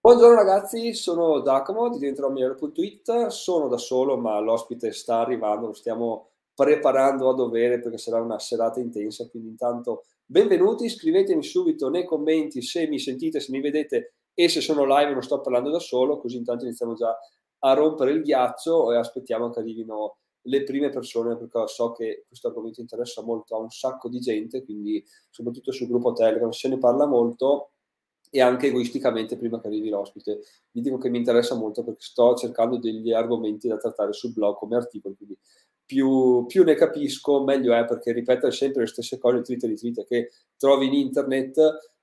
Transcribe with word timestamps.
Buongiorno 0.00 0.36
ragazzi, 0.36 0.94
sono 0.94 1.42
Giacomo 1.42 1.90
di 1.90 1.98
diventeròmigliore.it, 1.98 3.26
sono 3.26 3.66
da 3.66 3.78
solo 3.78 4.16
ma 4.16 4.38
l'ospite 4.38 4.92
sta 4.92 5.18
arrivando, 5.18 5.66
lo 5.66 5.72
stiamo 5.72 6.30
preparando 6.54 7.28
a 7.28 7.34
dovere 7.34 7.80
perché 7.80 7.98
sarà 7.98 8.20
una 8.22 8.38
serata 8.38 8.78
intensa, 8.78 9.28
quindi 9.28 9.48
intanto 9.48 10.04
benvenuti, 10.24 10.88
scrivetemi 10.88 11.42
subito 11.42 11.90
nei 11.90 12.04
commenti 12.04 12.62
se 12.62 12.86
mi 12.86 13.00
sentite, 13.00 13.40
se 13.40 13.50
mi 13.50 13.60
vedete 13.60 14.14
e 14.34 14.48
se 14.48 14.60
sono 14.60 14.84
live 14.84 15.10
non 15.10 15.22
sto 15.22 15.40
parlando 15.40 15.70
da 15.70 15.80
solo, 15.80 16.20
così 16.20 16.36
intanto 16.36 16.64
iniziamo 16.64 16.94
già 16.94 17.18
a 17.58 17.72
rompere 17.72 18.12
il 18.12 18.22
ghiaccio 18.22 18.92
e 18.92 18.96
aspettiamo 18.98 19.50
che 19.50 19.58
arrivino 19.58 20.18
le 20.42 20.62
prime 20.62 20.90
persone 20.90 21.36
perché 21.36 21.66
so 21.66 21.90
che 21.90 22.24
questo 22.28 22.46
argomento 22.46 22.80
interessa 22.80 23.24
molto 23.24 23.56
a 23.56 23.58
un 23.58 23.68
sacco 23.68 24.08
di 24.08 24.20
gente, 24.20 24.64
quindi 24.64 25.04
soprattutto 25.28 25.72
sul 25.72 25.88
gruppo 25.88 26.12
Telegram 26.12 26.50
se 26.50 26.68
ne 26.68 26.78
parla 26.78 27.04
molto 27.04 27.72
e 28.30 28.40
anche 28.40 28.68
egoisticamente 28.68 29.36
prima 29.36 29.60
che 29.60 29.66
arrivi 29.68 29.88
l'ospite. 29.88 30.40
Vi 30.70 30.80
dico 30.80 30.98
che 30.98 31.08
mi 31.08 31.18
interessa 31.18 31.54
molto 31.54 31.84
perché 31.84 32.00
sto 32.00 32.34
cercando 32.34 32.78
degli 32.78 33.12
argomenti 33.12 33.68
da 33.68 33.76
trattare 33.76 34.12
sul 34.12 34.32
blog 34.32 34.56
come 34.56 34.76
articoli, 34.76 35.14
quindi 35.16 35.38
più, 35.88 36.44
più 36.46 36.64
ne 36.64 36.74
capisco 36.74 37.42
meglio 37.42 37.72
è 37.72 37.86
perché 37.86 38.12
ripetere 38.12 38.52
sempre 38.52 38.82
le 38.82 38.88
stesse 38.88 39.16
cose, 39.18 39.40
tweet 39.40 39.64
e 39.64 39.66
retweet 39.68 40.04
che 40.04 40.30
trovi 40.58 40.86
in 40.86 40.92
internet, 40.92 41.56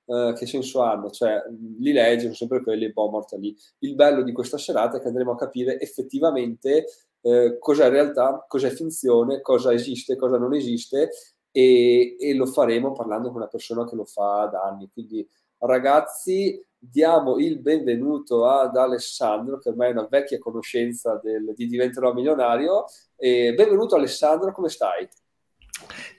eh, 0.06 0.34
che 0.36 0.46
senso 0.48 0.82
hanno? 0.82 1.12
Cioè, 1.12 1.44
li 1.80 1.92
leggi, 1.92 2.24
sono 2.24 2.34
sempre 2.34 2.64
quelli, 2.64 2.92
boh, 2.92 3.10
morta 3.10 3.38
lì. 3.38 3.56
Il 3.80 3.94
bello 3.94 4.24
di 4.24 4.32
questa 4.32 4.58
serata 4.58 4.98
è 4.98 5.02
che 5.02 5.08
andremo 5.08 5.34
a 5.34 5.36
capire 5.38 5.80
effettivamente 5.80 6.86
eh, 7.22 7.58
cos'è 7.60 7.90
realtà, 7.90 8.44
cos'è 8.48 8.72
finzione, 8.72 9.42
cosa 9.42 9.72
esiste, 9.72 10.16
cosa 10.16 10.38
non 10.40 10.56
esiste 10.56 11.12
e, 11.52 12.16
e 12.20 12.34
lo 12.34 12.48
faremo 12.48 12.92
parlando 12.92 13.28
con 13.28 13.38
una 13.38 13.48
persona 13.48 13.86
che 13.86 13.96
lo 13.96 14.06
fa 14.06 14.48
da 14.52 14.64
anni. 14.64 14.90
Quindi 14.92 15.28
ragazzi, 15.60 16.64
diamo 16.78 17.38
il 17.38 17.60
benvenuto 17.60 18.48
ad 18.48 18.76
Alessandro, 18.76 19.58
che 19.58 19.70
ormai 19.70 19.90
è 19.90 19.94
una 19.94 20.08
vecchia 20.10 20.38
conoscenza 20.38 21.20
del, 21.22 21.54
di 21.56 21.68
Diventerò 21.68 22.14
Milionario. 22.14 22.86
E 23.16 23.54
benvenuto 23.56 23.96
Alessandro, 23.96 24.52
come 24.52 24.70
stai? 24.70 25.08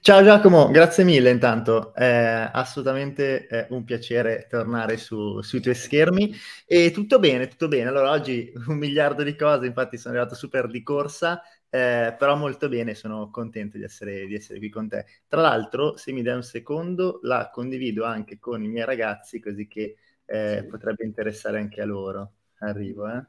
Ciao 0.00 0.22
Giacomo, 0.22 0.70
grazie 0.70 1.02
mille 1.02 1.30
intanto, 1.30 1.94
è 1.94 2.48
assolutamente 2.52 3.46
è 3.46 3.66
un 3.70 3.84
piacere 3.84 4.46
tornare 4.48 4.98
su, 4.98 5.40
sui 5.40 5.60
tuoi 5.60 5.74
schermi 5.74 6.32
e 6.66 6.90
tutto 6.90 7.18
bene, 7.18 7.48
tutto 7.48 7.66
bene. 7.66 7.88
Allora 7.88 8.10
oggi 8.10 8.52
un 8.68 8.76
miliardo 8.76 9.22
di 9.22 9.34
cose, 9.34 9.66
infatti 9.66 9.96
sono 9.96 10.14
arrivato 10.14 10.36
super 10.36 10.68
di 10.68 10.82
corsa, 10.82 11.42
eh, 11.68 12.14
però 12.16 12.36
molto 12.36 12.68
bene, 12.68 12.94
sono 12.94 13.30
contento 13.30 13.76
di 13.76 13.84
essere, 13.84 14.26
di 14.26 14.34
essere, 14.34 14.58
qui 14.58 14.68
con 14.68 14.88
te. 14.88 15.04
Tra 15.26 15.40
l'altro, 15.40 15.96
se 15.96 16.12
mi 16.12 16.22
dai 16.22 16.36
un 16.36 16.42
secondo, 16.42 17.18
la 17.22 17.50
condivido 17.52 18.04
anche 18.04 18.38
con 18.38 18.62
i 18.62 18.68
miei 18.68 18.84
ragazzi, 18.84 19.40
così 19.40 19.66
che 19.66 19.96
eh, 20.24 20.58
sì. 20.60 20.66
potrebbe 20.66 21.04
interessare 21.04 21.58
anche 21.58 21.80
a 21.80 21.84
loro. 21.84 22.32
Arrivo, 22.58 23.08
eh. 23.08 23.24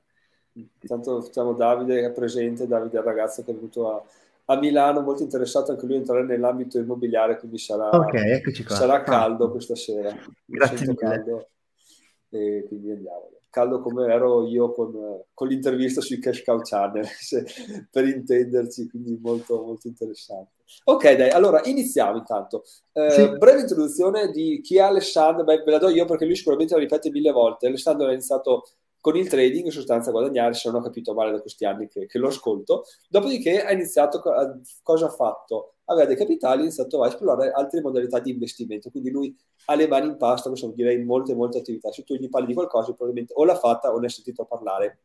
Intanto 0.82 1.22
facciamo 1.22 1.54
Davide 1.54 2.00
che 2.00 2.08
è 2.08 2.12
presente, 2.12 2.68
Davide 2.68 2.98
è 2.98 3.00
il 3.00 3.06
ragazzo 3.06 3.44
che 3.44 3.52
è 3.52 3.54
venuto 3.54 3.96
a, 3.96 4.04
a, 4.46 4.58
Milano, 4.58 5.02
molto 5.02 5.22
interessato 5.22 5.72
anche 5.72 5.86
lui 5.86 5.96
a 5.96 6.00
entrare 6.00 6.24
nell'ambito 6.24 6.80
immobiliare, 6.80 7.38
quindi 7.38 7.58
sarà, 7.58 7.90
okay, 7.96 8.42
sarà 8.66 9.04
caldo 9.04 9.46
ah. 9.46 9.52
questa 9.52 9.76
sera. 9.76 10.16
Grazie 10.46 10.88
mille. 10.88 10.96
Caldo, 10.96 11.50
e 12.30 12.66
quindi 12.68 12.92
andiamo 12.92 13.37
caldo 13.50 13.82
come 13.82 14.12
ero 14.12 14.48
io 14.48 14.72
con, 14.72 15.24
con 15.34 15.48
l'intervista 15.48 16.02
sui 16.02 16.20
Cash 16.20 16.44
Cow 16.44 16.60
Channel, 16.62 17.06
se, 17.20 17.46
per 17.90 18.06
intenderci, 18.06 18.90
quindi 18.90 19.18
molto, 19.22 19.64
molto 19.64 19.88
interessante. 19.88 20.52
Ok, 20.84 21.14
dai, 21.14 21.30
allora 21.30 21.62
iniziamo 21.64 22.18
intanto. 22.18 22.64
Eh, 22.92 23.10
sì. 23.10 23.38
Breve 23.38 23.62
introduzione 23.62 24.32
di 24.32 24.60
chi 24.62 24.78
è 24.78 24.82
Alessandro, 24.82 25.44
beh, 25.44 25.64
ve 25.64 25.72
la 25.72 25.78
do 25.78 25.90
io 25.90 26.06
perché 26.06 26.26
lui 26.26 26.36
sicuramente 26.36 26.74
la 26.74 26.80
ripete 26.82 27.10
mille 27.10 27.32
volte. 27.32 27.68
Alessandro 27.68 28.08
ha 28.08 28.12
iniziato 28.12 28.64
con 29.00 29.16
il 29.16 29.30
trading, 29.30 29.66
in 29.66 29.72
sostanza 29.72 30.10
a 30.10 30.12
guadagnare, 30.12 30.54
se 30.54 30.70
non 30.70 30.82
ho 30.82 30.84
capito 30.84 31.14
male 31.14 31.32
da 31.32 31.40
questi 31.40 31.64
anni 31.64 31.88
che, 31.88 32.08
che 32.08 32.18
lo 32.18 32.28
ascolto. 32.28 32.84
Dopodiché 33.08 33.64
ha 33.64 33.72
iniziato, 33.72 34.22
cosa 34.84 35.06
ha 35.06 35.10
fatto? 35.10 35.77
Aveva 35.90 36.06
dei 36.06 36.16
capitali, 36.16 36.60
ha 36.60 36.64
iniziato 36.64 37.04
a 37.04 37.08
esplorare 37.08 37.52
altre 37.52 37.82
modalità 37.82 38.20
di 38.20 38.32
investimento. 38.32 38.90
Quindi 38.90 39.10
lui 39.10 39.36
ha 39.66 39.76
le 39.76 39.88
mani 39.88 40.08
in 40.08 40.18
pasta, 40.18 40.50
questo 40.50 40.72
direi 40.76 41.04
molte, 41.04 41.36
molte 41.36 41.60
attività. 41.60 41.92
Se 41.92 42.04
tu 42.04 42.16
gli 42.16 42.30
parli 42.30 42.48
di 42.48 42.54
qualcosa, 42.54 42.94
probabilmente 42.94 43.34
o 43.36 43.46
l'ha 43.46 43.56
fatta 43.56 43.94
o 43.94 44.00
ne 44.00 44.08
ha 44.08 44.10
sentito 44.10 44.46
parlare 44.46 45.00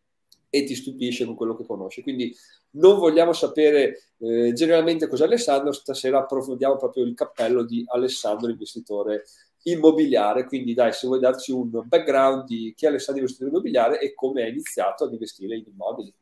e 0.54 0.64
ti 0.64 0.74
stupisce 0.74 1.24
con 1.24 1.34
quello 1.34 1.56
che 1.56 1.64
conosci. 1.64 2.02
Quindi 2.02 2.34
non 2.72 2.98
vogliamo 2.98 3.32
sapere 3.32 4.02
eh, 4.18 4.52
generalmente 4.52 5.06
cos'è 5.06 5.24
Alessandro, 5.24 5.72
stasera 5.72 6.18
approfondiamo 6.18 6.76
proprio 6.76 7.04
il 7.04 7.14
cappello 7.14 7.62
di 7.62 7.82
Alessandro, 7.86 8.50
investitore 8.50 9.24
immobiliare, 9.62 10.44
quindi 10.44 10.74
dai, 10.74 10.92
se 10.92 11.06
vuoi 11.06 11.20
darci 11.20 11.52
un 11.52 11.70
background 11.86 12.44
di 12.44 12.74
chi 12.76 12.84
è 12.84 12.88
Alessandro 12.88 13.22
investitore 13.22 13.50
immobiliare 13.50 14.00
e 14.00 14.12
come 14.12 14.42
hai 14.42 14.50
iniziato 14.50 15.04
ad 15.04 15.12
investire 15.12 15.56
in 15.56 15.64
immobili. 15.66 16.12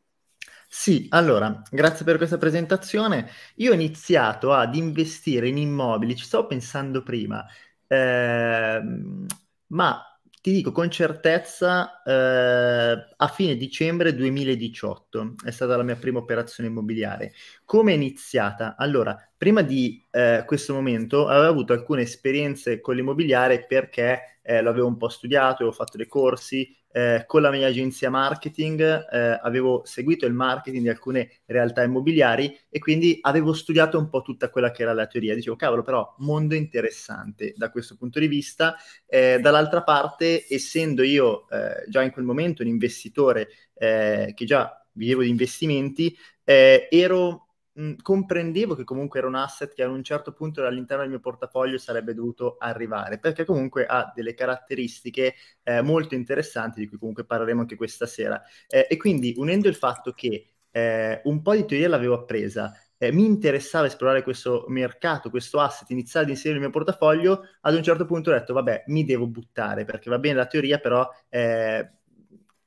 Sì, 0.73 1.07
allora, 1.09 1.61
grazie 1.69 2.05
per 2.05 2.15
questa 2.17 2.37
presentazione. 2.37 3.29
Io 3.55 3.71
ho 3.71 3.73
iniziato 3.73 4.53
ad 4.53 4.73
investire 4.75 5.47
in 5.49 5.57
immobili, 5.57 6.15
ci 6.15 6.23
stavo 6.23 6.47
pensando 6.47 7.03
prima, 7.03 7.45
eh, 7.87 8.81
ma 9.67 10.05
ti 10.41 10.51
dico 10.53 10.71
con 10.71 10.89
certezza, 10.89 12.01
eh, 12.03 12.11
a 13.15 13.27
fine 13.27 13.55
dicembre 13.57 14.15
2018 14.15 15.35
è 15.43 15.51
stata 15.51 15.75
la 15.75 15.83
mia 15.83 15.97
prima 15.97 16.19
operazione 16.19 16.69
immobiliare. 16.69 17.33
Come 17.65 17.91
è 17.91 17.95
iniziata? 17.95 18.75
Allora, 18.77 19.15
prima 19.37 19.61
di 19.61 20.03
eh, 20.09 20.43
questo 20.47 20.73
momento 20.73 21.27
avevo 21.27 21.49
avuto 21.51 21.73
alcune 21.73 22.03
esperienze 22.03 22.79
con 22.79 22.95
l'immobiliare 22.95 23.65
perché 23.65 24.39
eh, 24.41 24.61
l'avevo 24.61 24.87
un 24.87 24.97
po' 24.97 25.09
studiato, 25.09 25.57
avevo 25.63 25.71
fatto 25.73 25.97
dei 25.97 26.07
corsi, 26.07 26.75
eh, 26.91 27.23
con 27.25 27.41
la 27.41 27.51
mia 27.51 27.67
agenzia 27.67 28.09
marketing 28.09 28.81
eh, 28.81 29.39
avevo 29.41 29.81
seguito 29.85 30.25
il 30.25 30.33
marketing 30.33 30.83
di 30.83 30.89
alcune 30.89 31.29
realtà 31.45 31.83
immobiliari 31.83 32.57
e 32.69 32.79
quindi 32.79 33.17
avevo 33.21 33.53
studiato 33.53 33.97
un 33.97 34.09
po' 34.09 34.21
tutta 34.21 34.49
quella 34.49 34.71
che 34.71 34.81
era 34.83 34.93
la 34.93 35.07
teoria. 35.07 35.35
Dicevo, 35.35 35.55
cavolo, 35.55 35.83
però 35.83 36.15
mondo 36.19 36.55
interessante 36.55 37.53
da 37.55 37.71
questo 37.71 37.95
punto 37.95 38.19
di 38.19 38.27
vista. 38.27 38.75
Eh, 39.05 39.39
dall'altra 39.41 39.83
parte, 39.83 40.45
essendo 40.49 41.03
io 41.03 41.47
eh, 41.49 41.85
già 41.87 42.01
in 42.01 42.11
quel 42.11 42.25
momento 42.25 42.61
un 42.61 42.67
investitore 42.67 43.49
eh, 43.75 44.33
che 44.35 44.45
già 44.45 44.85
vivevo 44.93 45.21
di 45.21 45.29
investimenti, 45.29 46.15
eh, 46.43 46.87
ero 46.89 47.50
mh, 47.73 47.93
comprendevo 48.01 48.75
che 48.75 48.83
comunque 48.83 49.19
era 49.19 49.27
un 49.27 49.35
asset 49.35 49.73
che 49.73 49.83
ad 49.83 49.91
un 49.91 50.03
certo 50.03 50.33
punto 50.33 50.65
all'interno 50.65 51.03
del 51.03 51.11
mio 51.11 51.19
portafoglio 51.19 51.77
sarebbe 51.77 52.13
dovuto 52.13 52.57
arrivare, 52.59 53.19
perché 53.19 53.45
comunque 53.45 53.85
ha 53.85 54.11
delle 54.15 54.33
caratteristiche 54.33 55.35
eh, 55.63 55.81
molto 55.81 56.15
interessanti 56.15 56.79
di 56.79 56.87
cui 56.87 56.97
comunque 56.97 57.25
parleremo 57.25 57.61
anche 57.61 57.75
questa 57.75 58.05
sera. 58.05 58.41
Eh, 58.67 58.87
e 58.89 58.97
quindi 58.97 59.33
unendo 59.37 59.67
il 59.67 59.75
fatto 59.75 60.11
che 60.13 60.45
eh, 60.71 61.21
un 61.25 61.41
po' 61.41 61.53
di 61.55 61.65
teoria 61.65 61.89
l'avevo 61.89 62.15
appresa, 62.15 62.73
eh, 62.97 63.11
mi 63.11 63.25
interessava 63.25 63.87
esplorare 63.87 64.23
questo 64.23 64.65
mercato, 64.67 65.29
questo 65.29 65.59
asset, 65.59 65.89
iniziare 65.89 66.25
ad 66.25 66.31
inserire 66.31 66.59
nel 66.59 66.69
mio 66.69 66.77
portafoglio, 66.77 67.43
ad 67.61 67.73
un 67.75 67.83
certo 67.83 68.05
punto 68.05 68.29
ho 68.29 68.33
detto, 68.33 68.53
vabbè, 68.53 68.83
mi 68.87 69.03
devo 69.03 69.27
buttare, 69.27 69.85
perché 69.85 70.09
va 70.09 70.19
bene 70.19 70.35
la 70.35 70.45
teoria, 70.45 70.77
però 70.79 71.07
eh, 71.29 71.89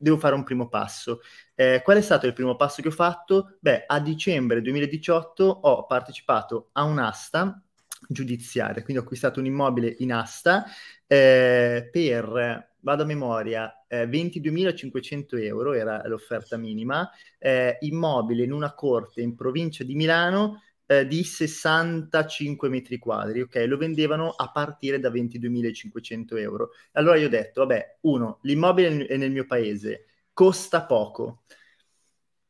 devo 0.04 0.18
fare 0.18 0.34
un 0.34 0.44
primo 0.44 0.68
passo. 0.68 1.20
Eh, 1.54 1.80
qual 1.82 1.96
è 1.96 2.02
stato 2.02 2.26
il 2.26 2.34
primo 2.34 2.56
passo 2.56 2.82
che 2.82 2.88
ho 2.88 2.92
fatto? 2.92 3.56
Beh, 3.58 3.84
a 3.86 3.98
dicembre 4.00 4.60
2018 4.60 5.44
ho 5.44 5.86
partecipato 5.86 6.68
a 6.72 6.84
un'asta 6.84 7.60
giudiziaria, 8.06 8.82
quindi 8.82 8.98
ho 8.98 9.04
acquistato 9.04 9.40
un 9.40 9.46
immobile 9.46 9.96
in 10.00 10.12
asta 10.12 10.66
eh, 11.06 11.88
per, 11.90 12.72
vado 12.80 13.02
a 13.02 13.06
memoria, 13.06 13.84
eh, 13.88 14.06
22.500 14.06 15.42
euro 15.42 15.72
era 15.72 16.06
l'offerta 16.06 16.58
minima, 16.58 17.10
eh, 17.38 17.78
immobile 17.80 18.44
in 18.44 18.52
una 18.52 18.74
corte 18.74 19.22
in 19.22 19.34
provincia 19.34 19.84
di 19.84 19.94
Milano 19.94 20.60
eh, 20.86 21.06
di 21.06 21.24
65 21.24 22.68
metri 22.68 22.98
quadri, 22.98 23.40
ok? 23.42 23.64
Lo 23.66 23.76
vendevano 23.76 24.30
a 24.30 24.50
partire 24.50 24.98
da 24.98 25.10
22.500 25.10 26.38
euro. 26.38 26.70
Allora 26.92 27.16
io 27.18 27.26
ho 27.26 27.30
detto, 27.30 27.60
vabbè, 27.60 27.98
uno, 28.02 28.38
l'immobile 28.42 29.06
è 29.06 29.16
nel 29.16 29.30
mio 29.30 29.46
paese, 29.46 30.06
costa 30.32 30.84
poco, 30.84 31.44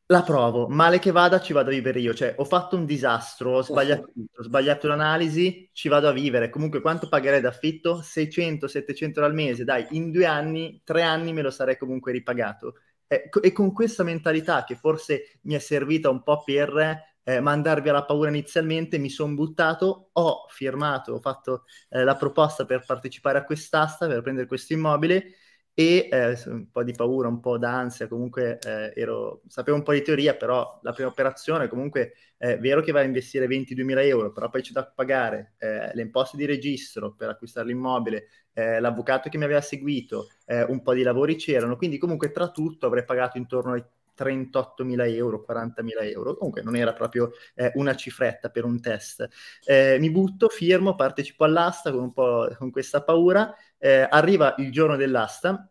la 0.06 0.22
provo, 0.22 0.68
male 0.68 0.98
che 0.98 1.12
vada 1.12 1.40
ci 1.40 1.54
vado 1.54 1.70
a 1.70 1.72
vivere 1.72 1.98
io, 1.98 2.12
cioè 2.12 2.34
ho 2.36 2.44
fatto 2.44 2.76
un 2.76 2.84
disastro, 2.84 3.56
ho 3.56 3.62
sbagliato 3.62 4.12
ho 4.36 4.42
sbagliato 4.42 4.86
l'analisi, 4.86 5.70
ci 5.72 5.88
vado 5.88 6.08
a 6.08 6.12
vivere, 6.12 6.50
comunque 6.50 6.82
quanto 6.82 7.08
pagherei 7.08 7.40
d'affitto? 7.40 8.02
600-700 8.02 9.12
euro 9.14 9.24
al 9.24 9.34
mese, 9.34 9.64
dai, 9.64 9.86
in 9.92 10.10
due 10.10 10.26
anni, 10.26 10.82
tre 10.84 11.02
anni 11.02 11.32
me 11.32 11.40
lo 11.40 11.50
sarei 11.50 11.78
comunque 11.78 12.12
ripagato. 12.12 12.74
E, 13.06 13.30
e 13.40 13.52
con 13.52 13.72
questa 13.72 14.02
mentalità 14.02 14.64
che 14.64 14.76
forse 14.76 15.38
mi 15.42 15.54
è 15.54 15.58
servita 15.58 16.10
un 16.10 16.22
po' 16.22 16.42
per 16.44 17.13
eh, 17.24 17.40
mandarvi 17.40 17.88
alla 17.88 18.04
paura 18.04 18.28
inizialmente, 18.28 18.98
mi 18.98 19.10
sono 19.10 19.34
buttato, 19.34 20.10
ho 20.12 20.46
firmato, 20.48 21.14
ho 21.14 21.20
fatto 21.20 21.64
eh, 21.88 22.04
la 22.04 22.16
proposta 22.16 22.64
per 22.64 22.84
partecipare 22.86 23.38
a 23.38 23.44
quest'asta, 23.44 24.06
per 24.06 24.22
prendere 24.22 24.46
questo 24.46 24.74
immobile 24.74 25.34
e 25.76 26.08
eh, 26.10 26.38
un 26.46 26.70
po' 26.70 26.84
di 26.84 26.92
paura, 26.92 27.26
un 27.26 27.40
po' 27.40 27.58
d'ansia, 27.58 28.06
comunque 28.06 28.58
eh, 28.60 28.92
ero, 28.94 29.42
sapevo 29.48 29.76
un 29.76 29.82
po' 29.82 29.92
di 29.92 30.02
teoria, 30.02 30.36
però 30.36 30.78
la 30.82 30.92
prima 30.92 31.08
operazione 31.08 31.66
comunque 31.66 32.12
è 32.36 32.58
vero 32.58 32.80
che 32.80 32.92
va 32.92 33.00
a 33.00 33.04
investire 33.04 33.46
22.000 33.46 34.06
euro, 34.06 34.32
però 34.32 34.48
poi 34.50 34.62
c'è 34.62 34.72
da 34.72 34.86
pagare 34.86 35.54
eh, 35.58 35.90
le 35.92 36.02
imposte 36.02 36.36
di 36.36 36.44
registro 36.44 37.14
per 37.14 37.30
acquistare 37.30 37.66
l'immobile, 37.66 38.28
eh, 38.52 38.78
l'avvocato 38.78 39.28
che 39.28 39.38
mi 39.38 39.44
aveva 39.44 39.60
seguito, 39.60 40.28
un 40.46 40.82
po' 40.82 40.92
di 40.92 41.02
lavori 41.02 41.36
c'erano, 41.36 41.76
quindi 41.76 41.96
comunque 41.98 42.30
tra 42.30 42.50
tutto 42.50 42.86
avrei 42.86 43.04
pagato 43.04 43.38
intorno 43.38 43.72
ai 43.72 43.82
38.000 44.16 45.06
euro, 45.14 45.44
40.000 45.46 46.10
euro, 46.10 46.36
comunque 46.36 46.62
non 46.62 46.76
era 46.76 46.92
proprio 46.92 47.32
eh, 47.54 47.72
una 47.74 47.94
cifretta 47.94 48.50
per 48.50 48.64
un 48.64 48.80
test. 48.80 49.28
Eh, 49.64 49.96
mi 49.98 50.10
butto, 50.10 50.48
firmo, 50.48 50.94
partecipo 50.94 51.44
all'asta 51.44 51.90
con 51.90 52.02
un 52.02 52.12
po' 52.12 52.48
con 52.58 52.70
questa 52.70 53.02
paura, 53.02 53.54
eh, 53.78 54.06
arriva 54.08 54.54
il 54.58 54.70
giorno 54.70 54.96
dell'asta 54.96 55.68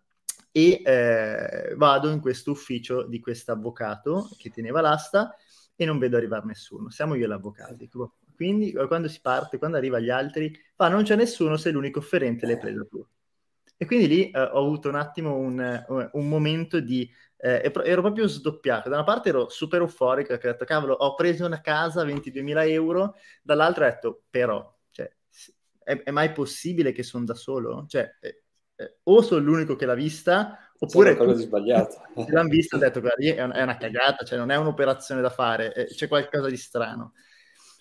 e 0.51 0.81
eh, 0.83 1.73
vado 1.75 2.09
in 2.09 2.19
questo 2.19 2.51
ufficio 2.51 3.03
di 3.03 3.19
questo 3.19 3.51
avvocato 3.51 4.29
che 4.37 4.51
teneva 4.51 4.81
l'asta 4.81 5.35
e 5.75 5.85
non 5.85 5.97
vedo 5.97 6.17
arrivare 6.17 6.45
nessuno, 6.45 6.89
siamo 6.89 7.15
io 7.15 7.27
l'avvocato. 7.27 7.75
Quindi 8.35 8.73
quando 8.87 9.07
si 9.07 9.19
parte, 9.21 9.57
quando 9.57 9.77
arriva 9.77 9.99
gli 9.99 10.09
altri, 10.09 10.55
fa 10.75 10.89
non 10.89 11.03
c'è 11.03 11.15
nessuno, 11.15 11.57
sei 11.57 11.71
l'unico 11.71 11.99
offerente, 11.99 12.45
l'hai 12.45 12.57
preso 12.57 12.87
tu. 12.87 13.05
E 13.77 13.85
quindi 13.85 14.07
lì 14.07 14.29
eh, 14.29 14.39
ho 14.39 14.59
avuto 14.59 14.89
un 14.89 14.95
attimo 14.95 15.35
un, 15.35 16.09
un 16.11 16.29
momento 16.29 16.79
di 16.79 17.09
eh, 17.45 17.73
ero 17.83 18.01
proprio 18.01 18.25
sdoppiato. 18.25 18.87
Da 18.87 18.95
una 18.95 19.03
parte 19.03 19.27
ero 19.27 19.49
super 19.49 19.81
euforico, 19.81 20.31
ho 20.31 20.37
detto, 20.41 20.63
cavolo, 20.63 20.93
ho 20.93 21.13
preso 21.13 21.45
una 21.45 21.59
casa 21.59 22.01
a 22.01 22.05
22.000 22.05 22.69
euro, 22.69 23.15
dall'altra 23.41 23.85
ho 23.85 23.89
detto, 23.89 24.23
però, 24.29 24.73
cioè, 24.91 25.13
è, 25.83 26.03
è, 26.03 26.11
mai 26.11 26.31
possibile 26.31 26.93
che 26.93 27.03
sono 27.03 27.25
da 27.25 27.33
solo? 27.33 27.85
Cioè, 27.85 28.15
eh, 28.21 28.43
eh, 28.75 28.99
o 29.03 29.21
sono 29.21 29.41
l'unico 29.43 29.75
che 29.75 29.85
l'ha 29.85 29.93
vista, 29.93 30.57
oppure... 30.79 31.09
C'è 31.09 31.15
qualcosa 31.17 31.39
di 31.39 31.45
sbagliato. 31.45 32.01
l'hanno 32.29 32.47
vista 32.47 32.77
e 32.77 32.79
ho 32.79 32.81
detto, 32.81 33.01
guarda, 33.01 33.25
è, 33.25 33.43
una, 33.43 33.53
è 33.55 33.61
una 33.61 33.77
cagata, 33.77 34.23
cioè 34.23 34.37
non 34.37 34.49
è 34.49 34.55
un'operazione 34.55 35.19
da 35.19 35.29
fare, 35.29 35.73
eh, 35.73 35.85
c'è 35.87 36.07
qualcosa 36.07 36.47
di 36.47 36.57
strano. 36.57 37.11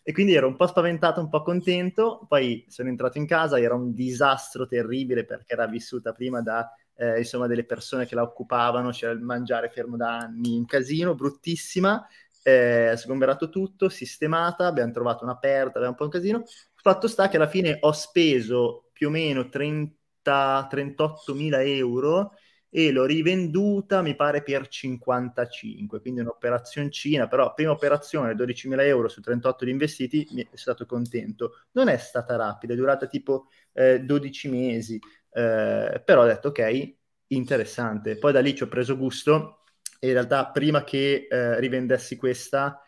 E 0.03 0.13
quindi 0.13 0.35
ero 0.35 0.49
un 0.49 0.57
po' 0.57 0.67
spaventato, 0.67 1.21
un 1.21 1.29
po' 1.29 1.43
contento. 1.43 2.27
Poi 2.27 2.67
sono 2.69 2.89
entrato 2.89 3.19
in 3.19 3.27
casa, 3.29 3.61
era 3.61 3.77
un 3.77 3.95
disastro 3.95 4.67
terribile 4.67 5.25
perché 5.25 5.53
era 5.53 5.69
vissuta 5.69 6.11
prima 6.11 6.43
da 6.43 6.69
eh, 6.95 7.19
insomma 7.19 7.47
delle 7.47 7.65
persone 7.65 8.07
che 8.07 8.15
la 8.15 8.23
occupavano, 8.23 8.91
c'era 8.91 9.13
il 9.13 9.21
mangiare 9.21 9.71
fermo 9.71 9.97
da 9.97 10.19
anni, 10.19 10.57
un 10.57 10.65
casino, 10.65 11.15
bruttissima, 11.15 12.07
eh, 12.43 12.95
sgomberato 12.97 13.49
tutto, 13.49 13.89
sistemata, 13.89 14.67
abbiamo 14.67 14.93
trovato 14.93 15.25
una 15.25 15.37
perta, 15.39 15.79
abbiamo 15.79 15.91
un 15.91 15.97
po' 15.97 16.05
un 16.05 16.11
casino. 16.11 16.43
Fatto 16.75 17.07
sta 17.09 17.29
che 17.29 17.37
alla 17.37 17.49
fine 17.49 17.79
ho 17.81 17.93
speso 17.93 18.89
più 18.93 19.09
o 19.09 19.11
meno 19.11 19.49
30-38 19.49 21.35
mila 21.35 21.63
euro 21.63 22.33
e 22.75 22.91
l'ho 22.91 23.05
rivenduta 23.05 24.01
mi 24.01 24.17
pare 24.17 24.43
per 24.43 24.67
55, 24.67 26.01
quindi 26.01 26.21
un'operazioncina, 26.21 27.29
però 27.29 27.53
prima 27.53 27.71
operazione 27.71 28.35
12.000 28.35 28.81
euro 28.87 29.09
su 29.09 29.21
38 29.21 29.67
di 29.67 29.71
investiti, 29.71 30.27
mi 30.31 30.43
è 30.51 30.57
stato 30.57 30.87
contento. 30.87 31.65
Non 31.73 31.89
è 31.89 31.99
stata 31.99 32.35
rapida, 32.37 32.73
è 32.73 32.77
durata 32.77 33.07
tipo 33.07 33.49
eh, 33.75 34.01
12 34.01 34.49
mesi, 34.49 34.99
eh, 35.33 36.03
però 36.05 36.23
ho 36.23 36.27
detto 36.27 36.49
ok, 36.49 36.95
interessante. 37.29 38.19
Poi 38.19 38.33
da 38.33 38.41
lì 38.41 38.55
ci 38.55 38.63
ho 38.63 38.69
preso 38.69 38.97
gusto 38.97 39.63
e 39.99 40.09
in 40.09 40.13
realtà 40.13 40.51
prima 40.51 40.85
che 40.85 41.27
eh, 41.31 41.61
rivendessi 41.61 42.17
questa, 42.17 42.83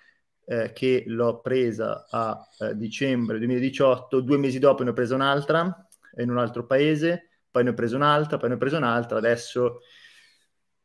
eh, 0.46 0.72
che 0.72 1.04
l'ho 1.06 1.40
presa 1.40 2.06
a 2.10 2.38
eh, 2.58 2.76
dicembre 2.76 3.38
2018, 3.38 4.20
due 4.20 4.36
mesi 4.38 4.58
dopo 4.58 4.82
ne 4.82 4.90
ho 4.90 4.92
presa 4.92 5.14
un'altra 5.14 5.88
in 6.18 6.30
un 6.30 6.38
altro 6.38 6.66
paese, 6.66 7.30
poi 7.50 7.64
ne 7.64 7.70
ho 7.70 7.74
preso 7.74 7.96
un'altra, 7.96 8.36
poi 8.36 8.50
ne 8.50 8.54
ho 8.56 8.58
preso 8.58 8.76
un'altra, 8.76 9.18
adesso 9.18 9.80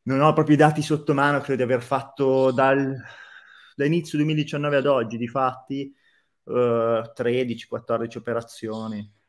non 0.02 0.20
ho 0.22 0.32
proprio 0.32 0.54
i 0.54 0.58
dati 0.58 0.82
sotto 0.82 1.14
mano, 1.14 1.40
credo 1.40 1.56
di 1.56 1.70
aver 1.70 1.82
fatto 1.82 2.50
dal, 2.52 2.96
da 3.74 3.84
inizio 3.84 4.18
2019 4.18 4.76
ad 4.76 4.86
oggi, 4.86 5.16
di 5.18 5.28
fatti, 5.28 5.94
uh, 6.44 6.52
eh, 6.52 7.12
13-14 7.14 8.18
operazioni 8.18 9.19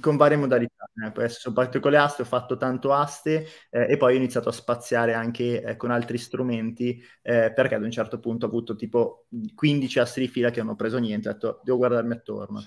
con 0.00 0.16
varie 0.16 0.36
modalità. 0.36 0.88
Eh. 1.04 1.10
Poi 1.10 1.28
sono 1.30 1.54
partito 1.54 1.80
con 1.80 1.92
le 1.92 1.98
aste, 1.98 2.22
ho 2.22 2.26
fatto 2.26 2.56
tanto 2.56 2.92
aste 2.92 3.46
eh, 3.70 3.86
e 3.90 3.96
poi 3.96 4.14
ho 4.14 4.16
iniziato 4.16 4.48
a 4.48 4.52
spaziare 4.52 5.14
anche 5.14 5.62
eh, 5.62 5.76
con 5.76 5.90
altri 5.90 6.18
strumenti 6.18 7.02
eh, 7.22 7.52
perché 7.52 7.74
ad 7.74 7.82
un 7.82 7.90
certo 7.90 8.20
punto 8.20 8.46
ho 8.46 8.48
avuto 8.48 8.76
tipo 8.76 9.26
15 9.54 9.98
aste 9.98 10.20
di 10.20 10.28
fila 10.28 10.50
che 10.50 10.60
non 10.60 10.70
ho 10.70 10.76
preso 10.76 10.98
niente, 10.98 11.28
ho 11.28 11.32
detto 11.32 11.60
devo 11.64 11.78
guardarmi 11.78 12.12
attorno. 12.12 12.64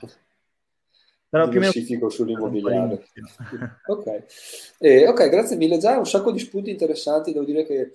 Però 1.29 1.47
più 1.47 1.59
Diversifico 1.59 2.09
sull'immobiliare. 2.09 3.05
ok. 3.87 4.25
Eh, 4.79 5.07
ok, 5.07 5.29
grazie 5.29 5.55
mille. 5.55 5.77
Già 5.77 5.97
un 5.97 6.05
sacco 6.05 6.29
di 6.29 6.39
spunti 6.39 6.71
interessanti, 6.71 7.31
devo 7.31 7.45
dire 7.45 7.63
che 7.63 7.91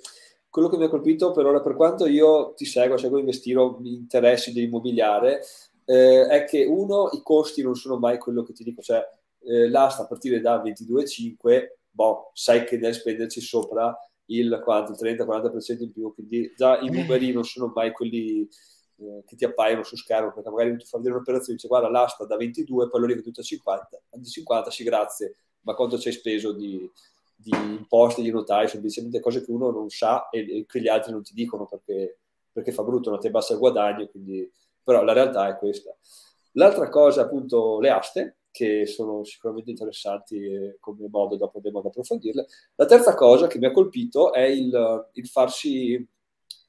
quello 0.49 0.71
che 0.71 0.79
mi 0.79 0.85
ha 0.85 0.89
colpito 0.89 1.33
per 1.33 1.45
ora, 1.45 1.61
per 1.61 1.75
quanto 1.75 2.07
io 2.07 2.55
ti 2.55 2.65
seguo, 2.65 2.97
seguo 2.97 3.19
investiro, 3.19 3.77
mi 3.79 3.93
interessi 3.93 4.55
dell'immobiliare, 4.55 5.43
eh, 5.87 6.27
è 6.27 6.45
che 6.45 6.65
uno, 6.65 7.11
i 7.13 7.23
costi 7.23 7.63
non 7.63 7.77
sono 7.77 7.97
mai 7.99 8.19
quello 8.19 8.43
che 8.43 8.53
ti 8.53 8.65
dico, 8.65 8.83
cioè 8.83 9.03
eh, 9.45 9.69
l'asta 9.69 10.03
a 10.03 10.07
partire 10.07 10.41
da 10.41 10.63
22,5, 10.63 11.69
boh, 11.91 12.31
sai 12.35 12.65
che 12.65 12.79
devi 12.79 12.93
spenderci 12.93 13.41
sopra 13.41 13.97
il 14.27 14.61
40, 14.63 14.93
30-40% 14.93 15.83
in 15.83 15.93
più, 15.93 16.13
quindi 16.13 16.53
già 16.57 16.79
i 16.81 16.91
numeri 16.91 17.33
non 17.33 17.45
sono 17.45 17.71
mai 17.73 17.93
quelli 17.93 18.41
eh, 18.99 19.23
che 19.25 19.37
ti 19.37 19.45
appaiono 19.45 19.85
su 19.85 19.97
schermo, 19.97 20.33
perché 20.33 20.51
magari 20.51 20.77
tu 20.77 20.85
fai 20.85 20.99
vedere 21.01 21.15
un'operazione 21.15 21.53
e 21.53 21.55
dici 21.55 21.69
guarda 21.69 21.89
l'asta 21.89 22.25
da 22.27 22.37
22, 22.37 22.89
poi 22.89 23.01
l'ho 23.01 23.07
rivenduta 23.07 23.41
a 23.41 23.45
50, 23.45 24.03
a 24.11 24.23
50 24.23 24.71
sì 24.71 24.83
grazie, 24.83 25.37
ma 25.61 25.75
quanto 25.75 25.99
ci 25.99 26.09
hai 26.09 26.15
speso 26.15 26.53
di, 26.53 26.91
di 27.37 27.51
imposte, 27.51 28.23
di 28.23 28.31
notai, 28.31 28.67
semplicemente 28.67 29.21
cose 29.21 29.45
che 29.45 29.53
uno 29.53 29.71
non 29.71 29.89
sa 29.89 30.29
e, 30.31 30.41
e 30.41 30.67
che 30.67 30.81
gli 30.81 30.89
altri 30.89 31.13
non 31.13 31.23
ti 31.23 31.33
dicono 31.33 31.67
perché, 31.67 32.19
perché 32.51 32.73
fa 32.73 32.83
brutto, 32.83 33.11
non 33.11 33.21
ti 33.21 33.29
abbassa 33.29 33.53
il 33.53 33.61
guadagno, 33.61 34.09
quindi 34.09 34.51
però 34.87 35.03
la 35.03 35.13
realtà 35.13 35.49
è 35.49 35.57
questa. 35.57 35.93
L'altra 36.53 36.89
cosa, 36.89 37.23
appunto, 37.23 37.81
le 37.81 37.91
aste, 37.91 38.37
che 38.53 38.87
sono 38.87 39.25
sicuramente 39.25 39.71
interessanti 39.71 40.77
come 40.79 41.09
modo, 41.11 41.35
dopo 41.35 41.57
andiamo 41.57 41.81
ad 41.81 41.87
approfondirle. 41.87 42.47
La 42.77 42.87
terza 42.87 43.15
cosa 43.15 43.49
che 43.49 43.59
mi 43.59 43.67
ha 43.67 43.73
colpito 43.73 44.33
è 44.33 44.43
il, 44.43 45.09
il 45.15 45.27
farsi, 45.27 46.09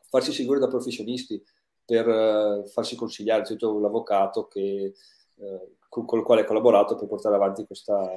farsi 0.09 0.31
seguire 0.31 0.59
da 0.59 0.67
professionisti 0.67 1.39
per 1.85 2.07
uh, 2.07 2.67
farsi 2.67 2.95
consigliare, 2.95 3.43
c'è 3.43 3.65
un 3.65 3.85
avvocato 3.85 4.47
che, 4.47 4.95
uh, 5.35 5.75
con, 5.87 6.05
con, 6.05 6.17
il 6.17 6.25
quale 6.25 6.41
ho 6.41 6.45
collaborato 6.45 6.95
per 6.95 7.07
portare 7.07 7.35
avanti 7.35 7.67
questa 7.67 8.09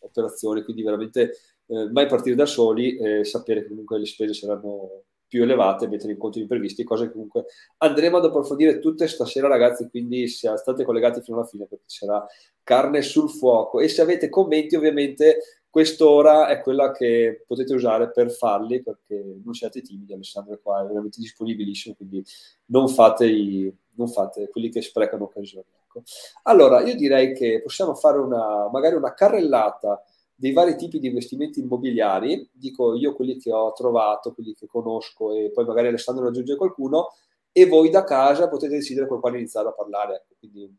operazione, 0.00 0.64
quindi 0.64 0.82
veramente 0.82 1.36
uh, 1.66 1.88
mai 1.92 2.06
partire 2.06 2.34
da 2.34 2.46
soli 2.46 2.96
e 2.96 3.24
sapere 3.24 3.62
che 3.62 3.68
comunque 3.68 4.00
le 4.00 4.06
spese 4.06 4.34
saranno 4.34 5.04
più 5.26 5.42
elevate, 5.42 5.88
conto 6.16 6.38
gli 6.38 6.42
imprevisti, 6.42 6.84
cose 6.84 7.06
che 7.06 7.12
comunque 7.12 7.46
andremo 7.78 8.18
ad 8.18 8.24
approfondire 8.24 8.78
tutte 8.78 9.08
stasera 9.08 9.48
ragazzi, 9.48 9.88
quindi 9.88 10.26
state 10.28 10.84
collegati 10.84 11.20
fino 11.20 11.38
alla 11.38 11.46
fine 11.46 11.66
perché 11.66 11.84
sarà 11.86 12.24
carne 12.62 13.02
sul 13.02 13.30
fuoco 13.30 13.80
e 13.80 13.88
se 13.88 14.02
avete 14.02 14.28
commenti 14.28 14.74
ovviamente 14.76 15.38
quest'ora 15.76 16.48
è 16.48 16.60
quella 16.60 16.90
che 16.90 17.44
potete 17.46 17.74
usare 17.74 18.10
per 18.10 18.30
farli 18.30 18.82
perché 18.82 19.40
non 19.44 19.52
siate 19.52 19.82
timidi, 19.82 20.14
Alessandro 20.14 20.58
qua, 20.62 20.82
è 20.82 20.86
veramente 20.86 21.20
disponibilissimo, 21.20 21.94
quindi 21.94 22.24
non 22.66 22.88
fate, 22.88 23.26
i, 23.26 23.70
non 23.96 24.08
fate 24.08 24.48
quelli 24.48 24.70
che 24.70 24.80
sprecano 24.80 25.24
occasioni. 25.24 25.66
Ecco. 25.84 26.02
Allora, 26.44 26.80
io 26.80 26.96
direi 26.96 27.34
che 27.34 27.60
possiamo 27.62 27.94
fare 27.94 28.18
una, 28.18 28.70
magari 28.70 28.94
una 28.94 29.12
carrellata 29.12 30.02
dei 30.36 30.52
vari 30.52 30.76
tipi 30.76 30.98
di 30.98 31.08
investimenti 31.08 31.60
immobiliari, 31.60 32.48
dico 32.52 32.94
io 32.94 33.14
quelli 33.14 33.38
che 33.38 33.52
ho 33.52 33.72
trovato, 33.72 34.34
quelli 34.34 34.54
che 34.54 34.66
conosco 34.66 35.32
e 35.32 35.50
poi 35.50 35.64
magari 35.64 35.88
Alessandro 35.88 36.24
ne 36.24 36.30
aggiunge 36.30 36.56
qualcuno 36.56 37.08
e 37.52 37.66
voi 37.66 37.88
da 37.90 38.04
casa 38.04 38.48
potete 38.48 38.74
decidere 38.74 39.08
con 39.08 39.18
quale 39.20 39.38
iniziare 39.38 39.68
a 39.68 39.72
parlare. 39.72 40.26
Quindi 40.38 40.70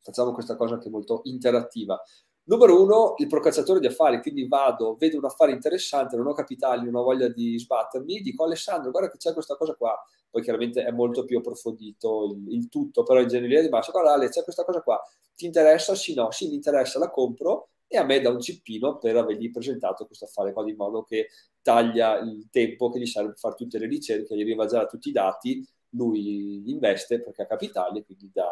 facciamo 0.00 0.32
questa 0.32 0.56
cosa 0.56 0.74
anche 0.74 0.88
molto 0.88 1.22
interattiva. 1.24 2.00
Numero 2.44 2.80
uno, 2.82 3.14
il 3.18 3.28
procacciatore 3.28 3.78
di 3.78 3.86
affari, 3.86 4.20
quindi 4.20 4.48
vado, 4.48 4.96
vedo 4.98 5.16
un 5.16 5.24
affare 5.24 5.52
interessante, 5.52 6.16
non 6.16 6.26
ho 6.26 6.32
capitali, 6.32 6.84
non 6.84 6.96
ho 6.96 7.02
voglia 7.04 7.28
di 7.28 7.56
sbattermi, 7.56 8.20
dico 8.20 8.44
Alessandro, 8.44 8.90
guarda 8.90 9.10
che 9.10 9.16
c'è 9.16 9.32
questa 9.32 9.54
cosa 9.56 9.74
qua, 9.74 9.96
poi 10.28 10.42
chiaramente 10.42 10.82
è 10.84 10.90
molto 10.90 11.24
più 11.24 11.38
approfondito 11.38 12.24
il, 12.32 12.52
il 12.54 12.68
tutto, 12.68 13.04
però 13.04 13.20
in 13.20 13.28
generale 13.28 13.62
di 13.62 13.68
base, 13.68 13.92
guarda 13.92 14.14
Ale, 14.14 14.28
c'è 14.28 14.42
questa 14.42 14.64
cosa 14.64 14.82
qua, 14.82 15.00
ti 15.36 15.46
interessa? 15.46 15.94
Sì, 15.94 16.14
no, 16.14 16.32
sì, 16.32 16.48
mi 16.48 16.54
interessa, 16.54 16.98
la 16.98 17.10
compro, 17.10 17.68
e 17.92 17.98
a 17.98 18.04
me 18.04 18.20
dà 18.20 18.30
un 18.30 18.40
cippino 18.40 18.96
per 18.96 19.16
avergli 19.16 19.50
presentato 19.50 20.06
questo 20.06 20.24
affare 20.24 20.54
qua, 20.54 20.64
di 20.64 20.72
modo 20.72 21.02
che 21.02 21.28
taglia 21.60 22.18
il 22.20 22.48
tempo 22.50 22.88
che 22.88 22.98
gli 22.98 23.06
serve 23.06 23.30
per 23.30 23.38
fare 23.38 23.54
tutte 23.54 23.78
le 23.78 23.86
ricerche, 23.86 24.34
gli 24.34 24.40
arriva 24.40 24.64
già 24.64 24.86
tutti 24.86 25.10
i 25.10 25.12
dati, 25.12 25.62
lui 25.90 26.70
investe 26.70 27.20
perché 27.20 27.42
ha 27.42 27.46
capitali, 27.46 28.02
quindi 28.02 28.30
dà, 28.32 28.48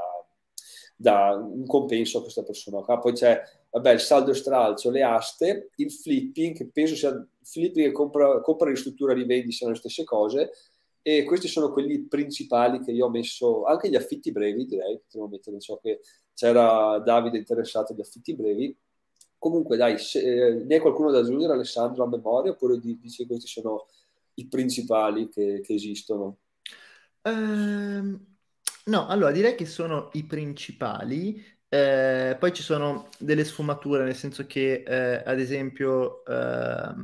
dà 0.95 1.35
un 1.35 1.65
compenso 1.65 2.19
a 2.19 2.21
questa 2.21 2.43
persona 2.43 2.83
qua. 2.83 2.99
Poi 2.99 3.13
c'è 3.15 3.43
vabbè, 3.71 3.93
il 3.93 4.01
saldo 4.01 4.33
e 4.33 4.35
stralcio, 4.35 4.91
le 4.91 5.03
aste, 5.03 5.71
il 5.77 5.91
flipping, 5.91 6.55
che 6.55 6.69
penso 6.69 6.95
sia 6.95 7.09
il 7.09 7.27
flipping 7.43 7.87
che 7.87 7.93
compra, 7.93 8.43
compra 8.43 8.69
ristruttura, 8.69 9.15
rivendi, 9.15 9.53
siano 9.53 9.73
le 9.73 9.79
stesse 9.79 10.05
cose, 10.05 10.51
e 11.01 11.25
questi 11.25 11.49
sono 11.49 11.73
quelli 11.73 12.07
principali 12.07 12.81
che 12.81 12.91
io 12.91 13.07
ho 13.07 13.11
messo, 13.11 13.65
anche 13.65 13.89
gli 13.89 13.97
affitti 13.97 14.33
brevi 14.33 14.67
direi, 14.67 15.01
potremmo 15.01 15.29
mettere, 15.29 15.59
so 15.61 15.79
che 15.83 16.01
c'era 16.35 16.99
Davide 16.99 17.39
interessato 17.39 17.95
agli 17.95 18.03
affitti 18.03 18.35
brevi, 18.35 18.77
Comunque, 19.41 19.79
dai, 19.79 19.99
se, 19.99 20.21
eh, 20.21 20.65
ne 20.65 20.75
hai 20.75 20.81
qualcuno 20.81 21.11
da 21.11 21.21
aggiungere, 21.21 21.55
Alessandro, 21.55 22.05
a 22.05 22.09
memoria, 22.09 22.53
oppure 22.53 22.79
dici 22.79 23.23
che 23.23 23.27
questi 23.27 23.49
sono 23.49 23.87
i 24.35 24.47
principali 24.47 25.31
che, 25.31 25.63
che 25.65 25.73
esistono? 25.73 26.37
Um, 27.23 28.23
no, 28.85 29.07
allora 29.07 29.31
direi 29.33 29.55
che 29.55 29.65
sono 29.65 30.11
i 30.13 30.25
principali. 30.25 31.43
Eh, 31.71 32.37
poi 32.39 32.53
ci 32.53 32.63
sono 32.63 33.09
delle 33.19 33.45
sfumature, 33.45 34.05
nel 34.05 34.15
senso 34.15 34.45
che, 34.47 34.83
eh, 34.87 35.23
ad 35.25 35.41
esempio, 35.41 36.23
eh, 36.27 36.95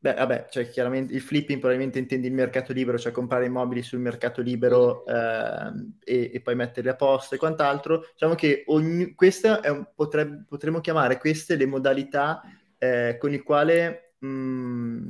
beh, 0.00 0.14
vabbè, 0.14 0.46
cioè 0.50 0.68
chiaramente 0.68 1.12
il 1.12 1.20
flipping 1.20 1.58
probabilmente 1.58 1.98
intendi 1.98 2.26
il 2.26 2.32
mercato 2.32 2.72
libero, 2.72 2.98
cioè 2.98 3.12
comprare 3.12 3.44
immobili 3.44 3.82
sul 3.82 3.98
mercato 4.00 4.40
libero 4.40 5.04
ehm, 5.04 5.98
e, 6.02 6.30
e, 6.32 6.40
poi 6.40 6.54
metterli 6.54 6.88
a 6.88 6.96
posto 6.96 7.34
e 7.34 7.38
quant'altro. 7.38 8.06
Diciamo 8.12 8.34
che 8.34 8.64
ogni, 8.66 9.14
questa 9.14 9.60
è 9.60 9.68
un, 9.68 9.86
potreb, 9.94 10.46
potremmo 10.46 10.80
chiamare 10.80 11.18
queste 11.18 11.54
le 11.56 11.66
modalità 11.66 12.40
eh, 12.78 13.16
con 13.20 13.32
il 13.32 13.42
quale 13.42 14.14
mh, 14.18 14.26
mm, 14.26 15.08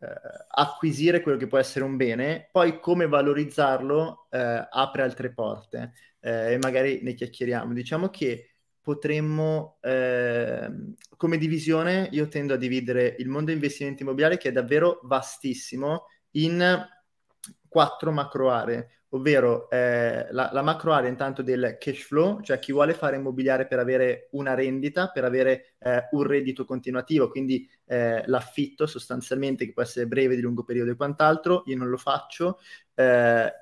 eh, 0.00 0.08
acquisire 0.48 1.20
quello 1.20 1.38
che 1.38 1.46
può 1.46 1.58
essere 1.58 1.84
un 1.84 1.96
bene, 1.96 2.48
poi 2.50 2.80
come 2.80 3.06
valorizzarlo 3.06 4.26
eh, 4.30 4.66
apre 4.70 5.02
altre 5.02 5.32
porte 5.32 5.92
eh, 6.20 6.54
e 6.54 6.58
magari 6.58 7.00
ne 7.02 7.14
chiacchieriamo. 7.14 7.72
Diciamo 7.72 8.08
che 8.08 8.49
potremmo, 8.90 9.78
eh, 9.82 10.68
come 11.16 11.38
divisione, 11.38 12.08
io 12.10 12.26
tendo 12.26 12.54
a 12.54 12.56
dividere 12.56 13.14
il 13.20 13.28
mondo 13.28 13.52
investimenti 13.52 14.02
immobiliari 14.02 14.36
che 14.36 14.48
è 14.48 14.52
davvero 14.52 14.98
vastissimo 15.04 16.06
in 16.32 16.84
quattro 17.68 18.10
macro 18.10 18.50
aree, 18.50 19.04
ovvero 19.10 19.70
eh, 19.70 20.26
la, 20.32 20.50
la, 20.52 20.62
macro 20.62 20.92
area 20.92 21.08
intanto 21.08 21.42
del 21.42 21.76
cash 21.78 22.02
flow, 22.02 22.40
cioè 22.40 22.58
chi 22.58 22.72
vuole 22.72 22.94
fare 22.94 23.14
immobiliare 23.14 23.68
per 23.68 23.78
avere 23.78 24.28
una 24.32 24.54
rendita, 24.54 25.10
per 25.10 25.22
avere 25.22 25.76
eh, 25.78 26.08
un 26.10 26.24
reddito 26.24 26.64
continuativo, 26.64 27.28
quindi 27.28 27.70
eh, 27.86 28.24
l'affitto 28.26 28.88
sostanzialmente 28.88 29.66
che 29.66 29.72
può 29.72 29.82
essere 29.82 30.08
breve, 30.08 30.34
di 30.34 30.42
lungo 30.42 30.64
periodo 30.64 30.90
e 30.90 30.96
quant'altro, 30.96 31.62
io 31.66 31.76
non 31.76 31.88
lo 31.88 31.96
faccio, 31.96 32.58
eh, 32.96 33.52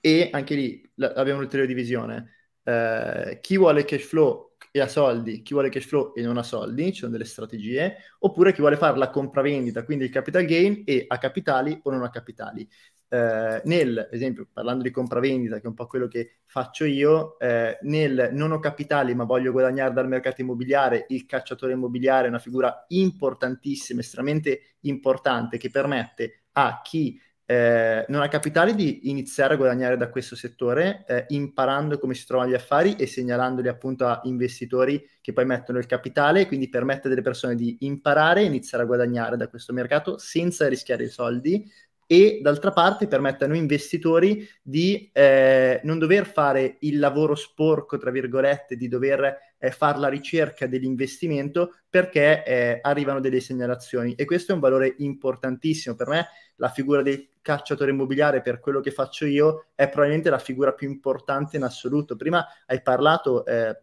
e 0.00 0.30
anche 0.32 0.54
lì 0.54 0.90
la, 0.94 1.08
abbiamo 1.08 1.40
un'ulteriore 1.40 1.68
divisione. 1.70 2.32
Eh, 2.62 3.38
chi 3.42 3.58
vuole 3.58 3.84
cash 3.84 4.04
flow 4.04 4.49
e 4.70 4.80
ha 4.80 4.88
soldi, 4.88 5.42
chi 5.42 5.52
vuole 5.52 5.68
cash 5.68 5.86
flow 5.86 6.12
e 6.14 6.22
non 6.22 6.36
ha 6.38 6.42
soldi, 6.42 6.92
ci 6.92 7.00
sono 7.00 7.12
delle 7.12 7.24
strategie, 7.24 7.96
oppure 8.20 8.52
chi 8.52 8.60
vuole 8.60 8.76
fare 8.76 8.96
la 8.98 9.10
compravendita, 9.10 9.84
quindi 9.84 10.04
il 10.04 10.10
capital 10.10 10.44
gain 10.44 10.82
e 10.84 11.04
ha 11.08 11.18
capitali 11.18 11.78
o 11.82 11.90
non 11.90 12.02
ha 12.02 12.10
capitali. 12.10 12.68
Eh, 13.12 13.60
nel, 13.64 14.08
esempio, 14.12 14.46
parlando 14.52 14.84
di 14.84 14.90
compravendita, 14.92 15.56
che 15.56 15.62
è 15.62 15.66
un 15.66 15.74
po' 15.74 15.86
quello 15.86 16.06
che 16.06 16.38
faccio 16.46 16.84
io, 16.84 17.38
eh, 17.40 17.76
nel 17.82 18.30
non 18.32 18.52
ho 18.52 18.60
capitali 18.60 19.14
ma 19.16 19.24
voglio 19.24 19.50
guadagnare 19.50 19.92
dal 19.92 20.06
mercato 20.06 20.40
immobiliare, 20.42 21.06
il 21.08 21.26
cacciatore 21.26 21.72
immobiliare 21.72 22.26
è 22.26 22.28
una 22.28 22.38
figura 22.38 22.84
importantissima, 22.88 24.00
estremamente 24.00 24.76
importante, 24.82 25.58
che 25.58 25.70
permette 25.70 26.44
a 26.52 26.80
chi 26.82 27.20
eh, 27.50 28.04
non 28.06 28.22
ha 28.22 28.28
capitali 28.28 28.76
di 28.76 29.10
iniziare 29.10 29.54
a 29.54 29.56
guadagnare 29.56 29.96
da 29.96 30.08
questo 30.08 30.36
settore, 30.36 31.04
eh, 31.08 31.24
imparando 31.30 31.98
come 31.98 32.14
si 32.14 32.24
trovano 32.24 32.48
gli 32.48 32.54
affari 32.54 32.94
e 32.94 33.08
segnalandoli 33.08 33.66
appunto 33.66 34.06
a 34.06 34.20
investitori 34.22 35.04
che 35.20 35.32
poi 35.32 35.46
mettono 35.46 35.78
il 35.78 35.86
capitale, 35.86 36.46
quindi 36.46 36.68
permette 36.68 37.08
alle 37.08 37.22
persone 37.22 37.56
di 37.56 37.78
imparare 37.80 38.42
e 38.42 38.44
iniziare 38.44 38.84
a 38.84 38.86
guadagnare 38.86 39.36
da 39.36 39.48
questo 39.48 39.72
mercato 39.72 40.16
senza 40.16 40.68
rischiare 40.68 41.02
i 41.02 41.08
soldi 41.08 41.68
e 42.06 42.40
d'altra 42.40 42.70
parte 42.70 43.08
permette 43.08 43.44
a 43.44 43.46
noi 43.48 43.58
investitori 43.58 44.44
di 44.62 45.10
eh, 45.12 45.80
non 45.82 45.98
dover 45.98 46.26
fare 46.26 46.76
il 46.80 47.00
lavoro 47.00 47.34
sporco, 47.34 47.98
tra 47.98 48.10
virgolette, 48.10 48.76
di 48.76 48.86
dover 48.86 49.38
eh, 49.58 49.70
fare 49.70 49.98
la 49.98 50.08
ricerca 50.08 50.66
dell'investimento 50.66 51.78
perché 51.88 52.44
eh, 52.44 52.78
arrivano 52.82 53.20
delle 53.20 53.38
segnalazioni. 53.38 54.14
E 54.14 54.24
questo 54.24 54.50
è 54.52 54.54
un 54.54 54.60
valore 54.60 54.94
importantissimo. 54.98 55.94
Per 55.94 56.08
me 56.08 56.26
la 56.56 56.68
figura 56.68 57.02
del 57.02 57.29
cacciatore 57.42 57.90
immobiliare 57.90 58.42
per 58.42 58.60
quello 58.60 58.80
che 58.80 58.90
faccio 58.90 59.26
io 59.26 59.66
è 59.74 59.88
probabilmente 59.88 60.30
la 60.30 60.38
figura 60.38 60.72
più 60.72 60.88
importante 60.88 61.56
in 61.56 61.62
assoluto. 61.62 62.16
Prima 62.16 62.46
hai 62.66 62.82
parlato 62.82 63.44
eh, 63.46 63.78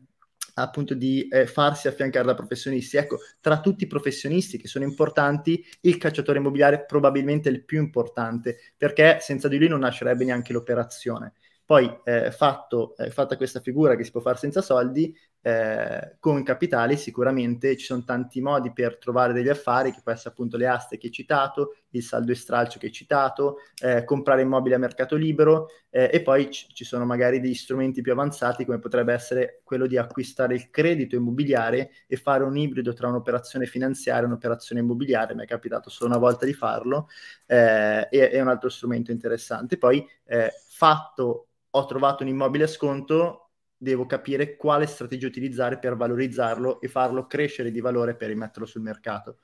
appunto 0.55 0.93
di 0.93 1.27
eh, 1.27 1.47
farsi 1.47 1.87
affiancare 1.87 2.25
da 2.25 2.33
professionisti. 2.33 2.97
Ecco, 2.97 3.19
tra 3.39 3.59
tutti 3.59 3.83
i 3.83 3.87
professionisti 3.87 4.57
che 4.57 4.67
sono 4.67 4.85
importanti, 4.85 5.63
il 5.81 5.97
cacciatore 5.97 6.39
immobiliare 6.39 6.85
probabilmente 6.85 7.49
è 7.49 7.51
il 7.51 7.63
più 7.63 7.79
importante, 7.79 8.57
perché 8.75 9.17
senza 9.21 9.47
di 9.47 9.57
lui 9.57 9.67
non 9.67 9.79
nascerebbe 9.79 10.25
neanche 10.25 10.53
l'operazione. 10.53 11.33
Poi, 11.65 11.99
eh, 12.05 12.31
fatto, 12.31 12.95
eh, 12.95 13.11
fatta 13.11 13.35
questa 13.35 13.59
figura 13.59 13.95
che 13.95 14.05
si 14.05 14.11
può 14.11 14.21
fare 14.21 14.37
senza 14.37 14.61
soldi, 14.61 15.13
eh, 15.41 16.17
con 16.19 16.43
capitali 16.43 16.97
sicuramente 16.97 17.77
ci 17.77 17.85
sono 17.85 18.03
tanti 18.03 18.41
modi 18.41 18.71
per 18.73 18.97
trovare 18.97 19.33
degli 19.33 19.49
affari, 19.49 19.91
che 19.91 20.01
può 20.03 20.11
essere 20.11 20.29
appunto 20.29 20.57
le 20.57 20.67
aste 20.67 20.97
che 20.97 21.07
hai 21.07 21.13
citato, 21.13 21.75
il 21.91 22.03
saldo 22.03 22.31
e 22.31 22.35
stralcio 22.35 22.79
che 22.79 22.87
hai 22.87 22.91
citato, 22.91 23.57
eh, 23.81 24.03
comprare 24.03 24.41
immobili 24.41 24.75
a 24.75 24.77
mercato 24.77 25.15
libero 25.15 25.67
eh, 25.89 26.09
e 26.11 26.21
poi 26.21 26.49
c- 26.49 26.67
ci 26.73 26.83
sono 26.83 27.05
magari 27.05 27.39
degli 27.39 27.53
strumenti 27.53 28.01
più 28.01 28.11
avanzati 28.11 28.65
come 28.65 28.79
potrebbe 28.79 29.13
essere 29.13 29.61
quello 29.63 29.87
di 29.87 29.97
acquistare 29.97 30.53
il 30.55 30.69
credito 30.69 31.15
immobiliare 31.15 31.91
e 32.07 32.17
fare 32.17 32.43
un 32.43 32.57
ibrido 32.57 32.93
tra 32.93 33.07
un'operazione 33.07 33.65
finanziaria 33.65 34.23
e 34.23 34.25
un'operazione 34.25 34.81
immobiliare, 34.81 35.33
mi 35.33 35.43
è 35.43 35.47
capitato 35.47 35.89
solo 35.89 36.09
una 36.09 36.19
volta 36.19 36.45
di 36.45 36.53
farlo, 36.53 37.07
eh, 37.45 38.07
e 38.11 38.29
è 38.29 38.41
un 38.41 38.47
altro 38.49 38.69
strumento 38.69 39.11
interessante. 39.11 39.77
Poi 39.77 40.05
fatto 40.67 41.47
ho 41.69 41.85
trovato 41.85 42.23
un 42.23 42.29
immobile 42.29 42.65
a 42.65 42.67
sconto, 42.67 43.46
devo 43.77 44.05
capire 44.05 44.55
quale 44.55 44.87
strategia 44.87 45.27
utilizzare 45.27 45.77
per 45.77 45.95
valorizzarlo 45.95 46.81
e 46.81 46.87
farlo 46.87 47.27
crescere 47.27 47.71
di 47.71 47.79
valore 47.79 48.15
per 48.15 48.29
rimetterlo 48.29 48.65
sul 48.65 48.81
mercato. 48.81 49.37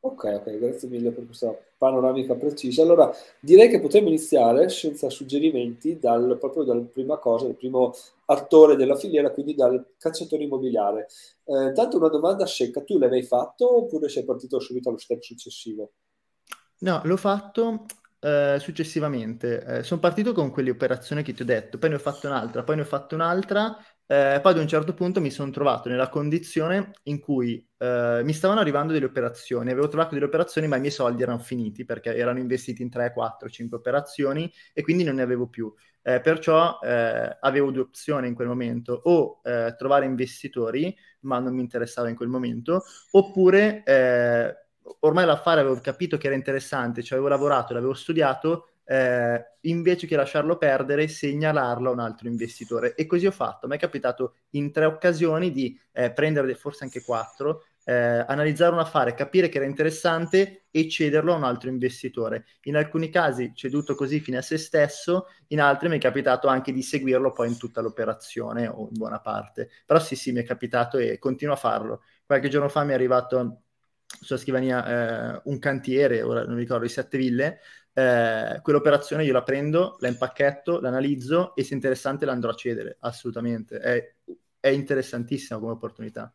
Ok, 0.00 0.24
ok, 0.24 0.58
grazie 0.58 0.88
mille 0.88 1.10
per 1.10 1.26
questa 1.26 1.52
panoramica 1.76 2.34
precisa. 2.34 2.82
Allora, 2.82 3.12
direi 3.40 3.68
che 3.68 3.80
potremmo 3.80 4.08
iniziare 4.08 4.68
senza 4.68 5.10
suggerimenti 5.10 5.98
dal, 5.98 6.36
proprio 6.38 6.62
dalla 6.62 6.82
prima 6.82 7.18
cosa, 7.18 7.46
dal 7.46 7.56
primo 7.56 7.92
attore 8.26 8.76
della 8.76 8.94
filiera, 8.94 9.32
quindi 9.32 9.54
dal 9.54 9.94
cacciatore 9.98 10.44
immobiliare. 10.44 11.08
Eh, 11.44 11.68
intanto 11.68 11.96
una 11.96 12.08
domanda 12.08 12.46
secca, 12.46 12.82
tu 12.82 12.96
l'hai 12.96 13.10
mai 13.10 13.24
fatto 13.24 13.78
oppure 13.78 14.08
sei 14.08 14.24
partito 14.24 14.60
subito 14.60 14.88
allo 14.88 14.98
step 14.98 15.20
successivo? 15.20 15.90
No, 16.80 17.00
l'ho 17.04 17.16
fatto 17.16 17.86
eh, 18.20 18.56
successivamente. 18.60 19.64
Eh, 19.64 19.82
sono 19.82 20.00
partito 20.00 20.32
con 20.32 20.50
quelle 20.50 20.70
operazioni 20.70 21.22
che 21.22 21.32
ti 21.32 21.42
ho 21.42 21.44
detto, 21.44 21.78
poi 21.78 21.90
ne 21.90 21.96
ho 21.96 21.98
fatto 21.98 22.26
un'altra, 22.26 22.62
poi 22.64 22.76
ne 22.76 22.82
ho 22.82 22.84
fatto 22.84 23.14
un'altra, 23.14 23.76
eh, 24.06 24.38
poi 24.42 24.52
ad 24.52 24.58
un 24.58 24.68
certo 24.68 24.94
punto 24.94 25.20
mi 25.20 25.30
sono 25.30 25.50
trovato 25.50 25.88
nella 25.88 26.08
condizione 26.08 26.92
in 27.04 27.20
cui 27.20 27.64
eh, 27.78 28.20
mi 28.24 28.32
stavano 28.32 28.60
arrivando 28.60 28.92
delle 28.92 29.04
operazioni, 29.06 29.70
avevo 29.70 29.88
trovato 29.88 30.14
delle 30.14 30.26
operazioni 30.26 30.66
ma 30.66 30.76
i 30.76 30.80
miei 30.80 30.92
soldi 30.92 31.22
erano 31.22 31.38
finiti 31.38 31.84
perché 31.84 32.14
erano 32.16 32.38
investiti 32.38 32.82
in 32.82 32.90
3, 32.90 33.12
4, 33.12 33.48
5 33.48 33.76
operazioni 33.78 34.50
e 34.72 34.82
quindi 34.82 35.04
non 35.04 35.16
ne 35.16 35.22
avevo 35.22 35.48
più. 35.48 35.72
Eh, 36.02 36.20
perciò 36.20 36.78
eh, 36.82 37.36
avevo 37.40 37.70
due 37.70 37.82
opzioni 37.82 38.28
in 38.28 38.34
quel 38.34 38.48
momento, 38.48 38.98
o 39.04 39.40
trovare 39.76 40.06
investitori, 40.06 40.94
ma 41.20 41.38
non 41.38 41.54
mi 41.54 41.60
interessava 41.60 42.08
in 42.08 42.14
quel 42.16 42.28
momento, 42.28 42.82
oppure 43.10 43.82
ormai 45.00 45.26
l'affare 45.26 45.60
avevo 45.60 45.80
capito 45.80 46.16
che 46.16 46.26
era 46.26 46.36
interessante, 46.36 47.02
ci 47.02 47.12
avevo 47.12 47.28
lavorato, 47.28 47.72
l'avevo 47.72 47.94
studiato, 47.94 48.68
eh, 48.84 49.56
invece 49.62 50.06
che 50.06 50.16
lasciarlo 50.16 50.56
perdere, 50.56 51.08
segnalarlo 51.08 51.90
a 51.90 51.92
un 51.92 52.00
altro 52.00 52.28
investitore. 52.28 52.94
E 52.94 53.06
così 53.06 53.26
ho 53.26 53.30
fatto. 53.30 53.66
Mi 53.66 53.76
è 53.76 53.78
capitato 53.78 54.36
in 54.50 54.72
tre 54.72 54.86
occasioni 54.86 55.52
di 55.52 55.78
eh, 55.92 56.12
prendere, 56.12 56.54
forse 56.54 56.84
anche 56.84 57.02
quattro, 57.02 57.64
eh, 57.84 58.24
analizzare 58.26 58.72
un 58.72 58.80
affare, 58.80 59.14
capire 59.14 59.48
che 59.48 59.56
era 59.56 59.66
interessante 59.66 60.66
e 60.70 60.88
cederlo 60.88 61.32
a 61.32 61.36
un 61.36 61.44
altro 61.44 61.70
investitore. 61.70 62.44
In 62.62 62.76
alcuni 62.76 63.08
casi 63.10 63.52
ceduto 63.54 63.94
così 63.94 64.20
fine 64.20 64.38
a 64.38 64.42
se 64.42 64.58
stesso, 64.58 65.26
in 65.48 65.60
altri 65.60 65.88
mi 65.88 65.96
è 65.96 66.00
capitato 66.00 66.48
anche 66.48 66.72
di 66.72 66.82
seguirlo 66.82 67.32
poi 67.32 67.48
in 67.48 67.56
tutta 67.56 67.80
l'operazione 67.80 68.66
o 68.68 68.88
in 68.90 68.96
buona 68.96 69.20
parte. 69.20 69.70
Però 69.86 69.98
sì, 69.98 70.16
sì, 70.16 70.32
mi 70.32 70.40
è 70.40 70.44
capitato 70.44 70.98
e 70.98 71.18
continuo 71.18 71.54
a 71.54 71.56
farlo. 71.56 72.02
Qualche 72.26 72.48
giorno 72.48 72.68
fa 72.68 72.84
mi 72.84 72.92
è 72.92 72.94
arrivato 72.94 73.62
sulla 74.20 74.38
scrivania 74.38 75.36
eh, 75.36 75.40
un 75.44 75.58
cantiere, 75.58 76.22
ora 76.22 76.44
non 76.44 76.54
mi 76.54 76.60
ricordo, 76.60 76.84
di 76.84 76.90
sette 76.90 77.18
ville, 77.18 77.60
eh, 77.92 78.60
quell'operazione 78.62 79.24
io 79.24 79.32
la 79.32 79.42
prendo, 79.42 79.96
la 80.00 80.08
impacchetto, 80.08 80.80
l'analizzo 80.80 81.54
e 81.54 81.64
se 81.64 81.74
interessante 81.74 82.24
la 82.24 82.32
andrò 82.32 82.50
a 82.50 82.54
cedere, 82.54 82.96
assolutamente. 83.00 83.78
È, 83.78 84.14
è 84.60 84.68
interessantissima 84.68 85.58
come 85.58 85.72
opportunità. 85.72 86.32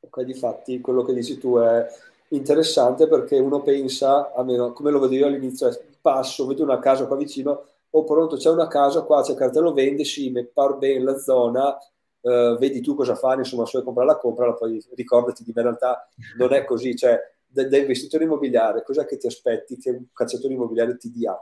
Ok, 0.00 0.22
difatti 0.22 0.80
quello 0.80 1.02
che 1.02 1.14
dici 1.14 1.38
tu 1.38 1.56
è 1.58 1.86
interessante 2.28 3.08
perché 3.08 3.38
uno 3.38 3.62
pensa, 3.62 4.32
almeno 4.34 4.72
come 4.72 4.90
lo 4.90 4.98
vedo 5.00 5.14
io 5.14 5.26
all'inizio, 5.26 5.70
passo, 6.00 6.46
vedo 6.46 6.62
una 6.62 6.78
casa 6.78 7.06
qua 7.06 7.16
vicino, 7.16 7.66
oh 7.90 8.04
pronto, 8.04 8.36
c'è 8.36 8.50
una 8.50 8.66
casa 8.68 9.02
qua, 9.02 9.22
c'è 9.22 9.34
cartello 9.34 9.72
vende, 9.72 10.04
sì, 10.04 10.30
mi 10.30 10.44
par 10.46 10.76
bene 10.76 11.02
la 11.02 11.16
zona, 11.18 11.76
uh, 12.24 12.58
vedi 12.58 12.80
tu 12.80 12.94
cosa 12.94 13.14
fare, 13.14 13.40
insomma, 13.40 13.64
se 13.64 13.72
vuoi 13.72 13.84
comprarla, 13.84 14.18
comprala, 14.18 14.54
poi 14.54 14.82
ricordati 14.94 15.44
di 15.44 15.52
me, 15.54 15.62
in 15.62 15.68
realtà 15.68 16.08
non 16.36 16.52
è 16.52 16.64
così, 16.64 16.96
cioè 16.96 17.18
da, 17.46 17.66
da 17.68 17.76
investitore 17.76 18.24
immobiliare, 18.24 18.82
cos'è 18.82 19.06
che 19.06 19.16
ti 19.16 19.26
aspetti 19.26 19.76
che 19.78 19.90
un 19.90 20.06
cacciatore 20.12 20.54
immobiliare 20.54 20.96
ti 20.96 21.10
dia? 21.10 21.36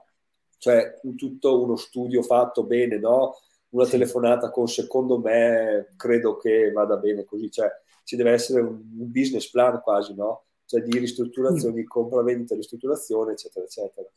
Cioè 0.59 1.01
tutto 1.17 1.63
uno 1.63 1.77
studio 1.77 2.23
fatto 2.23 2.65
bene, 2.65 2.99
no? 2.99 3.35
una 3.73 3.85
sì. 3.85 3.93
telefonata 3.93 4.51
con 4.51 4.69
secondo 4.69 5.19
me 5.19 5.93
credo 5.97 6.37
che 6.37 6.71
vada 6.73 6.97
bene 6.97 7.25
così, 7.25 7.51
cioè 7.51 7.69
ci 8.05 8.17
deve 8.17 8.33
essere 8.33 8.61
un, 8.61 8.69
un 8.99 9.11
business 9.11 9.51
plan 9.51 9.81
quasi, 9.81 10.15
no? 10.15 10.45
Cioè 10.65 10.83
di 10.83 10.99
ristrutturazione, 10.99 11.75
di 11.75 11.85
compravendita, 11.85 12.55
ristrutturazione, 12.55 13.33
eccetera, 13.33 13.65
eccetera. 13.65 14.09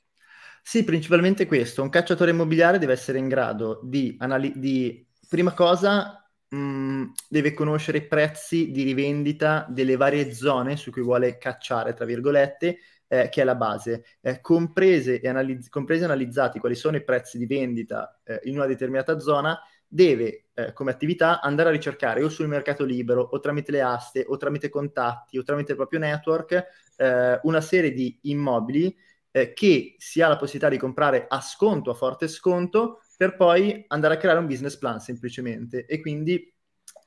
Sì, 0.62 0.84
principalmente 0.84 1.46
questo. 1.46 1.82
Un 1.82 1.90
cacciatore 1.90 2.32
immobiliare 2.32 2.80
deve 2.80 2.94
essere 2.94 3.18
in 3.18 3.28
grado 3.28 3.80
di, 3.84 4.16
anali- 4.20 4.58
di 4.58 5.06
prima 5.28 5.54
cosa, 5.54 6.25
mm, 6.56 7.04
deve 7.30 7.54
conoscere 7.54 8.00
i 8.00 8.08
prezzi 8.08 8.72
di 8.72 8.84
rivendita 8.84 9.66
delle 9.70 9.96
varie 9.98 10.34
zone 10.34 10.76
su 10.78 10.92
cui 10.92 11.02
vuole 11.02 11.38
cacciare, 11.38 11.94
tra 11.94 12.06
virgolette, 12.06 12.78
eh, 13.08 13.30
che 13.30 13.42
è 13.42 13.44
la 13.44 13.56
base. 13.56 14.06
Eh, 14.22 14.42
comprese, 14.42 15.20
e 15.22 15.28
analizz- 15.28 15.70
compresi 15.70 16.02
e 16.02 16.06
analizzati 16.06 16.60
quali 16.60 16.76
sono 16.76 16.98
i 16.98 17.04
prezzi 17.04 17.38
di 17.38 17.46
vendita 17.46 18.20
eh, 18.24 18.42
in 18.46 18.56
una 18.56 18.66
determinata 18.66 19.20
zona, 19.20 19.60
deve 19.88 20.48
eh, 20.54 20.74
come 20.74 20.92
attività 20.92 21.42
andare 21.42 21.70
a 21.70 21.72
ricercare 21.72 22.24
o 22.24 22.30
sul 22.30 22.48
mercato 22.48 22.84
libero 22.84 23.22
o 23.22 23.40
tramite 23.40 23.72
le 23.72 23.82
aste 23.82 24.26
o 24.28 24.36
tramite 24.38 24.70
contatti 24.70 25.38
o 25.38 25.44
tramite 25.44 25.72
il 25.72 25.78
proprio 25.78 26.00
network 26.00 26.66
eh, 26.98 27.40
una 27.44 27.62
serie 27.62 27.94
di 27.94 28.18
immobili 28.24 28.96
eh, 29.32 29.54
che 29.54 29.96
si 29.98 30.22
ha 30.22 30.28
la 30.28 30.38
possibilità 30.38 30.70
di 30.70 30.78
comprare 30.78 31.26
a 31.28 31.42
sconto, 31.42 31.92
a 31.92 31.94
forte 31.94 32.28
sconto, 32.28 33.02
per 33.16 33.36
poi 33.36 33.84
andare 33.88 34.16
a 34.16 34.18
creare 34.18 34.40
un 34.40 34.48
business 34.48 34.78
plan 34.78 35.00
semplicemente. 35.00 35.86
E 35.86 36.00
quindi 36.02 36.55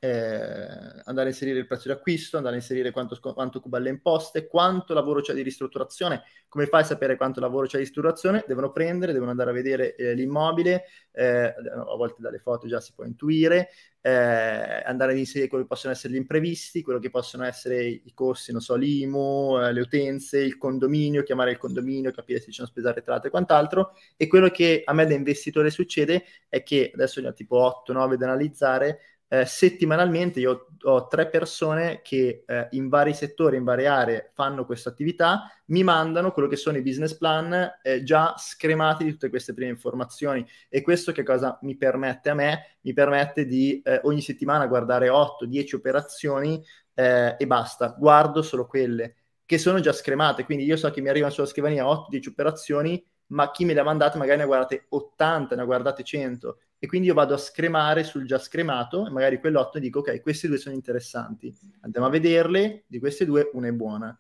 eh, 0.01 0.99
andare 1.05 1.27
a 1.27 1.31
inserire 1.31 1.59
il 1.59 1.67
prezzo 1.67 1.89
di 1.89 1.95
acquisto, 1.95 2.37
andare 2.37 2.55
a 2.55 2.59
inserire 2.59 2.91
quanto, 2.93 3.19
quanto 3.21 3.61
cuba 3.61 3.79
le 3.79 3.91
imposte, 3.91 4.47
quanto 4.47 4.95
lavoro 4.95 5.21
c'è 5.21 5.35
di 5.35 5.43
ristrutturazione. 5.43 6.23
Come 6.49 6.67
fai 6.67 6.83
a 6.83 6.85
sapere 6.85 7.17
quanto 7.17 7.41
lavoro 7.41 7.67
c'è 7.67 7.79
di 7.79 7.85
ristrutturazione? 7.85 8.45
Devono 8.47 8.71
prendere, 8.71 9.13
devono 9.13 9.31
andare 9.31 9.51
a 9.51 9.53
vedere 9.53 9.97
eh, 9.97 10.15
l'immobile, 10.15 10.85
eh, 11.13 11.47
a 11.47 11.97
volte 11.97 12.23
dalle 12.23 12.39
foto 12.39 12.69
già 12.69 12.81
si 12.81 12.93
può 12.95 13.05
intuire, 13.05 13.71
eh, 14.01 14.83
andare 14.85 15.13
ad 15.13 15.19
inserire 15.19 15.49
quello 15.49 15.65
che 15.65 15.71
possono 15.71 15.93
essere 15.93 16.13
gli 16.13 16.17
imprevisti, 16.17 16.83
quello 16.83 17.01
che 17.01 17.11
possono 17.11 17.45
essere 17.45 17.85
i 17.85 18.13
costi, 18.15 18.53
non 18.53 18.61
so, 18.61 18.77
l'IMU, 18.77 19.59
eh, 19.61 19.73
le 19.73 19.81
utenze, 19.81 20.39
il 20.39 20.57
condominio, 20.57 21.25
chiamare 21.25 21.51
il 21.51 21.59
condominio, 21.59 22.13
capire 22.13 22.39
se 22.39 22.47
ci 22.47 22.53
sono 22.53 22.69
spese 22.69 22.89
arretrate 22.89 23.27
e 23.27 23.31
quant'altro. 23.31 23.95
E 24.17 24.29
quello 24.29 24.49
che 24.49 24.83
a 24.85 24.93
me 24.93 25.07
da 25.07 25.15
investitore 25.15 25.71
succede 25.71 26.25
è 26.49 26.63
che 26.63 26.91
adesso 26.95 27.21
ne 27.21 27.29
ho 27.29 27.33
tipo 27.33 27.59
8-9 27.59 28.15
da 28.15 28.27
analizzare, 28.27 29.01
eh, 29.29 29.45
settimanalmente 29.45 30.41
io 30.41 30.69
ho 30.83 31.07
tre 31.07 31.29
persone 31.29 32.01
che 32.03 32.45
eh, 32.47 32.69
in 32.71 32.89
vari 32.89 33.13
settori, 33.13 33.57
in 33.57 33.65
varie 33.65 33.87
aree 33.87 34.31
fanno 34.33 34.65
questa 34.65 34.89
attività, 34.89 35.51
mi 35.67 35.83
mandano 35.83 36.33
quello 36.33 36.49
che 36.49 36.57
sono 36.57 36.79
i 36.79 36.83
business 36.83 37.15
plan 37.15 37.79
eh, 37.83 38.03
già 38.03 38.35
scremati 38.39 39.05
di 39.05 39.13
tutte 39.13 39.29
queste 39.29 39.53
prime 39.53 39.71
informazioni. 39.71 40.47
E 40.69 40.81
questo 40.81 41.13
che 41.13 41.23
cosa 41.23 41.59
mi 41.63 41.77
permette 41.77 42.31
a 42.31 42.35
me? 42.35 42.79
Mi 42.83 42.95
permette 42.95 43.45
di 43.45 43.83
eh, 43.85 44.01
ogni 44.05 44.23
settimana 44.23 44.67
guardare 44.67 45.09
8-10 45.09 45.77
operazioni 45.77 46.65
eh, 46.95 47.37
e 47.39 47.47
basta, 47.47 47.95
guardo 47.99 48.41
solo 48.43 48.67
quelle 48.67 49.15
che 49.45 49.59
sono 49.59 49.81
già 49.81 49.93
scremate, 49.93 50.45
quindi 50.45 50.65
io 50.65 50.77
so 50.77 50.91
che 50.91 51.01
mi 51.01 51.09
arrivano 51.09 51.33
sulla 51.33 51.47
scrivania 51.47 51.85
8-10 51.85 52.29
operazioni, 52.29 53.03
ma 53.29 53.51
chi 53.51 53.65
me 53.65 53.73
le 53.73 53.81
ha 53.81 53.85
mandate 53.85 54.19
magari 54.19 54.39
ne 54.39 54.45
ha 54.45 54.47
guardate 54.47 54.87
80, 54.89 55.55
ne 55.55 55.63
ha 55.63 55.65
guardate 55.65 56.03
100 56.03 56.59
e 56.79 56.87
quindi 56.87 57.09
io 57.09 57.15
vado 57.15 57.35
a 57.35 57.39
scremare 57.39 58.05
sul 58.05 58.25
già 58.25 58.39
scremato 58.39 59.07
e 59.07 59.11
magari 59.11 59.41
quell'otto 59.41 59.79
dico 59.79 59.99
ok, 59.99 60.21
queste 60.21 60.47
due 60.47 60.59
sono 60.59 60.75
interessanti, 60.75 61.53
andiamo 61.81 62.07
a 62.07 62.11
vederle, 62.11 62.85
di 62.87 62.99
queste 63.01 63.25
due 63.25 63.51
una 63.55 63.69
è 63.69 63.73
buona, 63.73 64.17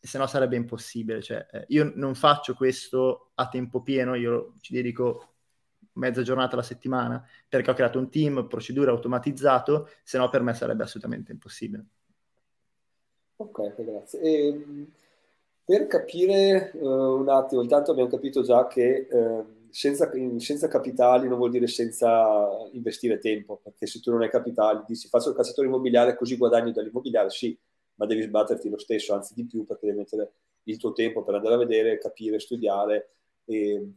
se 0.00 0.18
no 0.18 0.26
sarebbe 0.26 0.56
impossibile, 0.56 1.22
cioè, 1.22 1.46
eh, 1.50 1.64
io 1.68 1.92
non 1.94 2.16
faccio 2.16 2.54
questo 2.54 3.30
a 3.34 3.48
tempo 3.48 3.82
pieno, 3.82 4.14
io 4.14 4.54
ci 4.60 4.72
dedico 4.72 5.28
mezza 5.94 6.22
giornata 6.22 6.54
alla 6.54 6.62
settimana 6.62 7.24
perché 7.48 7.70
ho 7.70 7.74
creato 7.74 7.98
un 7.98 8.10
team, 8.10 8.48
procedure 8.48 8.90
automatizzato, 8.90 9.88
se 10.02 10.18
no 10.18 10.28
per 10.28 10.42
me 10.42 10.54
sarebbe 10.54 10.82
assolutamente 10.82 11.30
impossibile. 11.30 11.84
Ok, 13.36 13.74
grazie. 13.82 14.20
E, 14.20 14.46
ehm, 14.46 14.92
per 15.64 15.86
capire 15.86 16.72
uh, 16.74 17.20
un 17.20 17.28
attimo, 17.28 17.62
intanto 17.62 17.92
abbiamo 17.92 18.10
capito 18.10 18.42
già 18.42 18.66
che... 18.66 19.06
Uh, 19.08 19.60
senza, 19.72 20.10
senza, 20.36 20.68
capitali 20.68 21.28
non 21.28 21.38
vuol 21.38 21.50
dire 21.50 21.66
senza 21.66 22.46
investire 22.72 23.18
tempo, 23.18 23.58
perché 23.62 23.86
se 23.86 24.00
tu 24.00 24.10
non 24.10 24.22
hai 24.22 24.28
capitali, 24.28 24.84
dici 24.86 25.08
faccio 25.08 25.30
il 25.30 25.34
cacciatore 25.34 25.66
immobiliare 25.66 26.14
così 26.14 26.36
guadagno 26.36 26.72
dall'immobiliare, 26.72 27.30
sì, 27.30 27.58
ma 27.94 28.06
devi 28.06 28.22
sbatterti 28.22 28.68
lo 28.68 28.78
stesso, 28.78 29.14
anzi 29.14 29.34
di 29.34 29.46
più, 29.46 29.64
perché 29.64 29.86
devi 29.86 29.98
mettere 29.98 30.32
il 30.64 30.76
tuo 30.76 30.92
tempo 30.92 31.22
per 31.22 31.34
andare 31.34 31.54
a 31.54 31.58
vedere, 31.58 31.98
capire, 31.98 32.38
studiare 32.38 33.14
e, 33.46 33.92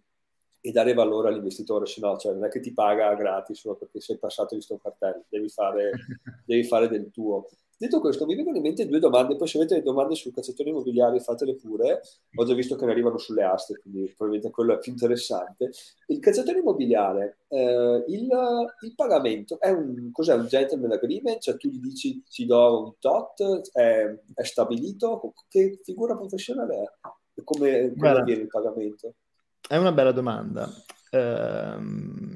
e 0.62 0.72
dare 0.72 0.94
valore 0.94 1.28
all'investitore, 1.28 1.86
se 1.86 2.00
no 2.00 2.18
cioè, 2.18 2.34
non 2.34 2.46
è 2.46 2.50
che 2.50 2.62
ti 2.62 2.74
paga 2.74 3.14
gratis 3.14 3.60
solo 3.60 3.76
perché 3.76 4.00
sei 4.00 4.18
passato 4.18 4.56
visto 4.56 4.74
un 4.74 4.80
cartello, 4.80 5.26
devi 5.28 5.50
fare, 5.50 5.92
devi 6.46 6.64
fare 6.64 6.88
del 6.88 7.12
tuo. 7.12 7.48
Detto 7.78 8.00
questo, 8.00 8.26
mi 8.26 8.36
vengono 8.36 8.56
in 8.56 8.64
mente 8.64 8.88
due 8.88 9.00
domande, 9.00 9.36
poi 9.36 9.48
se 9.50 9.58
avete 9.58 9.82
delle 9.82 10.16
sul 10.16 10.34
cacciatore 10.34 10.70
immobiliare 10.70 11.20
fatele 11.20 11.56
pure, 11.56 12.00
ho 12.34 12.46
già 12.46 12.54
visto 12.54 12.78
che 12.78 12.86
ne 12.86 12.92
arrivano 12.92 13.18
sulle 13.18 13.44
aste, 13.44 13.78
quindi 13.82 14.14
probabilmente 14.16 14.50
quello 14.50 14.76
è 14.76 14.80
più 14.80 14.94
interessante. 14.94 15.72
Il 16.08 16.20
cacciatore 16.20 16.60
immobiliare, 16.60 17.40
eh, 17.50 18.06
il, 18.08 18.30
il, 18.80 18.96
pagamento 18.96 19.60
è 19.60 19.72
un, 19.72 20.10
cos'è 20.14 20.36
un 20.36 20.48
gentleman 20.48 20.94
agreement? 20.94 21.42
Cioè 21.42 21.58
tu 21.58 21.68
gli 21.68 21.80
dici 21.80 22.24
ci 22.30 22.46
do 22.46 22.82
un 22.82 22.94
tot, 22.98 23.70
è, 23.74 24.22
è 24.34 24.44
stabilito? 24.44 25.34
Che 25.50 25.82
figura 25.84 26.16
professionale 26.16 26.76
è? 26.76 27.44
Come, 27.44 27.94
come 27.98 28.10
avviene 28.10 28.44
il 28.44 28.48
pagamento? 28.48 29.16
È 29.68 29.76
una 29.76 29.92
bella 29.92 30.14
domanda. 30.14 30.72
Ehm 31.12 32.35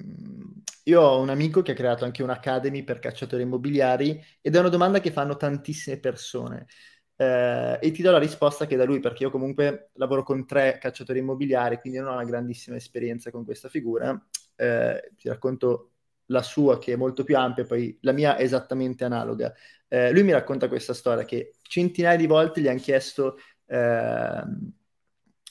io 0.90 1.02
ho 1.02 1.20
un 1.22 1.30
amico 1.30 1.62
che 1.62 1.72
ha 1.72 1.76
creato 1.76 2.06
anche 2.06 2.24
un'academy 2.24 2.84
per 2.84 3.00
cacciatori 3.00 3.44
immobiliari 3.44 4.22
ed 4.42 4.56
è 4.56 4.60
una 4.60 4.70
domanda 4.70 5.00
che 5.00 5.12
fanno 5.12 5.38
tantissime 5.38 6.00
persone. 6.00 6.68
Eh, 7.16 7.78
e 7.82 7.92
ti 7.92 8.02
do 8.02 8.12
la 8.12 8.18
risposta 8.18 8.66
che 8.66 8.76
da 8.76 8.86
lui, 8.86 9.00
perché 9.00 9.24
io 9.24 9.30
comunque 9.30 9.92
lavoro 9.94 10.24
con 10.24 10.46
tre 10.46 10.78
cacciatori 10.80 11.20
immobiliari, 11.20 11.78
quindi 11.80 12.00
non 12.00 12.10
ho 12.10 12.14
una 12.14 12.24
grandissima 12.24 12.78
esperienza 12.78 13.30
con 13.32 13.46
questa 13.46 13.70
figura. 13.70 14.20
Eh, 14.56 15.12
ti 15.18 15.28
racconto 15.30 15.92
la 16.28 16.42
sua 16.42 16.78
che 16.80 16.94
è 16.94 16.96
molto 16.96 17.24
più 17.24 17.38
ampia, 17.38 17.66
poi 17.66 17.98
la 18.02 18.12
mia 18.12 18.36
è 18.36 18.44
esattamente 18.44 19.04
analoga. 19.04 19.54
Eh, 19.88 20.12
lui 20.12 20.24
mi 20.24 20.32
racconta 20.32 20.68
questa 20.68 20.94
storia 20.94 21.26
che 21.26 21.56
centinaia 21.62 22.18
di 22.18 22.28
volte 22.28 22.62
gli 22.62 22.68
hanno 22.68 22.80
chiesto 22.80 23.38
ehm, 23.66 24.72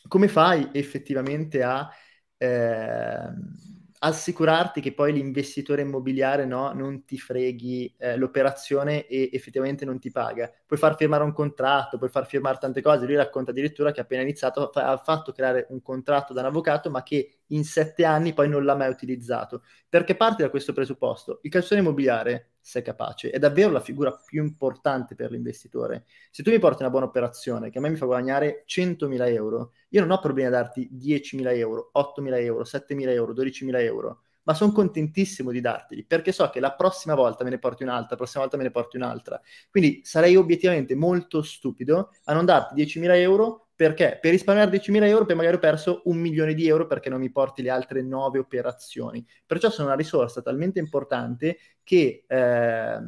come 0.09 0.29
fai 0.29 0.68
effettivamente 0.72 1.62
a 1.62 1.88
ehm, 2.37 3.77
assicurarti 4.00 4.80
che 4.80 4.92
poi 4.92 5.12
l'investitore 5.12 5.82
immobiliare 5.82 6.44
no, 6.44 6.72
non 6.72 7.04
ti 7.04 7.18
freghi 7.18 7.94
eh, 7.98 8.16
l'operazione 8.16 9.06
e 9.06 9.30
effettivamente 9.32 9.84
non 9.84 9.98
ti 9.98 10.11
paga. 10.11 10.50
Puoi 10.66 10.78
far 10.78 10.96
firmare 10.96 11.24
un 11.24 11.32
contratto, 11.32 11.98
puoi 11.98 12.11
far 12.11 12.26
firmare 12.26 12.58
tante 12.61 12.82
cose. 12.82 13.06
Lui 13.06 13.16
racconta 13.16 13.50
addirittura 13.50 13.90
che 13.92 14.00
appena 14.00 14.22
iniziato 14.22 14.70
ha 14.70 14.96
fatto 14.98 15.32
creare 15.32 15.66
un 15.70 15.82
contratto 15.82 16.32
da 16.32 16.40
un 16.40 16.46
avvocato, 16.46 16.90
ma 16.90 17.02
che 17.02 17.38
in 17.48 17.64
sette 17.64 18.04
anni 18.04 18.34
poi 18.34 18.48
non 18.48 18.64
l'ha 18.64 18.74
mai 18.74 18.88
utilizzato. 18.88 19.62
Perché 19.88 20.16
parte 20.16 20.42
da 20.42 20.50
questo 20.50 20.72
presupposto. 20.72 21.40
Il 21.42 21.50
calciatore 21.50 21.80
immobiliare, 21.80 22.52
se 22.61 22.80
è 22.80 22.82
capace, 22.82 23.30
è 23.30 23.38
davvero 23.38 23.70
la 23.70 23.80
figura 23.80 24.12
più 24.12 24.42
importante 24.42 25.14
per 25.14 25.30
l'investitore. 25.30 26.04
Se 26.30 26.42
tu 26.42 26.50
mi 26.50 26.58
porti 26.58 26.82
una 26.82 26.90
buona 26.90 27.06
operazione 27.06 27.70
che 27.70 27.78
a 27.78 27.80
me 27.80 27.90
mi 27.90 27.96
fa 27.96 28.06
guadagnare 28.06 28.64
100.000 28.66 29.28
euro, 29.32 29.72
io 29.90 30.00
non 30.00 30.11
ho 30.11 30.18
problemi 30.18 30.48
a 30.48 30.52
darti 30.52 30.90
10.000 30.92 31.56
euro, 31.56 31.90
8.000 31.94 32.40
euro, 32.40 32.64
7.000 32.64 33.11
euro, 33.11 33.32
12.000 33.32 33.80
euro 33.80 34.22
ma 34.48 34.54
sono 34.54 34.72
contentissimo 34.72 35.50
di 35.50 35.61
darteli 35.61 36.04
perché 36.04 36.32
so 36.32 36.48
che 36.48 36.58
la 36.58 36.72
prossima 36.72 37.14
volta 37.14 37.44
me 37.44 37.50
ne 37.50 37.58
porti 37.58 37.82
un'altra, 37.82 38.08
la 38.12 38.16
prossima 38.16 38.42
volta 38.42 38.56
me 38.56 38.62
ne 38.62 38.70
porti 38.70 38.96
un'altra. 38.96 39.38
Quindi 39.70 40.00
sarei 40.04 40.37
obiettivamente 40.37 40.94
molto 40.94 41.42
stupido 41.42 42.12
a 42.24 42.32
non 42.32 42.46
darti 42.46 42.74
10.000 42.82 43.14
euro 43.16 43.67
perché? 43.78 44.18
Per 44.20 44.32
risparmiare 44.32 44.72
10.000 44.72 45.06
euro 45.06 45.24
poi 45.24 45.36
magari 45.36 45.54
ho 45.54 45.60
perso 45.60 46.02
un 46.06 46.16
milione 46.16 46.52
di 46.52 46.66
euro 46.66 46.88
perché 46.88 47.08
non 47.08 47.20
mi 47.20 47.30
porti 47.30 47.62
le 47.62 47.70
altre 47.70 48.02
nove 48.02 48.40
operazioni. 48.40 49.24
Perciò 49.46 49.70
sono 49.70 49.86
una 49.86 49.96
risorsa 49.96 50.42
talmente 50.42 50.80
importante 50.80 51.58
che 51.84 52.24
eh, 52.26 52.98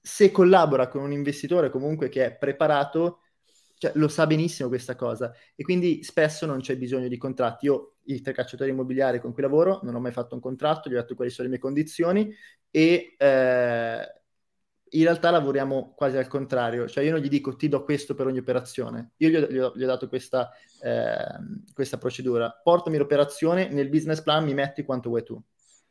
se 0.00 0.30
collabora 0.32 0.88
con 0.88 1.02
un 1.02 1.12
investitore 1.12 1.70
comunque 1.70 2.08
che 2.08 2.24
è 2.24 2.36
preparato, 2.36 3.20
cioè, 3.76 3.92
lo 3.94 4.08
sa 4.08 4.26
benissimo 4.26 4.68
questa 4.68 4.96
cosa 4.96 5.32
e 5.54 5.62
quindi 5.62 6.02
spesso 6.02 6.44
non 6.44 6.58
c'è 6.58 6.76
bisogno 6.76 7.06
di 7.06 7.16
contratti. 7.16 7.66
Io, 7.66 7.98
i 8.06 8.20
tre 8.20 8.32
cacciatori 8.32 8.70
immobiliari 8.70 9.20
con 9.20 9.32
cui 9.32 9.42
lavoro, 9.42 9.78
non 9.84 9.94
ho 9.94 10.00
mai 10.00 10.10
fatto 10.10 10.34
un 10.34 10.40
contratto, 10.40 10.90
gli 10.90 10.94
ho 10.94 11.00
detto 11.00 11.14
quali 11.14 11.30
sono 11.30 11.46
le 11.46 11.54
mie 11.54 11.62
condizioni 11.62 12.34
e 12.68 13.14
eh, 13.16 14.17
in 14.92 15.02
realtà 15.02 15.30
lavoriamo 15.30 15.94
quasi 15.94 16.16
al 16.16 16.28
contrario, 16.28 16.88
cioè 16.88 17.04
io 17.04 17.12
non 17.12 17.20
gli 17.20 17.28
dico 17.28 17.56
ti 17.56 17.68
do 17.68 17.84
questo 17.84 18.14
per 18.14 18.26
ogni 18.26 18.38
operazione, 18.38 19.12
io 19.18 19.28
gli 19.28 19.36
ho, 19.36 19.46
gli 19.48 19.58
ho, 19.58 19.72
gli 19.74 19.82
ho 19.82 19.86
dato 19.86 20.08
questa, 20.08 20.50
eh, 20.82 21.72
questa, 21.72 21.98
procedura, 21.98 22.50
portami 22.62 22.96
l'operazione, 22.96 23.68
nel 23.68 23.88
business 23.88 24.22
plan 24.22 24.44
mi 24.44 24.54
metti 24.54 24.82
quanto 24.84 25.08
vuoi 25.08 25.22
tu. 25.22 25.40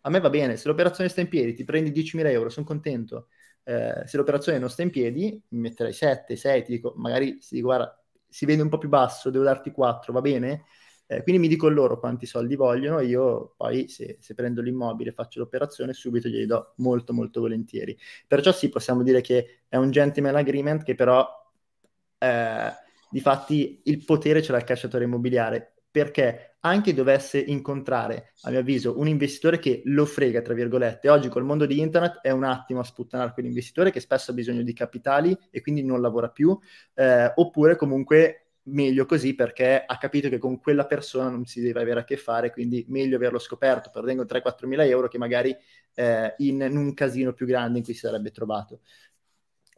A 0.02 0.10
me 0.10 0.20
va 0.20 0.30
bene, 0.30 0.56
se 0.56 0.68
l'operazione 0.68 1.10
sta 1.10 1.22
in 1.22 1.28
piedi 1.28 1.54
ti 1.54 1.64
prendi 1.64 1.92
10.000 1.92 2.30
euro, 2.32 2.50
sono 2.50 2.66
contento. 2.66 3.28
Eh, 3.64 4.04
se 4.06 4.16
l'operazione 4.18 4.58
non 4.60 4.70
sta 4.70 4.82
in 4.82 4.90
piedi, 4.90 5.42
mi 5.50 5.60
metterai 5.60 5.92
7, 5.92 6.36
6, 6.36 6.64
ti 6.64 6.72
dico, 6.72 6.94
magari 6.96 7.38
si 7.42 7.60
guarda, 7.62 8.02
si 8.30 8.46
vende 8.46 8.64
un 8.64 8.70
po' 8.70 8.78
più 8.78 8.90
basso, 8.90 9.30
devo 9.30 9.44
darti 9.44 9.72
4, 9.72 10.14
va 10.14 10.22
bene? 10.22 10.64
Eh, 11.08 11.24
quindi 11.24 11.41
mi 11.41 11.48
dico 11.48 11.70
loro 11.70 12.00
quanti 12.00 12.26
soldi 12.26 12.56
vogliono, 12.56 13.00
io 13.00 13.54
poi 13.56 13.88
se, 13.88 14.17
se, 14.20 14.34
prendo 14.34 14.62
l'immobile, 14.62 15.13
faccio 15.13 15.39
l'operazione, 15.39 15.93
subito 15.93 16.28
glieli 16.28 16.46
do 16.46 16.74
molto 16.78 17.13
molto 17.13 17.39
volentieri. 17.39 17.98
Perciò 18.28 18.52
sì, 18.52 18.70
possiamo 18.70 19.04
dire 19.04 19.22
che 19.22 19.62
è 19.70 19.78
un 19.78 19.89
gentleman 19.89 20.36
agreement 20.36 20.84
che 20.84 20.96
però 20.96 21.26
eh, 22.17 22.72
di 23.10 23.20
fatti 23.22 23.82
il 23.86 24.04
potere 24.04 24.41
ce 24.41 24.52
l'ha 24.52 24.58
il 24.58 24.63
cacciatore 24.65 25.06
immobiliare 25.06 25.74
perché 25.89 26.58
anche 26.60 26.93
dovesse 26.93 27.39
incontrare, 27.39 28.34
a 28.41 28.50
mio 28.52 28.60
avviso, 28.60 29.00
un 29.00 29.08
investitore 29.08 29.58
che 29.58 29.82
lo 29.86 30.06
frega, 30.06 30.41
tra 30.41 30.54
virgolette, 30.54 31.10
oggi 31.10 31.30
col 31.30 31.46
mondo 31.46 31.65
di 31.65 31.80
internet 31.80 32.20
è 32.22 32.30
un 32.30 32.43
attimo 32.43 32.82
a 32.82 32.84
sputtanare 32.84 33.32
quell'investitore 33.32 33.91
che 33.91 34.00
spesso 34.00 34.32
ha 34.32 34.34
bisogno 34.34 34.62
di 34.62 34.74
capitali 34.74 35.36
e 35.50 35.62
quindi 35.62 35.84
non 35.84 36.02
lavora 36.02 36.30
più, 36.30 36.58
eh, 36.93 37.32
oppure 37.34 37.76
comunque 37.78 38.47
meglio 38.68 39.06
così 39.06 39.36
perché 39.36 39.84
ha 39.86 39.98
capito 39.98 40.30
che 40.30 40.38
con 40.38 40.60
quella 40.60 40.86
persona 40.86 41.30
non 41.30 41.46
si 41.46 41.62
deve 41.62 41.82
avere 41.82 42.02
a 42.02 42.04
che 42.04 42.18
fare, 42.18 42.52
quindi 42.52 42.86
meglio 42.90 43.16
averlo 43.16 43.40
scoperto, 43.40 43.90
perdendo 43.92 44.24
3-4 44.24 44.66
mila 44.66 44.86
euro 44.86 45.08
che 45.08 45.18
magari 45.18 45.56
eh, 45.94 46.34
in, 46.40 46.62
in, 46.62 46.78
un 46.78 46.94
casino 46.94 47.34
più 47.34 47.46
grande 47.46 47.80
in 47.80 47.84
cui 47.84 47.94
si 47.94 48.00
sarebbe 48.00 48.32
trovato. 48.32 48.80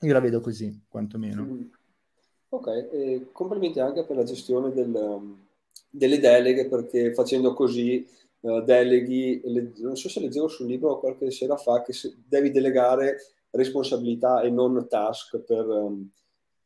Io 0.02 0.14
la 0.14 0.20
vedo 0.20 0.40
così, 0.40 0.86
quantomeno. 0.88 1.44
Mm. 1.44 1.62
Ok, 2.50 2.68
e 2.68 3.28
complimenti 3.32 3.80
anche 3.80 4.04
per 4.04 4.16
la 4.16 4.24
gestione 4.24 4.72
del, 4.72 5.38
delle 5.90 6.20
deleghe 6.20 6.68
perché 6.68 7.14
facendo 7.14 7.54
così 7.54 8.08
uh, 8.40 8.62
deleghi, 8.62 9.40
le, 9.44 9.72
non 9.78 9.96
so 9.96 10.10
se 10.10 10.20
leggevo 10.20 10.48
sul 10.48 10.66
libro 10.66 11.00
qualche 11.00 11.30
sera 11.30 11.58
fa 11.58 11.84
che 11.84 11.94
devi 12.28 12.50
delegare 12.50 13.18
responsabilità 13.52 14.42
e 14.42 14.50
non 14.50 14.88
task 14.88 15.38
per, 15.40 15.68
um, 15.68 16.10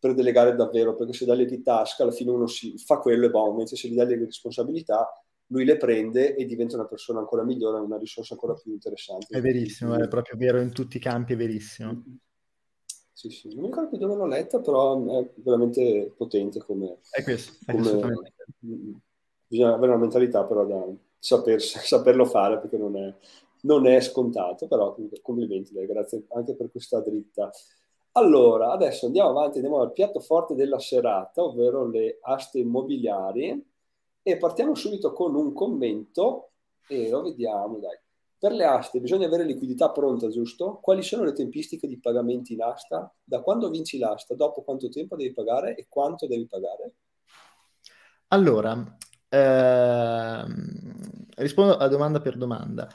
per, 0.08 0.14
delegare 0.14 0.56
davvero, 0.56 0.96
perché 0.96 1.14
se 1.14 1.26
deleghi 1.26 1.62
task 1.62 2.02
alla 2.02 2.12
fine 2.12 2.32
uno 2.32 2.48
si, 2.48 2.78
fa 2.78 2.98
quello 2.98 3.26
e 3.26 3.30
boh, 3.30 3.50
invece 3.50 3.76
se 3.76 3.88
gli 3.88 3.96
deleghi 3.96 4.26
responsabilità 4.26 5.08
lui 5.48 5.66
le 5.66 5.78
prende 5.78 6.36
e 6.36 6.46
diventa 6.46 6.76
una 6.76 6.86
persona 6.88 7.20
ancora 7.20 7.44
migliore, 7.44 7.80
una 7.80 7.98
risorsa 7.98 8.34
ancora 8.34 8.54
più 8.54 8.72
interessante. 8.72 9.28
È 9.30 9.42
verissimo, 9.42 9.96
è 9.96 10.08
proprio 10.08 10.38
vero 10.38 10.60
in 10.60 10.72
tutti 10.72 10.98
i 10.98 11.00
campi, 11.00 11.34
è 11.34 11.36
verissimo. 11.36 12.04
Sì, 13.12 13.30
sì, 13.30 13.50
non 13.50 13.60
mi 13.60 13.66
ricordo 13.68 13.90
più 13.90 13.98
dove 14.00 14.16
l'ho 14.16 14.26
letta, 14.26 14.60
però 14.60 15.20
è 15.20 15.30
veramente 15.36 16.12
potente 16.18 16.60
come... 16.60 16.98
È 17.10 17.24
questo, 17.24 17.54
è 17.66 17.76
come 17.76 18.34
bisogna 19.54 19.74
avere 19.76 19.92
una 19.92 20.02
mentalità 20.02 20.44
però 20.44 20.66
da 20.66 20.84
saper, 21.20 21.62
saperlo 21.62 22.26
fare 22.26 22.60
perché 22.60 22.78
non 22.78 22.98
è, 22.98 23.14
non 23.62 23.86
è 23.86 24.02
scontato, 24.02 24.68
però 24.68 24.96
complimenti, 25.22 25.74
dai, 25.74 25.86
grazie 25.86 26.26
anche 26.34 26.56
per 26.56 26.72
questa 26.72 27.00
dritta. 27.00 27.52
Allora, 28.16 28.72
adesso 28.72 29.08
andiamo 29.08 29.30
avanti, 29.30 29.58
andiamo 29.58 29.82
al 29.82 29.92
piatto 29.92 30.20
forte 30.20 30.54
della 30.54 30.80
serata, 30.80 31.44
ovvero 31.44 31.88
le 31.88 32.20
aste 32.22 32.60
immobiliari 32.60 33.72
e 34.22 34.38
partiamo 34.38 34.76
subito 34.76 35.14
con 35.14 35.36
un 35.36 35.52
commento 35.54 36.52
e 36.88 37.10
lo 37.10 37.24
vediamo, 37.24 37.80
dai. 37.80 37.98
Per 38.38 38.52
le 38.52 38.66
aste 38.66 39.00
bisogna 39.00 39.26
avere 39.26 39.46
liquidità 39.46 39.90
pronta, 39.90 40.28
giusto? 40.30 40.80
Quali 40.82 41.02
sono 41.02 41.24
le 41.24 41.34
tempistiche 41.34 41.88
di 41.88 42.00
pagamenti 42.00 42.54
in 42.54 42.62
asta? 42.62 43.12
Da 43.24 43.42
quando 43.42 43.70
vinci 43.70 43.98
l'asta? 43.98 44.36
Dopo 44.36 44.62
quanto 44.64 44.90
tempo 44.90 45.16
devi 45.16 45.34
pagare 45.34 45.76
e 45.76 45.88
quanto 45.90 46.28
devi 46.28 46.46
pagare? 46.48 46.94
Allora, 48.28 48.98
Ehm, 49.34 51.26
rispondo 51.38 51.76
a 51.78 51.88
domanda 51.88 52.22
per 52.22 52.38
domanda. 52.38 52.88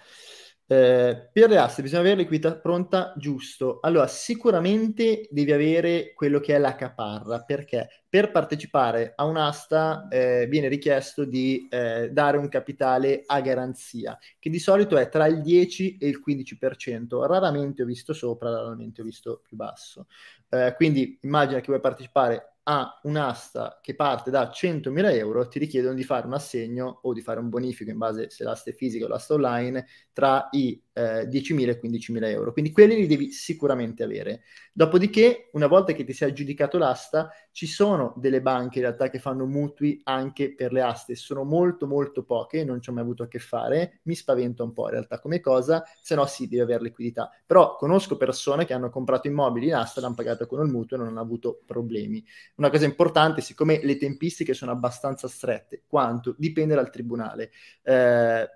Eh, 0.70 1.30
per 1.32 1.48
le 1.48 1.56
aste 1.56 1.80
bisogna 1.80 2.00
avere 2.02 2.16
l'equità 2.16 2.54
pronta 2.56 3.14
giusto. 3.16 3.78
Allora, 3.80 4.06
sicuramente 4.06 5.26
devi 5.30 5.50
avere 5.50 6.12
quello 6.14 6.40
che 6.40 6.54
è 6.54 6.58
la 6.58 6.74
caparra, 6.74 7.42
perché 7.42 7.88
per 8.06 8.30
partecipare 8.30 9.14
a 9.16 9.24
un'asta 9.24 10.08
eh, 10.08 10.46
viene 10.46 10.68
richiesto 10.68 11.24
di 11.24 11.66
eh, 11.70 12.10
dare 12.12 12.36
un 12.36 12.48
capitale 12.48 13.22
a 13.24 13.40
garanzia, 13.40 14.18
che 14.38 14.50
di 14.50 14.58
solito 14.58 14.98
è 14.98 15.08
tra 15.08 15.26
il 15.26 15.40
10 15.40 15.96
e 15.96 16.06
il 16.06 16.20
15%. 16.20 17.24
Raramente 17.26 17.82
ho 17.82 17.86
visto 17.86 18.12
sopra, 18.12 18.50
raramente 18.50 19.00
ho 19.00 19.04
visto 19.04 19.40
più 19.42 19.56
basso. 19.56 20.06
Eh, 20.50 20.74
quindi 20.76 21.18
immagina 21.22 21.60
che 21.60 21.66
vuoi 21.68 21.80
partecipare 21.80 22.57
a 22.70 23.00
un'asta 23.04 23.78
che 23.82 23.94
parte 23.94 24.30
da 24.30 24.50
100.000 24.50 25.10
euro, 25.14 25.48
ti 25.48 25.58
richiedono 25.58 25.94
di 25.94 26.04
fare 26.04 26.26
un 26.26 26.34
assegno 26.34 27.00
o 27.02 27.14
di 27.14 27.22
fare 27.22 27.40
un 27.40 27.48
bonifico 27.48 27.90
in 27.90 27.96
base 27.96 28.28
se 28.28 28.44
l'asta 28.44 28.70
è 28.70 28.74
fisica 28.74 29.06
o 29.06 29.08
l'asta 29.08 29.32
online 29.34 29.86
tra 30.12 30.48
i 30.50 30.80
eh, 30.98 31.28
10.000 31.28 31.70
e 31.70 31.78
15.000 31.78 32.28
euro. 32.28 32.52
Quindi 32.52 32.72
quelli 32.72 32.96
li 32.96 33.06
devi 33.06 33.30
sicuramente 33.30 34.02
avere. 34.02 34.42
Dopodiché, 34.72 35.48
una 35.52 35.68
volta 35.68 35.92
che 35.92 36.04
ti 36.04 36.12
sei 36.12 36.30
aggiudicato 36.30 36.76
l'asta, 36.76 37.30
ci 37.52 37.66
sono 37.66 38.14
delle 38.16 38.42
banche 38.42 38.78
in 38.78 38.84
realtà 38.84 39.08
che 39.08 39.20
fanno 39.20 39.46
mutui 39.46 40.00
anche 40.04 40.54
per 40.54 40.72
le 40.72 40.82
aste. 40.82 41.14
Sono 41.14 41.44
molto 41.44 41.86
molto 41.86 42.24
poche, 42.24 42.64
non 42.64 42.80
ci 42.80 42.90
ho 42.90 42.92
mai 42.92 43.02
avuto 43.02 43.22
a 43.22 43.28
che 43.28 43.38
fare. 43.38 44.00
Mi 44.04 44.16
spaventa 44.16 44.64
un 44.64 44.72
po' 44.72 44.86
in 44.86 44.92
realtà 44.92 45.20
come 45.20 45.40
cosa, 45.40 45.84
se 46.02 46.16
no 46.16 46.26
sì, 46.26 46.48
devi 46.48 46.62
avere 46.62 46.82
liquidità. 46.82 47.30
Però 47.46 47.76
conosco 47.76 48.16
persone 48.16 48.64
che 48.64 48.74
hanno 48.74 48.90
comprato 48.90 49.28
immobili 49.28 49.68
in 49.68 49.74
asta, 49.74 50.00
l'hanno 50.00 50.14
pagato 50.14 50.46
con 50.46 50.64
il 50.64 50.72
mutuo 50.72 50.96
e 50.96 51.00
non 51.00 51.08
hanno 51.08 51.20
avuto 51.20 51.62
problemi. 51.64 52.24
Una 52.56 52.70
cosa 52.70 52.84
importante, 52.86 53.40
siccome 53.40 53.80
le 53.84 53.96
tempistiche 53.96 54.54
sono 54.54 54.72
abbastanza 54.72 55.28
strette, 55.28 55.82
quanto 55.86 56.34
dipende 56.36 56.74
dal 56.74 56.90
tribunale. 56.90 57.50
Eh, 57.82 58.48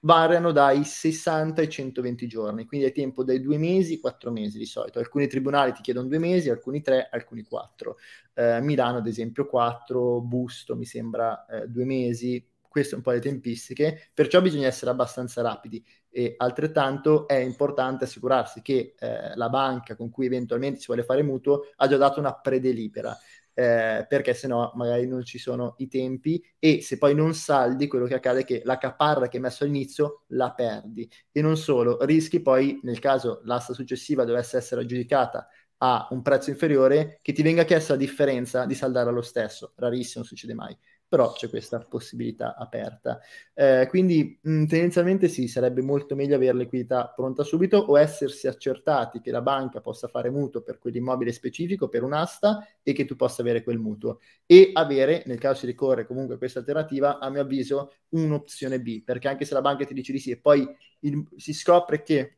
variano 0.00 0.52
dai 0.52 0.84
60 0.84 1.60
ai 1.60 1.68
120 1.68 2.26
giorni, 2.26 2.66
quindi 2.66 2.86
è 2.86 2.92
tempo 2.92 3.24
dai 3.24 3.40
due 3.40 3.58
mesi, 3.58 4.00
quattro 4.00 4.30
mesi 4.30 4.58
di 4.58 4.66
solito. 4.66 4.98
Alcuni 4.98 5.26
tribunali 5.26 5.72
ti 5.72 5.82
chiedono 5.82 6.08
due 6.08 6.18
mesi, 6.18 6.50
alcuni 6.50 6.82
tre, 6.82 7.08
alcuni 7.10 7.42
quattro. 7.42 7.96
Eh, 8.34 8.60
Milano, 8.60 8.98
ad 8.98 9.06
esempio, 9.06 9.46
quattro, 9.46 10.20
Busto 10.20 10.76
mi 10.76 10.84
sembra 10.84 11.46
eh, 11.46 11.66
due 11.66 11.84
mesi, 11.84 12.44
queste 12.68 12.94
un 12.94 13.00
po' 13.00 13.10
le 13.10 13.20
tempistiche, 13.20 14.10
perciò 14.14 14.40
bisogna 14.40 14.66
essere 14.66 14.90
abbastanza 14.90 15.42
rapidi 15.42 15.84
e 16.10 16.34
altrettanto 16.36 17.26
è 17.26 17.34
importante 17.34 18.04
assicurarsi 18.04 18.62
che 18.62 18.94
eh, 18.98 19.34
la 19.36 19.48
banca 19.48 19.96
con 19.96 20.10
cui 20.10 20.26
eventualmente 20.26 20.78
si 20.78 20.86
vuole 20.86 21.02
fare 21.02 21.22
mutuo 21.22 21.62
ha 21.76 21.86
già 21.88 21.96
dato 21.96 22.20
una 22.20 22.34
predelibera 22.34 23.16
eh, 23.58 24.06
perché 24.08 24.34
sennò 24.34 24.70
magari 24.76 25.08
non 25.08 25.24
ci 25.24 25.36
sono 25.38 25.74
i 25.78 25.88
tempi 25.88 26.40
e 26.60 26.80
se 26.80 26.96
poi 26.96 27.12
non 27.16 27.34
saldi 27.34 27.88
quello 27.88 28.06
che 28.06 28.14
accade 28.14 28.40
è 28.40 28.44
che 28.44 28.62
la 28.64 28.78
caparra 28.78 29.26
che 29.26 29.38
hai 29.38 29.42
messo 29.42 29.64
all'inizio 29.64 30.22
la 30.28 30.52
perdi. 30.52 31.10
E 31.32 31.42
non 31.42 31.56
solo, 31.56 32.04
rischi 32.04 32.40
poi 32.40 32.78
nel 32.84 33.00
caso 33.00 33.40
l'asta 33.44 33.74
successiva 33.74 34.24
dovesse 34.24 34.56
essere 34.58 34.82
aggiudicata 34.82 35.48
a 35.78 36.06
un 36.10 36.22
prezzo 36.22 36.50
inferiore 36.50 37.18
che 37.20 37.32
ti 37.32 37.42
venga 37.42 37.64
chiesta 37.64 37.94
la 37.94 37.98
differenza 37.98 38.64
di 38.64 38.74
saldare 38.76 39.08
allo 39.10 39.22
stesso, 39.22 39.72
rarissimo, 39.76 40.22
succede 40.24 40.54
mai 40.54 40.76
però 41.08 41.32
c'è 41.32 41.48
questa 41.48 41.78
possibilità 41.80 42.54
aperta. 42.54 43.18
Eh, 43.54 43.86
quindi 43.88 44.38
mh, 44.42 44.66
tendenzialmente 44.66 45.28
sì, 45.28 45.48
sarebbe 45.48 45.82
molto 45.82 46.14
meglio 46.14 46.36
avere 46.36 46.56
liquidità 46.56 47.08
pronta 47.08 47.42
subito 47.42 47.78
o 47.78 47.98
essersi 47.98 48.46
accertati 48.46 49.20
che 49.20 49.30
la 49.30 49.40
banca 49.40 49.80
possa 49.80 50.06
fare 50.08 50.30
mutuo 50.30 50.60
per 50.62 50.78
quell'immobile 50.78 51.32
specifico, 51.32 51.88
per 51.88 52.02
un'asta 52.02 52.66
e 52.82 52.92
che 52.92 53.04
tu 53.04 53.16
possa 53.16 53.40
avere 53.42 53.62
quel 53.62 53.78
mutuo 53.78 54.20
e 54.46 54.70
avere, 54.74 55.22
nel 55.26 55.38
caso 55.38 55.60
si 55.60 55.66
ricorre 55.66 56.06
comunque 56.06 56.34
a 56.34 56.38
questa 56.38 56.58
alternativa, 56.58 57.18
a 57.18 57.30
mio 57.30 57.40
avviso 57.40 57.92
un'opzione 58.10 58.80
B, 58.80 59.02
perché 59.02 59.28
anche 59.28 59.44
se 59.44 59.54
la 59.54 59.60
banca 59.60 59.84
ti 59.84 59.94
dice 59.94 60.12
di 60.12 60.18
sì 60.18 60.30
e 60.30 60.38
poi 60.38 60.66
il, 61.00 61.26
si 61.36 61.52
scopre 61.52 62.02
che 62.02 62.36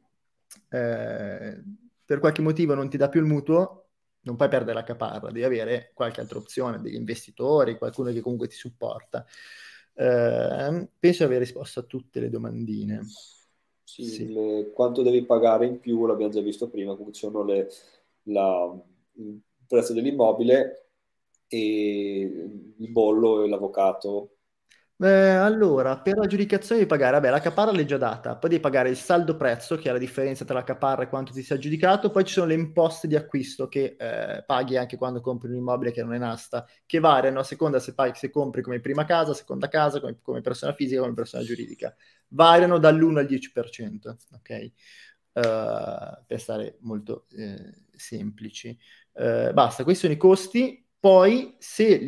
eh, 0.68 1.62
per 2.04 2.18
qualche 2.18 2.42
motivo 2.42 2.74
non 2.74 2.88
ti 2.88 2.96
dà 2.96 3.08
più 3.08 3.20
il 3.20 3.26
mutuo, 3.26 3.89
non 4.22 4.36
puoi 4.36 4.48
perdere 4.48 4.74
la 4.74 4.84
caparra, 4.84 5.30
devi 5.30 5.44
avere 5.44 5.92
qualche 5.94 6.20
altra 6.20 6.38
opzione, 6.38 6.80
degli 6.80 6.94
investitori, 6.94 7.78
qualcuno 7.78 8.12
che 8.12 8.20
comunque 8.20 8.48
ti 8.48 8.56
supporta. 8.56 9.24
Eh, 9.94 10.88
penso 10.98 11.18
di 11.18 11.24
aver 11.24 11.38
risposto 11.38 11.80
a 11.80 11.84
tutte 11.84 12.20
le 12.20 12.30
domandine. 12.30 13.00
Sì, 13.82 14.04
sì. 14.04 14.32
Le, 14.32 14.70
quanto 14.72 15.02
devi 15.02 15.24
pagare 15.24 15.66
in 15.66 15.80
più 15.80 16.06
l'abbiamo 16.06 16.32
già 16.32 16.40
visto 16.40 16.68
prima, 16.68 16.92
comunque 16.92 17.14
sono 17.14 17.42
le, 17.42 17.68
la, 18.24 18.72
il 19.14 19.40
prezzo 19.66 19.92
dell'immobile 19.92 20.86
e 21.48 22.20
il 22.76 22.90
bollo 22.90 23.42
e 23.42 23.48
l'avvocato 23.48 24.36
eh, 25.02 25.08
allora, 25.08 25.98
per 25.98 26.16
l'aggiudicazione 26.18 26.80
devi 26.80 26.86
pagare, 26.86 27.12
vabbè, 27.12 27.30
la 27.30 27.40
caparra 27.40 27.72
l'hai 27.72 27.86
già 27.86 27.96
data, 27.96 28.36
poi 28.36 28.50
devi 28.50 28.60
pagare 28.60 28.90
il 28.90 28.96
saldo 28.96 29.34
prezzo, 29.34 29.76
che 29.76 29.88
è 29.88 29.92
la 29.92 29.98
differenza 29.98 30.44
tra 30.44 30.54
la 30.54 30.62
caparra 30.62 31.04
e 31.04 31.08
quanto 31.08 31.32
ti 31.32 31.42
sia 31.42 31.56
aggiudicato, 31.56 32.10
poi 32.10 32.24
ci 32.24 32.34
sono 32.34 32.46
le 32.46 32.54
imposte 32.54 33.08
di 33.08 33.16
acquisto 33.16 33.66
che 33.68 33.96
eh, 33.98 34.44
paghi 34.44 34.76
anche 34.76 34.98
quando 34.98 35.22
compri 35.22 35.48
un 35.48 35.56
immobile 35.56 35.90
che 35.90 36.02
non 36.02 36.12
è 36.12 36.16
in 36.16 36.36
che 36.84 36.98
variano 37.00 37.40
a 37.40 37.44
seconda 37.44 37.78
se, 37.78 37.94
paghi, 37.94 38.18
se 38.18 38.28
compri 38.30 38.60
come 38.60 38.80
prima 38.80 39.06
casa, 39.06 39.32
seconda 39.32 39.68
casa, 39.68 40.00
come, 40.00 40.18
come 40.20 40.42
persona 40.42 40.74
fisica, 40.74 41.00
come 41.00 41.14
persona 41.14 41.42
giuridica. 41.44 41.94
Variano 42.28 42.78
dall'1 42.78 43.18
al 43.18 43.26
10%, 43.26 44.16
ok? 44.34 44.70
Uh, 45.32 46.24
per 46.26 46.40
stare 46.40 46.76
molto 46.80 47.26
eh, 47.30 47.84
semplici. 47.96 48.76
Uh, 49.12 49.52
basta, 49.54 49.82
questi 49.82 50.02
sono 50.02 50.12
i 50.12 50.18
costi 50.18 50.84
poi, 51.00 51.56
se, 51.58 51.98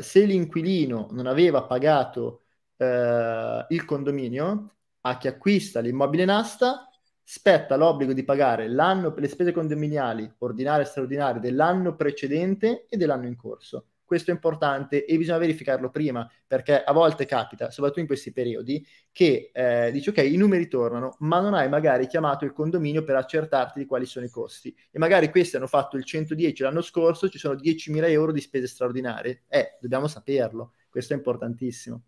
se 0.00 0.24
l'inquilino 0.24 1.08
non 1.12 1.26
aveva 1.26 1.64
pagato 1.64 2.44
eh, 2.76 3.66
il 3.68 3.84
condominio, 3.84 4.76
a 5.02 5.16
chi 5.18 5.28
acquista 5.28 5.80
l'immobile 5.80 6.22
in 6.24 6.30
asta, 6.30 6.88
spetta 7.22 7.76
l'obbligo 7.76 8.14
di 8.14 8.24
pagare 8.24 8.68
l'anno 8.68 9.12
per 9.12 9.22
le 9.22 9.28
spese 9.28 9.52
condominiali 9.52 10.32
ordinarie 10.38 10.84
e 10.84 10.86
straordinarie 10.88 11.40
dell'anno 11.40 11.94
precedente 11.94 12.86
e 12.88 12.96
dell'anno 12.96 13.26
in 13.26 13.36
corso. 13.36 13.86
Questo 14.08 14.30
è 14.30 14.34
importante 14.34 15.04
e 15.04 15.18
bisogna 15.18 15.36
verificarlo 15.36 15.90
prima, 15.90 16.26
perché 16.46 16.82
a 16.82 16.92
volte 16.94 17.26
capita, 17.26 17.70
soprattutto 17.70 18.00
in 18.00 18.06
questi 18.06 18.32
periodi, 18.32 18.82
che 19.12 19.50
eh, 19.52 19.90
dici 19.92 20.08
ok, 20.08 20.16
i 20.16 20.38
numeri 20.38 20.66
tornano, 20.66 21.16
ma 21.18 21.40
non 21.40 21.52
hai 21.52 21.68
magari 21.68 22.06
chiamato 22.06 22.46
il 22.46 22.54
condominio 22.54 23.04
per 23.04 23.16
accertarti 23.16 23.78
di 23.78 23.84
quali 23.84 24.06
sono 24.06 24.24
i 24.24 24.30
costi. 24.30 24.74
E 24.90 24.98
magari 24.98 25.28
questi 25.28 25.56
hanno 25.56 25.66
fatto 25.66 25.98
il 25.98 26.04
110 26.04 26.62
l'anno 26.62 26.80
scorso, 26.80 27.28
ci 27.28 27.36
sono 27.36 27.54
10.000 27.54 28.08
euro 28.08 28.32
di 28.32 28.40
spese 28.40 28.66
straordinarie. 28.66 29.42
Eh, 29.46 29.76
dobbiamo 29.78 30.06
saperlo, 30.06 30.72
questo 30.88 31.12
è 31.12 31.16
importantissimo. 31.16 32.00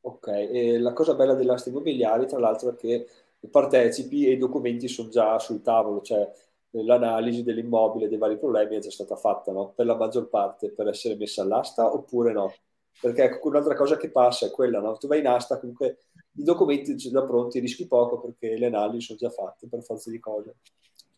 Ok, 0.00 0.26
e 0.26 0.78
la 0.80 0.92
cosa 0.92 1.14
bella 1.14 1.34
delle 1.34 1.52
aste 1.52 1.68
immobiliari, 1.68 2.26
tra 2.26 2.40
l'altro, 2.40 2.70
è 2.70 2.74
che 2.74 3.06
partecipi 3.48 4.26
e 4.26 4.32
i 4.32 4.36
documenti 4.36 4.88
sono 4.88 5.10
già 5.10 5.38
sul 5.38 5.62
tavolo, 5.62 6.00
cioè 6.00 6.28
l'analisi 6.70 7.42
dell'immobile, 7.42 8.08
dei 8.08 8.18
vari 8.18 8.38
problemi 8.38 8.76
è 8.76 8.80
già 8.80 8.90
stata 8.90 9.16
fatta, 9.16 9.52
no? 9.52 9.72
Per 9.74 9.86
la 9.86 9.96
maggior 9.96 10.28
parte, 10.28 10.70
per 10.70 10.88
essere 10.88 11.16
messa 11.16 11.42
all'asta 11.42 11.92
oppure 11.92 12.32
no? 12.32 12.54
Perché 13.00 13.24
ecco, 13.24 13.48
un'altra 13.48 13.74
cosa 13.74 13.96
che 13.96 14.10
passa 14.10 14.46
è 14.46 14.50
quella, 14.50 14.80
no? 14.80 14.96
Tu 14.96 15.06
vai 15.06 15.20
in 15.20 15.26
asta, 15.26 15.58
comunque 15.58 15.98
i 16.36 16.42
documenti 16.42 16.96
già 16.96 17.22
pronti, 17.22 17.58
rischi 17.58 17.86
poco 17.86 18.20
perché 18.20 18.56
le 18.56 18.66
analisi 18.66 19.06
sono 19.06 19.18
già 19.18 19.30
fatte 19.30 19.66
per 19.68 19.82
forza 19.82 20.10
di 20.10 20.18
cose 20.18 20.56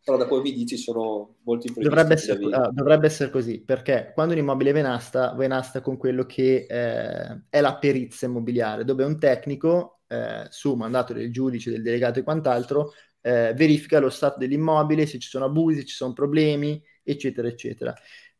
però 0.05 0.17
da 0.17 0.27
poi 0.27 0.43
mi 0.43 0.53
dici 0.53 0.77
sono 0.77 1.37
molto 1.45 1.69
imprevisti. 1.69 1.83
Dovrebbe 1.83 2.15
essere, 2.15 2.45
uh, 2.45 2.73
dovrebbe 2.73 3.07
essere, 3.07 3.31
così, 3.31 3.61
perché 3.61 4.11
quando 4.15 4.33
un 4.33 4.41
immobile 4.41 4.73
venasta, 4.73 5.33
venasta 5.35 5.81
con 5.81 5.97
quello 5.97 6.27
che 6.27 6.67
eh, 6.69 7.43
è 7.49 7.61
la 7.61 7.77
perizia 7.77 8.27
immobiliare, 8.27 8.85
dove 8.85 9.05
un 9.05 9.19
tecnico, 9.19 10.01
eh, 10.09 10.47
su 10.49 10.75
mandato 10.75 11.13
del 11.13 11.33
giudice, 11.33 11.71
del 11.71 11.83
delegato 11.83 12.19
e 12.19 12.25
quant'altro, 12.25 12.93
eh, 13.23 13.55
verifica 13.55 13.99
lo 13.99 14.11
stato 14.11 14.39
dell'immobile, 14.39 15.07
se 15.07 15.19
ci 15.19 15.29
sono 15.29 15.47
abusi, 15.47 15.79
se 15.79 15.87
ci 15.87 15.95
sono 15.95 16.13
problemi, 16.13 16.83
eccetera, 17.03 17.49
eccetera. 17.49 17.95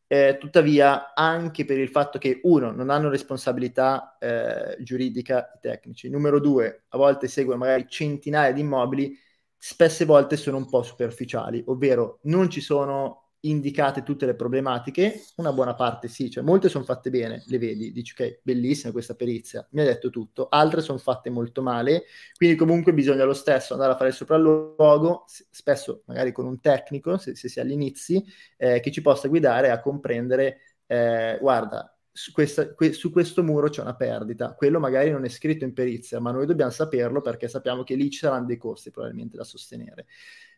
Eh, 0.05 0.37
tuttavia, 0.39 1.13
anche 1.15 1.65
per 1.65 1.79
il 1.79 1.89
fatto 1.89 2.19
che, 2.19 2.39
uno, 2.43 2.71
non 2.71 2.89
hanno 2.91 3.09
responsabilità 3.09 4.17
eh, 4.19 4.77
giuridica 4.83 5.51
i 5.55 5.59
tecnici, 5.59 6.09
numero 6.09 6.39
due, 6.39 6.83
a 6.89 6.97
volte 6.97 7.27
seguono 7.27 7.59
magari 7.59 7.87
centinaia 7.87 8.51
di 8.51 8.61
immobili, 8.61 9.17
spesse 9.57 10.05
volte 10.05 10.37
sono 10.37 10.57
un 10.57 10.69
po' 10.69 10.83
superficiali, 10.83 11.63
ovvero 11.67 12.19
non 12.23 12.49
ci 12.49 12.61
sono 12.61 13.22
indicate 13.45 14.03
tutte 14.03 14.25
le 14.25 14.35
problematiche, 14.35 15.21
una 15.37 15.51
buona 15.51 15.75
parte 15.75 16.07
sì, 16.07 16.29
cioè 16.29 16.43
molte 16.43 16.69
sono 16.69 16.83
fatte 16.83 17.09
bene, 17.09 17.43
le 17.47 17.57
vedi, 17.57 17.91
dici 17.91 18.13
ok, 18.13 18.39
bellissima 18.41 18.91
questa 18.91 19.15
perizia, 19.15 19.65
mi 19.71 19.81
ha 19.81 19.85
detto 19.85 20.09
tutto, 20.09 20.47
altre 20.49 20.81
sono 20.81 20.97
fatte 20.97 21.29
molto 21.29 21.61
male, 21.61 22.03
quindi 22.37 22.55
comunque 22.55 22.93
bisogna 22.93 23.23
lo 23.25 23.33
stesso 23.33 23.73
andare 23.73 23.93
a 23.93 23.95
fare 23.97 24.09
il 24.09 24.15
sopralluogo, 24.15 25.25
spesso 25.27 26.03
magari 26.05 26.31
con 26.31 26.45
un 26.45 26.59
tecnico, 26.59 27.17
se, 27.17 27.35
se 27.35 27.49
si 27.49 27.59
è 27.59 27.61
all'inizio, 27.61 28.23
eh, 28.57 28.79
che 28.79 28.91
ci 28.91 29.01
possa 29.01 29.27
guidare 29.27 29.71
a 29.71 29.79
comprendere, 29.79 30.59
eh, 30.85 31.37
guarda, 31.41 31.93
su, 32.15 32.31
questa, 32.31 32.73
que, 32.75 32.93
su, 32.93 33.11
questo 33.11 33.43
muro 33.43 33.69
c'è 33.69 33.81
una 33.81 33.95
perdita. 33.95 34.53
Quello 34.53 34.79
magari 34.79 35.09
non 35.09 35.25
è 35.25 35.29
scritto 35.29 35.65
in 35.65 35.73
perizia, 35.73 36.19
ma 36.19 36.31
noi 36.31 36.45
dobbiamo 36.45 36.71
saperlo 36.71 37.21
perché 37.21 37.47
sappiamo 37.47 37.83
che 37.83 37.95
lì 37.95 38.09
ci 38.11 38.19
saranno 38.19 38.45
dei 38.45 38.57
costi 38.57 38.91
probabilmente 38.91 39.35
da 39.35 39.43
sostenere. 39.43 40.05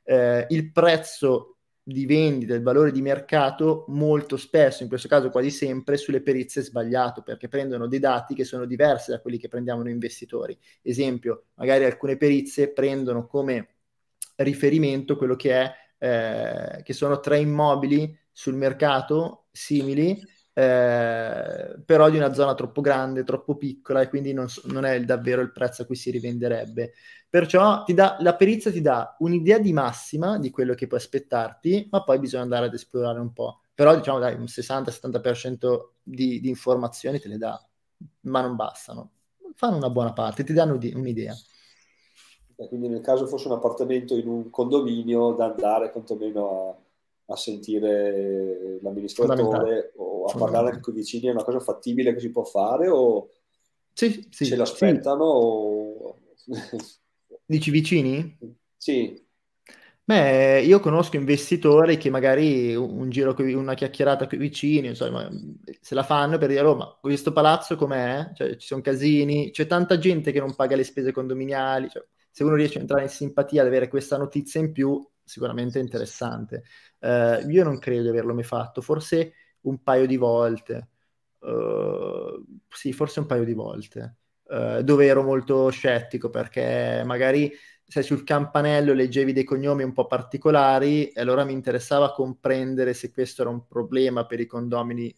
Eh, 0.04 0.46
il 0.50 0.72
prezzo 0.72 1.55
di 1.88 2.08
vendita, 2.08 2.56
il 2.56 2.64
valore 2.64 2.92
di 2.92 3.04
mercato, 3.04 3.86
molto 3.90 4.38
spesso, 4.38 4.82
in 4.82 4.90
questo 4.90 5.08
caso 5.08 5.30
quasi 5.30 5.52
sempre, 5.52 5.98
sulle 5.98 6.24
perizie 6.24 6.64
sbagliato 6.64 7.22
perché 7.22 7.48
prendono 7.48 7.86
dei 7.88 8.00
dati 8.00 8.34
che 8.34 8.44
sono 8.44 8.66
diversi 8.66 9.12
da 9.12 9.22
quelli 9.22 9.38
che 9.38 9.50
prendiamo 9.50 9.84
noi 9.84 9.92
investitori. 9.92 10.58
Esempio, 10.82 11.46
magari 11.54 11.86
alcune 11.86 12.18
perizie 12.18 12.74
prendono 12.74 13.28
come 13.28 13.76
riferimento 14.38 15.16
quello 15.16 15.36
che 15.36 15.52
è 15.54 15.74
eh, 16.00 16.82
che 16.82 16.94
sono 16.94 17.20
tre 17.20 17.38
immobili 17.38 18.18
sul 18.32 18.56
mercato 18.56 19.46
simili 19.52 20.20
eh, 20.58 21.76
però 21.86 22.10
di 22.10 22.16
una 22.16 22.34
zona 22.34 22.56
troppo 22.56 22.80
grande, 22.80 23.26
troppo 23.26 23.58
piccola 23.58 24.00
e 24.00 24.08
quindi 24.08 24.32
non, 24.32 24.48
non, 24.66 24.86
è 24.86 25.04
davvero 25.04 25.42
il 25.42 25.52
prezzo 25.52 25.82
a 25.82 25.86
cui 25.86 25.98
si 25.98 26.12
rivenderebbe. 26.12 26.94
Perciò 27.30 27.84
dà, 27.94 28.16
la 28.22 28.36
perizia 28.36 28.72
ti 28.72 28.80
dà 28.80 29.18
un'idea 29.20 29.60
di 29.60 29.74
massima 29.74 30.40
di 30.40 30.52
quello 30.52 30.74
che 30.74 30.88
puoi 30.88 31.00
aspettarti, 31.00 31.90
ma 31.92 32.04
poi 32.04 32.20
bisogna 32.20 32.44
andare 32.44 32.68
ad 32.68 32.74
esplorare 32.74 33.20
un 33.20 33.34
po'. 33.34 33.64
Però 33.74 33.94
diciamo 33.94 34.18
dai, 34.20 34.36
un 34.36 34.46
60-70% 34.46 35.90
di, 36.02 36.40
di 36.40 36.48
informazioni 36.48 37.20
te 37.20 37.28
le 37.28 37.38
dà, 37.38 37.62
ma 38.22 38.40
non 38.40 38.56
bastano. 38.56 39.12
Fanno 39.56 39.76
una 39.76 39.90
buona 39.90 40.14
parte, 40.14 40.46
ti 40.46 40.54
danno 40.54 40.78
di, 40.78 40.94
un'idea. 40.96 41.36
Quindi 42.56 42.88
nel 42.88 43.02
caso 43.02 43.28
fosse 43.28 43.50
un 43.50 43.56
appartamento 43.56 44.16
in 44.16 44.30
un 44.30 44.50
condominio 44.50 45.34
da 45.34 45.48
andare 45.48 45.92
quantomeno 45.92 46.85
a 47.28 47.36
sentire 47.36 48.80
l'amministratore 48.82 49.94
o 49.98 50.26
a 50.26 50.38
parlare 50.38 50.68
anche 50.68 50.82
con 50.82 50.94
i 50.94 50.98
vicini 50.98 51.28
è 51.28 51.32
una 51.32 51.44
cosa 51.44 51.60
fattibile 51.60 52.14
che 52.14 52.20
si 52.20 52.30
può 52.30 52.44
fare 52.44 52.88
o 52.88 53.30
sì, 53.94 54.28
sì, 54.30 54.46
se 54.46 54.56
l'aspettano 54.56 55.24
o... 55.24 56.20
dici 57.46 57.72
vicini? 57.72 58.38
sì 58.78 59.24
Beh, 60.08 60.62
io 60.62 60.80
conosco 60.80 61.16
investitori 61.16 61.98
che 61.98 62.12
magari 62.12 62.76
un 62.76 63.10
giro, 63.10 63.34
una 63.58 63.74
chiacchierata 63.74 64.28
con 64.28 64.38
i 64.38 64.42
vicini, 64.42 64.90
insomma, 64.90 65.28
se 65.82 65.96
la 65.96 66.04
fanno 66.04 66.38
per 66.38 66.50
dire, 66.50 66.62
oh, 66.62 66.76
ma 66.76 66.96
questo 67.02 67.32
palazzo 67.32 67.76
com'è? 67.76 68.30
Cioè, 68.36 68.56
ci 68.58 68.68
sono 68.68 68.82
casini, 68.82 69.50
c'è 69.50 69.66
tanta 69.66 69.98
gente 69.98 70.32
che 70.32 70.40
non 70.40 70.54
paga 70.54 70.76
le 70.76 70.84
spese 70.84 71.12
condominiali, 71.12 71.90
cioè, 71.90 72.06
se 72.30 72.44
uno 72.44 72.54
riesce 72.54 72.78
a 72.78 72.82
entrare 72.82 73.02
in 73.02 73.10
simpatia 73.10 73.62
ad 73.62 73.68
avere 73.68 73.88
questa 73.88 74.16
notizia 74.18 74.60
in 74.60 74.72
più, 74.72 75.04
sicuramente 75.24 75.80
è 75.80 75.82
interessante. 75.82 76.66
Uh, 77.06 77.48
io 77.50 77.64
non 77.64 77.78
credo 77.78 78.02
di 78.02 78.08
averlo 78.08 78.34
mai 78.34 78.44
fatto, 78.44 78.82
forse 78.82 79.34
un 79.62 79.84
paio 79.84 80.08
di 80.08 80.18
volte. 80.18 80.90
Uh, 81.40 82.44
sì, 82.68 82.94
forse 82.94 83.20
un 83.20 83.28
paio 83.28 83.44
di 83.44 83.54
volte, 83.54 84.16
uh, 84.46 84.82
dove 84.82 85.06
ero 85.06 85.22
molto 85.22 85.70
scettico 85.70 86.32
perché 86.32 87.04
magari 87.06 87.52
sai, 87.86 88.02
sul 88.02 88.24
campanello 88.24 88.94
leggevi 88.94 89.34
dei 89.34 89.44
cognomi 89.44 89.84
un 89.84 89.94
po' 89.94 90.08
particolari 90.08 91.10
e 91.10 91.22
allora 91.22 91.44
mi 91.44 91.54
interessava 91.54 92.12
comprendere 92.12 92.96
se 92.96 93.12
questo 93.12 93.44
era 93.44 93.52
un 93.52 93.68
problema 93.68 94.26
per 94.26 94.40
i 94.40 94.48
condomini 94.48 95.14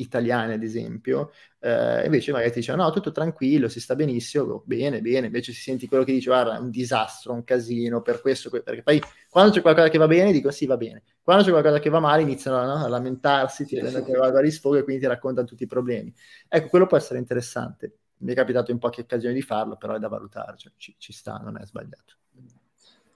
italiane, 0.00 0.54
ad 0.54 0.62
esempio, 0.62 1.32
eh, 1.60 2.04
invece 2.04 2.32
magari 2.32 2.52
ti 2.52 2.60
dicono 2.60 2.84
no, 2.84 2.90
tutto 2.90 3.12
tranquillo, 3.12 3.68
si 3.68 3.80
sta 3.80 3.94
benissimo, 3.94 4.44
oh, 4.44 4.62
bene, 4.64 5.00
bene, 5.00 5.26
invece 5.26 5.52
si 5.52 5.60
senti 5.60 5.86
quello 5.86 6.04
che 6.04 6.12
dice 6.12 6.30
guarda, 6.30 6.56
è 6.56 6.58
un 6.58 6.70
disastro, 6.70 7.32
un 7.32 7.44
casino, 7.44 8.02
per 8.02 8.20
questo, 8.20 8.50
perché 8.50 8.82
poi 8.82 9.00
quando 9.28 9.52
c'è 9.52 9.60
qualcosa 9.60 9.88
che 9.88 9.98
va 9.98 10.06
bene 10.06 10.32
dico 10.32 10.50
sì, 10.50 10.66
va 10.66 10.76
bene, 10.76 11.02
quando 11.22 11.44
c'è 11.44 11.50
qualcosa 11.50 11.78
che 11.78 11.90
va 11.90 12.00
male 12.00 12.22
iniziano 12.22 12.64
no, 12.64 12.84
a 12.84 12.88
lamentarsi, 12.88 13.64
ti 13.64 13.78
rendono 13.78 14.04
che 14.04 14.12
va 14.12 14.26
a 14.26 14.50
sfogo 14.50 14.76
e 14.76 14.82
quindi 14.82 15.02
ti 15.02 15.08
raccontano 15.08 15.46
tutti 15.46 15.62
i 15.64 15.66
problemi. 15.66 16.12
Ecco, 16.48 16.68
quello 16.68 16.86
può 16.86 16.96
essere 16.96 17.18
interessante, 17.18 17.98
mi 18.18 18.32
è 18.32 18.34
capitato 18.34 18.70
in 18.70 18.78
poche 18.78 19.02
occasioni 19.02 19.34
di 19.34 19.42
farlo, 19.42 19.76
però 19.76 19.94
è 19.94 19.98
da 19.98 20.08
valutare, 20.08 20.56
cioè, 20.56 20.72
ci, 20.76 20.94
ci 20.98 21.12
sta, 21.12 21.36
non 21.38 21.58
è 21.58 21.64
sbagliato. 21.64 22.14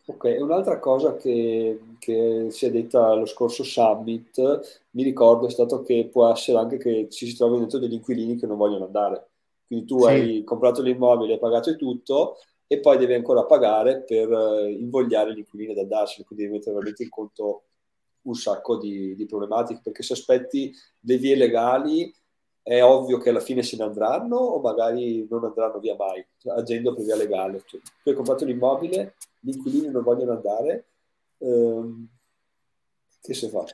Ok, 0.06 0.36
un'altra 0.38 0.78
cosa 0.78 1.16
che, 1.16 1.80
che, 1.98 2.48
si 2.50 2.66
è 2.66 2.70
detta 2.70 3.06
allo 3.06 3.24
scorso 3.24 3.62
summit, 3.62 4.86
mi 4.90 5.02
ricordo, 5.02 5.46
è 5.46 5.50
stato 5.50 5.80
che 5.80 6.08
può 6.12 6.30
essere 6.30 6.58
anche 6.58 6.76
che 6.76 7.08
ci 7.08 7.26
si 7.26 7.34
trovino 7.34 7.60
dentro 7.60 7.78
degli 7.78 7.94
inquilini 7.94 8.36
che 8.36 8.46
non 8.46 8.58
vogliono 8.58 8.84
andare. 8.84 9.28
Quindi 9.66 9.86
tu 9.86 10.00
sì. 10.00 10.06
hai 10.06 10.44
comprato 10.44 10.82
l'immobile, 10.82 11.32
hai 11.32 11.38
pagato 11.38 11.74
tutto 11.76 12.36
e 12.66 12.80
poi 12.80 12.98
devi 12.98 13.14
ancora 13.14 13.44
pagare 13.44 14.02
per 14.02 14.28
uh, 14.28 14.68
invogliare 14.68 15.32
gli 15.34 15.38
inquilini 15.38 15.72
ad 15.72 15.78
andarsene, 15.78 16.26
quindi 16.26 16.44
devi 16.44 16.56
mettere 16.56 16.74
veramente 16.74 17.02
in 17.02 17.08
conto 17.08 17.62
un 18.22 18.34
sacco 18.34 18.76
di, 18.76 19.14
di 19.14 19.24
problematiche, 19.24 19.80
perché 19.82 20.02
se 20.02 20.12
aspetti 20.12 20.70
le 21.00 21.16
vie 21.16 21.34
legali 21.34 22.14
è 22.62 22.82
ovvio 22.82 23.18
che 23.18 23.30
alla 23.30 23.40
fine 23.40 23.62
se 23.62 23.76
ne 23.76 23.84
andranno 23.84 24.36
o 24.36 24.60
magari 24.60 25.26
non 25.30 25.44
andranno 25.44 25.78
via 25.78 25.96
mai, 25.96 26.26
cioè, 26.38 26.58
agendo 26.58 26.94
per 26.94 27.04
via 27.04 27.16
legale. 27.16 27.62
Cioè, 27.64 27.80
tu 28.02 28.08
hai 28.10 28.14
comprato 28.14 28.44
l'immobile, 28.44 29.14
gli 29.44 29.54
inquilini 29.54 29.90
non 29.90 30.02
vogliono 30.02 30.32
andare, 30.32 30.86
ehm, 31.38 32.08
che 33.20 33.34
si 33.34 33.48
fa? 33.50 33.64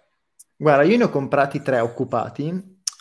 Guarda, 0.57 0.83
io 0.83 0.97
ne 0.97 1.05
ho 1.05 1.11
comprati 1.11 1.63
tre 1.63 1.79
occupati, 1.79 2.49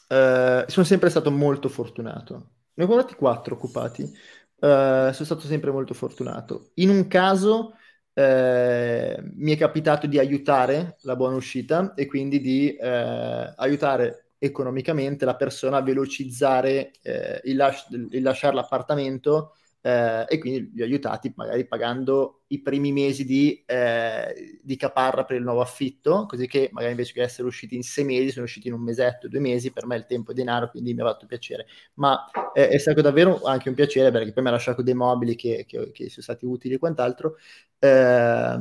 eh, 0.08 0.66
sono 0.68 0.86
sempre 0.86 1.10
stato 1.10 1.32
molto 1.32 1.68
fortunato. 1.68 2.50
Ne 2.76 2.84
ho 2.84 2.88
comprati 2.88 3.16
quattro 3.16 3.56
occupati, 3.56 4.04
eh, 4.04 5.10
sono 5.12 5.12
stato 5.12 5.42
sempre 5.42 5.72
molto 5.72 5.96
fortunato. 5.96 6.70
In 6.76 6.90
un 6.90 7.08
caso 7.08 7.74
eh, 8.14 9.20
mi 9.36 9.52
è 9.52 9.58
capitato 9.58 10.06
di 10.06 10.20
aiutare 10.20 10.98
la 11.02 11.16
buona 11.16 11.36
uscita 11.36 11.94
e 11.96 12.06
quindi 12.06 12.40
di 12.40 12.76
eh, 12.76 13.54
aiutare 13.56 14.26
economicamente 14.38 15.26
la 15.26 15.36
persona 15.36 15.78
a 15.78 15.82
velocizzare 15.82 16.92
eh, 17.02 17.42
il, 17.46 17.56
las- 17.58 17.88
il, 17.90 18.22
lasciare 18.22 18.56
l'appartamento 18.56 19.56
eh, 19.82 20.26
e 20.28 20.38
quindi 20.40 20.72
li 20.74 20.82
ho 20.82 20.86
aiutati 20.86 21.32
magari 21.36 21.66
pagando 21.66 22.42
i 22.48 22.62
primi 22.62 22.92
mesi 22.92 23.26
di, 23.26 23.64
eh, 23.66 24.60
di, 24.62 24.76
caparra 24.76 25.24
per 25.24 25.38
il 25.38 25.44
nuovo 25.44 25.62
affitto, 25.62 26.26
così 26.28 26.48
che 26.48 26.70
magari 26.72 26.92
invece 26.92 27.14
che 27.14 27.22
essere 27.22 27.48
usciti 27.48 27.76
in 27.76 27.84
sei 27.84 28.04
mesi 28.04 28.32
sono 28.32 28.46
usciti 28.46 28.68
in 28.68 28.74
un 28.74 28.82
mesetto, 28.82 29.28
due 29.28 29.40
mesi, 29.40 29.72
per 29.72 29.86
me 29.86 29.96
il 29.96 30.06
tempo 30.06 30.32
è 30.32 30.34
denaro, 30.34 30.70
quindi 30.70 30.94
mi 30.94 31.02
ha 31.02 31.06
fatto 31.06 31.26
piacere. 31.26 31.68
Ma 31.96 32.30
eh, 32.54 32.70
è 32.70 32.78
stato 32.78 33.02
davvero 33.02 33.42
anche 33.44 33.70
un 33.70 33.76
piacere 33.76 34.12
perché 34.12 34.34
poi 34.34 34.44
mi 34.44 34.50
ha 34.50 34.54
lasciato 34.54 34.82
dei 34.82 34.94
mobili 34.94 35.36
che, 35.36 35.66
che, 35.68 35.92
che 35.92 36.10
sono 36.10 36.24
stati 36.24 36.46
utili 36.46 36.76
e 36.76 36.80
quant'altro. 36.80 37.38
Eh, 37.80 38.58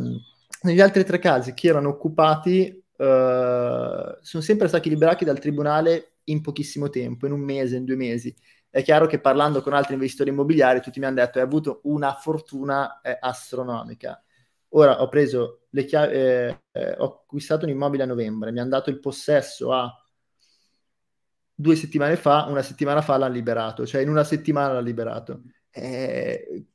negli 0.63 0.81
altri 0.81 1.05
tre 1.05 1.19
casi 1.19 1.55
che 1.55 1.69
erano 1.69 1.91
occupati 1.91 2.85
uh, 2.97 4.19
sono 4.21 4.43
sempre 4.43 4.69
stati 4.69 4.89
liberati 4.89 5.25
dal 5.25 5.39
tribunale 5.39 6.15
in 6.25 6.41
pochissimo 6.41 6.91
tempo, 6.91 7.27
in 7.27 7.33
un 7.33 7.41
mese, 7.41 7.77
in 7.77 7.85
due 7.85 7.97
mesi. 7.97 8.35
È 8.71 8.83
chiaro 8.83 9.07
che 9.07 9.21
parlando 9.21 9.63
con 9.63 9.73
altri 9.73 9.95
investitori 9.95 10.31
immobiliari, 10.31 10.81
tutti 10.81 10.99
mi 11.01 11.07
hanno 11.07 11.17
detto 11.17 11.39
hai 11.39 11.45
avuto 11.45 11.81
una 11.85 12.15
fortuna 12.15 13.01
eh, 13.01 13.17
astronomica. 13.19 14.23
Ora 14.71 15.01
ho 15.01 15.09
preso 15.09 15.67
le 15.71 15.85
chiavi, 15.85 16.15
eh, 16.15 16.63
eh, 16.73 16.95
ho 16.99 17.23
acquistato 17.23 17.65
un 17.65 17.71
immobile 17.71 18.03
a 18.03 18.07
novembre, 18.07 18.53
mi 18.53 18.61
hanno 18.61 18.71
dato 18.71 18.91
il 18.91 19.01
possesso 19.01 19.73
a 19.73 19.91
due 21.55 21.75
settimane 21.77 22.17
fa, 22.17 22.45
una 22.49 22.63
settimana 22.63 23.01
fa 23.01 23.17
l'hanno 23.17 23.33
liberato, 23.33 23.87
cioè 23.87 24.03
in 24.03 24.11
una 24.11 24.25
settimana 24.25 24.75
l'ha 24.75 24.81
liberato. 24.81 25.43
Eh, 25.71 26.67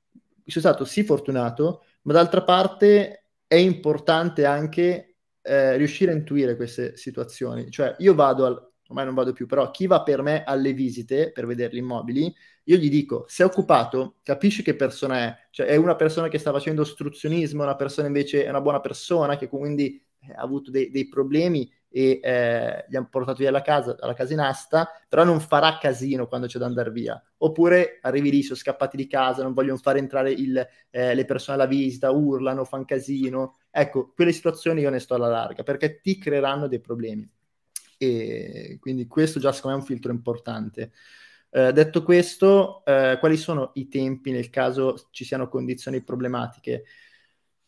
sono 0.45 0.65
stato 0.65 0.85
sì 0.85 1.03
fortunato, 1.03 1.83
ma 2.03 2.13
d'altra 2.13 2.43
parte 2.43 3.27
è 3.47 3.55
importante 3.55 4.45
anche 4.45 5.17
eh, 5.41 5.77
riuscire 5.77 6.11
a 6.11 6.15
intuire 6.15 6.55
queste 6.55 6.97
situazioni. 6.97 7.69
Cioè 7.69 7.95
io 7.99 8.13
vado 8.15 8.45
al, 8.45 8.72
ormai 8.93 9.05
non 9.05 9.15
vado 9.15 9.33
più, 9.33 9.47
però 9.47 9.71
chi 9.71 9.87
va 9.87 10.03
per 10.03 10.21
me 10.21 10.43
alle 10.43 10.71
visite 10.73 11.31
per 11.31 11.47
vedere 11.47 11.73
gli 11.73 11.79
immobili, 11.79 12.33
io 12.65 12.77
gli 12.77 12.89
dico, 12.89 13.25
se 13.27 13.43
è 13.43 13.45
occupato, 13.45 14.19
capisci 14.23 14.63
che 14.63 14.75
persona 14.75 15.17
è, 15.17 15.37
cioè 15.49 15.65
è 15.65 15.75
una 15.75 15.95
persona 15.95 16.29
che 16.29 16.37
sta 16.37 16.51
facendo 16.51 16.83
ostruzionismo, 16.83 17.63
una 17.63 17.75
persona 17.75 18.07
invece 18.07 18.45
è 18.45 18.49
una 18.49 18.61
buona 18.61 18.79
persona 18.79 19.35
che 19.35 19.49
quindi 19.49 20.01
ha 20.35 20.41
avuto 20.41 20.71
dei, 20.71 20.89
dei 20.89 21.09
problemi 21.09 21.69
e 21.89 22.19
eh, 22.23 22.85
gli 22.87 22.95
hanno 22.95 23.09
portato 23.09 23.39
via 23.39 23.51
la 23.51 23.61
casa, 23.61 23.95
la 23.99 24.13
casa 24.13 24.33
in 24.33 24.39
asta, 24.39 24.89
però 25.09 25.23
non 25.23 25.39
farà 25.39 25.77
casino 25.79 26.27
quando 26.27 26.47
c'è 26.47 26.57
da 26.57 26.65
andare 26.65 26.91
via. 26.91 27.21
Oppure 27.37 27.99
arrivi 28.01 28.31
lì, 28.31 28.41
sono 28.41 28.57
scappati 28.57 28.95
di 28.95 29.07
casa, 29.07 29.43
non 29.43 29.53
vogliono 29.53 29.77
fare 29.77 29.99
entrare 29.99 30.31
il, 30.31 30.65
eh, 30.89 31.13
le 31.13 31.25
persone 31.25 31.57
alla 31.57 31.67
visita, 31.67 32.09
urlano, 32.11 32.63
fanno 32.63 32.85
casino. 32.85 33.57
Ecco, 33.69 34.11
quelle 34.15 34.31
situazioni 34.31 34.81
io 34.81 34.89
ne 34.89 34.99
sto 34.99 35.15
alla 35.15 35.27
larga, 35.27 35.63
perché 35.63 35.99
ti 35.99 36.17
creeranno 36.17 36.67
dei 36.67 36.79
problemi. 36.79 37.29
E 37.97 38.77
quindi 38.79 39.07
questo 39.07 39.39
già 39.39 39.51
secondo 39.51 39.77
me 39.77 39.83
è 39.83 39.85
un 39.85 39.89
filtro 39.93 40.11
importante. 40.11 40.91
Eh, 41.49 41.71
detto 41.71 42.03
questo, 42.03 42.83
eh, 42.85 43.17
quali 43.19 43.37
sono 43.37 43.71
i 43.75 43.87
tempi 43.87 44.31
nel 44.31 44.49
caso 44.49 45.07
ci 45.11 45.23
siano 45.23 45.47
condizioni 45.47 46.03
problematiche? 46.03 46.83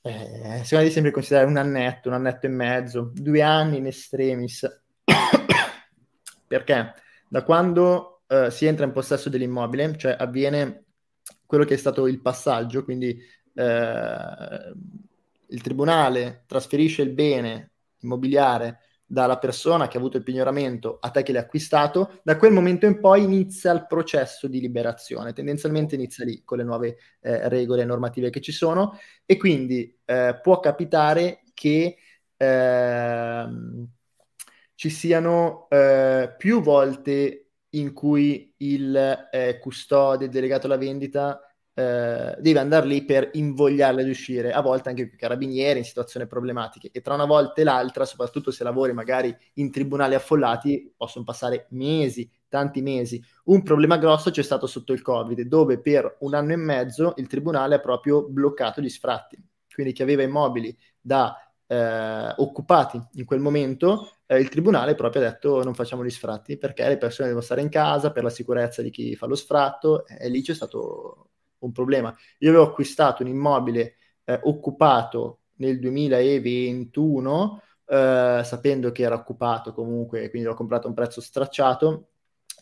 Eh, 0.01 0.61
secondo 0.63 0.85
me 0.85 0.89
sempre 0.91 1.11
considerare 1.11 1.49
un 1.49 1.57
annetto, 1.57 2.09
un 2.09 2.15
annetto 2.15 2.45
e 2.45 2.49
mezzo, 2.49 3.11
due 3.13 3.41
anni 3.41 3.77
in 3.77 3.87
extremis. 3.87 4.67
Perché 6.47 6.93
da 7.27 7.43
quando 7.43 8.21
eh, 8.27 8.51
si 8.51 8.65
entra 8.65 8.85
in 8.85 8.91
possesso 8.91 9.29
dell'immobile, 9.29 9.97
cioè 9.97 10.15
avviene 10.17 10.85
quello 11.45 11.63
che 11.63 11.75
è 11.75 11.77
stato 11.77 12.07
il 12.07 12.21
passaggio, 12.21 12.83
quindi 12.83 13.19
eh, 13.53 14.73
il 15.47 15.61
tribunale 15.61 16.43
trasferisce 16.47 17.01
il 17.01 17.11
bene 17.11 17.71
immobiliare 17.99 18.79
dalla 19.05 19.37
persona 19.37 19.87
che 19.87 19.97
ha 19.97 19.99
avuto 19.99 20.17
il 20.17 20.23
pignoramento 20.23 20.97
a 20.99 21.09
te 21.09 21.23
che 21.23 21.31
l'hai 21.31 21.41
acquistato, 21.41 22.19
da 22.23 22.37
quel 22.37 22.51
momento 22.51 22.85
in 22.85 22.99
poi 22.99 23.23
inizia 23.23 23.71
il 23.71 23.85
processo 23.87 24.47
di 24.47 24.59
liberazione, 24.59 25.33
tendenzialmente 25.33 25.95
inizia 25.95 26.25
lì 26.25 26.43
con 26.43 26.57
le 26.57 26.63
nuove 26.63 26.97
eh, 27.21 27.47
regole 27.49 27.85
normative 27.85 28.29
che 28.29 28.41
ci 28.41 28.51
sono 28.51 28.97
e 29.25 29.37
quindi 29.37 29.95
eh, 30.05 30.39
può 30.41 30.59
capitare 30.59 31.43
che 31.53 31.97
eh, 32.35 33.47
ci 34.75 34.89
siano 34.89 35.67
eh, 35.69 36.33
più 36.37 36.61
volte 36.61 37.41
in 37.69 37.93
cui 37.93 38.53
il 38.57 39.27
eh, 39.31 39.59
custode 39.59 40.29
delegato 40.29 40.65
alla 40.65 40.77
vendita 40.77 41.44
eh, 41.77 42.37
deve 42.39 42.59
andare 42.59 42.87
lì 42.87 43.03
per 43.03 43.29
invogliarle 43.33 44.01
ad 44.01 44.07
uscire, 44.07 44.53
a 44.53 44.61
volte 44.61 44.89
anche 44.89 45.01
i 45.01 45.15
carabinieri 45.15 45.79
in 45.79 45.85
situazioni 45.85 46.25
problematiche 46.25 46.89
e 46.91 47.01
tra 47.01 47.13
una 47.13 47.25
volta 47.25 47.59
e 47.61 47.65
l'altra, 47.65 48.05
soprattutto 48.05 48.49
se 48.49 48.63
lavori 48.63 48.93
magari 48.93 49.35
in 49.55 49.71
tribunali 49.71 50.15
affollati, 50.15 50.93
possono 50.95 51.25
passare 51.25 51.67
mesi, 51.71 52.29
tanti 52.47 52.81
mesi. 52.81 53.21
Un 53.45 53.61
problema 53.61 53.97
grosso 53.97 54.31
c'è 54.31 54.41
stato 54.41 54.67
sotto 54.67 54.93
il 54.93 55.01
Covid, 55.01 55.41
dove 55.41 55.81
per 55.81 56.17
un 56.21 56.33
anno 56.33 56.53
e 56.53 56.57
mezzo 56.57 57.13
il 57.17 57.27
tribunale 57.27 57.75
ha 57.75 57.79
proprio 57.79 58.25
bloccato 58.25 58.81
gli 58.81 58.89
sfratti. 58.89 59.37
Quindi 59.73 59.91
chi 59.91 60.01
aveva 60.01 60.23
immobili 60.23 60.75
da 61.01 61.35
eh, 61.67 62.33
occupati 62.37 63.01
in 63.15 63.25
quel 63.25 63.41
momento, 63.41 64.19
eh, 64.27 64.39
il 64.39 64.47
tribunale 64.47 64.95
proprio 64.95 65.23
ha 65.23 65.25
detto 65.25 65.61
non 65.61 65.73
facciamo 65.73 66.05
gli 66.05 66.09
sfratti 66.09 66.57
perché 66.57 66.87
le 66.87 66.97
persone 66.97 67.27
devono 67.27 67.43
stare 67.43 67.61
in 67.61 67.69
casa 67.69 68.11
per 68.11 68.23
la 68.23 68.29
sicurezza 68.29 68.81
di 68.81 68.89
chi 68.89 69.15
fa 69.15 69.25
lo 69.25 69.35
sfratto 69.35 70.07
e 70.07 70.29
lì 70.29 70.41
c'è 70.41 70.53
stato 70.53 71.31
un 71.65 71.71
problema. 71.71 72.15
Io 72.39 72.49
avevo 72.49 72.65
acquistato 72.65 73.23
un 73.23 73.29
immobile 73.29 73.95
eh, 74.25 74.39
occupato 74.43 75.39
nel 75.57 75.79
2021, 75.79 77.61
eh, 77.87 78.41
sapendo 78.43 78.91
che 78.91 79.03
era 79.03 79.15
occupato 79.15 79.73
comunque, 79.73 80.29
quindi 80.29 80.47
l'ho 80.47 80.55
comprato 80.55 80.87
a 80.87 80.89
un 80.89 80.95
prezzo 80.95 81.21
stracciato, 81.21 82.09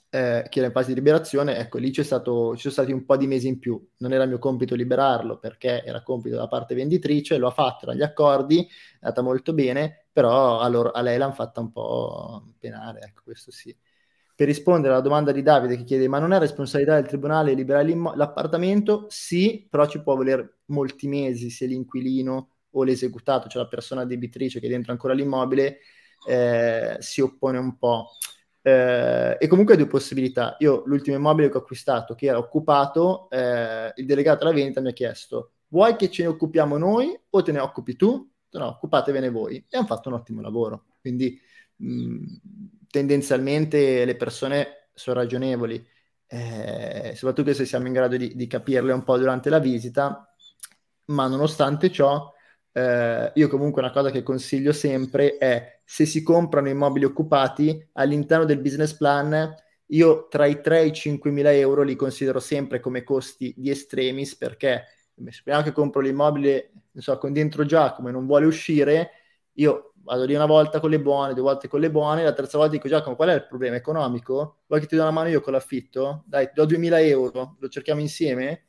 eh, 0.09 0.45
che 0.47 0.59
era 0.59 0.67
in 0.67 0.73
fase 0.73 0.89
di 0.89 0.95
liberazione, 0.95 1.57
ecco, 1.57 1.79
lì 1.79 1.89
c'è 1.89 2.03
stato, 2.03 2.53
ci 2.55 2.61
sono 2.61 2.73
stati 2.73 2.91
un 2.91 3.03
po' 3.05 3.17
di 3.17 3.25
mesi 3.25 3.47
in 3.47 3.57
più. 3.59 3.83
Non 3.97 4.13
era 4.13 4.25
mio 4.25 4.37
compito 4.37 4.75
liberarlo 4.75 5.39
perché 5.39 5.83
era 5.83 6.03
compito 6.03 6.35
della 6.35 6.47
parte 6.47 6.75
venditrice, 6.75 7.37
lo 7.37 7.47
ha 7.47 7.51
fatto, 7.51 7.85
erano 7.85 7.99
gli 7.99 8.03
accordi, 8.03 8.59
è 8.59 8.67
andata 9.01 9.21
molto 9.21 9.53
bene, 9.53 10.05
però 10.11 10.59
a, 10.59 10.67
loro, 10.67 10.91
a 10.91 11.01
lei 11.01 11.17
l'hanno 11.17 11.33
fatta 11.33 11.61
un 11.61 11.71
po' 11.71 12.53
penare, 12.59 12.99
ecco, 13.01 13.21
questo 13.23 13.49
sì 13.51 13.75
per 14.35 14.47
rispondere 14.47 14.93
alla 14.93 15.01
domanda 15.01 15.31
di 15.31 15.41
Davide 15.41 15.77
che 15.77 15.83
chiede 15.83 16.07
ma 16.07 16.19
non 16.19 16.33
è 16.33 16.39
responsabilità 16.39 16.95
del 16.95 17.07
tribunale 17.07 17.53
liberare 17.53 17.93
l'appartamento? 18.15 19.05
Sì, 19.09 19.67
però 19.69 19.87
ci 19.87 20.01
può 20.01 20.15
volere 20.15 20.59
molti 20.65 21.07
mesi 21.07 21.49
se 21.49 21.65
l'inquilino 21.65 22.49
o 22.71 22.83
l'esecutato, 22.83 23.47
cioè 23.47 23.61
la 23.61 23.67
persona 23.67 24.05
debitrice 24.05 24.59
che 24.59 24.65
è 24.65 24.69
dentro 24.69 24.91
ancora 24.91 25.13
l'immobile, 25.13 25.79
eh, 26.27 26.95
si 26.99 27.21
oppone 27.21 27.57
un 27.57 27.77
po'. 27.77 28.09
Eh, 28.61 29.37
e 29.39 29.47
comunque 29.47 29.75
due 29.75 29.87
possibilità. 29.87 30.55
Io 30.59 30.83
l'ultimo 30.85 31.15
immobile 31.15 31.49
che 31.49 31.57
ho 31.57 31.59
acquistato, 31.59 32.15
che 32.15 32.27
era 32.27 32.37
occupato, 32.37 33.29
eh, 33.29 33.91
il 33.95 34.05
delegato 34.05 34.43
alla 34.45 34.53
vendita 34.53 34.81
mi 34.81 34.89
ha 34.89 34.93
chiesto 34.93 35.51
vuoi 35.73 35.95
che 35.95 36.09
ce 36.09 36.21
ne 36.21 36.29
occupiamo 36.29 36.77
noi 36.77 37.19
o 37.31 37.41
te 37.41 37.51
ne 37.51 37.59
occupi 37.59 37.95
tu? 37.95 38.31
No, 38.51 38.67
occupatevene 38.67 39.29
voi. 39.29 39.65
E 39.67 39.75
hanno 39.77 39.87
fatto 39.87 40.09
un 40.09 40.15
ottimo 40.15 40.39
lavoro. 40.39 40.85
Quindi 41.01 41.39
mh, 41.77 42.25
tendenzialmente 42.93 44.05
le 44.05 44.15
persone 44.15 44.89
sono 44.93 45.19
ragionevoli, 45.19 45.83
eh, 46.27 47.13
soprattutto 47.15 47.51
se 47.51 47.65
siamo 47.65 47.87
in 47.87 47.93
grado 47.93 48.17
di, 48.17 48.35
di, 48.35 48.45
capirle 48.45 48.93
un 48.93 49.03
po' 49.03 49.17
durante 49.17 49.49
la 49.49 49.57
visita, 49.57 50.31
ma 51.05 51.25
nonostante 51.25 51.91
ciò, 51.91 52.31
eh, 52.71 53.31
io 53.33 53.47
comunque 53.47 53.81
una 53.81 53.89
cosa 53.89 54.11
che 54.11 54.21
consiglio 54.21 54.71
sempre 54.73 55.37
è 55.37 55.81
se 55.83 56.05
si 56.05 56.21
comprano 56.21 56.69
immobili 56.69 57.05
occupati 57.05 57.89
all'interno 57.93 58.45
del 58.45 58.59
business 58.59 58.93
plan, 58.93 59.55
io 59.87 60.27
tra 60.27 60.45
i 60.45 60.61
3 60.61 60.81
e 60.81 60.85
i 60.85 60.93
5 60.93 61.31
mila 61.31 61.51
euro 61.51 61.81
li 61.81 61.95
considero 61.95 62.39
sempre 62.39 62.79
come 62.79 63.01
costi 63.01 63.55
di 63.57 63.71
estremis 63.71 64.35
perché 64.37 64.83
speriamo 65.29 65.65
che 65.65 65.71
compro 65.71 65.99
l'immobile 66.01 66.73
so, 66.93 67.17
con 67.17 67.33
dentro 67.33 67.65
Giacomo 67.65 68.09
e 68.09 68.11
non 68.11 68.27
vuole 68.27 68.45
uscire, 68.45 69.22
io 69.53 69.93
vado 70.03 70.25
lì 70.25 70.35
una 70.35 70.45
volta 70.45 70.79
con 70.79 70.89
le 70.89 70.99
buone, 70.99 71.33
due 71.33 71.43
volte 71.43 71.67
con 71.67 71.79
le 71.79 71.89
buone, 71.91 72.23
la 72.23 72.33
terza 72.33 72.57
volta 72.57 72.73
dico 72.73 72.87
Giacomo 72.87 73.15
qual 73.15 73.29
è 73.29 73.33
il 73.35 73.47
problema 73.47 73.75
economico? 73.75 74.63
Vuoi 74.67 74.81
che 74.81 74.87
ti 74.87 74.95
do 74.95 75.01
una 75.01 75.11
mano 75.11 75.29
io 75.29 75.41
con 75.41 75.53
l'affitto? 75.53 76.23
Dai, 76.25 76.47
ti 76.47 76.53
do 76.55 76.65
2000 76.65 76.99
euro, 76.99 77.55
lo 77.59 77.67
cerchiamo 77.69 78.01
insieme? 78.01 78.65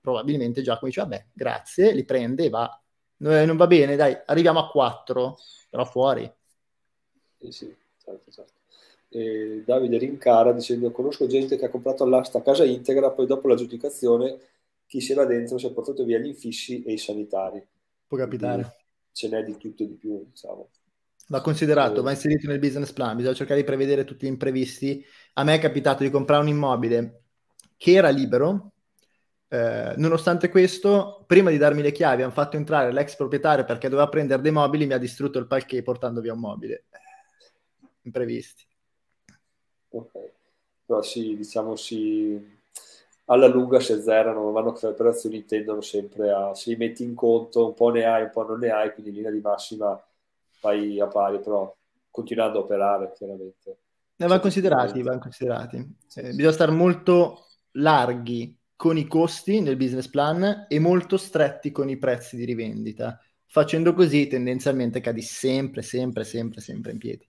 Probabilmente 0.00 0.62
Giacomo 0.62 0.88
dice 0.88 1.00
vabbè, 1.02 1.26
grazie, 1.32 1.92
li 1.92 2.04
prende 2.04 2.44
e 2.44 2.48
va. 2.50 2.82
Non 3.16 3.56
va 3.56 3.66
bene, 3.66 3.96
dai, 3.96 4.16
arriviamo 4.26 4.58
a 4.58 4.68
4, 4.68 5.36
però 5.70 5.84
fuori. 5.84 6.30
Sì, 7.38 7.52
sì, 7.52 7.76
certo, 8.02 8.30
certo. 8.30 8.52
E 9.08 9.62
Davide 9.64 9.96
rincara 9.98 10.52
dicendo 10.52 10.90
conosco 10.90 11.26
gente 11.26 11.56
che 11.56 11.66
ha 11.66 11.70
comprato 11.70 12.04
all'asta 12.04 12.42
casa 12.42 12.64
integra, 12.64 13.10
poi 13.12 13.26
dopo 13.26 13.48
l'aggiudicazione 13.48 14.38
chi 14.86 15.00
si 15.00 15.12
era 15.12 15.24
dentro 15.24 15.56
si 15.56 15.66
è 15.66 15.72
portato 15.72 16.04
via 16.04 16.18
gli 16.18 16.26
infissi 16.26 16.82
e 16.82 16.92
i 16.92 16.98
sanitari. 16.98 17.64
Può 18.06 18.18
capitare. 18.18 18.62
Quindi 18.62 18.83
ce 19.14 19.28
n'è 19.28 19.42
di 19.42 19.56
tutto 19.56 19.84
e 19.84 19.86
di 19.86 19.94
più, 19.94 20.26
diciamo. 20.28 20.68
Va 21.28 21.40
considerato, 21.40 22.02
va 22.02 22.10
inserito 22.10 22.48
nel 22.48 22.58
business 22.58 22.92
plan, 22.92 23.16
bisogna 23.16 23.34
cercare 23.34 23.60
di 23.60 23.66
prevedere 23.66 24.04
tutti 24.04 24.26
gli 24.26 24.28
imprevisti. 24.28 25.02
A 25.34 25.44
me 25.44 25.54
è 25.54 25.58
capitato 25.58 26.02
di 26.02 26.10
comprare 26.10 26.42
un 26.42 26.48
immobile 26.48 27.22
che 27.78 27.92
era 27.92 28.10
libero, 28.10 28.72
eh, 29.48 29.94
nonostante 29.96 30.48
questo, 30.48 31.24
prima 31.26 31.50
di 31.50 31.56
darmi 31.56 31.80
le 31.80 31.92
chiavi 31.92 32.22
hanno 32.22 32.32
fatto 32.32 32.56
entrare 32.56 32.92
l'ex 32.92 33.16
proprietario 33.16 33.64
perché 33.64 33.88
doveva 33.88 34.08
prendere 34.08 34.42
dei 34.42 34.52
mobili, 34.52 34.86
mi 34.86 34.92
ha 34.92 34.98
distrutto 34.98 35.38
il 35.38 35.46
palquet 35.46 35.82
portando 35.82 36.20
via 36.20 36.34
un 36.34 36.40
mobile. 36.40 36.84
Imprevisti. 38.02 38.66
Ok, 39.90 40.10
però 40.84 41.00
sì, 41.00 41.36
diciamo 41.36 41.76
sì, 41.76 42.53
alla 43.26 43.46
lunga 43.46 43.80
si 43.80 43.92
azzerano, 43.92 44.42
man 44.42 44.52
mano 44.52 44.72
che 44.72 44.86
le 44.86 44.92
operazioni 44.92 45.44
tendono 45.44 45.80
sempre 45.80 46.30
a, 46.30 46.54
se 46.54 46.70
li 46.70 46.76
metti 46.76 47.02
in 47.04 47.14
conto, 47.14 47.66
un 47.66 47.74
po' 47.74 47.90
ne 47.90 48.04
hai, 48.04 48.22
un 48.24 48.30
po' 48.30 48.46
non 48.46 48.58
ne 48.58 48.70
hai, 48.70 48.92
quindi 48.92 49.10
in 49.10 49.16
linea 49.16 49.30
di 49.30 49.40
massima 49.40 50.02
vai 50.60 51.00
a 51.00 51.06
pari, 51.06 51.40
però 51.40 51.74
continuando 52.10 52.58
a 52.58 52.62
operare 52.62 53.12
chiaramente. 53.14 53.78
Ne 54.16 54.26
vanno 54.26 54.40
considerati, 54.40 55.02
vanno 55.02 55.18
considerati. 55.20 55.76
Eh, 56.14 56.32
bisogna 56.34 56.52
stare 56.52 56.70
molto 56.72 57.46
larghi 57.72 58.56
con 58.76 58.96
i 58.96 59.06
costi 59.06 59.60
nel 59.60 59.76
business 59.76 60.08
plan 60.08 60.66
e 60.68 60.78
molto 60.78 61.16
stretti 61.16 61.70
con 61.72 61.88
i 61.88 61.96
prezzi 61.98 62.36
di 62.36 62.44
rivendita. 62.44 63.18
facendo 63.46 63.94
così 63.94 64.26
tendenzialmente 64.26 65.00
cadi 65.00 65.22
sempre, 65.22 65.82
sempre, 65.82 66.24
sempre, 66.24 66.60
sempre 66.60 66.90
in 66.92 66.98
piedi. 66.98 67.28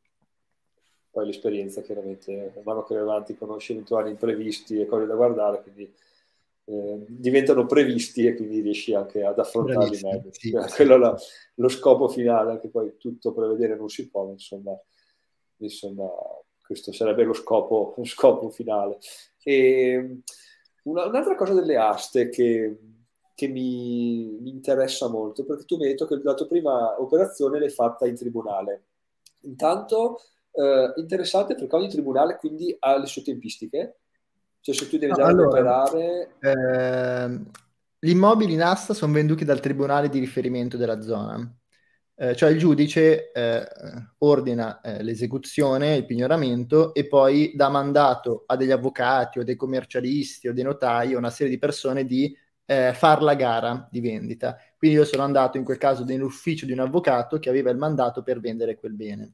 Poi 1.16 1.28
l'esperienza 1.28 1.82
chiaramente, 1.82 2.52
man 2.56 2.64
mano 2.66 2.84
che 2.84 2.94
vai 2.94 3.04
avanti 3.04 3.38
conosci 3.38 3.72
eventuali 3.72 4.10
imprevisti 4.10 4.82
e 4.82 4.86
cose 4.86 5.06
da 5.06 5.16
guardare, 5.16 5.62
quindi 5.62 5.90
eh, 6.66 7.06
diventano 7.08 7.66
previsti 7.66 8.26
e 8.26 8.36
quindi 8.36 8.60
riesci 8.60 8.94
anche 8.94 9.24
ad 9.24 9.40
affrontarli 9.40 9.98
meglio. 10.02 10.30
Sì, 10.36 10.52
Quello 10.52 11.16
è 11.16 11.22
lo 11.54 11.70
scopo 11.70 12.10
finale, 12.10 12.52
anche 12.52 12.68
poi 12.68 12.98
tutto 12.98 13.32
prevedere 13.32 13.78
non 13.78 13.88
si 13.88 14.10
può, 14.10 14.30
insomma, 14.30 14.78
insomma 15.60 16.10
questo 16.62 16.92
sarebbe 16.92 17.24
lo 17.24 17.32
scopo, 17.32 17.94
lo 17.96 18.04
scopo 18.04 18.50
finale. 18.50 18.98
E 19.42 20.20
una, 20.84 21.06
un'altra 21.06 21.36
cosa 21.36 21.54
delle 21.54 21.78
aste 21.78 22.28
che, 22.28 22.78
che 23.34 23.48
mi, 23.48 24.38
mi, 24.42 24.50
interessa 24.50 25.08
molto, 25.08 25.46
perché 25.46 25.64
tu 25.64 25.78
mi 25.78 25.84
hai 25.84 25.92
detto 25.92 26.08
che 26.08 26.20
la 26.22 26.34
tua 26.34 26.46
prima 26.46 27.02
operazione 27.02 27.58
l'hai 27.58 27.70
fatta 27.70 28.06
in 28.06 28.16
tribunale. 28.16 28.84
Intanto, 29.44 30.20
eh, 30.56 30.94
interessante 30.96 31.56
perché 31.56 31.76
ogni 31.76 31.90
tribunale 31.90 32.38
quindi 32.38 32.76
ha 32.80 32.98
le 32.98 33.06
sue 33.06 33.22
tempistiche, 33.22 34.00
cioè 34.62 34.76
se 34.76 34.88
tu 34.88 34.98
devi 34.98 35.12
andare 35.12 35.32
allora, 35.32 35.48
ad 35.48 35.88
operare... 35.88 36.36
Eh, 36.40 37.64
gli 38.00 38.10
immobili 38.10 38.54
in 38.54 38.62
asta 38.62 38.94
sono 38.94 39.14
venduti 39.14 39.46
dal 39.46 39.60
tribunale 39.60 40.10
di 40.10 40.20
riferimento 40.20 40.78
della 40.78 41.02
zona. 41.02 41.52
Eh, 42.18 42.34
cioè 42.34 42.50
il 42.50 42.58
giudice 42.58 43.32
eh, 43.34 43.68
ordina 44.20 44.80
eh, 44.80 45.04
l'esecuzione, 45.04 45.96
il 45.96 46.06
pignoramento 46.06 46.94
e 46.94 47.08
poi 47.08 47.52
dà 47.56 47.68
mandato 47.68 48.44
a 48.46 48.56
degli 48.56 48.72
avvocati 48.72 49.40
o 49.40 49.44
dei 49.44 49.58
commercialisti 49.58 50.48
o 50.48 50.54
dei 50.54 50.64
notai 50.64 51.14
o 51.14 51.18
una 51.18 51.30
serie 51.30 51.52
di 51.52 51.60
persone 51.60 52.06
di 52.06 52.34
eh, 52.66 52.94
far 52.94 53.22
la 53.22 53.36
gara 53.36 53.88
di 53.92 54.00
vendita. 54.00 54.58
Quindi 54.78 54.98
io 54.98 55.06
sono 55.06 55.24
andato 55.24 55.58
in 55.58 55.64
quel 55.64 55.78
caso 55.78 56.04
nell'ufficio 56.04 56.66
di 56.66 56.72
un 56.72 56.80
avvocato 56.80 57.38
che 57.38 57.50
aveva 57.50 57.70
il 57.70 57.78
mandato 57.78 58.24
per 58.24 58.40
vendere 58.40 58.78
quel 58.78 58.94
bene, 58.94 59.34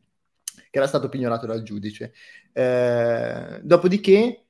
che 0.56 0.78
era 0.78 0.88
stato 0.88 1.10
pignorato 1.10 1.46
dal 1.46 1.64
giudice. 1.64 2.14
Eh, 2.54 3.60
dopodiché 3.64 4.46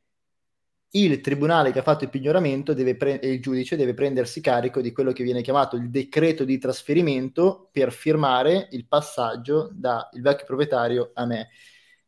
il 0.93 1.21
tribunale 1.21 1.71
che 1.71 1.79
ha 1.79 1.83
fatto 1.83 2.03
il 2.03 2.09
pignoramento 2.09 2.73
deve 2.73 2.95
pre- 2.97 3.19
e 3.19 3.31
il 3.31 3.41
giudice 3.41 3.77
deve 3.77 3.93
prendersi 3.93 4.41
carico 4.41 4.81
di 4.81 4.91
quello 4.91 5.13
che 5.13 5.23
viene 5.23 5.41
chiamato 5.41 5.77
il 5.77 5.89
decreto 5.89 6.43
di 6.43 6.57
trasferimento 6.57 7.69
per 7.71 7.93
firmare 7.93 8.67
il 8.71 8.85
passaggio 8.87 9.69
dal 9.73 10.09
vecchio 10.13 10.45
proprietario 10.45 11.11
a 11.13 11.25
me. 11.25 11.49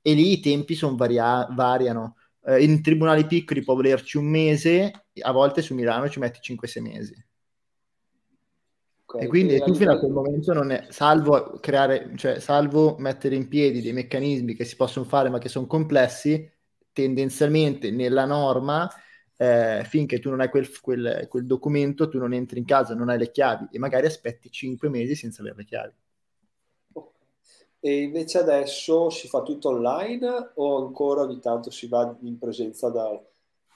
E 0.01 0.13
lì 0.13 0.33
i 0.33 0.39
tempi 0.41 0.77
varia- 0.95 1.47
variano. 1.51 2.17
Eh, 2.45 2.63
in 2.63 2.81
tribunali 2.81 3.25
piccoli 3.25 3.63
può 3.63 3.73
volerci 3.73 4.17
un 4.17 4.25
mese, 4.25 5.05
a 5.21 5.31
volte 5.31 5.61
su 5.61 5.73
Milano 5.73 6.09
ci 6.09 6.19
metti 6.19 6.39
5-6 6.41 6.81
mesi. 6.81 7.25
Okay, 9.13 9.27
e 9.27 9.29
quindi 9.29 9.61
tu 9.61 9.75
fino 9.75 9.91
a 9.91 9.99
quel 9.99 10.11
momento 10.11 10.53
non 10.53 10.71
è, 10.71 10.87
salvo 10.89 11.59
creare, 11.59 12.13
cioè 12.15 12.39
salvo 12.39 12.95
mettere 12.97 13.35
in 13.35 13.47
piedi 13.47 13.79
dei 13.79 13.93
meccanismi 13.93 14.55
che 14.55 14.65
si 14.65 14.75
possono 14.75 15.05
fare 15.05 15.29
ma 15.29 15.37
che 15.37 15.49
sono 15.49 15.67
complessi, 15.67 16.51
tendenzialmente 16.91 17.91
nella 17.91 18.25
norma, 18.25 18.89
eh, 19.37 19.83
finché 19.85 20.17
tu 20.17 20.31
non 20.31 20.41
hai 20.41 20.49
quel, 20.49 20.67
quel, 20.81 21.27
quel, 21.29 21.45
documento, 21.45 22.09
tu 22.09 22.17
non 22.17 22.33
entri 22.33 22.57
in 22.57 22.65
casa, 22.65 22.95
non 22.95 23.09
hai 23.09 23.19
le 23.19 23.29
chiavi 23.29 23.67
e 23.69 23.77
magari 23.77 24.07
aspetti 24.07 24.49
cinque 24.49 24.89
mesi 24.89 25.13
senza 25.13 25.41
avere 25.41 25.57
le 25.57 25.65
chiavi. 25.65 25.93
E 27.79 28.01
invece 28.01 28.39
adesso 28.39 29.11
si 29.11 29.27
fa 29.27 29.43
tutto 29.43 29.69
online 29.69 30.53
o 30.55 30.83
ancora 30.87 31.21
ogni 31.21 31.39
tanto 31.39 31.69
si 31.69 31.87
va 31.87 32.17
in 32.21 32.39
presenza 32.39 32.89
da, 32.89 33.21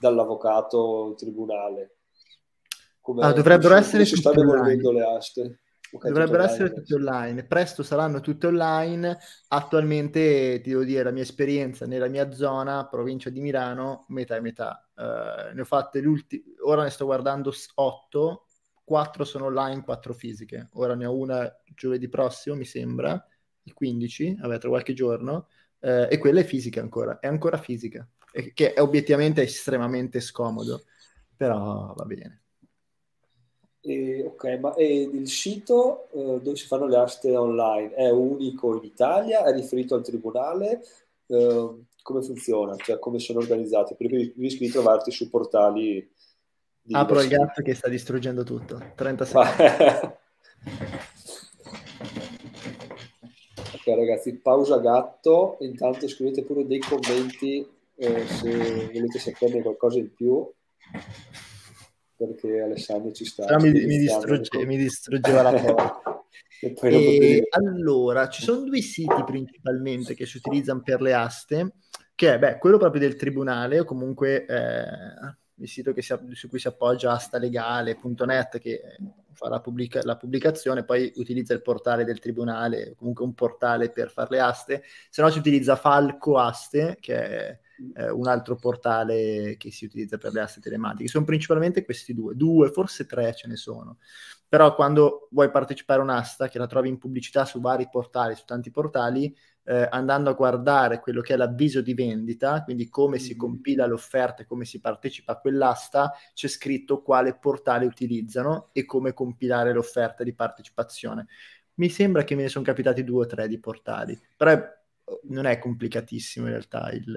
dall'avvocato 0.00 1.06
in 1.10 1.16
tribunale? 1.16 1.97
Come, 3.08 3.22
ah, 3.22 3.32
dovrebbero 3.32 3.68
come 3.68 3.80
essere 3.80 4.04
le 4.92 5.02
aste? 5.02 5.60
Okay, 5.90 6.10
Dovrebbero 6.10 6.42
essere 6.42 6.74
tutti 6.74 6.92
online, 6.92 7.42
presto 7.44 7.82
saranno 7.82 8.20
tutti 8.20 8.44
online. 8.44 9.16
Attualmente 9.48 10.60
ti 10.60 10.68
devo 10.68 10.84
dire 10.84 11.04
la 11.04 11.10
mia 11.10 11.22
esperienza 11.22 11.86
nella 11.86 12.08
mia 12.08 12.30
zona, 12.32 12.86
provincia 12.86 13.30
di 13.30 13.40
Milano, 13.40 14.04
metà 14.08 14.36
e 14.36 14.40
metà. 14.42 14.86
Uh, 14.94 15.54
ne 15.54 15.60
ho 15.62 15.64
fatte 15.64 16.00
l'ultima, 16.00 16.42
ora 16.64 16.82
ne 16.82 16.90
sto 16.90 17.06
guardando 17.06 17.50
8, 17.76 18.46
4 18.84 19.24
sono 19.24 19.46
online, 19.46 19.84
4 19.84 20.12
fisiche. 20.12 20.68
Ora 20.74 20.94
ne 20.94 21.06
ho 21.06 21.16
una 21.16 21.50
giovedì 21.74 22.10
prossimo, 22.10 22.56
mi 22.56 22.66
sembra, 22.66 23.26
il 23.62 23.72
15, 23.72 24.36
vabbè, 24.38 24.58
tra 24.58 24.68
qualche 24.68 24.92
giorno, 24.92 25.46
uh, 25.78 26.06
e 26.10 26.18
quella 26.18 26.40
è 26.40 26.44
fisica 26.44 26.82
ancora, 26.82 27.20
è 27.20 27.26
ancora 27.26 27.56
fisica, 27.56 28.06
che 28.52 28.74
è 28.74 28.82
obiettivamente 28.82 29.40
estremamente 29.40 30.20
scomodo, 30.20 30.82
però 31.34 31.94
va 31.96 32.04
bene. 32.04 32.42
E, 33.80 34.24
ok, 34.26 34.44
ma 34.58 34.74
il 34.76 35.28
sito 35.28 36.08
eh, 36.10 36.40
dove 36.42 36.56
si 36.56 36.66
fanno 36.66 36.86
le 36.86 36.96
aste 36.96 37.36
online 37.36 37.92
è 37.94 38.10
unico 38.10 38.76
in 38.76 38.84
Italia? 38.84 39.44
È 39.44 39.52
riferito 39.52 39.94
al 39.94 40.02
tribunale? 40.02 40.82
Eh, 41.26 41.74
come 42.02 42.22
funziona? 42.22 42.74
Cioè, 42.76 42.98
come 42.98 43.18
sono 43.18 43.38
organizzati? 43.38 43.94
Perché 43.94 44.32
rischi 44.36 44.66
di 44.66 44.70
trovarti 44.70 45.10
su 45.10 45.30
portali. 45.30 46.10
Apro 46.90 47.20
il 47.20 47.28
gatto 47.28 47.62
che 47.62 47.74
sta 47.74 47.88
distruggendo 47.88 48.44
tutto. 48.44 48.92
30 48.94 49.24
secondi. 49.24 49.50
ok, 53.74 53.86
ragazzi, 53.86 54.34
pausa 54.36 54.78
gatto. 54.78 55.58
Intanto 55.60 56.08
scrivete 56.08 56.42
pure 56.44 56.66
dei 56.66 56.80
commenti 56.80 57.66
eh, 57.94 58.26
se 58.26 58.90
volete 58.92 59.18
saperne 59.18 59.60
qualcosa 59.60 59.98
in 59.98 60.12
più 60.14 60.50
perché 62.18 62.60
Alessandro 62.60 63.12
ci 63.12 63.24
sta. 63.24 63.56
mi, 63.60 63.70
mi, 63.70 63.96
distrugge, 63.96 64.66
mi, 64.66 64.76
distruggeva 64.76 65.42
la 65.42 65.52
porta. 65.52 66.24
e 66.60 66.74
e 66.82 67.48
allora, 67.50 68.28
ci 68.28 68.42
sono 68.42 68.64
due 68.64 68.80
siti 68.80 69.22
principalmente 69.24 70.14
che 70.14 70.26
si 70.26 70.38
utilizzano 70.38 70.82
per 70.82 71.00
le 71.00 71.14
aste, 71.14 71.74
che 72.16 72.34
è 72.34 72.38
beh, 72.40 72.58
quello 72.58 72.76
proprio 72.76 73.00
del 73.00 73.14
tribunale 73.14 73.78
o 73.78 73.84
comunque 73.84 74.44
eh, 74.46 74.84
il 75.54 75.68
sito 75.68 75.94
si, 75.96 76.14
su 76.32 76.48
cui 76.48 76.58
si 76.58 76.66
appoggia 76.66 77.12
astalegale.net 77.12 78.58
che 78.58 78.80
fa 79.34 79.48
la, 79.48 79.60
pubblica, 79.60 80.00
la, 80.02 80.16
pubblicazione, 80.16 80.84
poi 80.84 81.12
utilizza 81.14 81.54
il 81.54 81.62
portale 81.62 82.04
del 82.04 82.18
tribunale, 82.18 82.96
comunque 82.96 83.24
un 83.24 83.34
portale 83.34 83.90
per 83.90 84.10
fare 84.10 84.30
le 84.32 84.40
aste, 84.40 84.82
se 85.08 85.22
no 85.22 85.30
si 85.30 85.38
utilizza 85.38 85.76
Falco 85.76 86.36
Aste, 86.36 86.96
che 86.98 87.14
è 87.14 87.58
eh, 87.94 88.10
un 88.10 88.26
altro 88.26 88.56
portale 88.56 89.56
che 89.58 89.70
si 89.70 89.84
utilizza 89.84 90.18
per 90.18 90.32
le 90.32 90.40
aste 90.40 90.60
telematiche. 90.60 91.08
Sono 91.08 91.24
principalmente 91.24 91.84
questi 91.84 92.14
due, 92.14 92.34
due, 92.34 92.70
forse 92.70 93.06
tre 93.06 93.34
ce 93.34 93.48
ne 93.48 93.56
sono. 93.56 93.98
Però 94.48 94.74
quando 94.74 95.28
vuoi 95.30 95.50
partecipare 95.50 96.00
a 96.00 96.04
un'asta, 96.04 96.48
che 96.48 96.58
la 96.58 96.66
trovi 96.66 96.88
in 96.88 96.98
pubblicità 96.98 97.44
su 97.44 97.60
vari 97.60 97.88
portali, 97.90 98.34
su 98.34 98.44
tanti 98.46 98.70
portali, 98.70 99.34
eh, 99.64 99.86
andando 99.90 100.30
a 100.30 100.32
guardare 100.32 101.00
quello 101.00 101.20
che 101.20 101.34
è 101.34 101.36
l'avviso 101.36 101.82
di 101.82 101.92
vendita, 101.92 102.64
quindi 102.64 102.88
come 102.88 103.18
si 103.18 103.30
mm-hmm. 103.30 103.38
compila 103.38 103.86
l'offerta 103.86 104.42
e 104.42 104.46
come 104.46 104.64
si 104.64 104.80
partecipa 104.80 105.32
a 105.32 105.38
quell'asta, 105.38 106.14
c'è 106.32 106.48
scritto 106.48 107.02
quale 107.02 107.36
portale 107.36 107.84
utilizzano 107.84 108.70
e 108.72 108.86
come 108.86 109.12
compilare 109.12 109.74
l'offerta 109.74 110.24
di 110.24 110.34
partecipazione. 110.34 111.26
Mi 111.74 111.90
sembra 111.90 112.24
che 112.24 112.34
me 112.34 112.42
ne 112.42 112.48
sono 112.48 112.64
capitati 112.64 113.04
due 113.04 113.24
o 113.24 113.26
tre 113.26 113.46
di 113.46 113.60
portali, 113.60 114.18
però 114.34 114.50
è 114.50 114.77
non 115.24 115.46
è 115.46 115.58
complicatissimo 115.58 116.46
in 116.46 116.52
realtà 116.52 116.90
il, 116.90 117.12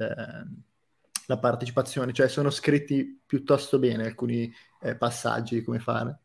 la 1.25 1.39
partecipazione, 1.39 2.13
cioè 2.13 2.27
sono 2.27 2.49
scritti 2.49 3.21
piuttosto 3.25 3.79
bene 3.79 4.05
alcuni 4.05 4.51
eh, 4.81 4.95
passaggi 4.95 5.55
di 5.55 5.63
come 5.63 5.79
fare. 5.79 6.19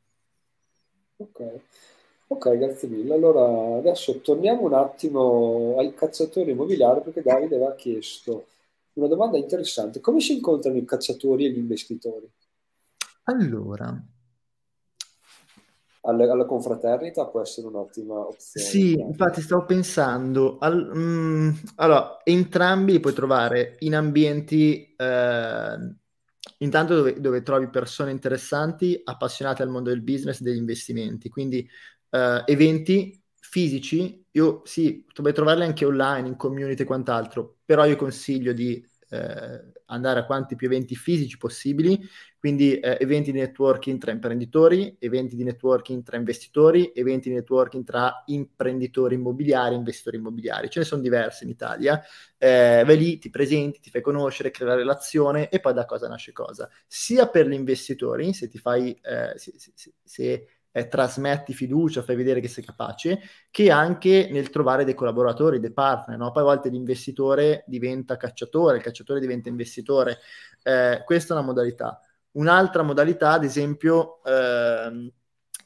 Ok. 1.17 1.61
Ok, 2.29 2.59
grazie 2.59 2.89
mille. 2.89 3.15
Allora, 3.15 3.79
adesso 3.79 4.21
torniamo 4.21 4.63
un 4.63 4.75
attimo 4.75 5.77
al 5.79 5.95
cacciatore 5.95 6.51
immobiliare 6.51 7.01
perché 7.01 7.23
Davide 7.23 7.55
aveva 7.55 7.75
chiesto 7.77 8.47
una 8.95 9.07
domanda 9.07 9.39
interessante. 9.39 10.01
Come 10.01 10.21
si 10.21 10.35
incontrano 10.35 10.77
i 10.77 10.85
cacciatori 10.85 11.47
e 11.47 11.51
gli 11.51 11.59
investitori? 11.59 12.29
Allora, 13.25 13.97
alla, 16.07 16.31
alla, 16.33 16.47
confraternita 16.47 17.27
può 17.27 17.41
essere 17.41 17.67
un'ottima 17.67 18.15
opzione. 18.15 18.67
Sì, 18.67 18.93
infatti 18.93 19.41
stavo 19.41 19.65
pensando, 19.65 20.59
al, 20.59 20.91
mm, 20.95 21.51
allora, 21.77 22.19
entrambi 22.23 22.93
li 22.93 23.01
puoi 23.01 23.13
trovare 23.13 23.77
in 23.81 23.95
ambienti, 23.95 24.95
eh, 24.97 25.95
intanto 26.59 26.95
dove, 26.95 27.21
dove, 27.21 27.43
trovi 27.43 27.69
persone 27.69 28.13
interessanti, 28.13 29.01
appassionate 29.03 29.63
al 29.63 29.69
mondo 29.69 29.91
del 29.91 30.03
business 30.03 30.41
e 30.41 30.45
degli 30.45 30.59
investimenti, 30.59 31.29
quindi 31.29 31.69
eh, 32.11 32.43
eventi 32.47 33.23
fisici, 33.39 34.25
io 34.33 34.63
sì, 34.65 35.05
puoi 35.13 35.33
trovarli 35.33 35.65
anche 35.65 35.85
online, 35.85 36.29
in 36.29 36.37
community 36.37 36.83
e 36.83 36.87
quant'altro, 36.87 37.59
però 37.65 37.85
io 37.85 37.97
consiglio 37.97 38.53
di 38.53 38.85
eh, 39.11 39.73
andare 39.87 40.21
a 40.21 40.25
quanti 40.25 40.57
più 40.57 40.67
eventi 40.67 40.95
fisici 40.95 41.39
possibili, 41.39 41.99
quindi 42.39 42.79
eh, 42.79 42.97
eventi 43.01 43.33
di 43.33 43.39
networking 43.39 43.99
tra 43.99 44.13
imprenditori, 44.13 44.97
eventi 44.99 45.37
di 45.37 45.45
networking 45.45 46.03
tra 46.03 46.17
investitori, 46.17 46.93
eventi 46.95 47.29
di 47.29 47.35
networking 47.35 47.85
tra 47.85 48.23
imprenditori 48.27 49.15
immobiliari 49.15 49.75
e 49.75 49.79
investitori 49.79 50.17
immobiliari. 50.17 50.71
Ce 50.71 50.81
ne 50.81 50.85
sono 50.85 51.03
diversi 51.03 51.45
in 51.45 51.51
Italia. 51.51 52.03
Eh, 52.39 52.83
vai 52.85 52.99
lì, 52.99 53.19
ti 53.19 53.31
presenti, 53.31 53.81
ti 53.81 53.91
fai 53.91 54.01
conoscere, 54.01 54.51
crei 54.51 54.69
la 54.69 54.75
relazione 54.75 55.49
e 55.49 55.61
poi 55.61 55.73
da 55.73 55.85
cosa 55.85 56.09
nasce 56.09 56.33
cosa. 56.33 56.69
Sia 56.87 57.29
per 57.29 57.47
gli 57.49 57.55
investitori, 57.55 58.33
se 58.33 58.49
ti 58.49 58.59
fai, 58.59 58.93
eh, 59.03 59.33
se, 59.37 59.53
se, 59.57 59.93
se 60.03 60.47
eh, 60.77 60.89
trasmetti 60.89 61.55
fiducia, 61.55 62.03
fai 62.03 62.17
vedere 62.17 62.41
che 62.41 62.49
sei 62.49 62.63
capace, 62.63 63.19
che 63.51 63.71
anche 63.71 64.29
nel 64.31 64.51
trovare 64.51 64.85
dei 64.85 64.93
collaboratori, 64.93 65.59
dei 65.59 65.73
partner. 65.73 66.19
No? 66.19 66.31
Poi 66.33 66.43
a 66.43 66.45
volte 66.45 66.69
l'investitore 66.69 67.65
diventa 67.67 68.19
cacciatore, 68.19 68.77
il 68.77 68.83
cacciatore 68.83 69.19
diventa 69.19 69.49
investitore. 69.49 70.19
Eh, 70.63 71.03
questa 71.07 71.33
è 71.33 71.37
una 71.39 71.47
modalità. 71.47 71.99
Un'altra 72.33 72.83
modalità, 72.83 73.31
ad 73.31 73.45
esempio, 73.45 74.23
ehm, 74.23 75.11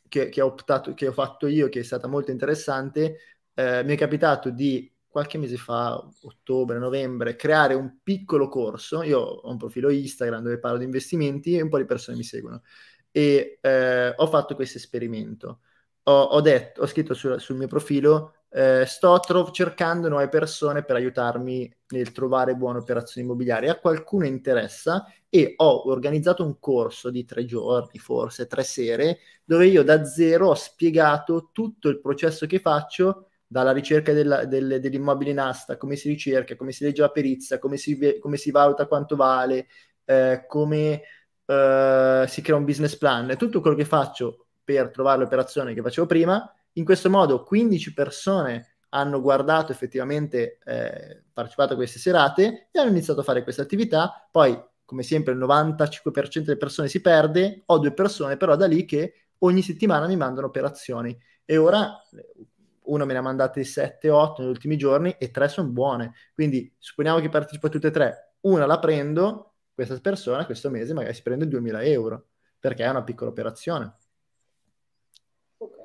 che, 0.07 0.29
che, 0.29 0.41
ho 0.41 0.47
optato, 0.47 0.95
che 0.95 1.09
ho 1.09 1.13
fatto 1.13 1.49
io, 1.49 1.69
che 1.69 1.81
è 1.81 1.83
stata 1.83 2.07
molto 2.07 2.31
interessante, 2.31 3.17
eh, 3.55 3.83
mi 3.83 3.95
è 3.95 3.97
capitato 3.97 4.51
di 4.51 4.93
qualche 5.09 5.39
mese 5.39 5.57
fa, 5.57 6.01
ottobre, 6.23 6.79
novembre, 6.79 7.35
creare 7.35 7.75
un 7.75 7.99
piccolo 8.01 8.47
corso. 8.47 9.03
Io 9.03 9.19
ho 9.19 9.51
un 9.51 9.57
profilo 9.57 9.91
Instagram 9.91 10.45
dove 10.45 10.61
parlo 10.61 10.79
di 10.79 10.85
investimenti 10.85 11.57
e 11.57 11.63
un 11.63 11.69
po' 11.69 11.79
di 11.79 11.85
persone 11.85 12.17
mi 12.17 12.23
seguono 12.23 12.63
e 13.11 13.59
eh, 13.61 14.15
ho 14.17 14.27
fatto 14.27 14.55
questo 14.55 14.79
esperimento. 14.79 15.61
Ho, 16.05 16.13
ho, 16.23 16.41
detto, 16.41 16.83
ho 16.83 16.87
scritto 16.87 17.15
sul, 17.15 17.41
sul 17.41 17.57
mio 17.57 17.67
profilo, 17.67 18.35
eh, 18.51 18.85
sto 18.87 19.19
tro- 19.21 19.51
cercando 19.51 20.09
nuove 20.09 20.29
persone 20.29 20.83
per 20.83 20.97
aiutarmi 20.97 21.73
nel 21.89 22.13
trovare 22.13 22.55
buone 22.55 22.79
operazioni 22.79 23.27
immobiliari. 23.27 23.69
A 23.69 23.79
qualcuno 23.79 24.27
interessa 24.27 25.07
e 25.29 25.55
ho 25.57 25.89
organizzato 25.89 26.45
un 26.45 26.59
corso 26.59 27.11
di 27.11 27.25
tre 27.25 27.45
giorni, 27.45 27.99
forse 27.99 28.47
tre 28.47 28.63
sere, 28.65 29.19
dove 29.45 29.67
io 29.67 29.85
da 29.85 30.05
zero 30.05 30.49
ho 30.49 30.55
spiegato 30.55 31.51
tutto 31.53 31.89
il 31.89 32.01
processo 32.01 32.47
che 32.47 32.59
faccio 32.59 33.27
dalla 33.47 33.73
ricerca 33.73 34.13
della, 34.13 34.45
del, 34.45 34.79
dell'immobile 34.81 35.31
in 35.31 35.41
asta, 35.41 35.77
come 35.77 35.97
si 35.97 36.09
ricerca, 36.09 36.57
come 36.57 36.73
si 36.73 36.85
legge 36.85 37.03
la 37.03 37.11
perizia, 37.11 37.59
come 37.59 37.77
si, 37.77 38.19
come 38.21 38.37
si 38.37 38.51
valuta 38.51 38.87
quanto 38.87 39.17
vale, 39.17 39.67
eh, 40.05 40.45
come 40.47 41.03
uh, 41.51 42.27
si 42.27 42.43
crea 42.43 42.57
un 42.57 42.65
business 42.65 42.97
plan, 42.97 43.37
tutto 43.37 43.61
quello 43.61 43.77
che 43.77 43.85
faccio 43.85 44.47
per 44.63 44.91
trovare 44.91 45.19
l'operazione 45.19 45.75
che 45.75 45.83
facevo 45.83 46.07
prima, 46.07 46.53
in 46.75 46.85
questo 46.85 47.11
modo 47.11 47.43
15 47.43 47.93
persone 47.93 48.77
hanno 48.91 49.21
guardato 49.21 49.73
effettivamente, 49.73 50.59
eh, 50.65 51.23
partecipato 51.33 51.75
a 51.75 51.77
queste 51.77 51.99
serate 51.99 52.69
e 52.71 52.79
hanno 52.79 52.91
iniziato 52.91 53.21
a 53.21 53.25
fare 53.25 53.43
questa 53.43 53.63
attività, 53.63 54.29
poi 54.31 54.59
come 54.85 55.03
sempre 55.03 55.33
il 55.33 55.39
95% 55.39 56.45
delle 56.45 56.57
persone 56.57 56.89
si 56.89 57.01
perde, 57.01 57.63
ho 57.67 57.79
due 57.79 57.93
persone 57.93 58.37
però 58.37 58.57
da 58.57 58.67
lì 58.67 58.85
che 58.85 59.29
ogni 59.39 59.63
settimana 59.63 60.07
mi 60.07 60.17
mandano 60.17 60.49
operazioni. 60.49 61.17
E 61.45 61.57
ora 61.57 62.01
uno 62.83 63.05
me 63.05 63.13
ne 63.13 63.19
ha 63.19 63.23
mandate 63.23 63.63
7-8 63.63 64.35
negli 64.39 64.49
ultimi 64.49 64.77
giorni 64.77 65.15
e 65.19 65.31
tre 65.31 65.49
sono 65.49 65.69
buone, 65.69 66.13
quindi 66.35 66.73
supponiamo 66.77 67.21
che 67.21 67.29
partecipo 67.29 67.67
a 67.67 67.71
tutte 67.71 67.89
e 67.89 67.93
tre, 67.93 68.35
una 68.41 68.67
la 68.67 68.79
prendo, 68.81 69.50
questa 69.87 69.99
persona 70.01 70.45
questo 70.45 70.69
mese 70.69 70.93
magari 70.93 71.15
si 71.15 71.23
prende 71.23 71.49
2000 71.49 71.83
euro 71.85 72.27
perché 72.59 72.85
è 72.85 72.91
una 72.91 73.03
piccola 73.03 73.31
operazione. 73.31 73.95
Ok, 75.59 75.77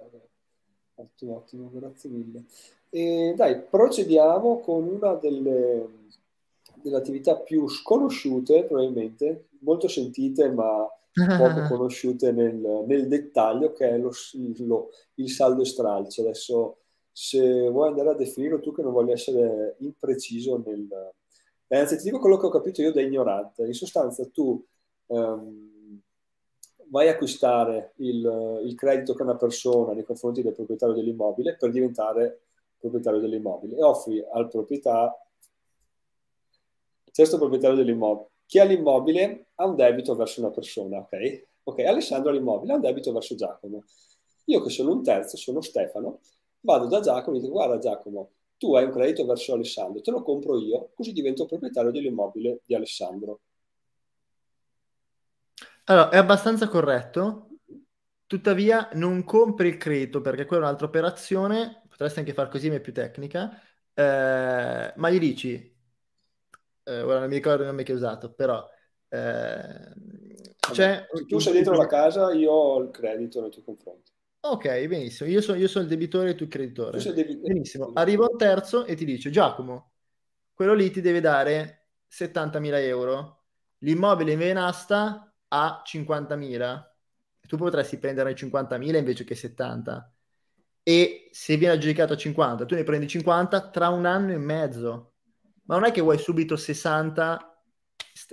ottimo, 0.95 1.35
ottimo, 1.37 1.71
grazie 1.73 2.09
mille. 2.09 2.43
E 2.89 3.33
dai, 3.35 3.61
procediamo 3.61 4.59
con 4.59 4.85
una 4.85 5.13
delle, 5.15 5.87
delle 6.75 6.97
attività 6.97 7.37
più 7.37 7.67
sconosciute, 7.69 8.65
probabilmente, 8.65 9.47
molto 9.59 9.87
sentite, 9.87 10.49
ma 10.49 10.85
poco 11.13 11.67
conosciute 11.73 12.33
nel, 12.33 12.83
nel, 12.85 13.07
dettaglio, 13.07 13.71
che 13.71 13.89
è 13.89 13.97
lo, 13.97 14.11
lo, 14.57 14.89
il 15.15 15.29
saldo 15.29 15.63
stralcio. 15.63 16.21
Adesso, 16.21 16.77
se 17.11 17.69
vuoi 17.69 17.87
andare 17.87 18.09
a 18.09 18.15
definirlo 18.15 18.59
tu, 18.59 18.73
che 18.73 18.81
non 18.81 18.91
voglio 18.91 19.13
essere 19.13 19.77
impreciso 19.79 20.61
nel, 20.65 20.87
anzi, 21.67 21.97
ti 21.97 22.03
dico 22.03 22.19
quello 22.19 22.37
che 22.37 22.45
ho 22.45 22.49
capito 22.49 22.81
io 22.81 22.91
da 22.91 23.01
ignorante. 23.01 23.65
In 23.65 23.73
sostanza, 23.73 24.25
tu 24.27 24.63
um, 25.07 26.01
vai 26.89 27.07
a 27.07 27.11
acquistare 27.11 27.93
il, 27.97 28.61
il, 28.63 28.75
credito 28.75 29.13
che 29.13 29.23
una 29.23 29.35
persona 29.35 29.93
nei 29.93 30.03
confronti 30.03 30.41
del 30.41 30.53
proprietario 30.53 30.95
dell'immobile 30.95 31.55
per 31.57 31.71
diventare 31.71 32.41
proprietario 32.77 33.19
dell'immobile 33.19 33.75
e 33.77 33.83
offri 33.83 34.23
al 34.31 34.47
proprietario, 34.47 35.17
stesso 37.11 37.37
proprietario 37.37 37.75
dell'immobile, 37.75 38.29
chi 38.45 38.59
ha 38.59 38.63
l'immobile 38.63 39.47
ha 39.55 39.65
un 39.65 39.75
debito 39.75 40.15
verso 40.15 40.41
una 40.41 40.51
persona, 40.51 40.99
ok? 40.99 41.47
Ok, 41.63 41.79
Alessandro 41.79 42.29
ha 42.29 42.33
l'immobile, 42.33 42.73
ha 42.73 42.75
un 42.75 42.81
debito 42.81 43.11
verso 43.11 43.33
Giacomo. 43.35 43.83
Io 44.45 44.61
che 44.61 44.69
sono 44.69 44.91
un 44.91 45.01
terzo, 45.01 45.35
sono 45.37 45.61
Stefano, 45.61 46.19
vado 46.59 46.87
da 46.87 46.99
Giacomo 46.99 47.37
e 47.37 47.39
dico 47.39 47.53
guarda 47.53 47.79
Giacomo, 47.79 48.29
tu 48.57 48.75
hai 48.75 48.85
un 48.85 48.91
credito 48.91 49.25
verso 49.25 49.53
Alessandro, 49.53 50.01
te 50.01 50.11
lo 50.11 50.23
compro 50.23 50.57
io, 50.59 50.91
così 50.93 51.11
divento 51.11 51.45
proprietario 51.45 51.91
dell'immobile 51.91 52.61
di 52.65 52.75
Alessandro. 52.75 53.41
Allora, 55.85 56.09
è 56.09 56.17
abbastanza 56.17 56.67
corretto, 56.67 57.49
tuttavia 58.25 58.89
non 58.93 59.23
compri 59.23 59.67
il 59.67 59.77
credito 59.77 60.21
perché 60.21 60.45
quella 60.45 60.63
è 60.63 60.65
un'altra 60.65 60.87
operazione, 60.87 61.83
potresti 61.87 62.19
anche 62.19 62.33
far 62.33 62.47
così, 62.47 62.69
ma 62.69 62.75
è 62.75 62.81
più 62.81 62.93
tecnica, 62.93 63.61
eh, 63.93 64.93
ma 64.95 65.09
gli 65.09 65.19
dici, 65.19 65.75
eh, 66.83 67.01
ora 67.01 67.19
non 67.19 67.29
mi 67.29 67.35
ricordo 67.35 67.61
il 67.61 67.69
nome 67.69 67.83
che 67.83 67.91
hai 67.91 67.97
usato, 67.97 68.33
però... 68.33 68.67
Eh, 69.07 69.93
cioè, 70.73 71.05
tu 71.27 71.37
sei 71.37 71.53
dentro 71.53 71.75
la 71.75 71.85
casa, 71.85 72.33
io 72.33 72.51
ho 72.51 72.81
il 72.81 72.89
credito 72.89 73.39
nei 73.41 73.51
tuoi 73.51 73.63
confronti. 73.63 74.11
Ok, 74.47 74.85
benissimo. 74.85 75.27
Io, 75.27 75.41
so, 75.41 75.55
io 75.55 75.67
sono 75.67 75.85
il 75.85 75.89
debitore 75.89 76.29
e 76.29 76.35
tu 76.35 76.43
il 76.43 76.49
creditore. 76.49 76.99
Tu 76.99 77.11
devi... 77.13 77.35
Benissimo. 77.37 77.91
Arriva 77.95 78.27
un 78.29 78.37
terzo 78.37 78.85
e 78.85 78.93
ti 78.93 79.03
dice, 79.03 79.31
Giacomo, 79.31 79.93
quello 80.53 80.75
lì 80.75 80.91
ti 80.91 81.01
deve 81.01 81.19
dare 81.19 81.87
70.000 82.11 82.75
euro. 82.83 83.45
L'immobile 83.79 84.33
in 84.33 84.37
venasta 84.37 85.33
a 85.47 85.81
50.000. 85.83 86.83
Tu 87.47 87.57
potresti 87.57 87.97
prendere 87.97 88.35
50.000 88.35 88.95
invece 88.95 89.23
che 89.23 89.33
70. 89.33 90.13
E 90.83 91.27
se 91.31 91.57
viene 91.57 91.73
aggiudicato 91.73 92.13
a 92.13 92.17
50, 92.17 92.65
tu 92.65 92.75
ne 92.75 92.83
prendi 92.83 93.07
50 93.07 93.69
tra 93.71 93.89
un 93.89 94.05
anno 94.05 94.31
e 94.31 94.37
mezzo. 94.37 95.13
Ma 95.63 95.73
non 95.73 95.85
è 95.85 95.91
che 95.91 96.01
vuoi 96.01 96.19
subito 96.19 96.55
60 96.55 97.63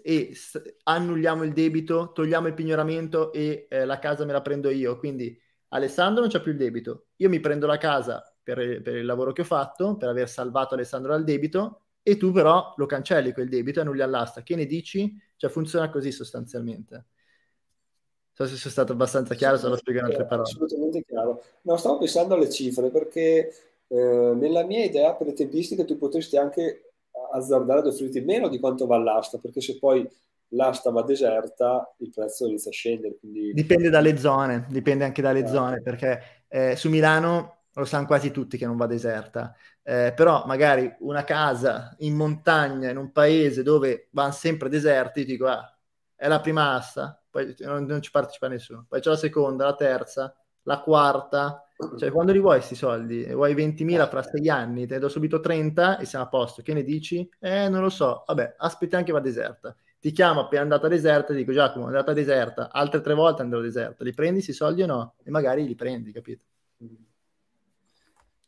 e 0.02 0.36
annulliamo 0.84 1.42
il 1.42 1.54
debito, 1.54 2.12
togliamo 2.12 2.48
il 2.48 2.54
pignoramento 2.54 3.32
e 3.32 3.66
eh, 3.70 3.86
la 3.86 3.98
casa 3.98 4.26
me 4.26 4.32
la 4.32 4.42
prendo 4.42 4.68
io. 4.68 4.98
Quindi 4.98 5.41
Alessandro 5.75 6.20
non 6.20 6.31
c'ha 6.31 6.41
più 6.41 6.53
il 6.53 6.59
debito, 6.59 7.07
io 7.16 7.29
mi 7.29 7.41
prendo 7.41 7.66
la 7.66 7.79
casa 7.79 8.23
per, 8.43 8.83
per, 8.83 8.97
il 8.97 9.07
lavoro 9.07 9.33
che 9.33 9.41
ho 9.41 9.45
fatto, 9.45 9.97
per 9.97 10.09
aver 10.09 10.29
salvato 10.29 10.75
Alessandro 10.75 11.12
dal 11.12 11.25
debito, 11.25 11.81
e 12.03 12.16
tu 12.16 12.33
però 12.33 12.75
lo 12.77 12.87
cancelli 12.87 13.33
quel 13.33 13.49
debito 13.49 13.79
e 13.79 13.83
annulli 13.83 14.03
all'asta. 14.03 14.43
Che 14.43 14.57
ne 14.57 14.66
dici? 14.66 15.16
Cioè 15.37 15.51
funziona 15.51 15.89
così 15.89 16.11
sostanzialmente. 16.11 16.95
Non 16.95 18.49
so 18.49 18.55
se 18.55 18.57
sono 18.57 18.73
stato 18.73 18.93
abbastanza 18.93 19.35
chiaro, 19.35 19.57
se 19.57 19.68
lo 19.68 19.77
spiego 19.77 20.01
in 20.01 20.07
altre 20.07 20.27
parole. 20.27 20.49
Assolutamente 20.49 21.05
chiaro. 21.05 21.43
No, 21.62 21.77
stavo 21.77 21.99
pensando 21.99 22.35
alle 22.35 22.51
cifre 22.51 22.91
perché 22.91 23.55
eh, 23.87 24.33
nella 24.35 24.64
mia 24.64 24.85
idea 24.85 25.14
per 25.14 25.29
le 25.29 25.33
tempistiche 25.33 25.85
tu 25.85 25.97
potresti 25.97 26.37
anche 26.37 26.93
azzardare 27.33 27.81
ad 27.81 27.87
offrirti 27.87 28.20
meno 28.20 28.49
di 28.49 28.59
quanto 28.59 28.87
va 28.87 28.99
l'asta, 28.99 29.39
perché 29.39 29.61
se 29.61 29.79
poi 29.79 30.07
l'asta 30.53 30.90
va 30.90 31.03
deserta, 31.03 31.94
il 31.98 32.11
prezzo 32.11 32.46
inizia 32.46 32.70
a 32.70 32.74
scendere. 32.74 33.18
Quindi... 33.18 33.53
Dipende 33.53 33.90
dalle 33.90 34.16
zone, 34.16 34.66
dipende 34.68 35.05
anche 35.05 35.22
dalle 35.22 35.40
eh. 35.40 35.46
zone, 35.46 35.82
perché 35.82 36.44
eh, 36.48 36.76
su 36.76 36.88
Milano 36.88 37.59
lo 37.74 37.84
sanno 37.84 38.07
quasi 38.07 38.30
tutti 38.30 38.59
che 38.59 38.66
non 38.66 38.76
va 38.76 38.86
deserta, 38.86 39.55
eh, 39.82 40.12
però 40.14 40.44
magari 40.46 40.94
una 41.00 41.24
casa 41.24 41.94
in 42.00 42.14
montagna, 42.14 42.90
in 42.90 42.98
un 42.98 43.12
paese 43.12 43.62
dove 43.62 44.09
vanno 44.11 44.32
sempre 44.32 44.68
deserti, 44.68 45.24
dico, 45.24 45.46
ah, 45.46 45.74
è 46.14 46.28
la 46.28 46.40
prima 46.40 46.74
asta, 46.74 47.18
poi 47.30 47.55
non, 47.61 47.84
non 47.84 48.03
ci 48.03 48.11
partecipa 48.11 48.48
nessuno, 48.48 48.84
poi 48.86 49.00
c'è 49.00 49.09
la 49.09 49.16
seconda, 49.16 49.64
la 49.64 49.74
terza, 49.74 50.34
la 50.64 50.80
quarta, 50.80 51.66
cioè 51.98 52.12
quando 52.12 52.32
li 52.32 52.38
vuoi 52.38 52.57
questi 52.57 52.74
soldi? 52.76 53.24
Vuoi 53.24 53.55
20.000 53.55 54.09
fra 54.09 54.22
sei 54.22 54.48
anni, 54.50 54.86
te 54.86 54.94
ne 54.94 55.00
do 55.00 55.09
subito 55.09 55.40
30 55.40 55.98
e 55.98 56.05
siamo 56.05 56.26
a 56.26 56.28
posto, 56.28 56.61
che 56.61 56.74
ne 56.74 56.84
dici? 56.84 57.26
Eh, 57.40 57.70
non 57.70 57.80
lo 57.80 57.88
so, 57.88 58.22
vabbè, 58.26 58.57
aspettiamo 58.59 59.03
che 59.03 59.12
va 59.12 59.20
deserta 59.20 59.74
ti 60.03 60.11
chiamo 60.11 60.40
appena 60.40 60.62
andata 60.62 60.88
deserta 60.88 61.32
e 61.32 61.36
dico 61.36 61.53
Giacomo 61.53 61.84
è 61.84 61.88
andata 61.88 62.12
deserta, 62.12 62.72
altre 62.72 63.00
tre 63.00 63.14
volte 63.14 63.42
andrò 63.42 63.61
deserta, 63.61 64.03
li 64.03 64.12
prendi 64.12 64.42
questi 64.42 64.53
soldi 64.53 64.82
o 64.82 64.86
no? 64.86 65.14
E 65.22 65.30
magari 65.30 65.64
li 65.64 65.76
prendi, 65.76 66.11
capito? 66.11 66.44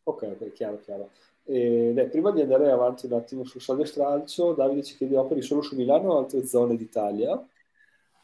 Ok, 0.02 0.22
ok, 0.22 0.52
chiaro, 0.52 0.80
chiaro. 0.80 1.10
E, 1.44 1.92
beh, 1.94 2.08
prima 2.08 2.32
di 2.32 2.40
andare 2.40 2.72
avanti 2.72 3.06
un 3.06 3.12
attimo 3.12 3.44
sul 3.44 3.60
saldo 3.60 3.84
stralcio, 3.84 4.52
Davide 4.52 4.82
ci 4.82 4.96
chiede 4.96 5.16
operi 5.16 5.42
solo 5.42 5.62
su 5.62 5.76
Milano 5.76 6.14
o 6.14 6.18
altre 6.18 6.44
zone 6.44 6.76
d'Italia? 6.76 7.40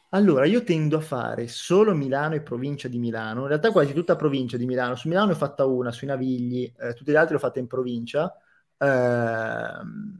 Allora, 0.09 0.45
io 0.45 0.65
tendo 0.65 0.97
a 0.97 1.01
fare 1.01 1.47
solo 1.47 1.95
Milano 1.95 2.35
e 2.35 2.41
provincia 2.41 2.89
di 2.89 2.99
Milano, 2.99 3.43
in 3.43 3.47
realtà 3.47 3.71
quasi 3.71 3.93
tutta 3.93 4.17
provincia 4.17 4.57
di 4.57 4.65
Milano. 4.65 4.95
Su 4.95 5.07
Milano 5.07 5.27
ne 5.27 5.31
ho 5.31 5.37
fatta 5.37 5.63
una, 5.63 5.93
sui 5.93 6.07
Navigli, 6.07 6.69
eh, 6.77 6.93
tutte 6.95 7.13
le 7.13 7.17
altre 7.17 7.35
le 7.35 7.39
ho 7.39 7.45
fatte 7.45 7.59
in 7.59 7.67
provincia. 7.67 8.35
Eh, 8.77 10.19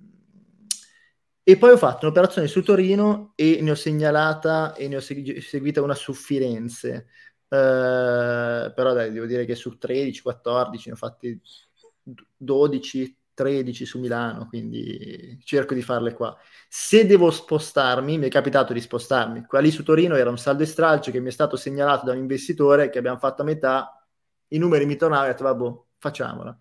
e 1.43 1.57
poi 1.57 1.71
ho 1.71 1.77
fatto 1.77 2.05
un'operazione 2.05 2.47
su 2.47 2.63
Torino 2.63 3.33
e 3.35 3.59
ne 3.61 3.71
ho 3.71 3.75
segnalata 3.75 4.75
e 4.75 4.87
ne 4.87 4.97
ho 4.97 4.99
seguita 4.99 5.81
una 5.81 5.95
su 5.95 6.13
Firenze. 6.13 7.07
Uh, 7.47 8.71
però 8.73 8.93
dai, 8.93 9.11
devo 9.11 9.25
dire 9.25 9.45
che 9.45 9.55
su 9.55 9.77
13, 9.77 10.21
14 10.21 10.89
ne 10.89 10.93
ho 10.93 10.97
fatti 10.97 11.41
12, 12.37 13.17
13 13.33 13.85
su 13.85 13.99
Milano, 13.99 14.47
quindi 14.47 15.37
cerco 15.43 15.73
di 15.73 15.81
farle 15.81 16.13
qua. 16.13 16.37
Se 16.69 17.05
devo 17.05 17.31
spostarmi, 17.31 18.17
mi 18.17 18.27
è 18.27 18.29
capitato 18.29 18.71
di 18.73 18.79
spostarmi. 18.81 19.45
Qua 19.45 19.59
lì 19.59 19.71
su 19.71 19.83
Torino 19.83 20.15
era 20.15 20.29
un 20.29 20.37
saldo 20.37 20.63
e 20.63 20.67
stralcio 20.67 21.11
che 21.11 21.19
mi 21.19 21.29
è 21.29 21.31
stato 21.31 21.55
segnalato 21.55 22.05
da 22.05 22.11
un 22.11 22.19
investitore 22.19 22.89
che 22.89 22.99
abbiamo 22.99 23.17
fatto 23.17 23.41
a 23.41 23.45
metà, 23.45 24.05
i 24.49 24.57
numeri 24.57 24.85
mi 24.85 24.95
tornavano 24.95 25.27
e 25.27 25.29
ho 25.29 25.33
detto, 25.33 25.43
vabbè, 25.43 25.81
facciamola. 25.97 26.59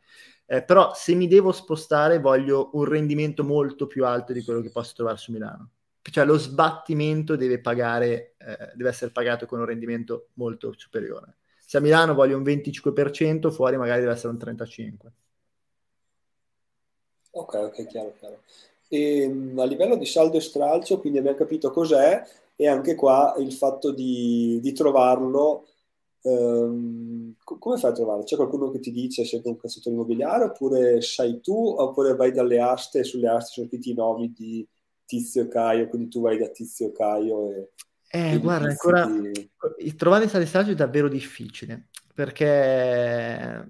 Eh, 0.52 0.64
però 0.64 0.92
se 0.94 1.14
mi 1.14 1.28
devo 1.28 1.52
spostare 1.52 2.18
voglio 2.18 2.70
un 2.72 2.84
rendimento 2.84 3.44
molto 3.44 3.86
più 3.86 4.04
alto 4.04 4.32
di 4.32 4.42
quello 4.42 4.60
che 4.60 4.72
posso 4.72 4.94
trovare 4.96 5.16
su 5.16 5.30
Milano. 5.30 5.70
Cioè 6.02 6.24
lo 6.24 6.36
sbattimento 6.38 7.36
deve, 7.36 7.60
pagare, 7.60 8.34
eh, 8.36 8.72
deve 8.74 8.88
essere 8.88 9.12
pagato 9.12 9.46
con 9.46 9.60
un 9.60 9.66
rendimento 9.66 10.30
molto 10.34 10.74
superiore. 10.76 11.36
Se 11.64 11.76
a 11.76 11.80
Milano 11.80 12.14
voglio 12.14 12.36
un 12.36 12.42
25%, 12.42 13.52
fuori 13.52 13.76
magari 13.76 14.00
deve 14.00 14.12
essere 14.12 14.32
un 14.32 14.38
35%. 14.38 15.12
Ok, 17.30 17.54
ok, 17.54 17.86
chiaro, 17.86 18.14
chiaro. 18.18 18.42
E, 18.88 19.22
ehm, 19.22 19.56
a 19.56 19.64
livello 19.64 19.94
di 19.94 20.06
saldo 20.06 20.36
e 20.36 20.40
stralcio, 20.40 20.98
quindi 20.98 21.20
abbiamo 21.20 21.36
capito 21.36 21.70
cos'è 21.70 22.26
e 22.56 22.66
anche 22.66 22.96
qua 22.96 23.36
il 23.38 23.52
fatto 23.52 23.92
di, 23.92 24.58
di 24.60 24.72
trovarlo, 24.72 25.66
ehm, 26.22 27.34
come 27.42 27.78
fai 27.78 27.90
a 27.90 27.94
trovarlo? 27.94 28.24
C'è 28.24 28.36
qualcuno 28.36 28.70
che 28.70 28.80
ti 28.80 28.90
dice 28.90 29.24
se 29.24 29.38
è 29.38 29.48
un 29.48 29.56
cassetto 29.56 29.88
immobiliare 29.88 30.44
oppure 30.44 31.00
sai 31.00 31.40
tu 31.40 31.54
oppure 31.78 32.14
vai 32.14 32.32
dalle 32.32 32.60
aste 32.60 33.00
e 33.00 33.04
sulle 33.04 33.28
aste 33.28 33.52
sono 33.52 33.68
tutti 33.68 33.90
i 33.90 33.94
nomi 33.94 34.32
di 34.32 34.66
Tizio 35.04 35.42
e 35.42 35.48
Caio, 35.48 35.88
quindi 35.88 36.08
tu 36.08 36.20
vai 36.20 36.38
da 36.38 36.48
Tizio 36.48 36.88
e 36.88 36.92
Caio 36.92 37.50
e... 37.50 37.70
Eh, 38.12 38.38
guarda, 38.38 38.68
ancora 38.68 39.06
di... 39.06 39.94
trovare 39.94 40.24
il 40.24 40.30
saldo 40.30 40.44
e 40.44 40.48
stralcio 40.48 40.72
è 40.72 40.74
davvero 40.74 41.08
difficile 41.08 41.90
perché 42.12 43.66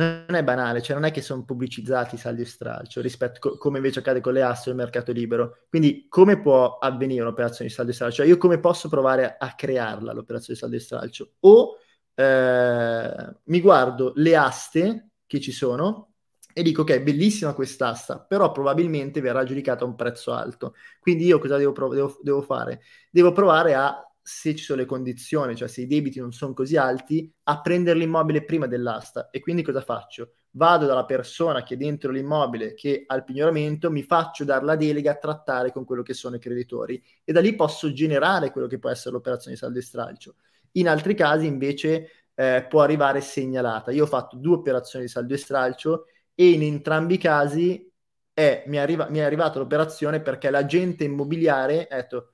non 0.00 0.34
è 0.36 0.42
banale, 0.44 0.82
cioè 0.82 0.96
non 0.96 1.04
è 1.04 1.10
che 1.10 1.22
sono 1.22 1.44
pubblicizzati 1.44 2.14
i 2.14 2.18
saldi 2.18 2.42
e 2.42 2.44
stralcio 2.46 3.00
rispetto 3.00 3.38
co- 3.40 3.56
come 3.58 3.78
invece 3.78 4.00
accade 4.00 4.20
con 4.20 4.32
le 4.32 4.42
aste 4.42 4.68
o 4.70 4.72
il 4.72 4.78
mercato 4.78 5.12
libero. 5.12 5.64
Quindi 5.68 6.06
come 6.08 6.40
può 6.40 6.78
avvenire 6.78 7.22
un'operazione 7.22 7.68
di 7.68 7.74
saldo 7.74 7.90
e 7.90 7.94
stralcio? 7.94 8.16
Cioè 8.18 8.26
io 8.26 8.36
come 8.38 8.58
posso 8.60 8.88
provare 8.88 9.36
a, 9.38 9.46
a 9.46 9.54
crearla 9.54 10.12
l'operazione 10.12 10.54
di 10.54 10.60
saldo 10.60 10.76
e 10.76 10.80
stralcio? 10.80 11.30
O 11.40 11.76
eh, 12.14 13.34
mi 13.44 13.60
guardo 13.60 14.12
le 14.16 14.36
aste 14.36 15.10
che 15.26 15.40
ci 15.40 15.52
sono 15.52 16.08
e 16.52 16.62
dico 16.62 16.82
ok, 16.82 17.00
bellissima 17.00 17.54
quest'asta, 17.54 18.18
però 18.20 18.50
probabilmente 18.52 19.20
verrà 19.20 19.44
giudicata 19.44 19.84
a 19.84 19.86
un 19.86 19.94
prezzo 19.94 20.32
alto. 20.32 20.74
Quindi 21.00 21.24
io 21.26 21.38
cosa 21.38 21.56
devo, 21.56 21.72
prov- 21.72 21.94
devo, 21.94 22.18
devo 22.22 22.42
fare? 22.42 22.82
Devo 23.10 23.32
provare 23.32 23.74
a 23.74 24.04
se 24.22 24.54
ci 24.54 24.64
sono 24.64 24.80
le 24.80 24.86
condizioni, 24.86 25.56
cioè 25.56 25.68
se 25.68 25.82
i 25.82 25.86
debiti 25.86 26.20
non 26.20 26.32
sono 26.32 26.52
così 26.52 26.76
alti, 26.76 27.32
a 27.44 27.60
prendere 27.60 27.98
l'immobile 27.98 28.44
prima 28.44 28.66
dell'asta. 28.66 29.30
E 29.30 29.40
quindi 29.40 29.62
cosa 29.62 29.80
faccio? 29.80 30.34
Vado 30.52 30.86
dalla 30.86 31.04
persona 31.04 31.62
che 31.62 31.74
è 31.74 31.76
dentro 31.76 32.10
l'immobile, 32.10 32.74
che 32.74 33.04
ha 33.06 33.14
il 33.14 33.24
pignoramento, 33.24 33.90
mi 33.90 34.02
faccio 34.02 34.44
dare 34.44 34.64
la 34.64 34.76
delega 34.76 35.12
a 35.12 35.16
trattare 35.16 35.72
con 35.72 35.84
quello 35.84 36.02
che 36.02 36.14
sono 36.14 36.36
i 36.36 36.40
creditori 36.40 37.02
e 37.24 37.32
da 37.32 37.40
lì 37.40 37.54
posso 37.54 37.92
generare 37.92 38.50
quello 38.50 38.66
che 38.66 38.78
può 38.78 38.90
essere 38.90 39.14
l'operazione 39.14 39.54
di 39.54 39.60
saldo 39.60 39.78
e 39.78 39.82
stralcio. 39.82 40.34
In 40.72 40.88
altri 40.88 41.14
casi 41.14 41.46
invece 41.46 42.10
eh, 42.34 42.66
può 42.68 42.82
arrivare 42.82 43.20
segnalata. 43.20 43.90
Io 43.90 44.04
ho 44.04 44.08
fatto 44.08 44.36
due 44.36 44.56
operazioni 44.56 45.04
di 45.04 45.10
saldo 45.10 45.34
e 45.34 45.38
stralcio 45.38 46.06
e 46.34 46.50
in 46.50 46.62
entrambi 46.62 47.14
i 47.14 47.18
casi 47.18 47.92
è, 48.32 48.64
mi, 48.66 48.78
arriva, 48.78 49.08
mi 49.08 49.18
è 49.18 49.22
arrivata 49.22 49.58
l'operazione 49.58 50.20
perché 50.20 50.50
l'agente 50.50 51.04
immobiliare 51.04 51.86
ha 51.88 51.96
detto 51.96 52.32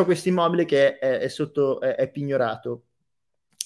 ho 0.00 0.04
questo 0.04 0.28
immobile 0.28 0.64
che 0.64 0.98
è, 0.98 1.18
è 1.18 1.28
sotto, 1.28 1.80
è, 1.80 1.94
è 1.96 2.10
pignorato, 2.10 2.84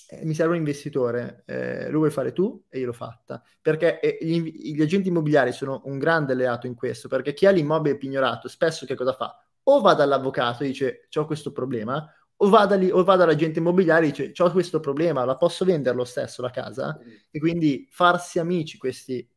eh, 0.09 0.25
mi 0.25 0.35
serve 0.35 0.53
un 0.53 0.59
investitore, 0.59 1.43
eh, 1.47 1.91
lo 1.91 1.99
vuoi 1.99 2.11
fare 2.11 2.33
tu? 2.33 2.65
E 2.69 2.79
io 2.79 2.87
l'ho 2.87 2.93
fatta. 2.93 3.43
Perché 3.61 4.01
eh, 4.01 4.19
gli, 4.21 4.75
gli, 4.75 4.83
agenti 4.83 5.09
immobiliari 5.09 5.53
sono 5.53 5.83
un 5.85 5.99
grande 5.99 6.33
alleato 6.33 6.67
in 6.67 6.75
questo, 6.75 7.09
perché 7.09 7.33
chi 7.35 7.47
ha 7.47 7.51
l'immobile 7.51 7.97
pignorato 7.97 8.49
spesso 8.49 8.87
che 8.87 8.95
cosa 8.95 9.13
fa? 9.13 9.37
O 9.65 9.81
va 9.81 9.95
dall'avvocato 9.95 10.63
e 10.63 10.69
dice 10.69 11.09
ho 11.13 11.27
questo 11.27 11.51
problema, 11.51 12.09
o 12.37 12.49
va, 12.49 12.67
da 12.67 12.77
lì, 12.77 12.91
o 12.91 13.03
va 13.03 13.17
dall'agente 13.17 13.59
immobiliare 13.59 14.07
e 14.07 14.11
dice 14.11 14.33
ho 14.43 14.51
questo 14.53 14.79
problema, 14.79 15.25
la 15.25 15.37
posso 15.37 15.65
vendere 15.65 15.97
lo 15.97 16.05
stesso 16.05 16.43
la 16.43 16.51
casa? 16.51 16.99
E 17.31 17.39
quindi 17.41 17.89
farsi 17.91 18.39
amici 18.39 18.79
questi 18.79 19.29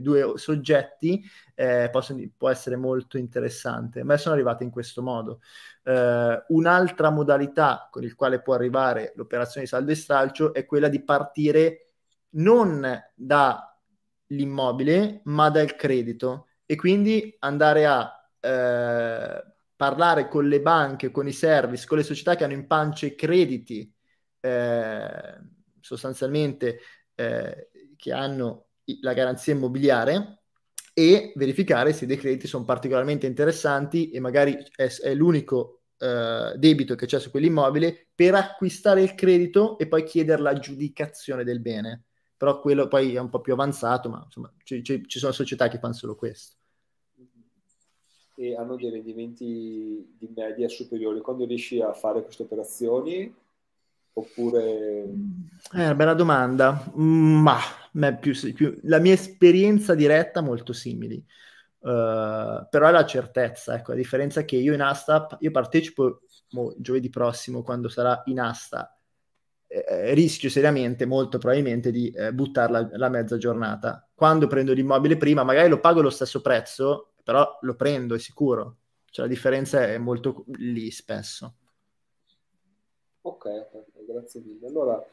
due 0.00 0.32
soggetti 0.36 1.22
eh, 1.54 1.88
possono, 1.90 2.22
può 2.36 2.48
essere 2.48 2.76
molto 2.76 3.18
interessante. 3.18 4.00
A 4.00 4.04
me 4.04 4.16
sono 4.18 4.34
arrivate 4.34 4.64
in 4.64 4.70
questo 4.70 5.02
modo. 5.02 5.40
Eh, 5.82 6.44
un'altra 6.48 7.10
modalità 7.10 7.88
con 7.90 8.02
il 8.02 8.14
quale 8.14 8.40
può 8.42 8.54
arrivare 8.54 9.12
l'operazione 9.16 9.64
di 9.64 9.70
saldo 9.70 9.90
e 9.92 9.94
stralcio 9.94 10.54
è 10.54 10.64
quella 10.66 10.88
di 10.88 11.02
partire 11.02 11.90
non 12.30 12.86
dall'immobile, 13.14 15.20
ma 15.24 15.50
dal 15.50 15.74
credito 15.76 16.48
e 16.66 16.76
quindi 16.76 17.34
andare 17.40 17.86
a 17.86 18.10
eh, 18.40 19.44
parlare 19.76 20.28
con 20.28 20.48
le 20.48 20.60
banche, 20.60 21.10
con 21.10 21.28
i 21.28 21.32
service, 21.32 21.86
con 21.86 21.98
le 21.98 22.02
società 22.02 22.34
che 22.34 22.44
hanno 22.44 22.54
in 22.54 22.66
pancia 22.66 23.06
i 23.06 23.14
crediti 23.14 23.92
eh, 24.40 25.38
sostanzialmente 25.80 26.80
eh, 27.14 27.70
che 27.96 28.12
hanno 28.12 28.65
la 29.00 29.12
garanzia 29.12 29.52
immobiliare 29.52 30.40
e 30.92 31.32
verificare 31.36 31.92
se 31.92 32.04
i 32.04 32.08
decreti 32.08 32.46
sono 32.46 32.64
particolarmente 32.64 33.26
interessanti 33.26 34.10
e 34.10 34.20
magari 34.20 34.56
è, 34.74 34.86
è 34.86 35.14
l'unico 35.14 35.82
eh, 35.98 36.54
debito 36.56 36.94
che 36.94 37.06
c'è 37.06 37.18
su 37.18 37.30
quell'immobile 37.30 38.08
per 38.14 38.34
acquistare 38.34 39.02
il 39.02 39.14
credito 39.14 39.78
e 39.78 39.88
poi 39.88 40.04
chiedere 40.04 40.42
l'aggiudicazione 40.42 41.44
del 41.44 41.60
bene. 41.60 42.04
Però 42.36 42.60
quello 42.60 42.86
poi 42.88 43.14
è 43.14 43.18
un 43.18 43.30
po' 43.30 43.40
più 43.40 43.54
avanzato, 43.54 44.10
ma 44.10 44.22
insomma 44.24 44.52
ci, 44.62 44.82
ci, 44.82 45.02
ci 45.06 45.18
sono 45.18 45.32
società 45.32 45.68
che 45.68 45.78
fanno 45.78 45.94
solo 45.94 46.14
questo. 46.14 46.56
E 48.38 48.54
hanno 48.54 48.76
dei 48.76 48.90
rendimenti 48.90 50.14
di 50.18 50.28
media 50.34 50.68
superiori. 50.68 51.20
Quando 51.20 51.46
riesci 51.46 51.80
a 51.80 51.94
fare 51.94 52.22
queste 52.22 52.42
operazioni, 52.42 53.34
Oppure... 54.18 55.04
È 55.70 55.82
una 55.82 55.94
bella 55.94 56.14
domanda, 56.14 56.90
ma 56.94 57.58
più, 58.18 58.32
più, 58.54 58.78
la 58.84 58.98
mia 58.98 59.12
esperienza 59.12 59.94
diretta 59.94 60.40
molto 60.40 60.72
simili. 60.72 61.22
Uh, 61.78 62.66
però 62.68 62.88
è 62.88 62.90
la 62.90 63.04
certezza, 63.04 63.74
ecco, 63.74 63.90
la 63.90 63.98
differenza 63.98 64.40
è 64.40 64.44
che 64.44 64.56
io 64.56 64.72
in 64.72 64.80
asta, 64.80 65.28
io 65.40 65.50
partecipo 65.50 66.22
mo, 66.50 66.74
giovedì 66.78 67.10
prossimo 67.10 67.62
quando 67.62 67.88
sarà 67.88 68.22
in 68.26 68.40
asta, 68.40 68.98
eh, 69.66 69.84
eh, 69.86 70.14
rischio 70.14 70.48
seriamente, 70.48 71.04
molto 71.04 71.36
probabilmente, 71.36 71.90
di 71.90 72.10
eh, 72.10 72.32
buttarla 72.32 72.88
la 72.92 73.08
mezza 73.10 73.36
giornata. 73.36 74.08
Quando 74.14 74.46
prendo 74.46 74.72
l'immobile 74.72 75.18
prima, 75.18 75.44
magari 75.44 75.68
lo 75.68 75.78
pago 75.78 76.00
lo 76.00 76.10
stesso 76.10 76.40
prezzo, 76.40 77.12
però 77.22 77.58
lo 77.60 77.74
prendo, 77.74 78.14
è 78.14 78.18
sicuro. 78.18 78.78
Cioè 79.10 79.26
la 79.26 79.30
differenza 79.30 79.82
è 79.82 79.98
molto 79.98 80.46
lì 80.56 80.90
spesso. 80.90 81.56
Ok, 83.26 83.44
grazie 84.06 84.40
mille. 84.40 84.66
Allora, 84.66 85.04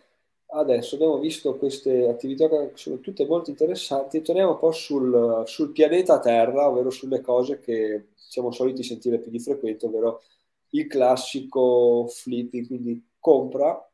adesso 0.48 0.96
abbiamo 0.96 1.20
visto 1.20 1.58
queste 1.58 2.08
attività 2.08 2.48
che 2.50 2.72
sono 2.76 3.00
tutte 3.00 3.26
molto 3.26 3.50
interessanti, 3.50 4.22
torniamo 4.22 4.52
un 4.52 4.60
po' 4.60 4.72
sul, 4.72 5.44
sul 5.46 5.72
pianeta 5.72 6.20
Terra, 6.20 6.68
ovvero 6.70 6.90
sulle 6.90 7.22
cose 7.22 7.60
che 7.60 8.10
siamo 8.16 8.52
soliti 8.52 8.84
sentire 8.84 9.20
più 9.20 9.32
di 9.32 9.40
frequente, 9.40 9.86
ovvero 9.86 10.22
il 10.70 10.88
classico 10.88 12.08
flipping, 12.08 12.68
quindi 12.68 13.10
compra 13.20 13.88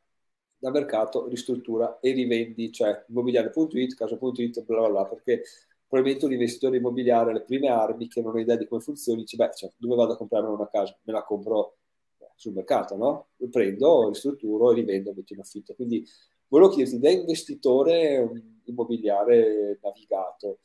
da 0.58 0.70
mercato, 0.70 1.26
ristruttura 1.28 1.98
e 2.00 2.12
rivendi, 2.12 2.70
cioè 2.72 3.04
immobiliare.it, 3.08 3.94
casa.it, 3.94 4.64
bla 4.64 4.78
bla 4.80 4.88
bla, 4.90 5.06
perché 5.06 5.42
probabilmente 5.86 6.26
un 6.26 6.32
investitore 6.32 6.76
immobiliare 6.76 7.30
alle 7.30 7.42
prime 7.42 7.68
armi 7.68 8.08
che 8.08 8.20
non 8.22 8.36
ha 8.36 8.40
idea 8.40 8.56
di 8.56 8.66
come 8.68 8.80
funzioni 8.80 9.20
dice, 9.22 9.36
beh, 9.36 9.50
cioè, 9.54 9.72
dove 9.76 9.94
vado 9.96 10.12
a 10.12 10.16
comprare 10.16 10.46
una 10.46 10.68
casa? 10.68 10.96
Me 11.02 11.12
la 11.12 11.22
compro 11.24 11.78
sul 12.34 12.52
mercato, 12.52 12.96
no? 12.96 13.28
Lo 13.36 13.48
prendo, 13.48 14.08
ristrutturo 14.08 14.72
e 14.72 14.74
rivendo, 14.74 15.12
metto 15.14 15.34
in 15.34 15.40
affitto. 15.40 15.74
Quindi 15.74 16.06
volevo 16.48 16.70
chiederti, 16.70 16.98
da 16.98 17.10
investitore 17.10 18.30
immobiliare 18.64 19.78
navigato, 19.82 20.58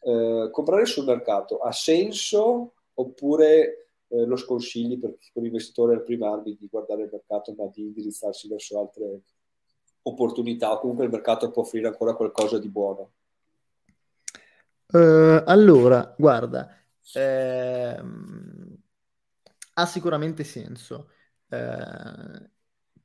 eh, 0.00 0.48
comprare 0.50 0.84
sul 0.86 1.04
mercato 1.04 1.58
ha 1.58 1.72
senso 1.72 2.74
oppure 2.94 3.86
eh, 4.08 4.26
lo 4.26 4.36
sconsigli 4.36 4.98
per, 4.98 5.16
per 5.32 5.42
l'investitore 5.42 5.94
al 5.94 6.02
primo 6.02 6.30
anno 6.30 6.42
di 6.42 6.68
guardare 6.70 7.02
il 7.02 7.08
mercato 7.10 7.54
ma 7.56 7.66
di 7.72 7.82
indirizzarsi 7.82 8.48
verso 8.48 8.78
altre 8.80 9.20
opportunità 10.02 10.72
o 10.72 10.80
comunque 10.80 11.04
il 11.04 11.10
mercato 11.10 11.50
può 11.50 11.62
offrire 11.62 11.86
ancora 11.86 12.14
qualcosa 12.14 12.58
di 12.58 12.68
buono? 12.68 13.12
Uh, 14.92 15.42
allora, 15.46 16.14
guarda, 16.18 16.68
ehm, 17.14 18.71
ha 19.74 19.86
sicuramente 19.86 20.44
senso, 20.44 21.10
eh, 21.48 22.50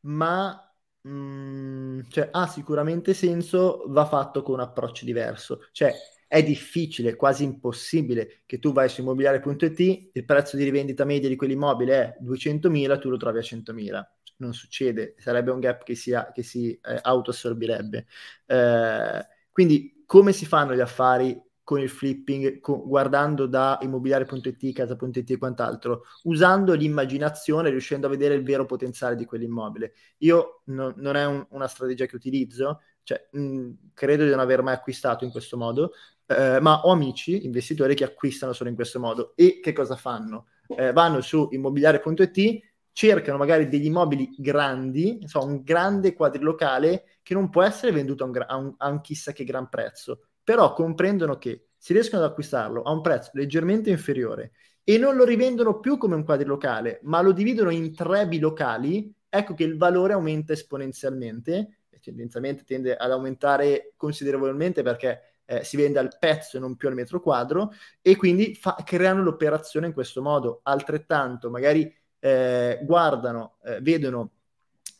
ma 0.02 0.74
mm, 1.08 2.02
cioè, 2.10 2.30
ha 2.32 2.48
sicuramente 2.48 3.14
senso, 3.14 3.84
va 3.88 4.06
fatto 4.06 4.42
con 4.44 4.56
un 4.56 4.60
approccio 4.62 5.06
diverso. 5.06 5.62
Cioè, 5.72 5.94
è 6.28 6.44
difficile, 6.44 7.16
quasi 7.16 7.44
impossibile 7.44 8.42
che 8.46 8.60
tu 8.60 8.72
vai 8.74 8.90
su 8.90 9.02
immobiliare.it, 9.02 10.10
il 10.14 10.26
prezzo 10.26 10.58
di 10.58 10.64
rivendita 10.64 11.06
media 11.06 11.30
di 11.30 11.36
quell'immobile 11.36 11.94
è 11.96 12.18
200.000, 12.20 12.98
tu 12.98 13.10
lo 13.10 13.18
trovi 13.18 13.40
a 13.40 13.42
100.000. 13.42 14.10
Non 14.38 14.54
succede, 14.54 15.16
sarebbe 15.18 15.52
un 15.52 15.60
gap 15.60 15.84
che, 15.84 15.96
sia, 15.96 16.32
che 16.32 16.44
si 16.44 16.72
eh, 16.74 17.00
autoassorbirebbe. 17.02 18.06
Eh, 18.46 19.28
quindi 19.52 20.04
come 20.06 20.32
si 20.34 20.46
fanno 20.46 20.76
gli 20.76 20.80
affari 20.80 21.40
con 21.68 21.82
il 21.82 21.90
flipping, 21.90 22.62
con, 22.62 22.88
guardando 22.88 23.46
da 23.46 23.78
immobiliare.it, 23.82 24.72
casa.it 24.72 25.30
e 25.32 25.38
quant'altro, 25.38 26.04
usando 26.24 26.74
l'immaginazione, 26.74 27.70
riuscendo 27.70 28.08
a 28.08 28.10
vedere 28.10 28.36
il 28.36 28.44
vero 28.44 28.66
potenziale 28.66 29.18
di 29.18 29.26
quell'immobile. 29.26 29.92
Io 30.20 30.62
no, 30.68 30.94
non 30.96 31.18
è 31.18 31.26
un, 31.26 31.46
una 31.50 31.68
strategia 31.68 32.06
che 32.06 32.16
utilizzo, 32.16 32.84
cioè, 33.04 33.28
mh, 33.34 33.72
credo 33.94 34.24
di 34.24 34.30
non 34.30 34.40
aver 34.40 34.62
mai 34.62 34.76
acquistato 34.76 35.26
in 35.26 35.30
questo 35.30 35.58
modo, 35.58 35.92
eh, 36.28 36.62
ma 36.62 36.84
ho 36.86 36.92
amici 36.92 37.44
investitori 37.44 37.96
che 37.96 38.06
acquistano 38.06 38.54
solo 38.54 38.70
in 38.70 38.76
questo 38.76 39.02
modo. 39.02 39.34
E 39.36 39.60
che 39.62 39.74
cosa 39.74 39.98
fanno? 39.98 40.48
Eh, 40.68 40.94
vanno 40.94 41.20
su 41.20 41.50
immobiliare.it, 41.52 42.62
cercano 42.94 43.38
magari 43.38 43.68
degli 43.68 43.88
immobili 43.88 44.34
grandi, 44.38 45.20
so, 45.26 45.44
un 45.44 45.64
grande 45.64 46.14
quadrilocale 46.14 47.20
che 47.22 47.34
non 47.34 47.50
può 47.50 47.62
essere 47.62 47.92
venduto 47.92 48.24
a 48.24 48.28
un, 48.28 48.46
a 48.48 48.56
un, 48.56 48.74
a 48.78 48.88
un 48.88 49.02
chissà 49.02 49.34
che 49.34 49.44
gran 49.44 49.68
prezzo 49.68 50.27
però 50.48 50.72
comprendono 50.72 51.38
che 51.38 51.72
si 51.76 51.92
riescono 51.92 52.24
ad 52.24 52.30
acquistarlo 52.30 52.82
a 52.84 52.92
un 52.94 53.02
prezzo 53.02 53.32
leggermente 53.34 53.90
inferiore 53.90 54.54
e 54.82 54.98
non 54.98 55.18
lo 55.18 55.26
rivendono 55.26 55.82
più 55.82 55.98
come 55.98 56.16
un 56.16 56.24
quadrilocale, 56.24 57.02
ma 57.04 57.20
lo 57.20 57.34
dividono 57.34 57.70
in 57.70 57.94
tre 57.94 58.30
bilocali, 58.30 59.14
ecco 59.28 59.54
che 59.54 59.66
il 59.66 59.76
valore 59.76 60.14
aumenta 60.14 60.54
esponenzialmente, 60.54 61.80
e 61.90 62.00
tendenzialmente 62.00 62.64
tende 62.64 62.96
ad 62.96 63.12
aumentare 63.12 63.92
considerevolmente 63.98 64.84
perché 64.84 65.42
eh, 65.44 65.66
si 65.66 65.76
vende 65.76 66.00
al 66.00 66.16
pezzo 66.18 66.56
e 66.56 66.62
non 66.62 66.78
più 66.78 66.88
al 66.88 66.94
metro 66.94 67.20
quadro, 67.20 67.74
e 68.02 68.16
quindi 68.16 68.56
fa- 68.56 68.78
creano 68.86 69.24
l'operazione 69.24 69.88
in 69.88 69.94
questo 69.94 70.22
modo. 70.22 70.62
Altrettanto, 70.64 71.50
magari 71.50 71.94
eh, 72.20 72.80
guardano, 72.84 73.58
eh, 73.66 73.82
vedono 73.82 74.32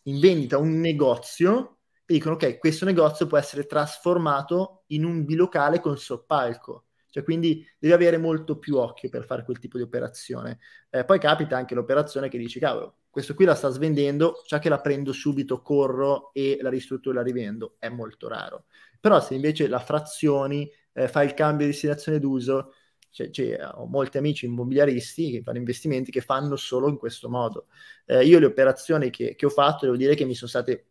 in 0.04 0.20
vendita 0.20 0.58
un 0.58 0.78
negozio 0.82 1.77
e 2.10 2.14
dicono 2.14 2.36
ok, 2.36 2.58
questo 2.58 2.86
negozio 2.86 3.28
può 3.28 3.38
essere 3.38 3.66
trasformato 3.66 4.84
in 4.88 5.04
un 5.04 5.26
bilocale 5.26 5.82
con 5.82 5.98
soppalco. 5.98 6.86
Cioè, 7.10 7.24
quindi 7.24 7.66
devi 7.78 7.94
avere 7.94 8.18
molto 8.18 8.58
più 8.58 8.78
occhio 8.78 9.10
per 9.10 9.26
fare 9.26 9.44
quel 9.44 9.60
tipo 9.60 9.76
di 9.76 9.84
operazione. 9.84 10.60
Eh, 10.90 11.04
poi 11.04 11.20
capita 11.20 11.58
anche 11.58 11.76
l'operazione 11.76 12.30
che 12.30 12.38
dici, 12.38 12.60
cavolo, 12.60 13.00
questo 13.10 13.34
qui 13.34 13.44
la 13.44 13.56
sta 13.56 13.70
svendendo, 13.70 14.44
già 14.46 14.60
che 14.60 14.70
la 14.70 14.80
prendo 14.80 15.12
subito, 15.12 15.62
corro 15.62 16.32
e 16.32 16.60
la 16.62 16.70
ristrutturo 16.70 17.16
e 17.16 17.18
la 17.18 17.24
rivendo. 17.26 17.76
È 17.78 17.90
molto 17.90 18.30
raro. 18.30 18.66
Però 19.02 19.20
se 19.20 19.34
invece 19.36 19.68
la 19.68 19.80
frazioni, 19.80 20.72
eh, 20.94 21.10
fai 21.10 21.26
il 21.26 21.34
cambio 21.34 21.66
di 21.66 21.72
destinazione 21.72 22.20
d'uso, 22.20 22.74
cioè, 23.10 23.30
cioè, 23.32 23.58
ho 23.74 23.86
molti 23.86 24.18
amici 24.18 24.46
immobiliaristi 24.46 25.32
che 25.32 25.42
fanno 25.42 25.58
investimenti 25.58 26.12
che 26.12 26.22
fanno 26.22 26.56
solo 26.56 26.88
in 26.88 26.98
questo 26.98 27.30
modo. 27.30 27.68
Eh, 28.06 28.26
io 28.26 28.40
le 28.40 28.46
operazioni 28.46 29.10
che, 29.10 29.36
che 29.36 29.46
ho 29.46 29.50
fatto, 29.50 29.86
devo 29.86 29.98
dire 29.98 30.16
che 30.16 30.24
mi 30.24 30.36
sono 30.36 30.50
state 30.50 30.86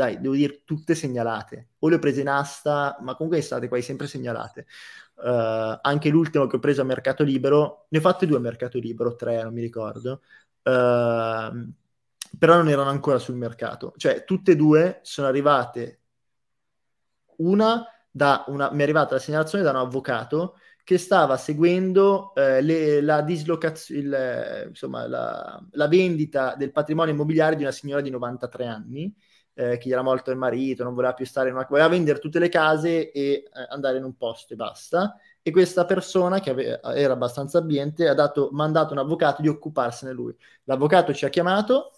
dai, 0.00 0.20
devo 0.20 0.34
dire 0.34 0.62
tutte 0.64 0.94
segnalate. 0.94 1.70
O 1.80 1.88
le 1.88 1.96
ho 1.96 1.98
prese 1.98 2.22
in 2.22 2.28
asta, 2.28 2.96
ma 3.00 3.14
comunque 3.14 3.42
state 3.42 3.68
quasi 3.68 3.84
sempre 3.84 4.06
segnalate. 4.06 4.66
Uh, 5.16 5.78
anche 5.82 6.08
l'ultimo 6.08 6.46
che 6.46 6.56
ho 6.56 6.58
preso 6.58 6.80
a 6.80 6.84
Mercato 6.84 7.22
Libero, 7.22 7.86
ne 7.90 7.98
ho 7.98 8.00
fatte 8.00 8.26
due 8.26 8.38
a 8.38 8.40
Mercato 8.40 8.78
Libero, 8.78 9.14
tre, 9.14 9.42
non 9.42 9.52
mi 9.52 9.60
ricordo. 9.60 10.22
Uh, 10.62 11.72
però 12.38 12.54
non 12.56 12.68
erano 12.68 12.88
ancora 12.88 13.18
sul 13.18 13.34
mercato. 13.36 13.92
Cioè, 13.96 14.24
tutte 14.24 14.52
e 14.52 14.56
due 14.56 15.00
sono 15.02 15.26
arrivate. 15.26 16.00
Una 17.36 17.84
da 18.10 18.44
una, 18.48 18.70
mi 18.72 18.80
è 18.80 18.82
arrivata 18.82 19.14
la 19.14 19.20
segnalazione 19.20 19.64
da 19.64 19.70
un 19.70 19.76
avvocato 19.76 20.56
che 20.82 20.98
stava 20.98 21.36
seguendo 21.36 22.34
eh, 22.34 22.60
le, 22.62 23.00
la 23.00 23.22
dislocazione, 23.22 24.64
insomma, 24.68 25.06
la, 25.06 25.62
la 25.72 25.88
vendita 25.88 26.54
del 26.56 26.72
patrimonio 26.72 27.12
immobiliare 27.12 27.56
di 27.56 27.62
una 27.62 27.70
signora 27.72 28.00
di 28.00 28.10
93 28.10 28.66
anni 28.66 29.14
eh, 29.60 29.76
che 29.76 29.90
gli 29.90 29.92
era 29.92 30.00
morto 30.00 30.30
il 30.30 30.38
marito, 30.38 30.82
non 30.84 30.94
voleva 30.94 31.12
più 31.12 31.26
stare 31.26 31.50
in 31.50 31.54
una... 31.54 31.66
voleva 31.68 31.88
vendere 31.88 32.18
tutte 32.18 32.38
le 32.38 32.48
case 32.48 33.12
e 33.12 33.20
eh, 33.20 33.48
andare 33.68 33.98
in 33.98 34.04
un 34.04 34.16
posto 34.16 34.54
e 34.54 34.56
basta. 34.56 35.16
E 35.42 35.50
questa 35.50 35.84
persona, 35.84 36.40
che 36.40 36.50
ave... 36.50 36.80
era 36.80 37.12
abbastanza 37.12 37.58
ambiente, 37.58 38.08
ha 38.08 38.14
dato, 38.14 38.48
mandato 38.52 38.92
un 38.92 38.98
avvocato 39.00 39.42
di 39.42 39.48
occuparsene 39.48 40.12
lui. 40.12 40.34
L'avvocato 40.64 41.12
ci 41.12 41.26
ha 41.26 41.28
chiamato, 41.28 41.92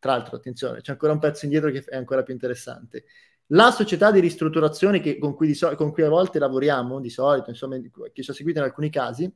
tra 0.00 0.12
l'altro, 0.12 0.36
attenzione, 0.36 0.80
c'è 0.80 0.92
ancora 0.92 1.12
un 1.12 1.20
pezzo 1.20 1.44
indietro 1.44 1.70
che 1.70 1.84
è 1.86 1.96
ancora 1.96 2.24
più 2.24 2.32
interessante. 2.34 3.04
La 3.50 3.70
società 3.70 4.10
di 4.10 4.18
ristrutturazione 4.18 4.98
che, 4.98 5.18
con, 5.18 5.36
cui 5.36 5.54
so- 5.54 5.76
con, 5.76 5.92
cui 5.92 6.02
a 6.02 6.08
volte 6.08 6.40
lavoriamo, 6.40 6.98
di 6.98 7.10
solito, 7.10 7.50
insomma, 7.50 7.76
che 8.12 8.22
ci 8.22 8.30
ho 8.30 8.34
seguito 8.34 8.58
in 8.58 8.64
alcuni 8.64 8.90
casi, 8.90 9.32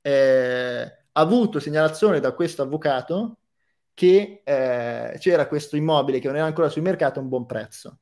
eh, 0.00 0.82
ha 1.12 1.20
avuto 1.20 1.60
segnalazione 1.60 2.18
da 2.20 2.32
questo 2.32 2.62
avvocato 2.62 3.40
che 3.94 4.42
eh, 4.44 5.16
c'era 5.18 5.46
questo 5.46 5.76
immobile 5.76 6.18
che 6.18 6.26
non 6.26 6.36
era 6.36 6.46
ancora 6.46 6.68
sul 6.68 6.82
mercato 6.82 7.20
a 7.20 7.22
un 7.22 7.28
buon 7.28 7.46
prezzo. 7.46 8.00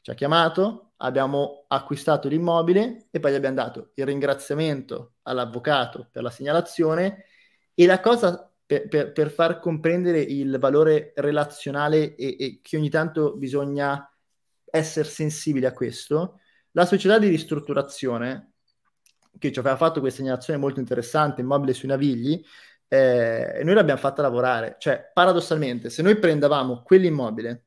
Ci 0.00 0.10
ha 0.10 0.14
chiamato, 0.14 0.92
abbiamo 0.98 1.64
acquistato 1.68 2.28
l'immobile 2.28 3.08
e 3.10 3.20
poi 3.20 3.32
gli 3.32 3.36
abbiamo 3.36 3.56
dato 3.56 3.90
il 3.94 4.06
ringraziamento 4.06 5.14
all'avvocato 5.22 6.08
per 6.10 6.22
la 6.22 6.30
segnalazione 6.30 7.24
e 7.74 7.86
la 7.86 8.00
cosa 8.00 8.50
per, 8.64 8.88
per, 8.88 9.12
per 9.12 9.30
far 9.30 9.58
comprendere 9.58 10.20
il 10.20 10.58
valore 10.58 11.12
relazionale 11.16 12.14
e, 12.14 12.36
e 12.38 12.60
che 12.62 12.76
ogni 12.76 12.88
tanto 12.88 13.36
bisogna 13.36 14.08
essere 14.64 15.08
sensibili 15.08 15.66
a 15.66 15.72
questo, 15.72 16.40
la 16.72 16.86
società 16.86 17.18
di 17.18 17.28
ristrutturazione 17.28 18.52
che 19.38 19.52
ci 19.52 19.58
aveva 19.58 19.76
fatto 19.76 20.00
questa 20.00 20.20
segnalazione 20.20 20.58
molto 20.58 20.80
interessante, 20.80 21.40
immobile 21.40 21.74
sui 21.74 21.88
Navigli, 21.88 22.42
eh, 22.92 23.62
noi 23.64 23.72
l'abbiamo 23.72 23.98
fatta 23.98 24.20
lavorare. 24.20 24.76
Cioè, 24.78 25.10
paradossalmente, 25.14 25.88
se 25.88 26.02
noi 26.02 26.18
prendevamo 26.18 26.82
quell'immobile 26.82 27.64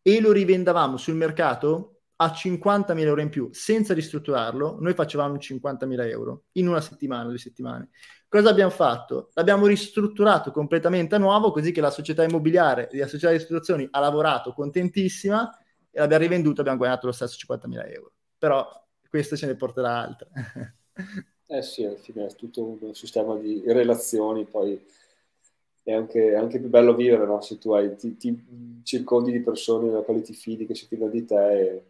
e 0.00 0.20
lo 0.22 0.32
rivendavamo 0.32 0.96
sul 0.96 1.16
mercato 1.16 2.00
a 2.16 2.28
50.000 2.28 2.98
euro 3.00 3.20
in 3.20 3.28
più 3.28 3.50
senza 3.52 3.92
ristrutturarlo, 3.92 4.78
noi 4.80 4.94
facevamo 4.94 5.36
50.000 5.36 6.08
euro 6.08 6.44
in 6.52 6.68
una 6.68 6.80
settimana, 6.80 7.28
due 7.28 7.36
settimane. 7.36 7.90
Cosa 8.26 8.48
abbiamo 8.48 8.70
fatto? 8.70 9.28
L'abbiamo 9.34 9.66
ristrutturato 9.66 10.50
completamente 10.50 11.14
a 11.14 11.18
nuovo, 11.18 11.50
così 11.50 11.70
che 11.70 11.82
la 11.82 11.90
società 11.90 12.24
immobiliare, 12.24 12.88
la 12.92 13.06
società 13.06 13.28
di 13.28 13.36
ristrutturazioni 13.36 13.86
ha 13.90 14.00
lavorato 14.00 14.54
contentissima 14.54 15.58
e 15.90 16.00
l'abbiamo 16.00 16.22
rivenduto, 16.22 16.62
abbiamo 16.62 16.78
guadagnato 16.78 17.08
lo 17.08 17.12
stesso 17.12 17.36
50.000 17.54 17.92
euro. 17.92 18.12
Però 18.38 18.66
questo 19.10 19.36
ce 19.36 19.44
ne 19.44 19.56
porterà 19.56 19.98
altre. 19.98 20.28
Eh 21.46 21.62
sì, 21.62 21.84
alla 21.84 21.96
fine 21.96 22.26
è 22.26 22.34
tutto 22.34 22.78
un 22.80 22.94
sistema 22.94 23.36
di 23.36 23.62
relazioni, 23.66 24.44
poi 24.44 24.82
è 25.82 25.92
anche, 25.92 26.30
è 26.30 26.36
anche 26.36 26.58
più 26.58 26.68
bello 26.68 26.94
vivere, 26.94 27.26
no? 27.26 27.40
Se 27.42 27.58
tu 27.58 27.72
hai, 27.72 27.94
ti, 27.96 28.16
ti 28.16 28.80
circondi 28.82 29.30
di 29.30 29.40
persone 29.40 29.90
da 29.90 30.00
quali 30.00 30.22
ti 30.22 30.32
fidi, 30.32 30.66
che 30.66 30.74
si 30.74 30.86
fidano 30.86 31.10
di 31.10 31.24
te. 31.24 31.60
E... 31.60 31.82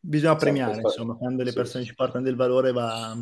Bisogna 0.00 0.36
premiare, 0.36 0.80
insomma, 0.80 1.14
quando 1.14 1.42
le 1.42 1.52
persone 1.52 1.84
sì. 1.84 1.90
ci 1.90 1.94
portano 1.94 2.24
del 2.24 2.36
valore 2.36 2.72
va 2.72 3.16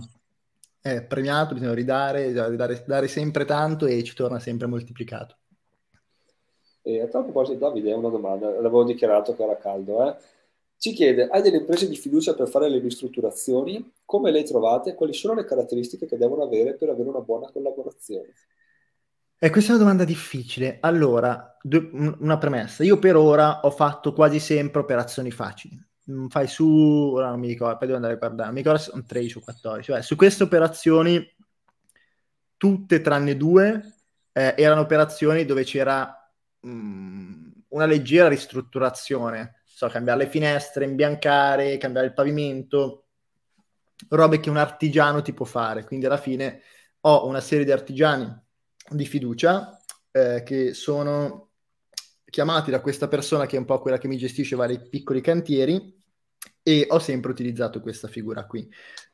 è 0.83 1.01
premiato, 1.01 1.55
bisogna 1.55 1.75
ridare, 1.75 2.33
dare, 2.33 2.83
dare 2.85 3.07
sempre 3.07 3.45
tanto 3.45 3.87
e 3.87 4.03
ci 4.03 4.15
torna 4.15 4.41
sempre 4.41 4.67
moltiplicato. 4.67 5.37
E 6.83 7.01
a 7.01 7.07
tal 7.07 7.23
proposito, 7.23 7.59
Davide, 7.59 7.93
una 7.93 8.09
domanda, 8.09 8.51
l'avevo 8.51 8.83
dichiarato 8.83 9.37
che 9.37 9.45
era 9.45 9.57
caldo, 9.57 10.05
eh? 10.05 10.17
Ci 10.83 10.95
chiede, 10.95 11.29
hai 11.29 11.43
delle 11.43 11.59
imprese 11.59 11.89
di 11.89 11.95
fiducia 11.95 12.35
per 12.35 12.49
fare 12.49 12.69
le 12.69 12.81
ristrutturazioni? 12.81 13.93
Come 14.05 14.33
le 14.33 14.43
trovate? 14.43 14.97
Quali 14.97 15.13
sono 15.13 15.33
le 15.33 15.45
caratteristiche 15.45 16.07
che 16.07 16.17
devono 16.17 16.43
avere 16.43 16.75
per 16.75 16.89
avere 16.89 17.09
una 17.09 17.21
buona 17.21 17.49
collaborazione? 17.53 18.33
E 19.39 19.51
questa 19.51 19.71
è 19.71 19.75
una 19.77 19.85
domanda 19.85 20.03
difficile. 20.03 20.79
Allora, 20.81 21.57
una 22.19 22.37
premessa. 22.37 22.83
Io 22.83 22.99
per 22.99 23.15
ora 23.15 23.61
ho 23.61 23.71
fatto 23.71 24.13
quasi 24.13 24.41
sempre 24.41 24.81
operazioni 24.81 25.31
facili. 25.31 25.81
Mm, 26.11 26.27
fai 26.27 26.49
su, 26.49 26.67
ora 26.67 27.29
non 27.29 27.39
mi 27.39 27.47
ricordo, 27.47 27.77
poi 27.77 27.87
devo 27.87 27.99
andare 27.99 28.15
a 28.15 28.19
guardare, 28.19 28.47
non 28.47 28.55
mi 28.55 28.63
ricordo 28.63 28.81
se 28.81 28.91
sono 28.91 29.05
13 29.07 29.39
o 29.39 29.41
14. 29.41 29.93
Cioè, 29.93 30.03
su 30.03 30.17
queste 30.17 30.43
operazioni, 30.43 31.25
tutte 32.57 33.01
tranne 33.01 33.37
due, 33.37 33.99
eh, 34.33 34.55
erano 34.59 34.81
operazioni 34.81 35.45
dove 35.45 35.63
c'era 35.63 36.29
mh, 36.59 36.69
mm, 36.69 37.51
una 37.69 37.87
leggera 37.87 38.27
ristrutturazione 38.27 39.62
so, 39.87 39.89
cambiare 39.89 40.25
le 40.25 40.31
finestre, 40.31 40.85
imbiancare, 40.85 41.77
cambiare 41.79 42.07
il 42.07 42.15
pavimento, 42.15 43.07
robe 44.09 44.41
che 44.41 44.51
un 44.51 44.57
artigiano 44.57 45.23
ti 45.23 45.33
può 45.33 45.45
fare. 45.45 45.85
Quindi 45.85 46.07
alla 46.07 46.17
fine 46.17 46.63
ho 47.01 47.27
una 47.27 47.41
serie 47.41 47.65
di 47.65 47.73
artigiani 47.73 48.41
di 48.91 49.07
fiducia 49.07 49.81
eh, 50.11 50.43
che 50.45 50.75
sono 50.75 51.51
chiamati 52.25 52.71
da 52.71 52.81
questa 52.81 53.09
persona 53.09 53.47
che 53.47 53.57
è 53.57 53.59
un 53.59 53.65
po' 53.65 53.81
quella 53.81 53.99
che 53.99 54.09
mi 54.09 54.17
gestisce 54.17 54.57
vari 54.57 54.89
piccoli 54.89 55.21
cantieri 55.21 56.01
e 56.63 56.87
ho 56.89 56.99
sempre 56.99 57.31
utilizzato 57.31 57.81
questa 57.81 58.09
figura 58.09 58.47
qui. 58.47 58.69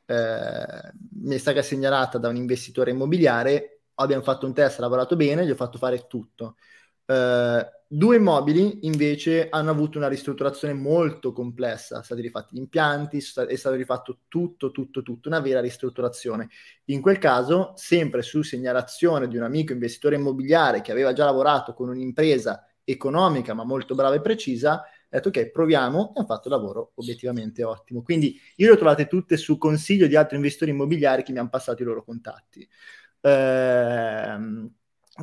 Eh, 0.05 0.91
mi 1.21 1.35
è 1.35 1.37
stata 1.37 1.61
segnalata 1.61 2.17
da 2.17 2.29
un 2.29 2.35
investitore 2.35 2.91
immobiliare, 2.91 3.81
abbiamo 3.95 4.23
fatto 4.23 4.45
un 4.45 4.53
test, 4.53 4.77
ha 4.77 4.81
lavorato 4.81 5.15
bene, 5.15 5.45
gli 5.45 5.51
ho 5.51 5.55
fatto 5.55 5.77
fare 5.77 6.05
tutto. 6.07 6.57
Eh, 7.05 7.78
due 7.91 8.17
immobili 8.17 8.85
invece 8.85 9.49
hanno 9.49 9.71
avuto 9.71 9.97
una 9.97 10.07
ristrutturazione 10.07 10.75
molto 10.75 11.33
complessa, 11.33 11.95
sono 11.95 12.03
stati 12.03 12.21
rifatti 12.21 12.55
gli 12.55 12.59
impianti, 12.59 13.17
è 13.17 13.55
stato 13.55 13.75
rifatto 13.75 14.19
tutto, 14.27 14.69
tutto, 14.69 15.01
tutto, 15.01 15.27
una 15.27 15.39
vera 15.39 15.59
ristrutturazione. 15.59 16.49
In 16.85 17.01
quel 17.01 17.17
caso, 17.17 17.73
sempre 17.75 18.21
su 18.21 18.43
segnalazione 18.43 19.27
di 19.27 19.37
un 19.37 19.43
amico 19.43 19.73
investitore 19.73 20.17
immobiliare 20.17 20.81
che 20.81 20.91
aveva 20.91 21.13
già 21.13 21.25
lavorato 21.25 21.73
con 21.73 21.89
un'impresa 21.89 22.63
economica 22.83 23.53
ma 23.55 23.63
molto 23.63 23.95
brava 23.95 24.15
e 24.15 24.21
precisa, 24.21 24.83
detto 25.09 25.29
ok, 25.29 25.49
proviamo 25.49 26.09
e 26.09 26.19
hanno 26.19 26.27
fatto 26.27 26.47
un 26.47 26.55
lavoro 26.55 26.91
obiettivamente 26.95 27.63
ottimo. 27.63 28.03
Quindi 28.03 28.39
io 28.57 28.67
le 28.67 28.73
ho 28.73 28.77
trovate 28.77 29.07
tutte 29.07 29.35
su 29.35 29.57
consiglio 29.57 30.05
di 30.05 30.15
altri 30.15 30.35
investitori 30.35 30.71
immobiliari 30.71 31.23
che 31.23 31.31
mi 31.31 31.39
hanno 31.39 31.49
passato 31.49 31.81
i 31.81 31.85
loro 31.85 32.03
contatti. 32.03 32.67
Ehm, 33.21 34.73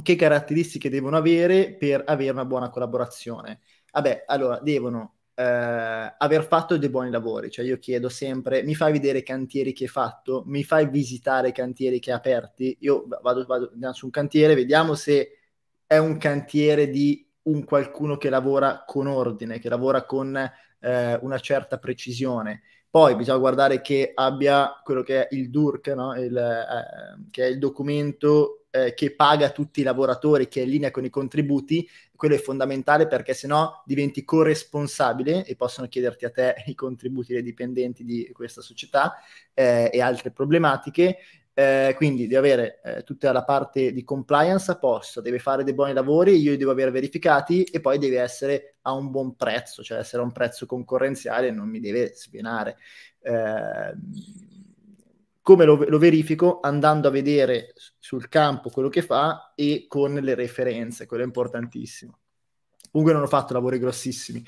che 0.03 0.17
caratteristiche 0.17 0.91
devono 0.91 1.17
avere 1.17 1.75
per 1.75 2.03
avere 2.07 2.31
una 2.31 2.45
buona 2.45 2.71
collaborazione? 2.71 3.61
Vabbè, 3.93 4.25
allora, 4.27 4.61
devono 4.61 5.17
eh, 5.35 6.15
aver 6.19 6.47
fatto 6.47 6.77
dei 6.79 6.89
buoni 6.89 7.11
lavori, 7.11 7.51
cioè 7.51 7.65
io 7.65 7.79
chiedo 7.79 8.09
sempre, 8.09 8.63
mi 8.63 8.75
fai 8.75 8.93
vedere 8.93 9.19
i 9.19 9.23
cantieri 9.23 9.73
che 9.73 9.85
hai 9.85 9.91
fatto, 9.91 10.43
mi 10.47 10.65
fai 10.65 10.89
visitare 10.89 11.49
i 11.49 11.53
cantieri 11.53 11.99
che 12.01 12.11
hai 12.11 12.17
aperti, 12.17 12.77
io 12.81 13.07
vado, 13.23 13.45
vado 13.47 13.71
su 13.93 14.07
un 14.07 14.11
cantiere, 14.11 14.55
vediamo 14.55 14.95
se 14.95 15.39
è 15.87 15.99
un 15.99 16.17
cantiere 16.19 16.89
di 16.89 17.27
un 17.43 17.65
qualcuno 17.65 18.17
che 18.17 18.31
lavora 18.31 18.85
con 18.87 19.07
ordine, 19.07 19.59
che 19.59 19.69
lavora 19.69 20.05
con 20.05 20.37
eh, 20.37 21.15
una 21.23 21.39
certa 21.39 21.79
precisione. 21.79 22.63
Poi 22.91 23.15
bisogna 23.15 23.39
guardare 23.39 23.83
che 23.83 24.13
abbia 24.15 24.81
quello 24.83 25.03
che 25.03 25.29
è 25.29 25.35
il 25.35 25.51
DURC, 25.51 25.89
no? 25.89 26.15
il, 26.15 26.37
eh, 26.37 27.29
che 27.31 27.45
è 27.45 27.47
il 27.49 27.59
documento 27.59 28.66
eh, 28.77 28.95
che 28.95 29.15
paga 29.15 29.51
tutti 29.51 29.81
i 29.81 29.85
lavoratori, 29.85 30.49
che 30.49 30.61
è 30.61 30.65
in 30.65 30.71
linea 30.71 30.91
con 30.91 31.05
i 31.05 31.11
contributi, 31.11 31.89
quello 32.15 32.35
è 32.35 32.39
fondamentale 32.39 33.07
perché 33.07 33.33
sennò 33.33 33.83
diventi 33.87 34.25
corresponsabile 34.25 35.45
e 35.45 35.57
possono 35.57 35.89
chiederti 35.89 36.25
a 36.25 36.31
te 36.31 36.55
i 36.67 36.75
contributi 36.75 37.33
dei 37.33 37.43
dipendenti 37.43 38.05
di 38.05 38.31
questa 38.33 38.61
società 38.61 39.15
eh, 39.55 39.91
e 39.93 40.01
altre 40.01 40.31
problematiche. 40.31 41.19
Eh, 41.59 41.95
quindi 41.97 42.27
devi 42.27 42.37
avere 42.37 42.81
eh, 42.85 43.03
tutta 43.03 43.33
la 43.33 43.43
parte 43.43 43.91
di 43.91 44.05
compliance 44.05 44.71
a 44.71 44.77
posto, 44.77 45.23
deve 45.23 45.39
fare 45.39 45.65
dei 45.65 45.73
buoni 45.73 45.95
lavori, 45.95 46.37
io 46.37 46.51
li 46.51 46.59
devo 46.59 46.71
avere 46.71 46.91
verificati 46.91 47.63
e 47.65 47.81
poi 47.81 47.97
deve 47.97 48.21
essere 48.21 48.75
a 48.83 48.93
un 48.93 49.11
buon 49.11 49.37
prezzo, 49.37 49.83
cioè 49.83 50.01
essere 50.01 50.21
a 50.21 50.27
un 50.27 50.33
prezzo 50.33 50.67
concorrenziale, 50.67 51.51
non 51.51 51.71
mi 51.71 51.81
deve 51.81 52.13
svenare. 52.15 52.77
Eh, 53.23 53.95
come 55.47 55.65
lo, 55.65 55.77
lo, 55.87 55.99
verifico? 55.99 56.59
Andando 56.61 57.07
a 57.07 57.13
vedere 57.13 57.73
sul 58.01 58.29
campo 58.29 58.69
quello 58.69 58.89
che 58.89 59.01
fa 59.01 59.53
e 59.55 59.85
con 59.87 60.15
le 60.15 60.35
referenze, 60.35 61.07
quello 61.07 61.23
è 61.23 61.27
importantissimo. 61.27 62.19
Comunque 62.91 63.15
non 63.15 63.23
ho 63.23 63.29
fatto 63.29 63.53
lavori 63.53 63.79
grossissimi. 63.79 64.45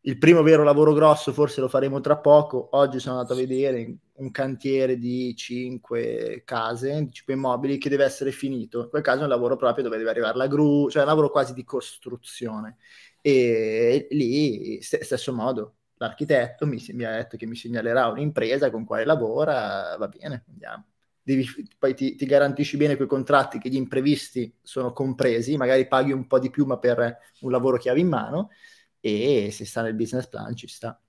Il 0.00 0.18
primo 0.18 0.42
vero 0.42 0.64
lavoro 0.64 0.94
grosso 0.94 1.32
forse 1.32 1.60
lo 1.60 1.68
faremo 1.68 2.00
tra 2.00 2.18
poco. 2.18 2.70
Oggi 2.72 2.98
sono 2.98 3.18
andato 3.18 3.34
a 3.34 3.36
vedere 3.36 3.98
un 4.14 4.32
cantiere 4.32 4.98
di 4.98 5.32
5 5.36 6.42
case, 6.44 7.04
di 7.04 7.12
5 7.12 7.34
immobili 7.34 7.78
che 7.78 7.88
deve 7.88 8.02
essere 8.04 8.32
finito. 8.32 8.82
In 8.82 8.88
quel 8.88 9.02
caso 9.02 9.20
è 9.20 9.22
un 9.22 9.28
lavoro 9.28 9.54
proprio 9.54 9.84
dove 9.84 9.96
deve 9.96 10.10
arrivare 10.10 10.36
la 10.36 10.48
gru, 10.48 10.90
cioè 10.90 11.02
un 11.02 11.08
lavoro 11.08 11.30
quasi 11.30 11.52
di 11.52 11.62
costruzione. 11.62 12.78
E 13.20 14.08
lì 14.10 14.82
stesso 14.82 15.32
modo, 15.32 15.76
l'architetto 16.02 16.66
mi, 16.66 16.84
mi, 16.90 17.04
ha 17.04 17.12
detto 17.12 17.36
che 17.36 17.46
mi 17.46 17.54
segnalerà 17.54 18.08
un'impresa 18.08 18.70
con 18.70 18.84
quale 18.84 19.04
lavora, 19.04 19.96
va 19.96 20.08
bene, 20.08 20.44
andiamo. 20.48 20.86
Devi, 21.22 21.46
poi 21.78 21.94
ti, 21.94 22.16
ti, 22.16 22.26
garantisci 22.26 22.76
bene 22.76 22.96
quei 22.96 23.06
contratti 23.06 23.58
che 23.58 23.68
gli 23.68 23.76
imprevisti 23.76 24.52
sono 24.60 24.92
compresi, 24.92 25.56
magari 25.56 25.86
paghi 25.86 26.10
un 26.10 26.26
po' 26.26 26.40
di 26.40 26.50
più 26.50 26.66
ma 26.66 26.78
per 26.78 27.18
un 27.42 27.50
lavoro 27.52 27.78
che 27.78 27.88
avevi 27.88 28.04
in 28.04 28.10
mano 28.10 28.50
e 28.98 29.50
se 29.52 29.64
sta 29.64 29.82
nel 29.82 29.94
business 29.94 30.26
plan 30.26 30.56
ci 30.56 30.66
sta. 30.66 31.00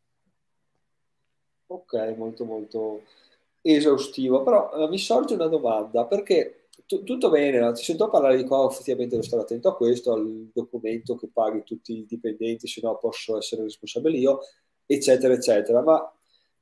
Ok, 1.65 2.13
molto 2.15 2.45
molto 2.45 3.01
esaustivo, 3.61 4.43
però 4.43 4.69
uh, 4.71 4.87
mi 4.87 4.99
sorge 4.99 5.33
una 5.33 5.47
domanda 5.47 6.05
perché 6.05 6.67
t- 6.85 7.03
tutto 7.03 7.29
bene, 7.29 7.71
ti 7.73 7.83
sento 7.83 8.09
parlare 8.09 8.37
di 8.37 8.43
qua, 8.43 8.67
effettivamente 8.69 9.15
devo 9.15 9.25
stare 9.25 9.43
attento 9.43 9.69
a 9.69 9.75
questo, 9.75 10.13
al 10.13 10.49
documento 10.53 11.15
che 11.15 11.29
paghi 11.31 11.63
tutti 11.63 11.97
i 11.97 12.05
dipendenti, 12.05 12.67
se 12.67 12.81
no 12.83 12.97
posso 12.97 13.37
essere 13.37 13.63
responsabile 13.63 14.17
io, 14.17 14.39
eccetera, 14.85 15.33
eccetera. 15.33 15.81
Ma 15.81 16.13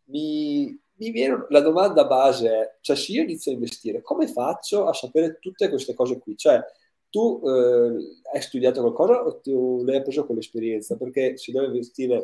mi, 0.06 0.80
mi 0.96 1.12
viene 1.12 1.46
la 1.50 1.62
domanda 1.62 2.06
base 2.06 2.50
è, 2.50 2.78
cioè 2.82 2.96
se 2.96 3.12
io 3.12 3.24
inizio 3.24 3.52
a 3.52 3.56
investire, 3.56 4.02
come 4.02 4.28
faccio 4.28 4.88
a 4.88 4.94
sapere 4.94 5.38
tutte 5.40 5.70
queste 5.70 5.94
cose 5.94 6.20
qui? 6.20 6.38
Cioè, 6.38 6.64
tu 7.10 7.42
eh, 7.46 8.20
hai 8.34 8.42
studiato 8.42 8.82
qualcosa 8.82 9.24
o 9.26 9.40
tu 9.42 9.84
l'hai 9.84 10.02
preso 10.02 10.26
con 10.26 10.36
l'esperienza? 10.36 10.96
Perché 10.98 11.38
se 11.38 11.52
devo 11.52 11.66
investire 11.66 12.24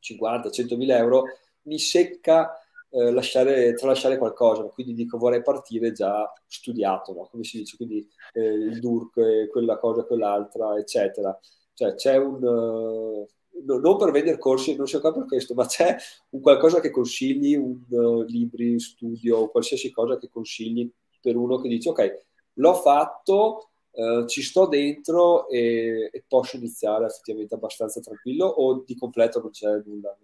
50, 0.00 0.50
100 0.50 0.76
mila 0.76 0.96
euro, 0.96 1.24
mi 1.62 1.78
secca 1.78 2.52
eh, 2.90 3.10
lasciare, 3.12 3.74
tralasciare 3.74 4.18
qualcosa, 4.18 4.62
quindi 4.64 4.94
dico 4.94 5.18
vorrei 5.18 5.42
partire 5.42 5.92
già 5.92 6.30
studiato, 6.46 7.12
no? 7.12 7.28
come 7.30 7.44
si 7.44 7.58
dice, 7.58 7.76
quindi 7.76 8.08
eh, 8.32 8.42
il 8.42 8.80
DURC, 8.80 9.48
quella 9.50 9.78
cosa, 9.78 10.04
quell'altra, 10.04 10.76
eccetera. 10.78 11.38
Cioè 11.74 11.94
c'è 11.94 12.16
un... 12.16 12.42
Uh, 12.42 13.26
no, 13.64 13.78
non 13.78 13.96
per 13.96 14.10
vendere 14.10 14.38
corsi, 14.38 14.76
non 14.76 14.86
so 14.86 15.00
qua 15.00 15.12
per 15.12 15.26
questo, 15.26 15.54
ma 15.54 15.66
c'è 15.66 15.96
un 16.30 16.40
qualcosa 16.40 16.80
che 16.80 16.90
consigli, 16.90 17.54
un 17.54 17.80
uh, 17.88 18.22
libri, 18.22 18.78
studio, 18.78 19.48
qualsiasi 19.48 19.90
cosa 19.90 20.18
che 20.18 20.28
consigli 20.30 20.90
per 21.20 21.36
uno 21.36 21.60
che 21.60 21.68
dice 21.68 21.88
ok, 21.90 22.22
l'ho 22.54 22.74
fatto, 22.74 23.70
uh, 23.90 24.26
ci 24.26 24.42
sto 24.42 24.66
dentro 24.66 25.48
e, 25.48 26.10
e, 26.12 26.24
posso 26.26 26.56
iniziare 26.56 27.06
effettivamente 27.06 27.54
abbastanza 27.54 28.00
tranquillo 28.00 28.46
o 28.46 28.82
di 28.86 28.96
completo 28.96 29.40
non 29.40 29.50
c'è 29.50 29.82
nulla? 29.84 30.16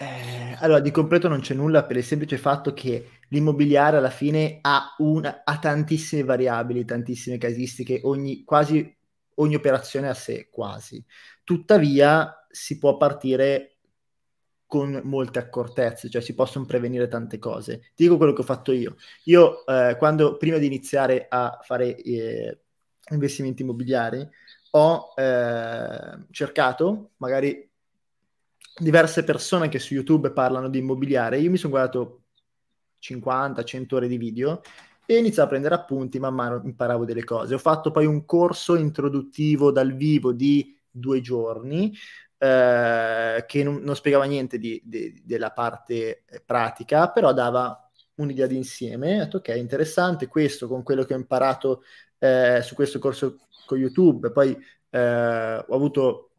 Eh, 0.00 0.56
allora, 0.60 0.80
di 0.80 0.90
completo 0.90 1.28
non 1.28 1.40
c'è 1.40 1.54
nulla 1.54 1.84
per 1.84 1.96
il 1.96 2.04
semplice 2.04 2.36
fatto 2.36 2.72
che 2.74 3.08
l'immobiliare 3.30 3.96
alla 3.96 4.10
fine 4.10 4.58
ha, 4.60 4.94
una, 4.98 5.42
ha 5.44 5.58
tantissime 5.58 6.22
variabili, 6.22 6.84
tantissime 6.84 7.38
casistiche, 7.38 8.00
ogni, 8.04 8.44
quasi 8.44 8.96
ogni 9.36 9.54
operazione 9.54 10.08
a 10.08 10.14
sé, 10.14 10.48
quasi. 10.50 11.02
Tuttavia 11.48 12.46
si 12.50 12.76
può 12.76 12.98
partire 12.98 13.78
con 14.66 15.00
molte 15.04 15.38
accortezze, 15.38 16.10
cioè 16.10 16.20
si 16.20 16.34
possono 16.34 16.66
prevenire 16.66 17.08
tante 17.08 17.38
cose. 17.38 17.78
Ti 17.94 18.02
dico 18.02 18.18
quello 18.18 18.34
che 18.34 18.42
ho 18.42 18.44
fatto 18.44 18.70
io. 18.70 18.96
Io, 19.24 19.64
eh, 19.64 19.96
quando 19.96 20.36
prima 20.36 20.58
di 20.58 20.66
iniziare 20.66 21.24
a 21.26 21.58
fare 21.62 21.96
eh, 21.96 22.58
investimenti 23.12 23.62
immobiliari, 23.62 24.28
ho 24.72 25.14
eh, 25.16 26.18
cercato 26.32 27.12
magari 27.16 27.66
diverse 28.78 29.24
persone 29.24 29.70
che 29.70 29.78
su 29.78 29.94
YouTube 29.94 30.32
parlano 30.32 30.68
di 30.68 30.80
immobiliare. 30.80 31.38
Io 31.38 31.48
mi 31.50 31.56
sono 31.56 31.72
guardato 31.72 32.24
50-100 33.00 33.94
ore 33.94 34.06
di 34.06 34.18
video 34.18 34.60
e 35.06 35.16
iniziavo 35.16 35.46
a 35.46 35.50
prendere 35.50 35.74
appunti 35.76 36.18
man 36.18 36.34
mano 36.34 36.60
imparavo 36.62 37.06
delle 37.06 37.24
cose. 37.24 37.54
Ho 37.54 37.58
fatto 37.58 37.90
poi 37.90 38.04
un 38.04 38.26
corso 38.26 38.76
introduttivo 38.76 39.72
dal 39.72 39.94
vivo 39.94 40.32
di 40.32 40.76
due 40.98 41.20
giorni 41.20 41.92
eh, 42.38 43.44
che 43.46 43.62
non, 43.64 43.80
non, 43.82 43.96
spiegava 43.96 44.24
niente 44.24 44.58
di, 44.58 44.80
di, 44.84 45.22
della 45.24 45.50
parte 45.50 46.24
eh, 46.26 46.42
pratica, 46.44 47.10
però 47.10 47.32
dava 47.32 47.90
un'idea 48.16 48.46
d'insieme. 48.46 49.16
Ho 49.16 49.24
detto 49.24 49.36
ok, 49.38 49.48
interessante 49.56 50.28
questo 50.28 50.68
con 50.68 50.82
quello 50.82 51.04
che 51.04 51.14
ho 51.14 51.18
imparato 51.18 51.82
eh, 52.18 52.60
su 52.62 52.74
questo 52.74 52.98
corso 52.98 53.38
con 53.66 53.78
YouTube. 53.78 54.30
Poi 54.30 54.56
eh, 54.90 55.64
ho 55.66 55.74
avuto 55.74 56.30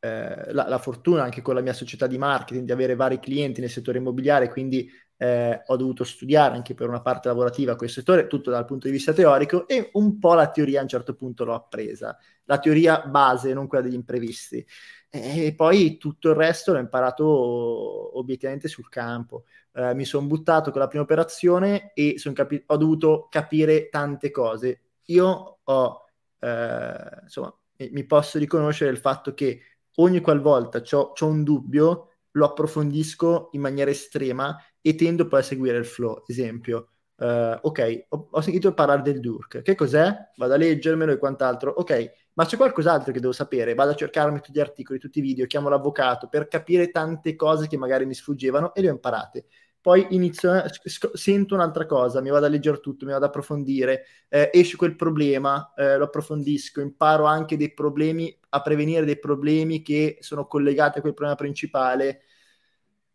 eh, 0.00 0.52
la, 0.52 0.68
la, 0.68 0.78
fortuna 0.78 1.22
anche 1.22 1.42
con 1.42 1.54
la 1.54 1.60
mia 1.60 1.72
società 1.72 2.06
di 2.06 2.18
marketing 2.18 2.64
di 2.64 2.72
avere 2.72 2.94
vari 2.94 3.18
clienti 3.18 3.60
nel 3.60 3.70
settore 3.70 3.98
immobiliare, 3.98 4.48
quindi 4.48 4.90
eh, 5.18 5.62
ho 5.64 5.76
dovuto 5.76 6.04
studiare 6.04 6.54
anche 6.54 6.74
per 6.74 6.88
una 6.88 7.00
parte 7.00 7.28
lavorativa 7.28 7.76
questo 7.76 8.00
settore, 8.00 8.26
tutto 8.26 8.50
dal 8.50 8.64
punto 8.64 8.86
di 8.86 8.92
vista 8.92 9.12
teorico 9.12 9.66
e 9.66 9.90
un 9.94 10.18
po' 10.18 10.34
la 10.34 10.50
teoria 10.50 10.80
a 10.80 10.82
un 10.82 10.88
certo 10.88 11.14
punto 11.14 11.44
l'ho 11.44 11.54
appresa, 11.54 12.16
la 12.44 12.58
teoria 12.58 13.00
base, 13.00 13.52
non 13.52 13.66
quella 13.66 13.84
degli 13.84 13.94
imprevisti. 13.94 14.64
E 15.08 15.54
poi 15.56 15.96
tutto 15.96 16.30
il 16.30 16.36
resto 16.36 16.72
l'ho 16.72 16.78
imparato 16.78 18.18
obiettivamente 18.18 18.68
sul 18.68 18.88
campo. 18.88 19.44
Eh, 19.72 19.94
mi 19.94 20.04
sono 20.04 20.26
buttato 20.26 20.70
con 20.70 20.80
la 20.80 20.88
prima 20.88 21.04
operazione 21.04 21.92
e 21.94 22.20
capi- 22.34 22.62
ho 22.66 22.76
dovuto 22.76 23.28
capire 23.30 23.88
tante 23.88 24.30
cose. 24.30 24.80
Io 25.06 25.60
ho, 25.62 26.04
eh, 26.40 27.20
insomma, 27.22 27.56
mi 27.90 28.04
posso 28.04 28.38
riconoscere 28.38 28.90
il 28.90 28.98
fatto 28.98 29.32
che 29.32 29.60
ogni 29.96 30.20
qualvolta 30.20 30.82
ho 30.90 31.26
un 31.26 31.42
dubbio, 31.42 32.10
lo 32.32 32.44
approfondisco 32.44 33.48
in 33.52 33.60
maniera 33.62 33.90
estrema 33.90 34.56
e 34.86 34.94
tendo 34.94 35.26
poi 35.26 35.40
a 35.40 35.42
seguire 35.42 35.78
il 35.78 35.84
flow. 35.84 36.22
Esempio, 36.28 36.90
uh, 37.16 37.58
ok, 37.60 38.04
ho, 38.10 38.28
ho, 38.30 38.40
sentito 38.40 38.72
parlare 38.72 39.02
del 39.02 39.18
Durk, 39.18 39.62
che 39.62 39.74
cos'è? 39.74 40.16
Vado 40.36 40.54
a 40.54 40.56
leggermelo 40.56 41.10
e 41.10 41.18
quant'altro. 41.18 41.72
Ok, 41.72 42.12
ma 42.34 42.44
c'è 42.44 42.56
qualcos'altro 42.56 43.12
che 43.12 43.18
devo 43.18 43.32
sapere? 43.32 43.74
Vado 43.74 43.90
a 43.90 43.94
cercarmi 43.96 44.38
tutti 44.38 44.52
gli 44.56 44.60
articoli, 44.60 45.00
tutti 45.00 45.18
i 45.18 45.22
video, 45.22 45.46
chiamo 45.46 45.68
l'avvocato 45.68 46.28
per 46.28 46.46
capire 46.46 46.92
tante 46.92 47.34
cose 47.34 47.66
che 47.66 47.76
magari 47.76 48.06
mi 48.06 48.14
sfuggivano 48.14 48.72
e 48.74 48.80
le 48.80 48.88
ho 48.88 48.92
imparate. 48.92 49.46
Poi 49.80 50.06
inizio, 50.10 50.52
sc- 50.84 51.16
sento 51.16 51.54
un'altra 51.56 51.84
cosa, 51.84 52.20
mi 52.20 52.30
vado 52.30 52.46
a 52.46 52.48
leggere 52.48 52.78
tutto, 52.78 53.06
mi 53.06 53.10
vado 53.10 53.24
ad 53.24 53.30
approfondire, 53.30 54.04
eh, 54.28 54.50
esce 54.52 54.76
quel 54.76 54.94
problema, 54.94 55.72
eh, 55.76 55.96
lo 55.96 56.04
approfondisco, 56.04 56.80
imparo 56.80 57.24
anche 57.24 57.56
dei 57.56 57.74
problemi, 57.74 58.36
a 58.50 58.62
prevenire 58.62 59.04
dei 59.04 59.18
problemi 59.18 59.82
che 59.82 60.18
sono 60.20 60.46
collegati 60.46 60.98
a 60.98 61.00
quel 61.00 61.14
problema 61.14 61.36
principale. 61.36 62.20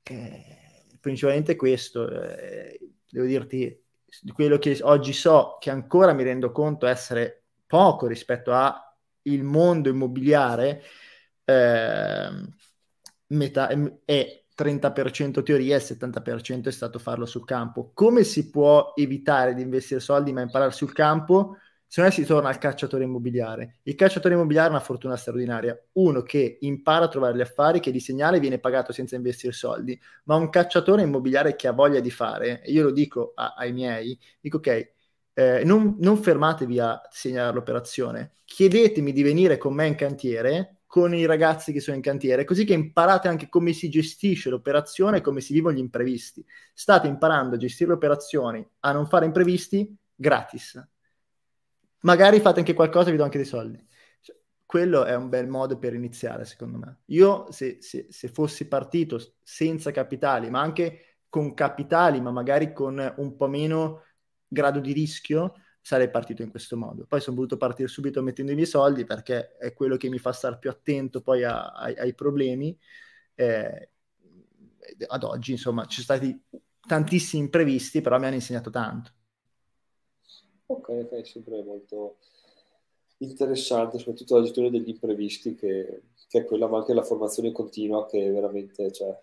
Eh, 0.04 0.61
principalmente 1.02 1.58
questo. 1.58 2.10
Eh, 2.10 2.80
devo 3.10 3.26
dirti, 3.26 3.78
quello 4.34 4.58
che 4.58 4.80
oggi 4.84 5.12
so, 5.12 5.58
che 5.60 5.70
ancora 5.70 6.14
mi 6.14 6.24
rendo 6.24 6.52
conto 6.52 6.86
essere 6.86 7.44
poco 7.68 8.08
rispetto 8.08 8.54
al 8.54 8.80
mondo 9.42 9.90
immobiliare, 9.90 10.82
eh, 11.44 12.30
metà 13.28 13.70
è 14.06 14.44
30% 14.54 15.42
teoria 15.44 15.76
e 15.76 15.80
il 15.80 15.84
70% 15.84 16.70
è 16.70 16.72
stato 16.72 17.00
farlo 17.00 17.26
sul 17.26 17.46
campo. 17.46 17.92
Come 17.94 18.24
si 18.24 18.50
può 18.50 18.94
evitare 18.96 19.54
di 19.54 19.62
investire 19.62 20.00
soldi 20.00 20.32
ma 20.32 20.42
imparare 20.42 20.72
sul 20.72 20.94
campo? 20.94 21.58
Se 21.94 22.00
non 22.00 22.10
si 22.10 22.24
torna 22.24 22.48
al 22.48 22.58
cacciatore 22.58 23.04
immobiliare. 23.04 23.80
Il 23.84 23.96
cacciatore 23.96 24.36
immobiliare 24.36 24.70
è 24.70 24.72
una 24.72 24.80
fortuna 24.80 25.18
straordinaria. 25.18 25.78
Uno 25.96 26.22
che 26.22 26.60
impara 26.62 27.04
a 27.04 27.08
trovare 27.10 27.36
gli 27.36 27.42
affari, 27.42 27.82
che 27.82 27.92
di 27.92 28.00
segnale 28.00 28.40
viene 28.40 28.60
pagato 28.60 28.94
senza 28.94 29.18
investire 29.18 29.52
soldi, 29.52 30.00
ma 30.24 30.36
un 30.36 30.50
cacciatore 30.50 31.02
immobiliare 31.02 31.58
che 31.58 31.68
ha 31.68 31.74
voglia 31.74 32.00
di 32.00 32.10
fare, 32.10 32.62
e 32.64 32.72
io 32.72 32.84
lo 32.84 32.92
dico 32.92 33.34
a, 33.36 33.56
ai 33.58 33.74
miei, 33.74 34.18
dico 34.40 34.56
ok, 34.56 34.94
eh, 35.34 35.64
non, 35.66 35.98
non 36.00 36.16
fermatevi 36.16 36.80
a 36.80 37.02
segnare 37.10 37.54
l'operazione, 37.54 38.36
chiedetemi 38.46 39.12
di 39.12 39.22
venire 39.22 39.58
con 39.58 39.74
me 39.74 39.86
in 39.88 39.96
cantiere, 39.96 40.84
con 40.86 41.14
i 41.14 41.26
ragazzi 41.26 41.74
che 41.74 41.82
sono 41.82 41.98
in 41.98 42.02
cantiere, 42.02 42.46
così 42.46 42.64
che 42.64 42.72
imparate 42.72 43.28
anche 43.28 43.50
come 43.50 43.74
si 43.74 43.90
gestisce 43.90 44.50
l'operazione 44.50 45.18
e 45.18 45.22
come 45.22 45.42
si 45.42 45.52
vivono 45.52 45.76
gli 45.76 45.80
imprevisti. 45.80 46.42
State 46.74 47.08
imparando 47.08 47.56
a 47.56 47.60
gestire 47.60 47.90
le 47.90 47.96
operazioni, 47.98 48.66
a 48.80 48.94
non 48.94 49.08
fare 49.08 49.26
imprevisti 49.26 49.94
gratis. 50.16 50.82
Magari 52.02 52.40
fate 52.40 52.60
anche 52.60 52.74
qualcosa 52.74 53.12
vi 53.12 53.18
do 53.18 53.24
anche 53.24 53.38
dei 53.38 53.46
soldi. 53.46 53.84
Cioè, 54.22 54.36
quello 54.66 55.04
è 55.06 55.16
un 55.16 55.30
bel 55.30 55.48
modo 55.48 55.78
per 55.78 55.94
iniziare, 55.94 56.46
secondo 56.46 56.78
me. 56.78 57.00
Io, 57.08 57.52
se, 57.52 57.78
se, 57.82 58.08
se 58.10 58.28
fossi 58.30 58.68
partito 58.68 59.36
senza 59.44 59.92
capitali, 59.92 60.50
ma 60.50 60.62
anche 60.62 61.20
con 61.30 61.54
capitali, 61.54 62.20
ma 62.20 62.32
magari 62.32 62.74
con 62.74 63.14
un 63.18 63.36
po' 63.36 63.48
meno 63.48 64.04
grado 64.48 64.80
di 64.80 64.94
rischio, 64.94 65.54
sarei 65.82 66.10
partito 66.10 66.42
in 66.42 66.50
questo 66.50 66.78
modo. 66.78 67.06
Poi 67.06 67.22
sono 67.22 67.36
voluto 67.36 67.58
partire 67.58 67.88
subito 67.88 68.22
mettendo 68.22 68.52
i 68.52 68.56
miei 68.56 68.68
soldi 68.68 69.06
perché 69.06 69.58
è 69.58 69.74
quello 69.74 69.98
che 69.98 70.10
mi 70.10 70.20
fa 70.20 70.32
stare 70.32 70.58
più 70.60 70.70
attento 70.70 71.22
poi 71.22 71.44
a, 71.44 71.72
a, 71.72 71.94
ai 71.98 72.14
problemi. 72.14 72.78
Eh, 73.36 73.90
ad 75.08 75.24
oggi, 75.24 75.52
insomma, 75.52 75.86
ci 75.86 76.02
sono 76.02 76.20
stati 76.20 76.44
tantissimi 76.86 77.44
imprevisti, 77.44 78.02
però 78.02 78.20
mi 78.20 78.26
hanno 78.26 78.36
insegnato 78.36 78.70
tanto. 78.70 79.12
Ok, 80.72 80.90
ok, 80.90 81.28
sempre 81.28 81.62
molto 81.64 82.18
interessante, 83.18 83.98
soprattutto 83.98 84.36
la 84.36 84.44
gestione 84.44 84.70
degli 84.70 84.90
imprevisti, 84.90 85.56
che, 85.56 86.04
che, 86.28 86.40
è 86.40 86.46
quella, 86.46 86.68
ma 86.68 86.78
anche 86.78 86.94
la 86.94 87.04
formazione 87.04 87.52
continua 87.52 88.06
che 88.06 88.32
veramente 88.32 88.92
cioè, 88.92 89.16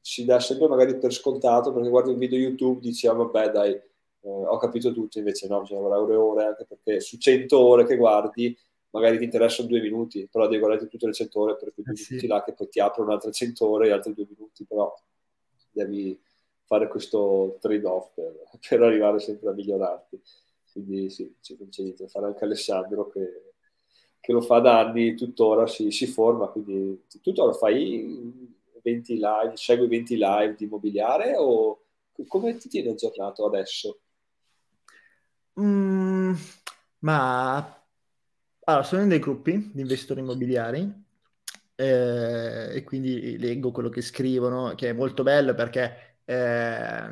si 0.00 0.24
dà 0.24 0.38
sempre 0.40 0.68
magari 0.68 0.96
per 0.98 1.12
scontato, 1.12 1.72
perché 1.72 1.88
guardi 1.88 2.10
un 2.12 2.18
video 2.18 2.38
YouTube 2.38 2.78
e 2.78 2.82
dici, 2.82 3.06
ah, 3.06 3.12
vabbè, 3.14 3.50
dai, 3.50 3.72
eh, 3.72 3.82
ho 4.22 4.56
capito 4.58 4.92
tutto, 4.92 5.18
invece 5.18 5.48
no, 5.48 5.60
bisogna 5.60 5.80
guardare 5.80 6.02
ore 6.02 6.12
e 6.12 6.16
ore, 6.16 6.44
anche 6.44 6.64
perché 6.66 7.00
su 7.00 7.18
100 7.18 7.58
ore 7.58 7.84
che 7.84 7.96
guardi 7.96 8.56
magari 8.90 9.18
ti 9.18 9.24
interessano 9.24 9.68
due 9.68 9.80
minuti, 9.80 10.28
però 10.30 10.46
devi 10.46 10.58
guardare 10.60 10.88
tutte 10.88 11.06
le 11.06 11.12
100 11.12 11.40
ore 11.40 11.56
per 11.56 11.72
due 11.74 11.92
eh 11.92 11.96
sì. 11.96 12.06
minuti 12.10 12.28
là 12.28 12.42
che 12.44 12.52
poi 12.52 12.68
ti 12.68 12.78
aprono 12.80 13.12
altre 13.12 13.32
100 13.32 13.66
ore 13.66 13.88
e 13.88 13.90
altri 13.90 14.14
due 14.14 14.26
minuti, 14.28 14.64
però 14.64 14.94
devi 15.70 16.18
fare 16.64 16.88
questo 16.88 17.58
trade-off 17.60 18.12
per, 18.14 18.34
per 18.68 18.82
arrivare 18.82 19.18
sempre 19.18 19.50
a 19.50 19.52
migliorarti. 19.52 20.20
Quindi 20.72 21.10
sì, 21.10 21.36
c'è 21.40 21.54
niente 21.82 22.08
fare 22.08 22.26
anche 22.26 22.44
Alessandro 22.44 23.08
che, 23.10 23.54
che, 24.20 24.32
lo 24.32 24.40
fa 24.40 24.58
da 24.60 24.80
anni, 24.80 25.14
tuttora 25.14 25.66
si, 25.66 25.90
si 25.90 26.06
forma, 26.06 26.48
quindi 26.48 27.04
tuttora 27.20 27.52
fai 27.52 28.50
20 28.82 29.14
live, 29.14 29.52
segui 29.54 29.86
20 29.86 30.16
live 30.16 30.54
di 30.56 30.64
immobiliare 30.64 31.34
o 31.36 31.82
come 32.26 32.56
ti 32.56 32.68
tieni 32.68 32.90
aggiornato 32.90 33.46
adesso? 33.46 34.00
Mm, 35.60 36.32
ma 37.00 37.84
allora, 38.64 38.82
sono 38.84 39.02
in 39.02 39.08
dei 39.08 39.18
gruppi 39.18 39.70
di 39.72 39.80
investitori 39.80 40.20
immobiliari 40.20 40.90
eh, 41.74 42.74
e 42.74 42.84
quindi 42.84 43.38
leggo 43.38 43.70
quello 43.70 43.88
che 43.88 44.02
scrivono, 44.02 44.74
che 44.74 44.90
è 44.90 44.92
molto 44.92 45.22
bello 45.22 45.54
perché 45.54 46.18
eh, 46.24 47.08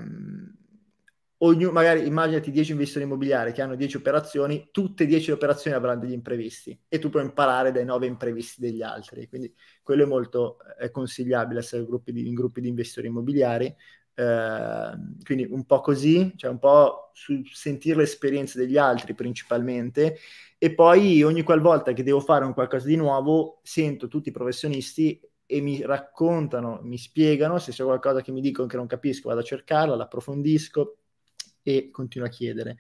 ognuno, 1.43 1.73
magari 1.73 2.07
immaginati 2.07 2.51
10 2.51 2.73
investitori 2.73 3.05
immobiliari 3.05 3.53
che 3.53 3.63
hanno 3.63 3.77
10 3.77 3.97
operazioni, 3.97 4.69
tutte 4.71 5.05
e 5.05 5.07
10 5.07 5.31
operazioni 5.31 5.77
avranno 5.77 6.01
degli 6.01 6.13
imprevisti 6.13 6.79
e 6.89 6.99
tu 6.99 7.09
puoi 7.09 7.25
imparare 7.25 7.73
dai 7.73 7.85
9 7.85 8.07
imprevisti 8.07 8.61
degli 8.61 8.83
altri. 8.83 9.29
Quindi 9.29 9.55
quello 9.83 10.05
è 10.05 10.07
molto 10.07 10.59
è 10.79 10.91
consigliabile 10.91 11.61
essere 11.61 11.85
gruppi 11.85 12.13
di, 12.13 12.27
in 12.27 12.35
gruppi 12.35 12.61
di 12.61 12.69
investitori 12.69 13.09
immobiliari. 13.09 13.75
Ehm, 14.15 15.17
quindi 15.25 15.47
un 15.51 15.65
po' 15.65 15.81
così, 15.81 16.33
cioè 16.37 16.51
un 16.51 16.59
po' 16.59 17.13
sentire 17.53 17.97
le 17.97 18.03
esperienze 18.03 18.59
degli 18.59 18.77
altri 18.77 19.15
principalmente. 19.15 20.19
E 20.59 20.75
poi 20.75 21.23
ogni 21.23 21.43
qualvolta 21.43 21.93
che 21.93 22.03
devo 22.03 22.21
fare 22.21 22.45
un 22.45 22.53
qualcosa 22.53 22.87
di 22.87 22.97
nuovo 22.97 23.61
sento 23.63 24.09
tutti 24.09 24.29
i 24.29 24.33
professionisti 24.33 25.19
e 25.47 25.61
mi 25.61 25.83
raccontano, 25.83 26.81
mi 26.83 26.99
spiegano, 26.99 27.59
se 27.59 27.73
c'è 27.73 27.83
qualcosa 27.83 28.21
che 28.21 28.31
mi 28.31 28.41
dicono 28.41 28.69
che 28.69 28.77
non 28.77 28.87
capisco 28.87 29.29
vado 29.29 29.41
a 29.41 29.45
cercarla, 29.45 29.97
l'approfondisco 29.97 31.00
e 31.63 31.91
continuo 31.91 32.27
a 32.27 32.31
chiedere. 32.31 32.77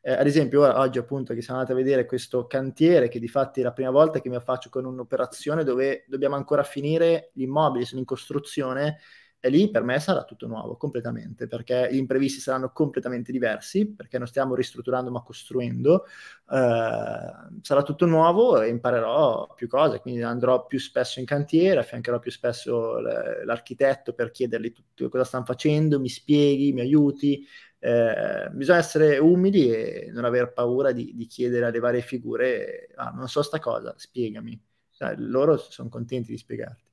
Eh, 0.00 0.12
ad 0.12 0.26
esempio, 0.26 0.62
ora, 0.62 0.78
oggi 0.78 0.98
appunto 0.98 1.34
che 1.34 1.42
siamo 1.42 1.60
andati 1.60 1.78
a 1.78 1.82
vedere 1.82 2.06
questo 2.06 2.46
cantiere, 2.46 3.08
che 3.08 3.18
di 3.18 3.28
fatti 3.28 3.60
è 3.60 3.62
la 3.64 3.72
prima 3.72 3.90
volta 3.90 4.20
che 4.20 4.28
mi 4.28 4.36
affaccio 4.36 4.68
con 4.68 4.84
un'operazione 4.84 5.64
dove 5.64 6.04
dobbiamo 6.08 6.36
ancora 6.36 6.62
finire 6.62 7.30
gli 7.32 7.42
immobili, 7.42 7.84
sono 7.84 8.00
in 8.00 8.06
costruzione, 8.06 8.98
e 9.44 9.50
lì 9.50 9.70
per 9.70 9.82
me 9.82 10.00
sarà 10.00 10.24
tutto 10.24 10.46
nuovo, 10.46 10.78
completamente, 10.78 11.46
perché 11.46 11.90
gli 11.92 11.96
imprevisti 11.96 12.40
saranno 12.40 12.70
completamente 12.72 13.30
diversi, 13.30 13.86
perché 13.86 14.16
non 14.16 14.26
stiamo 14.26 14.54
ristrutturando 14.54 15.10
ma 15.10 15.22
costruendo, 15.22 16.06
eh, 16.50 17.58
sarà 17.60 17.82
tutto 17.82 18.06
nuovo 18.06 18.62
e 18.62 18.68
imparerò 18.68 19.52
più 19.54 19.68
cose, 19.68 20.00
quindi 20.00 20.22
andrò 20.22 20.64
più 20.64 20.78
spesso 20.78 21.20
in 21.20 21.26
cantiere, 21.26 21.80
affiancherò 21.80 22.20
più 22.20 22.30
spesso 22.30 22.98
l'architetto 23.00 24.14
per 24.14 24.30
chiedergli 24.30 24.72
tutto 24.72 25.10
cosa 25.10 25.24
stanno 25.24 25.44
facendo, 25.44 26.00
mi 26.00 26.08
spieghi, 26.08 26.72
mi 26.72 26.80
aiuti, 26.80 27.46
eh, 27.84 28.48
bisogna 28.52 28.78
essere 28.78 29.18
umili 29.18 29.70
e 29.70 30.10
non 30.12 30.24
aver 30.24 30.52
paura 30.52 30.92
di, 30.92 31.12
di 31.14 31.26
chiedere 31.26 31.66
alle 31.66 31.78
varie 31.80 32.00
figure, 32.00 32.88
ah, 32.94 33.10
non 33.10 33.28
so 33.28 33.42
sta 33.42 33.58
cosa, 33.58 33.94
spiegami. 33.96 34.60
Cioè, 34.90 35.14
loro 35.16 35.56
sono 35.56 35.88
contenti 35.88 36.30
di 36.30 36.38
spiegarti. 36.38 36.90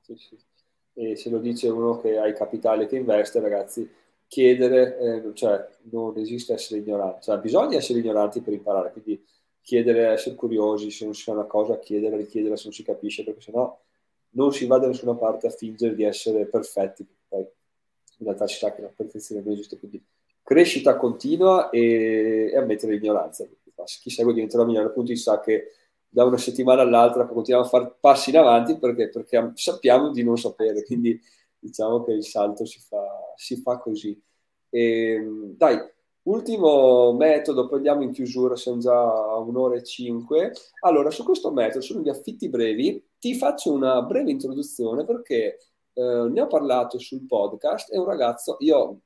Sì, 0.00 0.14
sì 0.16 0.36
e 0.94 1.16
se 1.16 1.28
lo 1.28 1.38
dice 1.38 1.68
uno 1.68 2.00
che 2.00 2.16
ha 2.18 2.26
i 2.26 2.34
capitali 2.34 2.86
che 2.86 2.96
investe, 2.96 3.40
ragazzi, 3.40 3.88
chiedere, 4.26 4.98
eh, 4.98 5.34
cioè 5.34 5.68
non 5.90 6.16
esiste 6.18 6.54
essere 6.54 6.80
ignoranti, 6.80 7.22
cioè 7.24 7.38
bisogna 7.38 7.76
essere 7.76 7.98
ignoranti 7.98 8.40
per 8.40 8.52
imparare, 8.52 8.92
quindi 8.92 9.22
chiedere, 9.60 10.06
essere 10.12 10.36
curiosi, 10.36 10.90
se 10.90 11.04
non 11.04 11.14
si 11.14 11.24
fa 11.24 11.32
una 11.32 11.44
cosa, 11.44 11.78
chiedere, 11.78 12.16
richiedere 12.16 12.56
se 12.56 12.64
non 12.64 12.72
si 12.72 12.84
capisce, 12.84 13.24
perché 13.24 13.40
sennò 13.40 13.76
non 14.30 14.52
si 14.52 14.66
va 14.66 14.78
da 14.78 14.86
nessuna 14.86 15.14
parte 15.14 15.46
a 15.48 15.50
fingere 15.50 15.94
di 15.94 16.04
essere 16.04 16.46
perfetti, 16.46 17.06
poi 17.28 17.46
in 18.18 18.26
realtà 18.26 18.46
si 18.46 18.58
sa 18.58 18.72
che 18.72 18.82
la 18.82 18.92
perfezione 18.94 19.42
esiste, 19.52 19.78
quindi 19.78 20.02
crescita 20.42 20.96
continua 20.96 21.70
e, 21.70 22.50
e 22.52 22.56
ammettere 22.56 22.92
l'ignoranza. 22.92 23.46
Chi 24.00 24.10
segue 24.10 24.32
diventerà 24.32 24.64
migliore, 24.64 24.86
appunto, 24.86 25.14
sa 25.16 25.40
che 25.40 25.72
da 26.08 26.24
una 26.24 26.38
settimana 26.38 26.82
all'altra 26.82 27.26
continuiamo 27.26 27.66
a 27.66 27.68
fare 27.68 27.96
passi 27.98 28.30
in 28.30 28.36
avanti 28.36 28.78
perché, 28.78 29.08
perché 29.08 29.50
sappiamo 29.54 30.10
di 30.10 30.22
non 30.22 30.38
sapere, 30.38 30.84
quindi 30.84 31.20
diciamo 31.58 32.04
che 32.04 32.12
il 32.12 32.24
salto 32.24 32.64
si 32.64 32.78
fa, 32.78 33.04
si 33.36 33.56
fa 33.56 33.78
così. 33.78 34.20
E, 34.70 35.12
ehm, 35.14 35.56
dai, 35.56 35.78
ultimo 36.24 37.12
metodo, 37.14 37.66
poi 37.66 37.78
andiamo 37.78 38.02
in 38.02 38.12
chiusura, 38.12 38.54
siamo 38.54 38.78
già 38.78 38.92
a 38.92 39.38
un'ora 39.38 39.76
e 39.76 39.82
cinque. 39.82 40.52
Allora, 40.80 41.10
su 41.10 41.24
questo 41.24 41.50
metodo, 41.50 41.80
sono 41.80 42.00
gli 42.00 42.08
affitti 42.08 42.48
brevi, 42.48 43.02
ti 43.18 43.34
faccio 43.34 43.72
una 43.72 44.02
breve 44.02 44.30
introduzione 44.30 45.04
perché 45.04 45.58
eh, 45.94 46.28
ne 46.30 46.40
ho 46.40 46.46
parlato 46.46 46.98
sul 46.98 47.26
podcast 47.26 47.92
e 47.92 47.98
un 47.98 48.04
ragazzo, 48.04 48.56
io, 48.60 49.00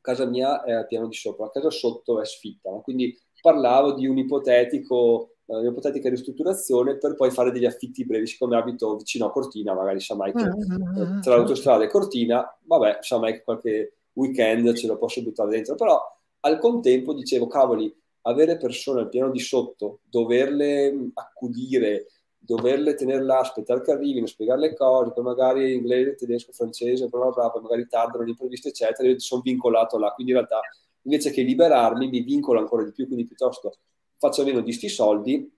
casa 0.00 0.26
mia 0.26 0.62
è 0.62 0.72
al 0.72 0.86
piano 0.86 1.08
di 1.08 1.14
sopra, 1.14 1.50
casa 1.50 1.70
sotto 1.70 2.20
è 2.20 2.24
sfitta, 2.26 2.70
quindi 2.82 3.18
parlavo 3.40 3.92
di 3.92 4.06
un 4.06 4.18
ipotetico 4.18 5.36
uh, 5.46 5.56
un'ipotetica 5.56 6.08
ristrutturazione 6.08 6.96
per 6.98 7.14
poi 7.14 7.30
fare 7.30 7.50
degli 7.52 7.64
affitti 7.64 8.04
brevi. 8.04 8.26
Siccome 8.26 8.56
abito 8.56 8.96
vicino 8.96 9.26
a 9.26 9.30
Cortina, 9.30 9.74
magari 9.74 10.00
sa 10.00 10.14
mai 10.14 10.32
che 10.32 10.42
uh, 10.42 11.20
tra 11.20 11.36
l'autostrada 11.36 11.84
e 11.84 11.88
Cortina, 11.88 12.58
vabbè, 12.64 12.98
sa 13.00 13.18
mai 13.18 13.34
che 13.34 13.42
qualche 13.42 13.98
weekend 14.14 14.72
ce 14.74 14.86
lo 14.86 14.98
posso 14.98 15.22
buttare 15.22 15.50
dentro. 15.50 15.74
Però 15.74 16.00
al 16.40 16.58
contempo 16.58 17.12
dicevo, 17.14 17.46
cavoli, 17.46 17.94
avere 18.22 18.56
persone 18.56 19.00
al 19.00 19.08
piano 19.08 19.30
di 19.30 19.38
sotto, 19.38 20.00
doverle 20.04 21.10
accudire, 21.14 22.06
doverle 22.46 22.94
tenere 22.94 23.22
là, 23.22 23.40
aspettare 23.40 23.82
che 23.82 23.90
arrivino, 23.90 24.26
spiegare 24.26 24.60
le 24.60 24.74
cose, 24.74 25.12
poi 25.12 25.24
magari 25.24 25.74
inglese, 25.74 26.14
tedesco, 26.14 26.52
francese, 26.52 27.08
bla 27.08 27.20
bla 27.20 27.30
bla, 27.30 27.50
poi 27.50 27.62
magari 27.62 27.86
tardano 27.88 28.24
l'imprevisto, 28.24 28.68
eccetera, 28.68 29.08
io 29.08 29.18
sono 29.18 29.42
vincolato 29.42 29.98
là. 29.98 30.12
Quindi 30.12 30.32
in 30.32 30.38
realtà 30.38 30.60
invece 31.02 31.30
che 31.30 31.42
liberarmi 31.42 32.08
mi 32.08 32.20
vincolo 32.20 32.60
ancora 32.60 32.84
di 32.84 32.92
più, 32.92 33.06
quindi 33.06 33.26
piuttosto 33.26 33.76
faccio 34.18 34.44
meno 34.44 34.60
di 34.60 34.72
sti 34.72 34.88
soldi 34.88 35.52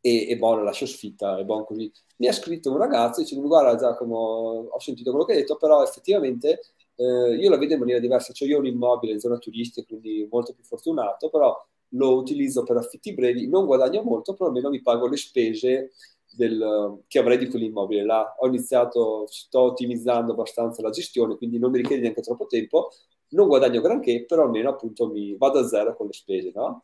e, 0.00 0.28
e 0.28 0.36
buono, 0.38 0.62
lascio 0.62 0.86
sfitta, 0.86 1.38
è 1.38 1.44
buono 1.44 1.64
così. 1.64 1.90
Mi 2.16 2.28
ha 2.28 2.32
scritto 2.32 2.70
un 2.70 2.78
ragazzo 2.78 3.20
dicendo, 3.20 3.46
guarda 3.46 3.76
Giacomo, 3.76 4.68
ho 4.70 4.80
sentito 4.80 5.10
quello 5.10 5.26
che 5.26 5.32
hai 5.32 5.38
detto, 5.38 5.56
però 5.56 5.82
effettivamente 5.82 6.60
eh, 6.94 7.34
io 7.34 7.50
la 7.50 7.56
vedo 7.58 7.74
in 7.74 7.78
maniera 7.80 8.00
diversa, 8.00 8.32
cioè 8.32 8.48
io 8.48 8.56
ho 8.56 8.60
un 8.60 8.66
immobile 8.66 9.12
in 9.12 9.20
zona 9.20 9.38
turistica, 9.38 9.86
quindi 9.86 10.26
molto 10.30 10.52
più 10.52 10.62
fortunato, 10.64 11.28
però 11.28 11.56
lo 11.94 12.14
utilizzo 12.16 12.62
per 12.62 12.76
affitti 12.76 13.14
brevi, 13.14 13.48
non 13.48 13.66
guadagno 13.66 14.02
molto, 14.02 14.34
però 14.34 14.48
almeno 14.48 14.70
mi 14.70 14.80
pago 14.80 15.08
le 15.08 15.16
spese 15.16 15.92
del, 16.30 17.02
che 17.06 17.18
avrei 17.18 17.38
di 17.38 17.48
quell'immobile 17.48 18.04
là. 18.04 18.34
Ho 18.38 18.46
iniziato, 18.46 19.26
sto 19.28 19.60
ottimizzando 19.60 20.32
abbastanza 20.32 20.82
la 20.82 20.90
gestione, 20.90 21.36
quindi 21.36 21.58
non 21.58 21.70
mi 21.70 21.78
richiede 21.78 22.02
neanche 22.02 22.22
troppo 22.22 22.46
tempo, 22.46 22.90
non 23.30 23.48
guadagno 23.48 23.80
granché, 23.80 24.24
però 24.24 24.44
almeno 24.44 24.70
appunto 24.70 25.08
mi 25.08 25.36
vado 25.36 25.58
a 25.58 25.66
zero 25.66 25.94
con 25.96 26.06
le 26.06 26.12
spese, 26.12 26.52
no? 26.54 26.80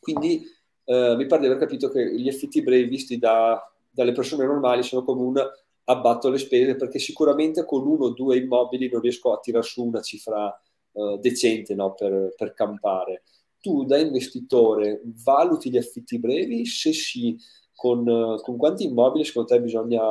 Quindi 0.00 0.44
eh, 0.84 1.14
mi 1.16 1.26
pare 1.26 1.42
di 1.42 1.46
aver 1.46 1.58
capito 1.58 1.88
che 1.88 2.14
gli 2.14 2.28
affitti 2.28 2.62
brevi 2.62 2.88
visti 2.88 3.18
da, 3.18 3.60
dalle 3.90 4.12
persone 4.12 4.44
normali 4.44 4.82
sono 4.82 5.04
come 5.04 5.22
un 5.22 5.50
abbatto 5.86 6.30
le 6.30 6.38
spese 6.38 6.76
perché 6.76 6.98
sicuramente 6.98 7.64
con 7.64 7.86
uno 7.86 8.06
o 8.06 8.10
due 8.10 8.38
immobili 8.38 8.88
non 8.90 9.00
riesco 9.00 9.32
a 9.32 9.38
tirare 9.38 9.64
su 9.64 9.84
una 9.84 10.00
cifra 10.00 10.48
eh, 10.92 11.18
decente 11.20 11.74
no? 11.74 11.94
per, 11.94 12.34
per 12.36 12.54
campare. 12.54 13.22
Tu 13.60 13.84
da 13.84 13.98
investitore 13.98 15.00
valuti 15.24 15.70
gli 15.70 15.78
affitti 15.78 16.18
brevi? 16.18 16.66
Se 16.66 16.92
sì, 16.92 17.36
con, 17.74 18.38
con 18.42 18.56
quanti 18.56 18.84
immobili 18.84 19.24
secondo 19.24 19.48
te 19.48 19.60
bisogna 19.60 20.02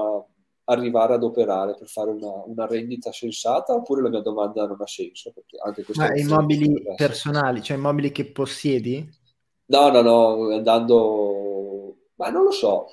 arrivare 0.66 1.14
ad 1.14 1.24
operare 1.24 1.76
per 1.76 1.88
fare 1.88 2.12
una, 2.12 2.44
una, 2.46 2.66
rendita 2.66 3.12
sensata 3.12 3.74
oppure 3.74 4.02
la 4.02 4.10
mia 4.10 4.22
domanda 4.22 4.66
non 4.66 4.78
ha 4.80 4.88
senso? 4.88 5.32
Perché 5.34 5.58
anche 5.62 5.86
Ma 5.96 6.16
immobili 6.16 6.84
personali, 6.96 7.62
cioè 7.62 7.78
immobili 7.78 8.12
che 8.12 8.26
possiedi? 8.26 9.22
No, 9.66 9.90
no, 9.90 10.02
no, 10.02 10.54
andando... 10.54 11.96
Ma 12.16 12.30
non 12.30 12.44
lo 12.44 12.52
so. 12.52 12.88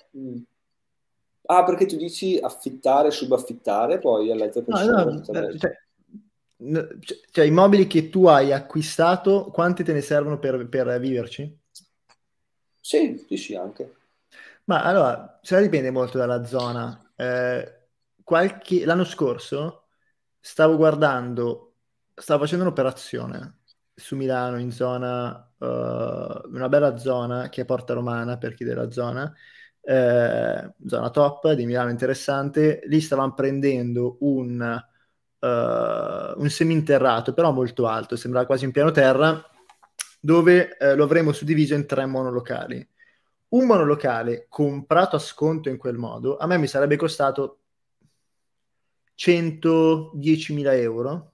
Ah, 1.47 1.65
perché 1.65 1.87
tu 1.87 1.97
dici 1.97 2.39
affittare, 2.39 3.11
subaffittare 3.11 3.99
poi 3.99 4.31
alle 4.31 4.45
altre 4.45 4.63
persone? 4.63 5.05
No, 5.05 5.11
no, 5.11 5.25
cioè, 5.25 5.59
cioè, 5.59 6.89
cioè, 7.31 7.45
immobili 7.45 7.87
che 7.87 8.09
tu 8.09 8.27
hai 8.27 8.53
acquistato, 8.53 9.51
quanti 9.53 9.85
te 9.85 9.93
ne 9.93 10.01
servono 10.01 10.39
per, 10.39 10.69
per 10.69 10.99
viverci? 10.99 11.59
Sì, 12.81 13.25
sì, 13.29 13.37
sì, 13.37 13.55
anche. 13.55 13.95
Ma 14.71 14.85
allora, 14.85 15.41
se 15.43 15.61
dipende 15.61 15.91
molto 15.91 16.17
dalla 16.17 16.45
zona. 16.45 17.13
Eh, 17.17 17.89
qualche... 18.23 18.85
L'anno 18.85 19.03
scorso 19.03 19.89
stavo 20.39 20.77
guardando, 20.77 21.75
stavo 22.15 22.43
facendo 22.45 22.65
un'operazione 22.65 23.63
su 23.93 24.15
Milano 24.15 24.61
in 24.61 24.71
zona, 24.71 25.53
uh, 25.59 25.67
una 25.67 26.69
bella 26.69 26.97
zona 26.99 27.49
che 27.49 27.63
è 27.63 27.65
Porta 27.65 27.95
Romana 27.95 28.39
per 28.39 28.55
chi 28.55 28.63
della 28.65 28.91
zona, 28.93 29.35
eh, 29.81 30.73
zona 30.87 31.11
top 31.11 31.53
di 31.53 31.67
Milano 31.67 31.91
interessante. 31.91 32.81
Lì 32.85 33.01
stavamo 33.01 33.35
prendendo 33.35 34.19
un, 34.21 34.61
uh, 35.41 35.47
un 36.41 36.49
seminterrato, 36.49 37.33
però 37.35 37.51
molto 37.51 37.89
alto, 37.89 38.15
sembrava 38.15 38.47
quasi 38.47 38.67
un 38.67 38.73
piano 38.73 38.93
terra, 38.93 39.45
dove 40.21 40.77
eh, 40.79 40.95
lo 40.95 41.05
avremmo 41.05 41.33
suddiviso 41.33 41.75
in 41.75 41.87
tre 41.87 42.07
monolocali 42.07 42.90
un 43.51 43.67
monolocale 43.67 44.47
comprato 44.49 45.17
a 45.17 45.21
sconto 45.21 45.69
in 45.69 45.77
quel 45.77 45.97
modo 45.97 46.37
a 46.37 46.47
me 46.47 46.59
mi 46.59 46.67
sarebbe 46.67 46.97
costato 46.97 47.59
110.000 49.17 50.73
euro 50.81 51.33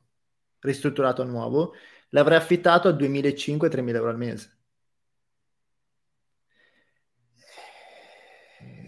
ristrutturato 0.61 1.23
a 1.23 1.25
nuovo 1.25 1.75
l'avrei 2.11 2.39
affittato 2.39 2.89
a 2.89 2.93
2.500-3.000 2.93 3.95
euro 3.95 4.09
al 4.09 4.17
mese. 4.17 4.57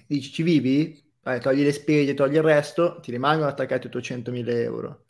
Dici 0.06 0.32
ci 0.32 0.42
vivi? 0.42 1.06
Vai, 1.22 1.40
togli 1.40 1.62
le 1.62 1.72
spese, 1.72 2.14
togli 2.14 2.36
il 2.36 2.42
resto 2.42 2.98
ti 3.00 3.10
rimangono 3.10 3.48
attaccati 3.48 3.88
800.000 3.88 4.48
euro. 4.48 5.04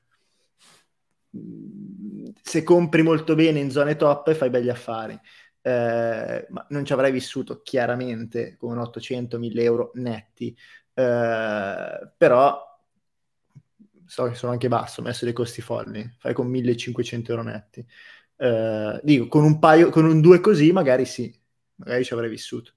Se 2.43 2.62
compri 2.64 3.03
molto 3.03 3.35
bene 3.35 3.61
in 3.61 3.71
zone 3.71 3.95
top 3.97 4.33
fai 4.35 4.51
begli 4.51 4.69
affari 4.69 5.19
eh, 5.62 6.46
ma 6.50 6.66
non 6.70 6.84
ci 6.84 6.92
avrei 6.92 7.12
vissuto 7.12 7.62
chiaramente 7.62 8.56
con 8.56 8.78
800.000 8.78 9.62
euro 9.62 9.90
netti, 9.94 10.56
eh, 10.94 12.12
però 12.16 12.66
so 14.06 14.24
che 14.24 14.34
sono 14.34 14.52
anche 14.52 14.68
basso, 14.68 15.00
ho 15.00 15.04
messo 15.04 15.24
dei 15.24 15.34
costi 15.34 15.61
folli, 15.61 16.09
fai 16.18 16.32
con 16.32 16.48
1.500 16.48 17.32
euro 17.32 17.42
netti. 17.42 17.86
Eh, 18.36 19.00
dico, 19.02 19.28
con 19.28 19.44
un 19.44 19.59
paio, 19.59 19.90
con 19.90 20.04
un 20.04 20.20
due 20.20 20.40
così 20.40 20.72
magari 20.72 21.04
sì, 21.04 21.32
magari 21.76 22.04
ci 22.04 22.14
avrei 22.14 22.30
vissuto. 22.30 22.72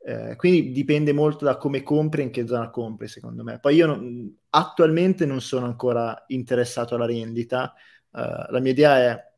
Eh, 0.00 0.36
quindi 0.36 0.70
dipende 0.70 1.12
molto 1.12 1.44
da 1.44 1.56
come 1.56 1.82
compri 1.82 2.22
e 2.22 2.24
in 2.24 2.30
che 2.30 2.46
zona 2.46 2.70
compri, 2.70 3.08
secondo 3.08 3.42
me. 3.42 3.58
Poi 3.58 3.74
io 3.74 3.86
non, 3.86 4.38
attualmente 4.50 5.26
non 5.26 5.40
sono 5.40 5.66
ancora 5.66 6.24
interessato 6.28 6.94
alla 6.94 7.06
rendita. 7.06 7.74
Uh, 8.10 8.50
la 8.50 8.60
mia 8.60 8.72
idea 8.72 8.96
è 8.98 9.32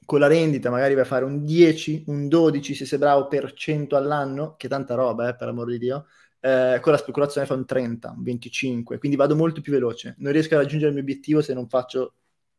con 0.04 0.20
la 0.20 0.28
rendita 0.28 0.70
magari 0.70 0.94
vai 0.94 1.02
a 1.02 1.06
fare 1.06 1.24
un 1.24 1.44
10, 1.44 2.04
un 2.06 2.28
12 2.28 2.74
se 2.74 2.86
sei 2.86 2.98
bravo 2.98 3.26
per 3.26 3.52
cento 3.54 3.96
all'anno, 3.96 4.54
che 4.56 4.68
tanta 4.68 4.94
roba 4.94 5.28
eh, 5.28 5.36
per 5.36 5.48
amor 5.48 5.70
di 5.70 5.78
Dio, 5.78 6.06
eh, 6.44 6.78
con 6.80 6.90
la 6.90 6.98
speculazione 6.98 7.46
fa 7.46 7.54
un 7.54 7.64
30, 7.64 8.10
un 8.10 8.22
25, 8.22 8.98
quindi 8.98 9.16
vado 9.16 9.36
molto 9.36 9.60
più 9.60 9.72
veloce. 9.72 10.16
Non 10.18 10.32
riesco 10.32 10.54
a 10.54 10.58
raggiungere 10.58 10.88
il 10.88 10.94
mio 10.94 11.02
obiettivo 11.02 11.40
se 11.40 11.54
non 11.54 11.68
faccio 11.68 12.14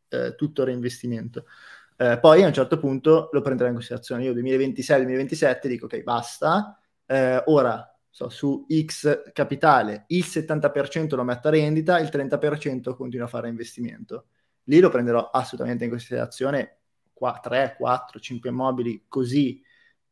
eh, 0.07 0.35
tutto 0.35 0.61
il 0.61 0.67
reinvestimento. 0.67 1.45
Eh, 1.97 2.17
poi 2.19 2.43
a 2.43 2.47
un 2.47 2.53
certo 2.53 2.79
punto 2.79 3.27
lo 3.33 3.41
prenderò 3.41 3.67
in 3.67 3.75
considerazione. 3.75 4.23
Io 4.23 4.33
2026-2027 4.33 5.67
dico 5.67 5.85
ok, 5.85 6.01
basta, 6.01 6.79
eh, 7.05 7.43
ora 7.47 7.93
so, 8.09 8.29
su 8.29 8.65
X 8.69 9.33
capitale 9.33 10.05
il 10.07 10.23
70% 10.23 11.15
lo 11.15 11.23
metto 11.23 11.49
a 11.49 11.51
rendita, 11.51 11.99
il 11.99 12.09
30% 12.09 12.95
continuo 12.95 13.25
a 13.25 13.29
fare 13.29 13.49
investimento. 13.49 14.27
Lì 14.67 14.79
lo 14.79 14.89
prenderò 14.89 15.29
assolutamente 15.29 15.83
in 15.83 15.89
considerazione 15.89 16.77
qua, 17.11 17.37
3, 17.43 17.75
4, 17.77 18.19
5 18.19 18.49
immobili 18.49 19.03
così 19.09 19.61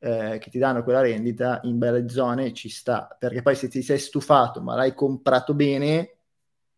eh, 0.04 0.40
che 0.40 0.50
ti 0.50 0.58
danno 0.58 0.84
quella 0.84 1.02
rendita 1.02 1.60
in 1.64 1.78
belle 1.78 2.10
zone 2.10 2.54
ci 2.54 2.70
sta, 2.70 3.16
perché 3.18 3.44
poi 3.44 3.56
se 3.56 3.68
ti 3.68 3.84
sei 3.84 4.00
stufato 4.00 4.60
ma 4.60 4.76
l'hai 4.76 4.96
comprato 4.96 5.54
bene, 5.54 6.16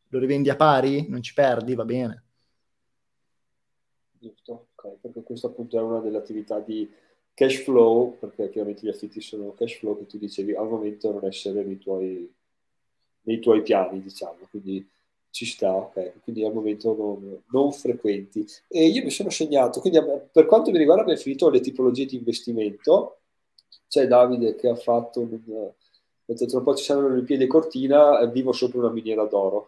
lo 0.10 0.20
rivendi 0.20 0.50
a 0.50 0.58
pari, 0.58 1.08
non 1.10 1.24
ci 1.24 1.34
perdi, 1.34 1.74
va 1.74 1.86
bene. 1.86 2.24
Giusto, 4.20 4.68
ok, 4.76 4.98
perché 5.02 5.24
questo 5.24 5.48
appunto 5.48 5.78
è 5.78 5.82
una 5.82 6.00
delle 6.00 6.18
attività 6.18 6.60
di 6.60 6.90
cash 7.34 7.64
flow, 7.64 8.18
perché 8.20 8.50
chiaramente 8.50 8.86
gli 8.86 8.90
affitti 8.90 9.22
sono 9.22 9.54
cash 9.54 9.78
flow 9.80 9.98
che 9.98 10.06
tu 10.06 10.18
dicevi 10.18 10.54
al 10.54 10.68
momento 10.68 11.12
non 11.12 11.26
essere 11.26 11.64
nei 11.64 11.78
tuoi, 11.78 12.32
nei 13.22 13.40
tuoi 13.40 13.62
piani, 13.62 14.02
diciamo, 14.02 14.48
quindi 14.50 14.86
ci 15.34 15.48
sta, 15.48 15.74
ok, 15.74 16.22
quindi 16.22 16.46
al 16.46 16.54
momento 16.54 16.96
non, 16.96 17.42
non, 17.50 17.72
frequenti. 17.72 18.46
E 18.68 18.86
io 18.86 19.04
mi 19.04 19.10
sono 19.10 19.32
segnato, 19.32 19.80
quindi 19.80 20.00
per 20.32 20.46
quanto 20.46 20.70
mi 20.70 20.78
riguarda 20.78 21.02
abbiamo 21.02 21.20
finito 21.20 21.50
le 21.50 21.60
tipologie 21.60 22.06
di 22.06 22.18
investimento, 22.18 23.22
c'è 23.88 24.06
Davide 24.06 24.54
che 24.54 24.70
ha 24.70 24.76
fatto, 24.76 25.22
un, 25.22 25.72
mentre 26.26 26.46
tra 26.46 26.60
un 26.60 26.64
po' 26.64 26.76
ci 26.76 26.84
saranno 26.84 27.08
le 27.08 27.14
Olimpiadi 27.14 27.48
Cortina, 27.48 28.24
vivo 28.28 28.52
sopra 28.52 28.78
una 28.78 28.92
miniera 28.92 29.26
d'oro. 29.26 29.68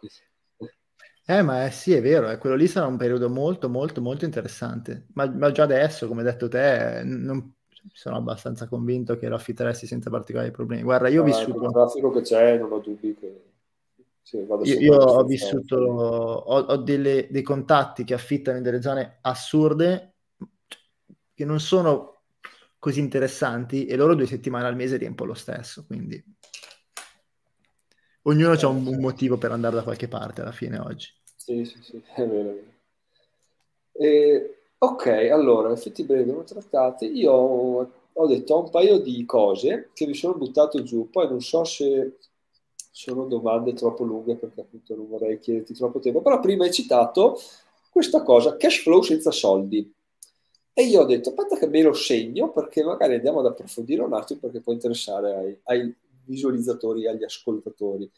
Eh, 1.26 1.42
ma 1.42 1.66
è, 1.66 1.72
sì, 1.72 1.94
è 1.94 2.02
vero, 2.02 2.30
eh, 2.30 2.38
quello 2.38 2.56
lì 2.56 2.68
sarà 2.68 2.86
un 2.86 2.98
periodo 2.98 3.28
molto, 3.28 3.68
molto, 3.68 4.02
molto 4.02 4.24
interessante. 4.24 5.08
Ma, 5.16 5.28
ma 5.28 5.52
già 5.52 5.64
adesso, 5.64 6.08
come 6.08 6.22
hai 6.22 6.28
detto 6.28 6.48
te, 6.48 7.02
non, 7.04 7.56
sono 7.92 8.18
abbastanza 8.18 8.68
convinto 8.68 9.18
che 9.18 9.28
lo 9.28 9.34
affitteresti 9.34 9.88
senza 9.88 10.12
particolari 10.12 10.52
problemi. 10.52 10.84
Guarda, 10.84 11.08
io 11.08 11.22
ho 11.22 11.24
ah, 11.24 11.28
vissuto... 11.28 11.66
Il 11.66 11.72
traffico 11.72 12.12
che 12.12 12.22
c'è, 12.22 12.60
non 12.60 12.72
ho 12.72 12.78
dubbi 12.78 13.16
che 13.20 13.54
sì, 14.26 14.38
io, 14.38 14.80
io 14.80 14.96
ho 14.96 15.24
vissuto, 15.24 15.76
ho, 15.76 16.60
ho 16.60 16.78
delle, 16.78 17.28
dei 17.30 17.44
contatti 17.44 18.04
che 18.04 18.16
affittano 18.16 18.58
in 18.58 18.64
delle 18.64 18.82
zone 18.82 19.20
assurde 19.22 20.16
che 21.32 21.46
non 21.46 21.60
sono 21.60 22.22
così 22.80 23.02
interessanti 23.02 23.86
e 23.86 23.96
loro 23.96 24.16
due 24.16 24.26
settimane 24.26 24.66
al 24.66 24.76
mese 24.76 24.98
riempiono 24.98 25.34
lo 25.34 25.38
stesso, 25.38 25.86
quindi 25.86 26.24
ognuno 28.24 28.54
ha 28.54 28.68
un, 28.68 28.88
un, 28.88 29.00
motivo 29.00 29.38
per 29.38 29.52
andare 29.52 29.76
da 29.76 29.84
qualche 29.84 30.08
parte 30.08 30.42
alla 30.42 30.52
fine 30.52 30.80
oggi. 30.80 31.10
Sì, 31.36 31.64
sì, 31.64 31.78
sì, 31.84 32.02
è 32.16 32.26
vero. 32.26 32.50
È 32.50 32.54
vero. 32.54 32.74
E, 33.92 34.58
ok, 34.80 35.06
allora, 35.32 35.72
effetti 35.72 36.04
brevi 36.04 36.22
abbiamo 36.22 36.44
trattati. 36.44 37.06
Io 37.16 37.32
ho, 37.32 37.92
ho 38.12 38.28
detto 38.28 38.60
un 38.60 38.72
paio 38.72 38.98
di 38.98 39.24
cose 39.26 39.92
che 39.94 40.08
mi 40.08 40.16
sono 40.16 40.34
buttato 40.34 40.82
giù, 40.82 41.12
poi 41.12 41.28
non 41.30 41.42
so 41.42 41.64
se 41.64 42.18
sono 42.98 43.26
domande 43.26 43.74
troppo 43.74 44.06
lunghe 44.06 44.38
perché 44.38 44.62
appunto 44.62 44.96
non 44.96 45.10
vorrei 45.10 45.38
chiederti 45.38 45.74
troppo 45.74 46.00
tempo, 46.00 46.22
però 46.22 46.40
prima 46.40 46.64
hai 46.64 46.72
citato 46.72 47.38
questa 47.90 48.24
cosa, 48.24 48.56
cash 48.56 48.84
flow 48.84 49.02
senza 49.02 49.32
soldi. 49.32 49.94
E 50.72 50.84
io 50.84 51.02
ho 51.02 51.06
detto, 51.06 51.30
aspetta 51.30 51.58
che 51.58 51.68
me 51.68 51.82
lo 51.82 51.92
segno 51.92 52.54
perché 52.54 52.86
magari 52.86 53.16
andiamo 53.16 53.40
ad 53.40 53.48
approfondire 53.48 54.02
un 54.02 54.14
attimo 54.14 54.40
perché 54.40 54.62
può 54.62 54.72
interessare 54.72 55.36
ai, 55.36 55.60
ai 55.64 55.94
visualizzatori, 56.24 57.06
agli 57.06 57.26
ascoltatori. 57.26 58.10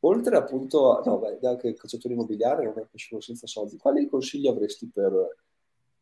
Oltre 0.00 0.36
appunto, 0.36 0.96
a, 0.96 1.02
no, 1.04 1.18
beh, 1.18 1.40
anche 1.48 1.66
il 1.66 1.76
calciatore 1.76 2.14
immobiliare 2.14 2.64
non 2.64 2.78
è 2.78 2.86
cash 2.88 3.08
flow 3.08 3.20
senza 3.20 3.48
soldi, 3.48 3.78
quali 3.78 4.08
consigli 4.08 4.46
avresti 4.46 4.86
per, 4.86 5.38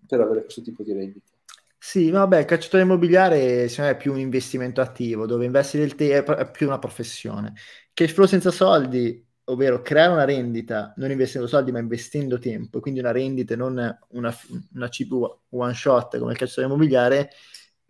per 0.06 0.20
avere 0.20 0.42
questo 0.42 0.60
tipo 0.60 0.82
di 0.82 0.92
rendita. 0.92 1.32
Sì, 1.80 2.10
vabbè, 2.10 2.38
il 2.40 2.44
cacciatore 2.44 2.82
immobiliare 2.82 3.68
secondo 3.68 3.90
me 3.92 3.96
è 3.96 4.00
più 4.00 4.12
un 4.12 4.18
investimento 4.18 4.80
attivo, 4.80 5.26
dove 5.26 5.44
investire 5.44 5.84
il 5.84 5.94
tempo 5.94 6.36
è 6.36 6.50
più 6.50 6.66
una 6.66 6.78
professione. 6.78 7.54
Cash 7.94 8.12
flow 8.12 8.26
senza 8.26 8.50
soldi, 8.50 9.24
ovvero 9.44 9.80
creare 9.80 10.12
una 10.12 10.24
rendita, 10.24 10.92
non 10.96 11.10
investendo 11.10 11.46
soldi, 11.46 11.70
ma 11.72 11.78
investendo 11.78 12.38
tempo, 12.38 12.80
quindi 12.80 13.00
una 13.00 13.12
rendita 13.12 13.54
e 13.54 13.56
non 13.56 13.96
una, 14.10 14.34
una 14.74 14.88
chip 14.88 15.12
one 15.50 15.72
shot 15.74 16.18
come 16.18 16.32
il 16.32 16.38
cacciatore 16.38 16.66
immobiliare, 16.66 17.30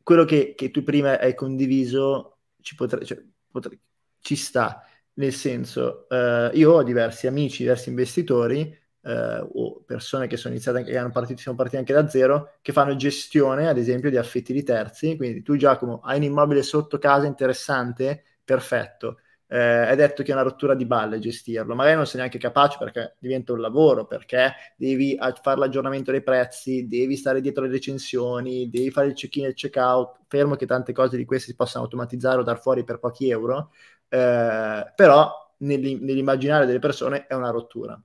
quello 0.02 0.24
che, 0.24 0.54
che 0.54 0.70
tu 0.70 0.82
prima 0.82 1.18
hai 1.18 1.34
condiviso 1.34 2.38
ci, 2.60 2.74
potre, 2.74 3.04
cioè, 3.04 3.22
potre, 3.50 3.78
ci 4.20 4.36
sta, 4.36 4.82
nel 5.14 5.32
senso, 5.32 6.08
eh, 6.08 6.50
io 6.54 6.72
ho 6.72 6.82
diversi 6.82 7.26
amici, 7.26 7.62
diversi 7.62 7.88
investitori 7.88 8.77
eh, 9.02 9.46
o 9.52 9.82
persone 9.84 10.26
che 10.26 10.36
sono 10.36 10.54
iniziate, 10.54 10.82
che 10.84 10.96
hanno 10.96 11.10
partito, 11.10 11.40
sono 11.40 11.56
partite 11.56 11.78
anche 11.78 11.92
da 11.92 12.08
zero, 12.08 12.56
che 12.62 12.72
fanno 12.72 12.96
gestione, 12.96 13.68
ad 13.68 13.78
esempio, 13.78 14.10
di 14.10 14.16
affitti 14.16 14.52
di 14.52 14.62
terzi. 14.62 15.16
Quindi 15.16 15.42
tu, 15.42 15.56
Giacomo, 15.56 16.00
hai 16.02 16.18
un 16.18 16.24
immobile 16.24 16.62
sotto 16.62 16.98
casa 16.98 17.26
interessante, 17.26 18.24
perfetto. 18.44 19.18
Eh, 19.50 19.88
è 19.88 19.96
detto 19.96 20.22
che 20.22 20.30
è 20.30 20.34
una 20.34 20.42
rottura 20.42 20.74
di 20.74 20.84
balle 20.84 21.18
gestirlo, 21.18 21.74
magari 21.74 21.96
non 21.96 22.06
sei 22.06 22.16
neanche 22.18 22.36
capace 22.38 22.76
perché 22.78 23.16
diventa 23.18 23.52
un 23.54 23.60
lavoro, 23.60 24.06
perché 24.06 24.52
devi 24.76 25.16
fare 25.40 25.58
l'aggiornamento 25.58 26.10
dei 26.10 26.22
prezzi, 26.22 26.86
devi 26.86 27.16
stare 27.16 27.40
dietro 27.40 27.64
le 27.64 27.70
recensioni, 27.70 28.68
devi 28.68 28.90
fare 28.90 29.06
il 29.06 29.14
check-in 29.14 29.46
e 29.46 29.48
il 29.48 29.54
check-out, 29.54 30.20
fermo 30.26 30.54
che 30.54 30.66
tante 30.66 30.92
cose 30.92 31.16
di 31.16 31.24
queste 31.24 31.46
si 31.50 31.56
possano 31.56 31.84
automatizzare 31.84 32.40
o 32.40 32.42
dar 32.42 32.60
fuori 32.60 32.84
per 32.84 32.98
pochi 32.98 33.30
euro, 33.30 33.72
eh, 34.08 34.92
però 34.94 35.32
nell'immaginario 35.58 36.66
delle 36.66 36.78
persone 36.78 37.26
è 37.26 37.32
una 37.34 37.50
rottura. 37.50 37.98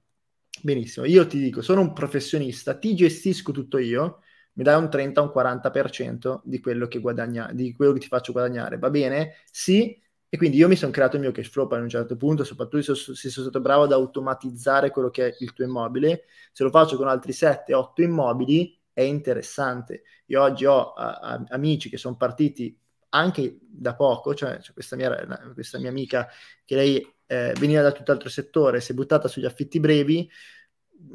Benissimo, 0.65 1.05
io 1.05 1.27
ti 1.27 1.39
dico, 1.39 1.61
sono 1.61 1.81
un 1.81 1.91
professionista, 1.91 2.77
ti 2.77 2.95
gestisco 2.95 3.51
tutto 3.51 3.77
io, 3.79 4.21
mi 4.53 4.63
dai 4.63 4.81
un 4.81 4.89
30 4.89 5.21
un 5.21 5.29
40% 5.29 6.41
di 6.45 6.61
quello 6.61 6.87
che 6.87 6.99
guadagna, 6.99 7.51
di 7.51 7.73
quello 7.73 7.91
che 7.91 7.99
ti 7.99 8.07
faccio 8.07 8.31
guadagnare, 8.31 8.77
va 8.77 8.89
bene? 8.89 9.35
Sì, 9.51 10.01
e 10.29 10.37
quindi 10.37 10.55
io 10.55 10.69
mi 10.69 10.77
sono 10.77 10.91
creato 10.93 11.17
il 11.17 11.21
mio 11.21 11.31
cash 11.31 11.49
flow 11.49 11.67
a 11.69 11.75
un 11.79 11.89
certo 11.89 12.15
punto, 12.15 12.45
soprattutto 12.45 12.95
se, 12.95 13.13
sono 13.13 13.45
stato 13.47 13.59
bravo 13.59 13.83
ad 13.83 13.91
automatizzare 13.91 14.89
quello 14.89 15.09
che 15.09 15.27
è 15.27 15.35
il 15.39 15.51
tuo 15.51 15.65
immobile, 15.65 16.23
se 16.53 16.63
lo 16.63 16.69
faccio 16.69 16.95
con 16.95 17.09
altri 17.09 17.33
7-8 17.33 18.01
immobili 18.01 18.79
è 18.93 19.01
interessante. 19.01 20.03
Io 20.27 20.41
oggi 20.41 20.65
ho 20.65 20.93
a, 20.93 21.15
a, 21.19 21.43
amici 21.49 21.89
che 21.89 21.97
sono 21.97 22.15
partiti 22.15 22.77
anche 23.09 23.57
da 23.61 23.95
poco, 23.95 24.33
cioè, 24.33 24.59
cioè 24.61 24.73
questa, 24.73 24.95
mia, 24.95 25.11
questa 25.53 25.77
mia 25.77 25.89
amica 25.89 26.29
che 26.63 26.75
lei 26.75 27.13
eh, 27.33 27.53
veniva 27.57 27.81
da 27.81 27.91
tutt'altro 27.91 28.29
settore, 28.29 28.79
si 28.79 28.91
è 28.91 28.95
buttata 28.95 29.27
sugli 29.27 29.45
affitti 29.45 29.79
brevi, 29.79 30.29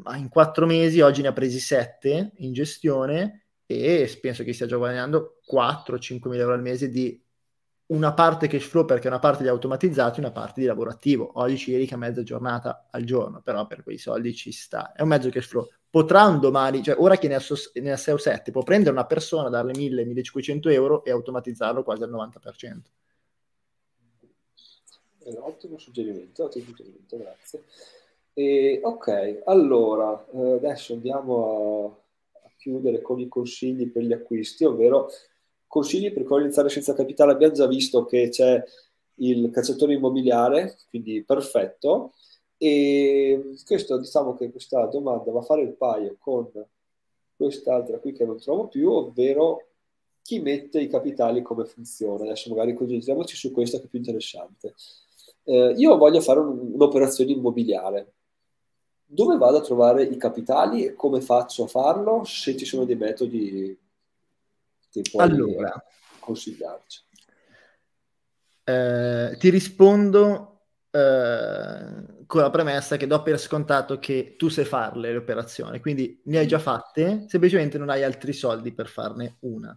ma 0.03 0.17
in 0.17 0.29
quattro 0.29 0.65
mesi 0.65 0.99
oggi 1.01 1.21
ne 1.21 1.29
ha 1.29 1.33
presi 1.33 1.59
sette 1.59 2.33
in 2.37 2.53
gestione 2.53 3.45
e 3.65 4.17
penso 4.21 4.43
che 4.43 4.53
stia 4.53 4.65
già 4.65 4.77
guadagnando 4.77 5.39
4-5 5.51 6.29
mila 6.29 6.41
euro 6.41 6.53
al 6.53 6.61
mese 6.61 6.89
di 6.89 7.21
una 7.87 8.13
parte 8.13 8.47
cash 8.47 8.65
flow 8.65 8.85
perché 8.85 9.07
una 9.07 9.19
parte 9.19 9.43
di 9.43 9.49
automatizzato 9.49 10.17
e 10.17 10.19
una 10.19 10.31
parte 10.31 10.61
di 10.61 10.67
lavoro 10.67 10.89
attivo. 10.89 11.31
Oggi 11.35 11.57
ci 11.57 11.71
dedica 11.71 11.97
mezza 11.97 12.21
giornata 12.21 12.87
al 12.91 13.03
giorno, 13.03 13.41
però 13.41 13.65
per 13.65 13.83
quei 13.83 13.97
soldi 13.97 14.35
ci 14.35 14.51
sta. 14.51 14.91
È 14.91 15.01
un 15.01 15.07
mezzo 15.07 15.29
cash 15.29 15.47
flow. 15.47 15.67
Potrà 15.89 16.25
un 16.25 16.39
domani, 16.39 16.83
cioè 16.83 16.95
ora 16.99 17.17
che 17.17 17.27
ne 17.27 17.35
ha, 17.35 17.39
so- 17.39 17.55
ne 17.75 17.91
ha 17.91 17.97
6 17.97 18.13
o 18.13 18.17
7, 18.17 18.51
può 18.51 18.61
prendere 18.61 18.91
una 18.91 19.05
persona, 19.05 19.49
darle 19.49 19.73
1000-1500 19.73 20.71
euro 20.71 21.03
e 21.03 21.09
automatizzarlo 21.11 21.81
quasi 21.81 22.03
al 22.03 22.11
90% 22.11 22.98
è 25.23 25.35
ottimo 25.37 25.77
suggerimento, 25.77 26.45
ottimo 26.45 26.65
suggerimento, 26.65 27.17
grazie. 27.17 27.63
E, 28.33 28.79
ok, 28.83 29.41
allora, 29.45 30.25
eh, 30.31 30.53
adesso 30.53 30.93
andiamo 30.93 31.91
a, 32.33 32.47
a, 32.47 32.51
chiudere 32.57 33.01
con 33.01 33.19
i 33.19 33.27
consigli 33.27 33.89
per 33.91 34.03
gli 34.03 34.13
acquisti, 34.13 34.63
ovvero 34.63 35.09
consigli 35.67 36.11
per 36.13 36.23
come 36.23 36.43
iniziare 36.43 36.69
senza 36.69 36.93
capitale. 36.93 37.33
Abbiamo 37.33 37.53
già 37.53 37.67
visto 37.67 38.05
che 38.05 38.29
c'è 38.29 38.63
il 39.15 39.49
cacciatore 39.51 39.93
immobiliare, 39.93 40.77
quindi 40.89 41.23
perfetto. 41.23 42.13
E 42.57 43.55
questo, 43.65 43.97
diciamo 43.97 44.35
che 44.35 44.51
questa 44.51 44.85
domanda 44.85 45.31
va 45.31 45.39
a 45.39 45.43
fare 45.43 45.61
il 45.61 45.75
paio 45.75 46.15
con 46.19 46.49
quest'altra 47.35 47.99
qui 47.99 48.11
che 48.13 48.25
non 48.25 48.37
trovo 48.37 48.67
più, 48.67 48.89
ovvero 48.89 49.67
chi 50.21 50.39
mette 50.39 50.79
i 50.79 50.87
capitali 50.87 51.41
come 51.41 51.65
funziona. 51.65 52.23
Adesso 52.23 52.49
magari 52.49 52.73
concentriamoci 52.73 53.35
su 53.35 53.51
questa 53.51 53.79
che 53.79 53.85
è 53.85 53.87
più 53.87 53.99
interessante 53.99 54.75
eh, 55.49 55.73
io 55.75 55.97
voglio 55.97 56.21
fare 56.21 56.39
un, 56.39 56.73
un'operazione 56.73 57.31
immobiliare. 57.31 58.13
Dove 59.03 59.37
vado 59.37 59.57
a 59.57 59.61
trovare 59.61 60.03
i 60.03 60.17
capitali 60.17 60.85
e 60.85 60.93
come 60.93 61.21
faccio 61.21 61.63
a 61.63 61.67
farlo? 61.67 62.23
Se 62.23 62.55
ci 62.55 62.65
sono 62.65 62.85
dei 62.85 62.95
metodi 62.95 63.75
che 64.91 65.01
puoi 65.09 65.23
allora, 65.23 65.83
consigliarci. 66.19 67.01
Eh, 68.63 69.35
ti 69.39 69.49
rispondo 69.49 70.65
eh, 70.91 72.25
con 72.27 72.41
la 72.41 72.49
premessa 72.51 72.97
che 72.97 73.07
do 73.07 73.23
per 73.23 73.39
scontato 73.39 73.97
che 73.97 74.35
tu 74.37 74.49
sai 74.49 74.65
farle 74.65 75.11
le 75.11 75.17
operazioni, 75.17 75.79
quindi 75.79 76.21
ne 76.25 76.37
hai 76.37 76.47
già 76.47 76.59
fatte, 76.59 77.25
semplicemente 77.27 77.79
non 77.79 77.89
hai 77.89 78.03
altri 78.03 78.33
soldi 78.33 78.71
per 78.71 78.87
farne 78.87 79.37
una, 79.39 79.75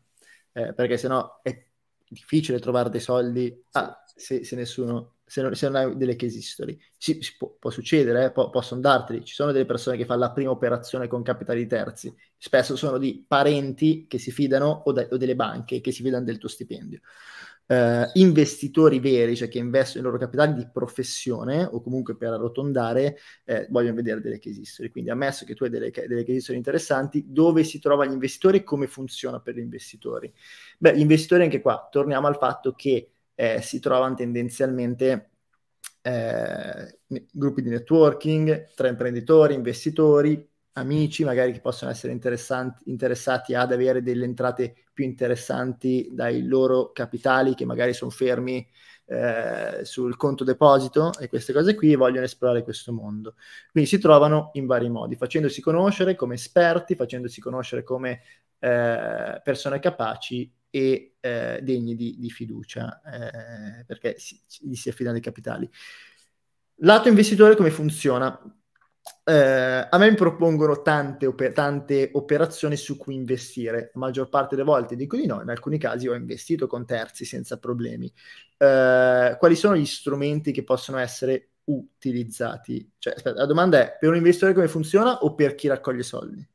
eh, 0.53 0.75
perché 0.75 0.99
sennò 0.99 1.41
è 1.41 1.67
difficile 2.07 2.59
trovare 2.59 2.91
dei 2.91 3.01
soldi 3.01 3.65
ah, 3.71 4.05
se, 4.15 4.45
se 4.45 4.55
nessuno 4.55 5.15
se 5.33 5.41
non, 5.41 5.55
se 5.55 5.67
non 5.67 5.77
hai 5.77 5.97
delle 5.97 6.15
case 6.15 6.37
history. 6.37 6.79
Si, 6.99 7.23
si 7.23 7.37
può, 7.39 7.57
può, 7.59 7.71
succedere, 7.71 8.27
eh, 8.27 8.33
po- 8.33 8.51
possono 8.51 8.83
darteli. 8.83 9.25
Ci 9.25 9.33
sono 9.33 9.51
delle 9.51 9.65
persone 9.65 9.97
che 9.97 10.05
fanno 10.05 10.21
la 10.21 10.31
prima 10.31 10.51
operazione 10.51 11.07
con 11.07 11.23
capitali 11.23 11.67
terzi, 11.67 12.15
spesso 12.37 12.77
sono 12.77 12.99
di 12.99 13.25
parenti 13.27 14.07
che 14.07 14.19
si 14.19 14.31
fidano 14.31 14.83
o, 14.85 14.93
de- 14.93 15.09
o 15.11 15.17
delle 15.17 15.35
banche 15.35 15.81
che 15.81 15.91
si 15.91 16.03
fidano 16.03 16.25
del 16.25 16.37
tuo 16.37 16.51
stipendio. 16.51 17.01
Uh, 17.65 18.11
investitori 18.15 18.99
veri, 19.01 19.35
cioè 19.35 19.49
che 19.49 19.57
investono 19.57 20.01
i 20.01 20.05
loro 20.05 20.19
capitali 20.19 20.53
di 20.53 20.69
professione 20.71 21.65
o 21.65 21.81
comunque 21.81 22.15
per 22.15 22.33
arrotondare, 22.33 23.17
eh, 23.45 23.67
vogliono 23.71 23.95
vedere 23.95 24.21
delle 24.21 24.39
case 24.39 24.61
history. 24.61 24.91
Quindi, 24.91 25.09
ammesso 25.09 25.47
che 25.47 25.55
tu 25.55 25.65
hai 25.65 25.71
delle, 25.71 25.91
delle 25.91 26.25
case 26.25 26.37
history 26.37 26.59
interessanti, 26.59 27.25
dove 27.27 27.65
si 27.65 27.79
trovano 27.79 28.11
gli 28.11 28.15
investitori 28.15 28.59
e 28.59 28.65
come 28.65 28.87
funziona 28.87 29.41
per 29.41 29.55
gli 29.55 29.61
investitori? 29.61 30.31
Beh, 30.77 30.95
gli 30.95 31.01
investitori 31.01 31.45
anche 31.45 31.63
qua, 31.63 31.89
torniamo 31.91 32.27
al 32.27 32.37
fatto 32.37 32.75
che 32.75 33.13
eh, 33.43 33.61
si 33.61 33.81
trovano 33.81 34.15
tendenzialmente 34.15 35.31
eh, 36.01 37.01
gruppi 37.33 37.61
di 37.63 37.71
networking 37.71 38.73
tra 38.73 38.87
imprenditori, 38.87 39.55
investitori, 39.55 40.49
amici 40.75 41.25
magari 41.25 41.51
che 41.51 41.61
possono 41.61 41.91
essere 41.91 42.13
interessati 42.13 43.55
ad 43.55 43.73
avere 43.73 44.01
delle 44.01 44.27
entrate 44.27 44.85
più 44.93 45.05
interessanti 45.05 46.09
dai 46.13 46.47
loro 46.47 46.93
capitali 46.93 47.55
che 47.57 47.65
magari 47.65 47.93
sono 47.95 48.13
fermi 48.13 48.65
eh, 49.07 49.81
sul 49.83 50.17
conto 50.17 50.45
deposito 50.45 51.11
e 51.19 51.29
queste 51.29 51.53
cose 51.53 51.75
qui 51.75 51.97
vogliono 51.97 52.25
esplorare 52.25 52.63
questo 52.63 52.93
mondo. 52.93 53.35
Quindi 53.73 53.91
si 53.91 53.99
trovano 53.99 54.51
in 54.53 54.67
vari 54.67 54.89
modi, 54.89 55.17
facendosi 55.17 55.61
conoscere 55.61 56.15
come 56.15 56.35
esperti, 56.35 56.95
facendosi 56.95 57.41
conoscere 57.41 57.83
come 57.83 58.23
eh, 58.61 59.41
persone 59.43 59.81
capaci 59.81 60.49
e 60.75 61.17
eh, 61.21 61.61
degni 61.63 61.95
di, 61.95 62.17
di 62.19 62.31
fiducia, 62.31 63.03
eh, 63.03 63.85
perché 63.85 64.15
si, 64.17 64.41
gli 64.61 64.75
si 64.75 64.89
affidano 64.89 65.13
dei 65.13 65.23
capitali. 65.23 65.71
Lato 66.77 67.09
investitore 67.09 67.55
come 67.55 67.71
funziona? 67.71 68.41
Eh, 69.23 69.87
a 69.91 69.99
me 69.99 70.11
mi 70.11 70.17
propongono 70.17 70.81
tante, 70.81 71.27
oper- 71.27 71.53
tante, 71.53 72.09
operazioni 72.15 72.77
su 72.77 72.97
cui 72.97 73.15
investire, 73.15 73.91
la 73.93 74.01
maggior 74.01 74.31
parte 74.31 74.57
delle 74.57 74.67
volte 74.67 74.97
dico 74.97 75.17
di 75.17 75.27
no, 75.27 75.43
in 75.43 75.51
alcuni 75.51 75.77
casi 75.77 76.09
ho 76.09 76.15
investito 76.15 76.67
con 76.67 76.87
terzi 76.87 77.27
senza 77.27 77.59
problemi. 77.59 78.11
Eh, 78.57 79.37
quali 79.39 79.55
sono 79.55 79.77
gli 79.77 79.85
strumenti 79.85 80.53
che 80.53 80.65
possono 80.65 80.97
essere 80.97 81.51
utilizzati? 81.65 82.93
Cioè, 82.97 83.13
aspetta, 83.13 83.41
la 83.41 83.47
domanda 83.47 83.79
è 83.79 83.99
per 84.01 84.09
un 84.09 84.17
investitore 84.17 84.55
come 84.55 84.69
funziona 84.69 85.19
o 85.19 85.35
per 85.35 85.55
chi 85.55 85.69
raccoglie 85.69 86.03
soldi? 86.03 86.49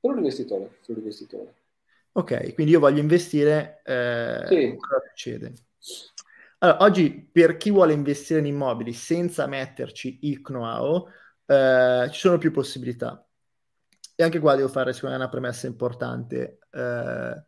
Per 0.00 0.10
un 0.10 0.18
investitore, 0.18 0.64
per 0.84 0.96
un 0.96 0.96
investitore. 0.96 1.54
Ok, 2.16 2.54
quindi 2.54 2.72
io 2.72 2.80
voglio 2.80 3.00
investire, 3.00 3.82
eh, 3.84 4.44
sì. 4.46 4.74
cosa 4.74 5.02
succede? 5.06 5.52
Allora, 6.60 6.82
oggi 6.82 7.28
per 7.30 7.58
chi 7.58 7.70
vuole 7.70 7.92
investire 7.92 8.40
in 8.40 8.46
immobili 8.46 8.94
senza 8.94 9.46
metterci 9.46 10.20
il 10.22 10.40
know-how, 10.40 11.06
eh, 11.44 12.08
ci 12.10 12.18
sono 12.18 12.38
più 12.38 12.50
possibilità. 12.52 13.22
E 14.14 14.22
anche 14.22 14.38
qua 14.38 14.54
devo 14.54 14.68
fare 14.68 14.94
secondo 14.94 15.16
me 15.16 15.22
una 15.22 15.30
premessa 15.30 15.66
importante. 15.66 16.60
Eh, 16.70 17.44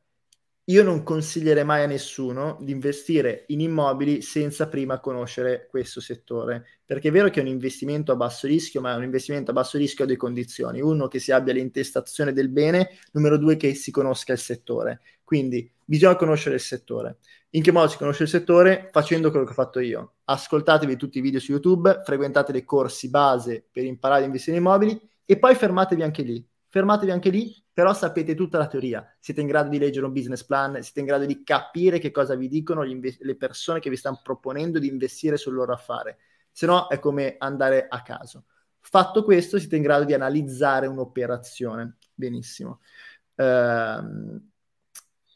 io 0.69 0.82
non 0.82 1.03
consiglierei 1.03 1.65
mai 1.65 1.85
a 1.85 1.86
nessuno 1.86 2.59
di 2.61 2.73
investire 2.73 3.45
in 3.49 3.61
immobili 3.61 4.20
senza 4.20 4.69
prima 4.69 5.01
conoscere 5.01 5.66
questo 5.70 6.01
settore, 6.01 6.81
perché 6.85 7.09
è 7.09 7.11
vero 7.11 7.31
che 7.31 7.40
è 7.40 7.43
un 7.43 7.49
investimento 7.49 8.12
a 8.12 8.16
basso 8.16 8.47
rischio, 8.47 8.82
ma 8.82 8.93
è 8.93 8.97
un 8.97 9.05
investimento 9.05 9.51
a 9.51 9.55
basso 9.55 9.78
rischio 9.78 10.05
a 10.05 10.07
due 10.07 10.19
condizioni. 10.19 10.82
Uno, 10.82 11.09
che 11.09 11.20
si 11.20 11.32
abbia 11.32 11.55
l'intestazione 11.55 12.35
del 12.35 12.51
bene, 12.51 12.99
numero 13.12 13.39
due, 13.39 13.57
che 13.57 13.73
si 13.74 13.90
conosca 13.90 14.35
il 14.35 14.39
settore. 14.39 15.01
Quindi 15.24 15.70
bisogna 15.82 16.16
conoscere 16.16 16.57
il 16.57 16.61
settore. 16.61 17.16
In 17.51 17.62
che 17.62 17.73
modo 17.73 17.89
si 17.89 17.97
conosce 17.97 18.24
il 18.24 18.28
settore? 18.28 18.90
Facendo 18.93 19.31
quello 19.31 19.47
che 19.47 19.53
ho 19.53 19.55
fatto 19.55 19.81
io. 19.81 20.16
Ascoltatevi 20.24 20.97
tutti 20.97 21.16
i 21.16 21.23
video 21.23 21.40
su 21.40 21.53
YouTube, 21.53 22.03
frequentate 22.05 22.53
dei 22.53 22.65
corsi 22.65 23.09
base 23.09 23.66
per 23.73 23.85
imparare 23.85 24.20
ad 24.20 24.27
investire 24.27 24.59
in 24.59 24.62
immobili 24.62 25.01
e 25.24 25.39
poi 25.39 25.55
fermatevi 25.55 26.03
anche 26.03 26.23
lì 26.23 26.47
fermatevi 26.69 27.11
anche 27.11 27.31
lì, 27.31 27.55
però 27.73 27.95
sapete 27.95 28.35
tutta 28.35 28.59
la 28.59 28.66
teoria, 28.66 29.16
siete 29.19 29.40
in 29.40 29.47
grado 29.47 29.69
di 29.69 29.78
leggere 29.78 30.07
un 30.07 30.12
business 30.12 30.45
plan, 30.45 30.82
siete 30.82 31.01
in 31.01 31.07
grado 31.07 31.24
di 31.27 31.43
capire 31.43 31.99
che 31.99 32.11
cosa 32.11 32.35
vi 32.35 32.49
dicono 32.49 32.85
inve- 32.85 33.16
le 33.20 33.36
persone 33.36 33.81
che 33.81 33.90
vi 33.90 33.97
stanno 33.97 34.20
proponendo 34.23 34.78
di 34.78 34.89
investire 34.89 35.36
sul 35.36 35.55
loro 35.55 35.73
affare, 35.73 36.19
se 36.51 36.66
no 36.66 36.89
è 36.89 36.99
come 36.99 37.36
andare 37.39 37.86
a 37.89 38.03
caso. 38.03 38.45
Fatto 38.81 39.23
questo, 39.23 39.59
siete 39.59 39.77
in 39.77 39.82
grado 39.82 40.05
di 40.05 40.15
analizzare 40.15 40.86
un'operazione. 40.86 41.99
Benissimo. 42.15 42.81
Ehm, 43.35 44.51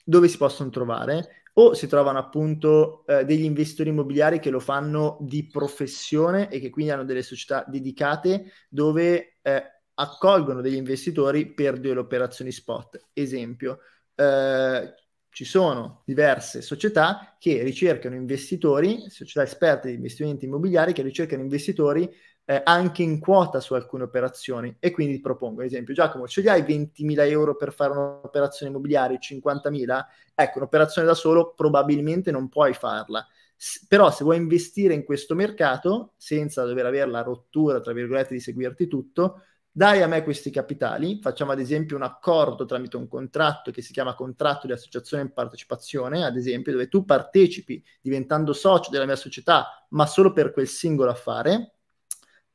dove 0.04 0.28
si 0.28 0.36
possono 0.36 0.70
trovare? 0.70 1.42
O 1.54 1.74
si 1.74 1.86
trovano 1.86 2.18
appunto 2.18 3.04
eh, 3.06 3.24
degli 3.24 3.44
investitori 3.44 3.90
immobiliari 3.90 4.40
che 4.40 4.48
lo 4.48 4.58
fanno 4.58 5.18
di 5.20 5.46
professione 5.46 6.48
e 6.48 6.60
che 6.60 6.70
quindi 6.70 6.92
hanno 6.92 7.04
delle 7.04 7.22
società 7.22 7.64
dedicate 7.68 8.52
dove 8.70 9.36
eh, 9.42 9.62
accolgono 9.94 10.60
degli 10.60 10.74
investitori 10.76 11.52
per 11.52 11.78
delle 11.78 12.00
operazioni 12.00 12.52
spot. 12.52 13.08
Esempio, 13.12 13.80
eh, 14.14 14.94
ci 15.30 15.44
sono 15.44 16.02
diverse 16.04 16.60
società 16.60 17.36
che 17.38 17.62
ricercano 17.62 18.14
investitori, 18.14 19.08
società 19.08 19.42
esperte 19.42 19.88
di 19.88 19.94
investimenti 19.94 20.44
immobiliari 20.44 20.92
che 20.92 21.02
ricercano 21.02 21.42
investitori 21.42 22.08
eh, 22.44 22.60
anche 22.64 23.02
in 23.02 23.18
quota 23.20 23.60
su 23.60 23.74
alcune 23.74 24.02
operazioni 24.04 24.76
e 24.78 24.90
quindi 24.90 25.20
propongo, 25.20 25.60
ad 25.60 25.66
esempio, 25.66 25.94
Giacomo, 25.94 26.26
ce 26.26 26.40
li 26.40 26.48
hai 26.48 26.62
20.000 26.62 27.24
euro 27.26 27.56
per 27.56 27.72
fare 27.72 27.92
un'operazione 27.92 28.70
immobiliare, 28.70 29.18
50.000? 29.20 30.06
Ecco, 30.34 30.58
un'operazione 30.58 31.06
da 31.06 31.14
solo 31.14 31.52
probabilmente 31.54 32.30
non 32.30 32.48
puoi 32.48 32.74
farla. 32.74 33.26
S- 33.56 33.86
però 33.86 34.10
se 34.10 34.24
vuoi 34.24 34.36
investire 34.38 34.92
in 34.94 35.04
questo 35.04 35.34
mercato, 35.34 36.12
senza 36.16 36.64
dover 36.64 36.86
avere 36.86 37.10
la 37.10 37.22
rottura, 37.22 37.80
tra 37.80 37.92
virgolette, 37.92 38.34
di 38.34 38.40
seguirti 38.40 38.86
tutto, 38.88 39.42
dai 39.74 40.02
a 40.02 40.06
me 40.06 40.22
questi 40.22 40.50
capitali, 40.50 41.18
facciamo 41.20 41.52
ad 41.52 41.58
esempio 41.58 41.96
un 41.96 42.02
accordo 42.02 42.66
tramite 42.66 42.98
un 42.98 43.08
contratto 43.08 43.70
che 43.70 43.80
si 43.80 43.92
chiama 43.92 44.14
contratto 44.14 44.66
di 44.66 44.74
associazione 44.74 45.22
in 45.22 45.32
partecipazione, 45.32 46.24
ad 46.24 46.36
esempio, 46.36 46.72
dove 46.72 46.88
tu 46.88 47.04
partecipi 47.06 47.82
diventando 48.02 48.52
socio 48.52 48.90
della 48.90 49.06
mia 49.06 49.16
società, 49.16 49.86
ma 49.90 50.04
solo 50.06 50.32
per 50.32 50.52
quel 50.52 50.68
singolo 50.68 51.10
affare, 51.10 51.76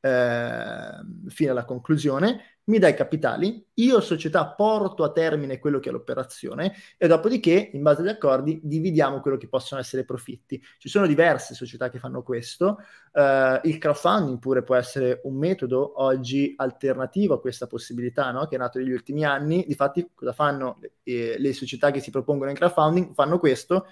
eh, 0.00 0.90
fino 1.28 1.50
alla 1.50 1.64
conclusione, 1.64 2.58
mi 2.68 2.78
dai 2.78 2.94
capitali, 2.94 3.66
io 3.74 4.00
società 4.00 4.46
porto 4.46 5.02
a 5.02 5.10
termine 5.10 5.58
quello 5.58 5.78
che 5.78 5.88
è 5.88 5.92
l'operazione 5.92 6.74
e 6.98 7.08
dopodiché, 7.08 7.70
in 7.72 7.82
base 7.82 8.02
agli 8.02 8.08
accordi, 8.08 8.60
dividiamo 8.62 9.20
quello 9.20 9.38
che 9.38 9.48
possono 9.48 9.80
essere 9.80 10.04
profitti. 10.04 10.62
Ci 10.76 10.88
sono 10.88 11.06
diverse 11.06 11.54
società 11.54 11.88
che 11.88 11.98
fanno 11.98 12.22
questo, 12.22 12.78
uh, 13.12 13.58
il 13.62 13.78
crowdfunding 13.78 14.38
pure 14.38 14.62
può 14.62 14.74
essere 14.74 15.20
un 15.24 15.36
metodo 15.36 16.02
oggi 16.02 16.52
alternativo 16.56 17.34
a 17.34 17.40
questa 17.40 17.66
possibilità, 17.66 18.30
no? 18.32 18.46
che 18.46 18.56
è 18.56 18.58
nato 18.58 18.78
negli 18.78 18.92
ultimi 18.92 19.24
anni. 19.24 19.64
Difatti, 19.66 20.10
cosa 20.14 20.32
fanno 20.32 20.78
eh, 21.04 21.36
le 21.38 21.52
società 21.54 21.90
che 21.90 22.00
si 22.00 22.10
propongono 22.10 22.50
in 22.50 22.56
crowdfunding? 22.56 23.14
Fanno 23.14 23.38
questo 23.38 23.86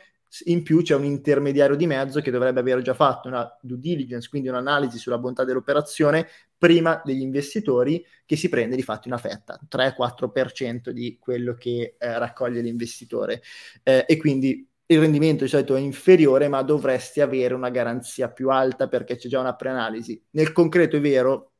in 0.44 0.62
più 0.62 0.82
c'è 0.82 0.94
un 0.94 1.04
intermediario 1.04 1.76
di 1.76 1.86
mezzo 1.86 2.20
che 2.20 2.30
dovrebbe 2.30 2.60
aver 2.60 2.82
già 2.82 2.94
fatto 2.94 3.28
una 3.28 3.46
due 3.60 3.78
diligence, 3.78 4.28
quindi 4.28 4.48
un'analisi 4.48 4.98
sulla 4.98 5.18
bontà 5.18 5.44
dell'operazione 5.44 6.28
prima 6.56 7.00
degli 7.04 7.20
investitori 7.20 8.04
che 8.24 8.36
si 8.36 8.48
prende 8.48 8.76
di 8.76 8.82
fatto 8.82 9.08
una 9.08 9.18
fetta, 9.18 9.58
3-4% 9.68 10.90
di 10.90 11.18
quello 11.18 11.54
che 11.54 11.96
eh, 11.98 12.18
raccoglie 12.18 12.60
l'investitore 12.60 13.42
eh, 13.82 14.04
e 14.06 14.16
quindi 14.16 14.66
il 14.88 15.00
rendimento 15.00 15.44
di 15.44 15.50
solito 15.50 15.74
è 15.74 15.80
inferiore 15.80 16.48
ma 16.48 16.62
dovresti 16.62 17.20
avere 17.20 17.54
una 17.54 17.70
garanzia 17.70 18.30
più 18.30 18.50
alta 18.50 18.88
perché 18.88 19.16
c'è 19.16 19.28
già 19.28 19.40
una 19.40 19.54
preanalisi. 19.56 20.22
Nel 20.30 20.52
concreto 20.52 20.96
è 20.96 21.00
vero, 21.00 21.52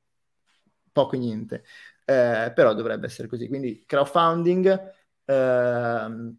poco 0.93 1.17
e 1.17 1.19
niente, 1.19 1.65
eh, 2.05 2.53
però 2.55 2.75
dovrebbe 2.75 3.07
essere 3.07 3.29
così. 3.29 3.49
Quindi 3.49 3.85
crowdfunding, 3.87 4.93
ehm, 5.25 6.37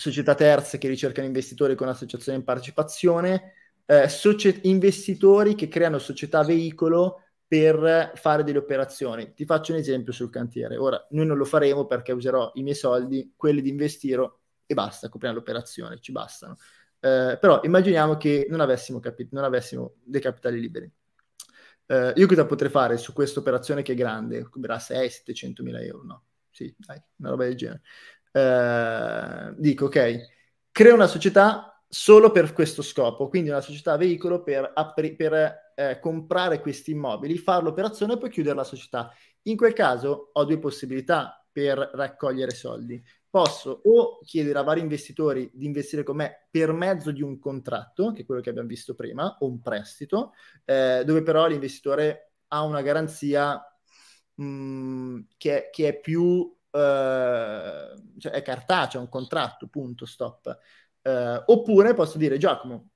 società 0.00 0.34
terze 0.34 0.78
che 0.78 0.88
ricercano 0.88 1.26
investitori 1.26 1.74
con 1.74 1.88
associazione 1.88 2.38
in 2.38 2.44
partecipazione, 2.44 3.52
eh, 3.84 4.08
socie- 4.08 4.60
investitori 4.62 5.54
che 5.54 5.68
creano 5.68 5.98
società 5.98 6.42
veicolo 6.42 7.24
per 7.46 8.12
fare 8.14 8.42
delle 8.44 8.58
operazioni. 8.58 9.34
Ti 9.34 9.44
faccio 9.44 9.72
un 9.72 9.78
esempio 9.78 10.12
sul 10.12 10.30
cantiere. 10.30 10.76
Ora, 10.76 11.04
noi 11.10 11.26
non 11.26 11.36
lo 11.36 11.44
faremo 11.44 11.84
perché 11.86 12.12
userò 12.12 12.50
i 12.54 12.62
miei 12.62 12.76
soldi, 12.76 13.34
quelli 13.36 13.60
di 13.60 13.68
investire 13.68 14.30
e 14.66 14.74
basta, 14.74 15.08
copriamo 15.08 15.36
l'operazione, 15.36 15.98
ci 16.00 16.12
bastano. 16.12 16.56
Eh, 17.00 17.36
però 17.40 17.60
immaginiamo 17.62 18.16
che 18.16 18.46
non 18.48 18.60
avessimo, 18.60 19.00
capi- 19.00 19.28
non 19.32 19.44
avessimo 19.44 19.94
dei 20.02 20.20
capitali 20.20 20.60
liberi. 20.60 20.90
Eh, 21.86 22.12
io 22.16 22.26
cosa 22.26 22.46
potrei 22.46 22.70
fare 22.70 22.96
su 22.96 23.12
questa 23.12 23.40
operazione 23.40 23.82
che 23.82 23.92
è 23.92 23.96
grande? 23.96 24.48
Coprirà 24.48 24.78
600-700 24.78 25.62
mila 25.64 25.80
euro? 25.80 26.04
No, 26.04 26.24
sì, 26.50 26.72
dai, 26.78 27.02
una 27.16 27.30
roba 27.30 27.44
del 27.44 27.56
genere 27.56 27.82
eh, 28.32 29.54
dico 29.56 29.86
ok, 29.86 30.18
creo 30.70 30.94
una 30.94 31.06
società 31.06 31.82
solo 31.88 32.30
per 32.30 32.52
questo 32.52 32.82
scopo, 32.82 33.28
quindi 33.28 33.50
una 33.50 33.60
società 33.60 33.96
veicolo 33.96 34.42
per, 34.42 34.70
appri- 34.74 35.16
per 35.16 35.72
eh, 35.74 35.98
comprare 35.98 36.60
questi 36.60 36.92
immobili, 36.92 37.36
fare 37.36 37.64
l'operazione 37.64 38.14
e 38.14 38.18
poi 38.18 38.30
chiudere 38.30 38.54
la 38.54 38.64
società. 38.64 39.12
In 39.42 39.56
quel 39.56 39.72
caso 39.72 40.30
ho 40.32 40.44
due 40.44 40.58
possibilità 40.58 41.44
per 41.50 41.90
raccogliere 41.94 42.52
soldi. 42.52 43.02
Posso 43.28 43.80
o 43.84 44.18
chiedere 44.22 44.58
a 44.58 44.62
vari 44.62 44.80
investitori 44.80 45.50
di 45.52 45.66
investire 45.66 46.02
con 46.02 46.16
me 46.16 46.48
per 46.50 46.72
mezzo 46.72 47.10
di 47.12 47.22
un 47.22 47.38
contratto, 47.38 48.12
che 48.12 48.22
è 48.22 48.24
quello 48.24 48.40
che 48.40 48.50
abbiamo 48.50 48.68
visto 48.68 48.94
prima, 48.94 49.36
o 49.40 49.46
un 49.46 49.60
prestito, 49.60 50.32
eh, 50.64 51.02
dove 51.04 51.22
però 51.22 51.46
l'investitore 51.46 52.32
ha 52.48 52.62
una 52.62 52.82
garanzia 52.82 53.60
mh, 54.34 54.44
mm, 54.44 55.20
che, 55.36 55.70
che, 55.72 55.88
è 55.88 56.00
più 56.00 56.52
eh, 56.70 58.18
cioè 58.18 58.32
è 58.32 58.42
cartaceo, 58.42 59.00
un 59.00 59.08
contratto, 59.08 59.66
punto, 59.68 60.06
stop. 60.06 60.58
Eh, 61.02 61.42
oppure 61.46 61.94
posso 61.94 62.18
dire, 62.18 62.38
Giacomo, 62.38 62.90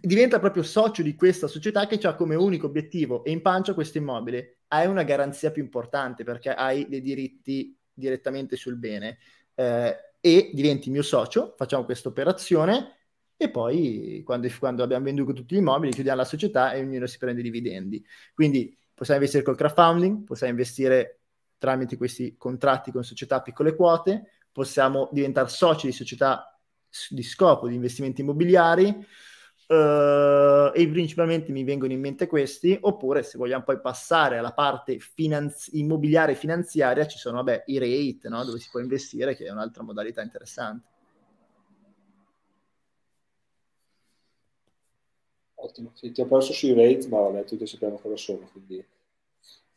diventa 0.00 0.38
proprio 0.38 0.62
socio 0.62 1.02
di 1.02 1.14
questa 1.14 1.46
società 1.46 1.86
che 1.86 2.04
ha 2.06 2.14
come 2.14 2.34
unico 2.34 2.66
obiettivo 2.66 3.24
e 3.24 3.30
in 3.30 3.42
pancia 3.42 3.74
questo 3.74 3.98
immobile. 3.98 4.58
Hai 4.68 4.86
una 4.86 5.04
garanzia 5.04 5.50
più 5.50 5.62
importante 5.62 6.24
perché 6.24 6.50
hai 6.52 6.88
dei 6.88 7.00
diritti 7.00 7.76
direttamente 7.92 8.56
sul 8.56 8.76
bene 8.76 9.18
eh, 9.54 9.96
e 10.20 10.50
diventi 10.52 10.90
mio 10.90 11.02
socio, 11.02 11.54
facciamo 11.56 11.84
questa 11.84 12.08
operazione 12.08 12.94
e 13.36 13.50
poi 13.50 14.22
quando, 14.24 14.48
quando, 14.58 14.82
abbiamo 14.82 15.04
venduto 15.04 15.32
tutti 15.32 15.54
gli 15.54 15.58
immobili 15.58 15.92
chiudiamo 15.92 16.18
la 16.18 16.24
società 16.24 16.72
e 16.72 16.80
ognuno 16.80 17.06
si 17.06 17.18
prende 17.18 17.40
i 17.40 17.44
dividendi. 17.44 18.04
Quindi 18.34 18.76
possiamo 18.92 19.20
investire 19.20 19.44
col 19.44 19.56
crowdfunding, 19.56 20.24
possiamo 20.24 20.52
investire 20.52 21.20
tramite 21.58 21.96
questi 21.96 22.36
contratti 22.36 22.90
con 22.90 23.04
società 23.04 23.36
a 23.36 23.42
piccole 23.42 23.74
quote, 23.74 24.30
possiamo 24.52 25.08
diventare 25.12 25.48
soci 25.48 25.86
di 25.86 25.92
società 25.92 26.58
di 27.10 27.22
scopo 27.22 27.68
di 27.68 27.74
investimenti 27.74 28.22
immobiliari 28.22 28.86
uh, 28.86 30.70
e 30.72 30.88
principalmente 30.90 31.52
mi 31.52 31.64
vengono 31.64 31.92
in 31.92 32.00
mente 32.00 32.26
questi, 32.26 32.76
oppure 32.80 33.22
se 33.22 33.38
vogliamo 33.38 33.64
poi 33.64 33.80
passare 33.80 34.38
alla 34.38 34.52
parte 34.52 34.98
finanzi- 34.98 35.78
immobiliare 35.78 36.34
finanziaria 36.34 37.06
ci 37.06 37.18
sono 37.18 37.36
vabbè, 37.36 37.64
i 37.66 37.78
rate 37.78 38.28
no? 38.28 38.44
dove 38.44 38.58
si 38.58 38.68
può 38.70 38.80
investire 38.80 39.36
che 39.36 39.44
è 39.44 39.50
un'altra 39.50 39.82
modalità 39.82 40.22
interessante. 40.22 40.94
Ottimo, 45.58 45.90
sì, 45.94 46.12
ti 46.12 46.20
ho 46.20 46.26
perso 46.26 46.52
sui 46.52 46.74
rate, 46.74 47.08
ma 47.08 47.18
vabbè, 47.18 47.44
tutti 47.44 47.66
sappiamo 47.66 47.98
cosa 47.98 48.16
sono, 48.16 48.48
quindi 48.52 48.84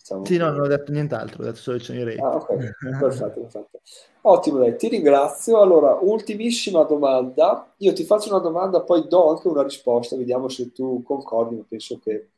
Diciamo 0.10 0.26
sì, 0.26 0.38
no, 0.38 0.50
non 0.50 0.62
ho 0.62 0.68
detto 0.68 0.92
nient'altro, 0.92 1.44
ho 1.44 1.46
detto 1.46 1.60
solo 1.60 1.78
il 1.78 1.84
Sony 1.84 2.04
Ray. 2.04 2.18
Ah, 2.18 2.36
ok, 2.36 2.48
perfetto, 3.00 3.42
perfetto. 3.42 3.82
Ottimo, 4.22 4.58
dai, 4.58 4.76
ti 4.76 4.88
ringrazio. 4.88 5.62
Allora, 5.62 6.00
ultimissima 6.02 6.84
domanda. 6.84 7.72
Io 7.78 7.94
ti 7.94 8.04
faccio 8.04 8.30
una 8.30 8.40
domanda, 8.40 8.82
poi 8.82 9.08
do 9.08 9.30
anche 9.30 9.48
una 9.48 9.64
risposta, 9.64 10.16
vediamo 10.16 10.50
se 10.50 10.72
tu 10.72 11.04
concordi, 11.04 11.56
ma 11.56 11.64
penso 11.68 12.00
che, 12.04 12.30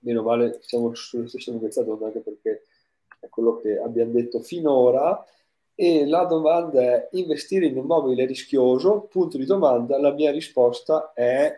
meno 0.00 0.22
male, 0.22 0.58
siamo 0.60 0.94
sulla 0.94 1.28
stessa 1.28 1.50
lunghezza 1.50 1.82
d'onda, 1.82 2.06
anche 2.06 2.20
perché 2.20 2.64
è 3.20 3.28
quello 3.28 3.56
che 3.56 3.78
abbiamo 3.78 4.12
detto 4.12 4.40
finora. 4.40 5.24
E 5.74 6.06
la 6.06 6.24
domanda 6.24 6.80
è, 6.80 7.08
investire 7.12 7.66
in 7.66 7.76
immobile 7.76 8.24
è 8.24 8.26
rischioso? 8.26 9.06
Punto 9.10 9.38
di 9.38 9.46
domanda, 9.46 9.98
la 9.98 10.12
mia 10.12 10.32
risposta 10.32 11.12
è 11.14 11.56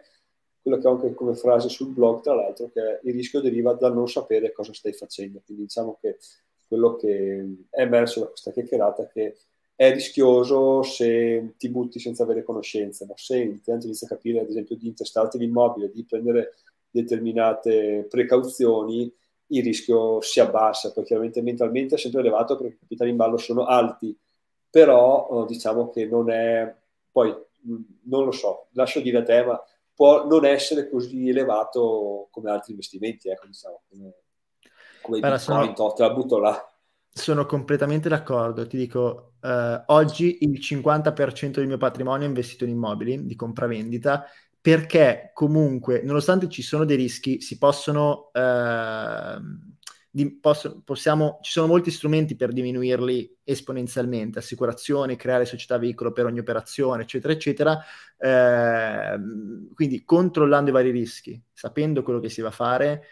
quello 0.63 0.79
che 0.79 0.87
ho 0.87 0.91
anche 0.93 1.15
come 1.15 1.35
frase 1.35 1.69
sul 1.69 1.89
blog, 1.89 2.23
tra 2.23 2.35
l'altro, 2.35 2.71
che 2.73 3.01
il 3.03 3.15
rischio 3.15 3.41
deriva 3.41 3.73
dal 3.75 3.95
non 3.95 4.09
sapere 4.09 4.53
cosa 4.53 4.73
stai 4.73 4.93
facendo. 4.93 5.41
Quindi 5.45 5.65
diciamo 5.65 5.99
che 6.01 6.19
quello 6.67 6.97
che 6.97 7.67
è 7.71 7.83
emerso 7.83 8.21
da 8.21 8.27
questa 8.27 8.53
chiacchierata 8.53 9.03
è 9.03 9.09
che 9.09 9.37
è 9.75 9.93
rischioso 9.93 10.83
se 10.83 11.55
ti 11.57 11.71
butti 11.71 11.99
senza 11.99 12.23
avere 12.25 12.45
conoscenze, 12.45 13.07
ma 13.07 13.15
se 13.17 13.39
intanto 13.39 13.87
inizi 13.87 14.05
a 14.05 14.09
capire, 14.09 14.41
ad 14.41 14.49
esempio, 14.49 14.77
di 14.77 14.87
intestarti 14.87 15.39
l'immobile, 15.39 15.91
di 15.91 16.05
prendere 16.05 16.57
determinate 16.91 18.07
precauzioni, 18.09 19.11
il 19.47 19.63
rischio 19.63 20.21
si 20.21 20.39
abbassa. 20.39 20.93
Poi 20.93 21.05
chiaramente 21.05 21.41
mentalmente 21.41 21.95
è 21.95 21.99
sempre 21.99 22.21
elevato 22.21 22.57
perché 22.57 22.75
i 22.75 22.79
capitali 22.79 23.11
in 23.11 23.17
ballo 23.17 23.39
sono 23.39 23.65
alti, 23.65 24.15
però 24.69 25.47
diciamo 25.49 25.91
che 25.91 26.05
non 26.05 26.31
è... 26.31 26.73
Poi 27.11 27.35
non 27.63 28.25
lo 28.25 28.31
so, 28.31 28.67
lascio 28.73 29.01
dire 29.01 29.19
a 29.19 29.23
te, 29.23 29.45
ma 29.45 29.61
può 30.01 30.27
non 30.27 30.47
essere 30.47 30.89
così 30.89 31.29
elevato 31.29 32.29
come 32.31 32.51
altri 32.51 32.73
investimenti, 32.73 33.29
ecco, 33.29 33.47
diciamo, 33.47 33.83
come, 33.87 34.15
come 35.03 35.21
Beh, 35.21 35.39
sono... 35.39 35.75
la 35.99 36.11
butto 36.11 36.39
là. 36.39 36.59
sono 37.13 37.45
completamente 37.45 38.09
d'accordo. 38.09 38.67
Ti 38.67 38.79
dico, 38.79 39.35
eh, 39.43 39.83
oggi 39.89 40.39
il 40.41 40.59
50% 40.59 41.51
del 41.51 41.67
mio 41.67 41.77
patrimonio 41.77 42.25
è 42.25 42.29
investito 42.29 42.65
in 42.65 42.71
immobili 42.71 43.27
di 43.27 43.37
compravendita 43.37 44.25
perché 44.59 45.33
comunque, 45.35 46.01
nonostante 46.03 46.49
ci 46.49 46.63
sono 46.63 46.87
dei 46.87 46.97
rischi, 46.97 47.43
si 47.43 47.59
possono, 47.59 48.31
eh, 48.33 49.39
di, 50.11 50.31
posso, 50.39 50.83
possiamo, 50.85 51.39
ci 51.41 51.53
sono 51.53 51.69
molti 51.69 51.91
strumenti 51.91 52.35
per 52.35 52.53
diminuirli 52.53 53.39
esponenzialmente, 53.45 54.41
assicurazioni, 54.41 55.17
creare 55.17 55.45
società 55.45 55.79
veicolo 55.79 56.13
per 56.13 56.27
ogni 56.27 56.41
operazione, 56.41 57.03
eccetera, 57.03 57.33
eccetera. 57.33 57.79
Eh, 58.19 59.19
quindi 59.75 60.05
controllando 60.05 60.71
i 60.71 60.73
vari 60.73 60.91
rischi, 60.91 61.41
sapendo 61.53 62.03
quello 62.03 62.21
che 62.21 62.29
si 62.29 62.41
va 62.41 62.49
a 62.49 62.53
fare, 62.53 63.05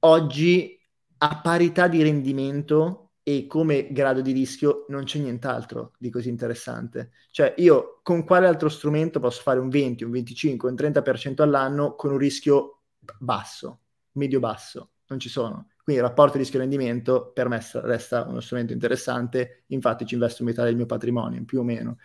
oggi 0.00 0.78
a 1.18 1.40
parità 1.40 1.88
di 1.88 2.02
rendimento 2.02 3.12
e 3.22 3.46
come 3.46 3.90
grado 3.90 4.20
di 4.20 4.32
rischio 4.32 4.84
non 4.88 5.04
c'è 5.04 5.18
nient'altro 5.18 5.92
di 5.98 6.10
così 6.10 6.28
interessante. 6.28 7.12
Cioè 7.30 7.54
io 7.58 8.00
con 8.02 8.24
quale 8.24 8.46
altro 8.46 8.68
strumento 8.68 9.20
posso 9.20 9.40
fare 9.42 9.58
un 9.60 9.68
20, 9.70 10.04
un 10.04 10.10
25, 10.10 10.68
un 10.68 10.74
30% 10.74 11.42
all'anno 11.42 11.94
con 11.94 12.10
un 12.12 12.18
rischio 12.18 12.82
basso, 13.18 13.80
medio-basso? 14.12 14.90
Non 15.06 15.18
ci 15.18 15.28
sono. 15.28 15.68
Quindi 15.84 16.00
il 16.00 16.08
rapporto 16.08 16.38
rischio-rendimento 16.38 17.30
per 17.30 17.48
me 17.48 17.60
resta 17.82 18.24
uno 18.26 18.40
strumento 18.40 18.72
interessante, 18.72 19.64
infatti 19.66 20.06
ci 20.06 20.14
investo 20.14 20.42
metà 20.42 20.64
del 20.64 20.76
mio 20.76 20.86
patrimonio, 20.86 21.44
più 21.44 21.60
o 21.60 21.62
meno. 21.62 21.98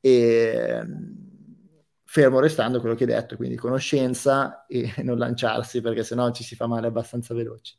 E 0.00 0.82
fermo 2.02 2.40
restando 2.40 2.80
quello 2.80 2.94
che 2.94 3.04
hai 3.04 3.10
detto, 3.10 3.36
quindi 3.36 3.56
conoscenza 3.56 4.64
e 4.66 4.90
non 5.04 5.18
lanciarsi 5.18 5.82
perché 5.82 6.02
sennò 6.02 6.30
ci 6.30 6.44
si 6.44 6.56
fa 6.56 6.66
male 6.66 6.86
abbastanza 6.86 7.34
veloci. 7.34 7.76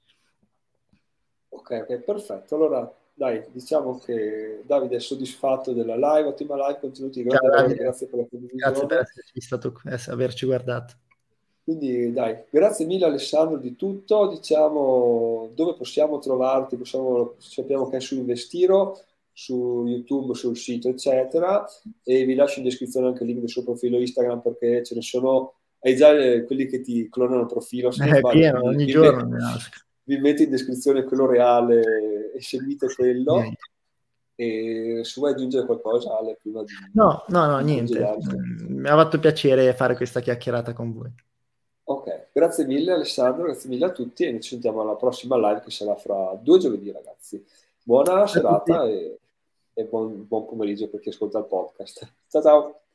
Ok, 1.50 1.86
ok, 1.90 2.00
perfetto. 2.02 2.54
Allora, 2.54 2.94
dai, 3.16 3.44
diciamo 3.52 3.98
che 3.98 4.62
Davide 4.64 4.98
è 4.98 5.00
soddisfatto 5.00 5.74
della 5.74 5.96
live, 5.96 6.28
ottima 6.28 6.56
live, 6.56 6.80
contenuti 6.80 7.24
grazie 7.24 8.06
per 8.08 8.20
la 8.20 8.28
condivisione. 8.30 8.72
Grazie 8.72 8.86
per 8.86 9.00
esserci 9.00 9.42
stato, 9.42 9.74
averci 10.12 10.46
guardato. 10.46 10.94
Quindi 11.68 12.14
dai, 12.14 12.44
grazie 12.50 12.86
mille 12.86 13.06
Alessandro 13.06 13.58
di 13.58 13.76
tutto, 13.76 14.28
diciamo 14.28 15.52
dove 15.54 15.74
possiamo 15.76 16.18
trovarti, 16.20 16.78
possiamo, 16.78 17.34
sappiamo 17.40 17.90
che 17.90 17.98
è 17.98 18.00
su 18.00 18.16
Investiro, 18.16 19.02
su 19.34 19.84
YouTube, 19.86 20.34
sul 20.34 20.56
sito, 20.56 20.88
eccetera, 20.88 21.68
e 22.04 22.24
vi 22.24 22.36
lascio 22.36 22.60
in 22.60 22.66
descrizione 22.66 23.08
anche 23.08 23.24
il 23.24 23.30
link 23.30 23.42
del 23.42 23.50
suo 23.50 23.64
profilo 23.64 24.00
Instagram 24.00 24.40
perché 24.40 24.82
ce 24.84 24.96
ne 24.96 25.02
sono, 25.02 25.56
hai 25.80 25.98
già 25.98 26.12
quelli 26.46 26.68
che 26.68 26.80
ti 26.80 27.10
clonano 27.10 27.42
il 27.42 27.48
profilo. 27.48 27.92
Se 27.92 28.06
è 28.06 28.22
pieno, 28.22 28.64
ogni 28.64 28.86
giorno 28.86 29.26
mi 29.26 29.38
nasco 29.38 29.86
vi 30.08 30.18
metto 30.20 30.42
in 30.42 30.50
descrizione 30.50 31.04
quello 31.04 31.26
reale 31.26 32.32
e 32.34 32.42
seguite 32.42 32.88
quello. 32.94 33.40
Niente. 33.40 33.72
E 34.40 35.02
se 35.04 35.20
vuoi 35.20 35.34
aggiungere 35.34 35.66
qualcosa, 35.66 36.18
Ale, 36.18 36.38
prima 36.40 36.62
di... 36.62 36.72
No, 36.94 37.26
no, 37.28 37.46
no, 37.46 37.60
niente. 37.60 38.00
Mm, 38.00 38.80
mi 38.80 38.88
ha 38.88 38.96
fatto 38.96 39.20
piacere 39.20 39.74
fare 39.74 39.96
questa 39.96 40.22
chiacchierata 40.22 40.74
con 40.74 40.94
voi. 40.94 41.12
Ok, 41.90 42.28
grazie 42.34 42.66
mille 42.66 42.92
Alessandro, 42.92 43.44
grazie 43.44 43.70
mille 43.70 43.86
a 43.86 43.92
tutti 43.92 44.26
e 44.26 44.40
ci 44.42 44.50
sentiamo 44.50 44.82
alla 44.82 44.96
prossima 44.96 45.38
live 45.38 45.62
che 45.62 45.72
sarà 45.72 45.96
fra 45.96 46.38
due 46.42 46.60
giovedì 46.60 46.92
ragazzi. 46.92 47.42
Buona 47.82 48.28
serata 48.28 48.84
e, 48.84 49.20
e 49.74 49.84
buon, 49.86 50.28
buon 50.28 50.48
pomeriggio 50.48 50.90
per 50.90 51.00
chi 51.00 51.10
ascolta 51.10 51.40
il 51.40 51.46
podcast. 51.46 52.12
Ciao 52.28 52.42
ciao! 52.42 52.87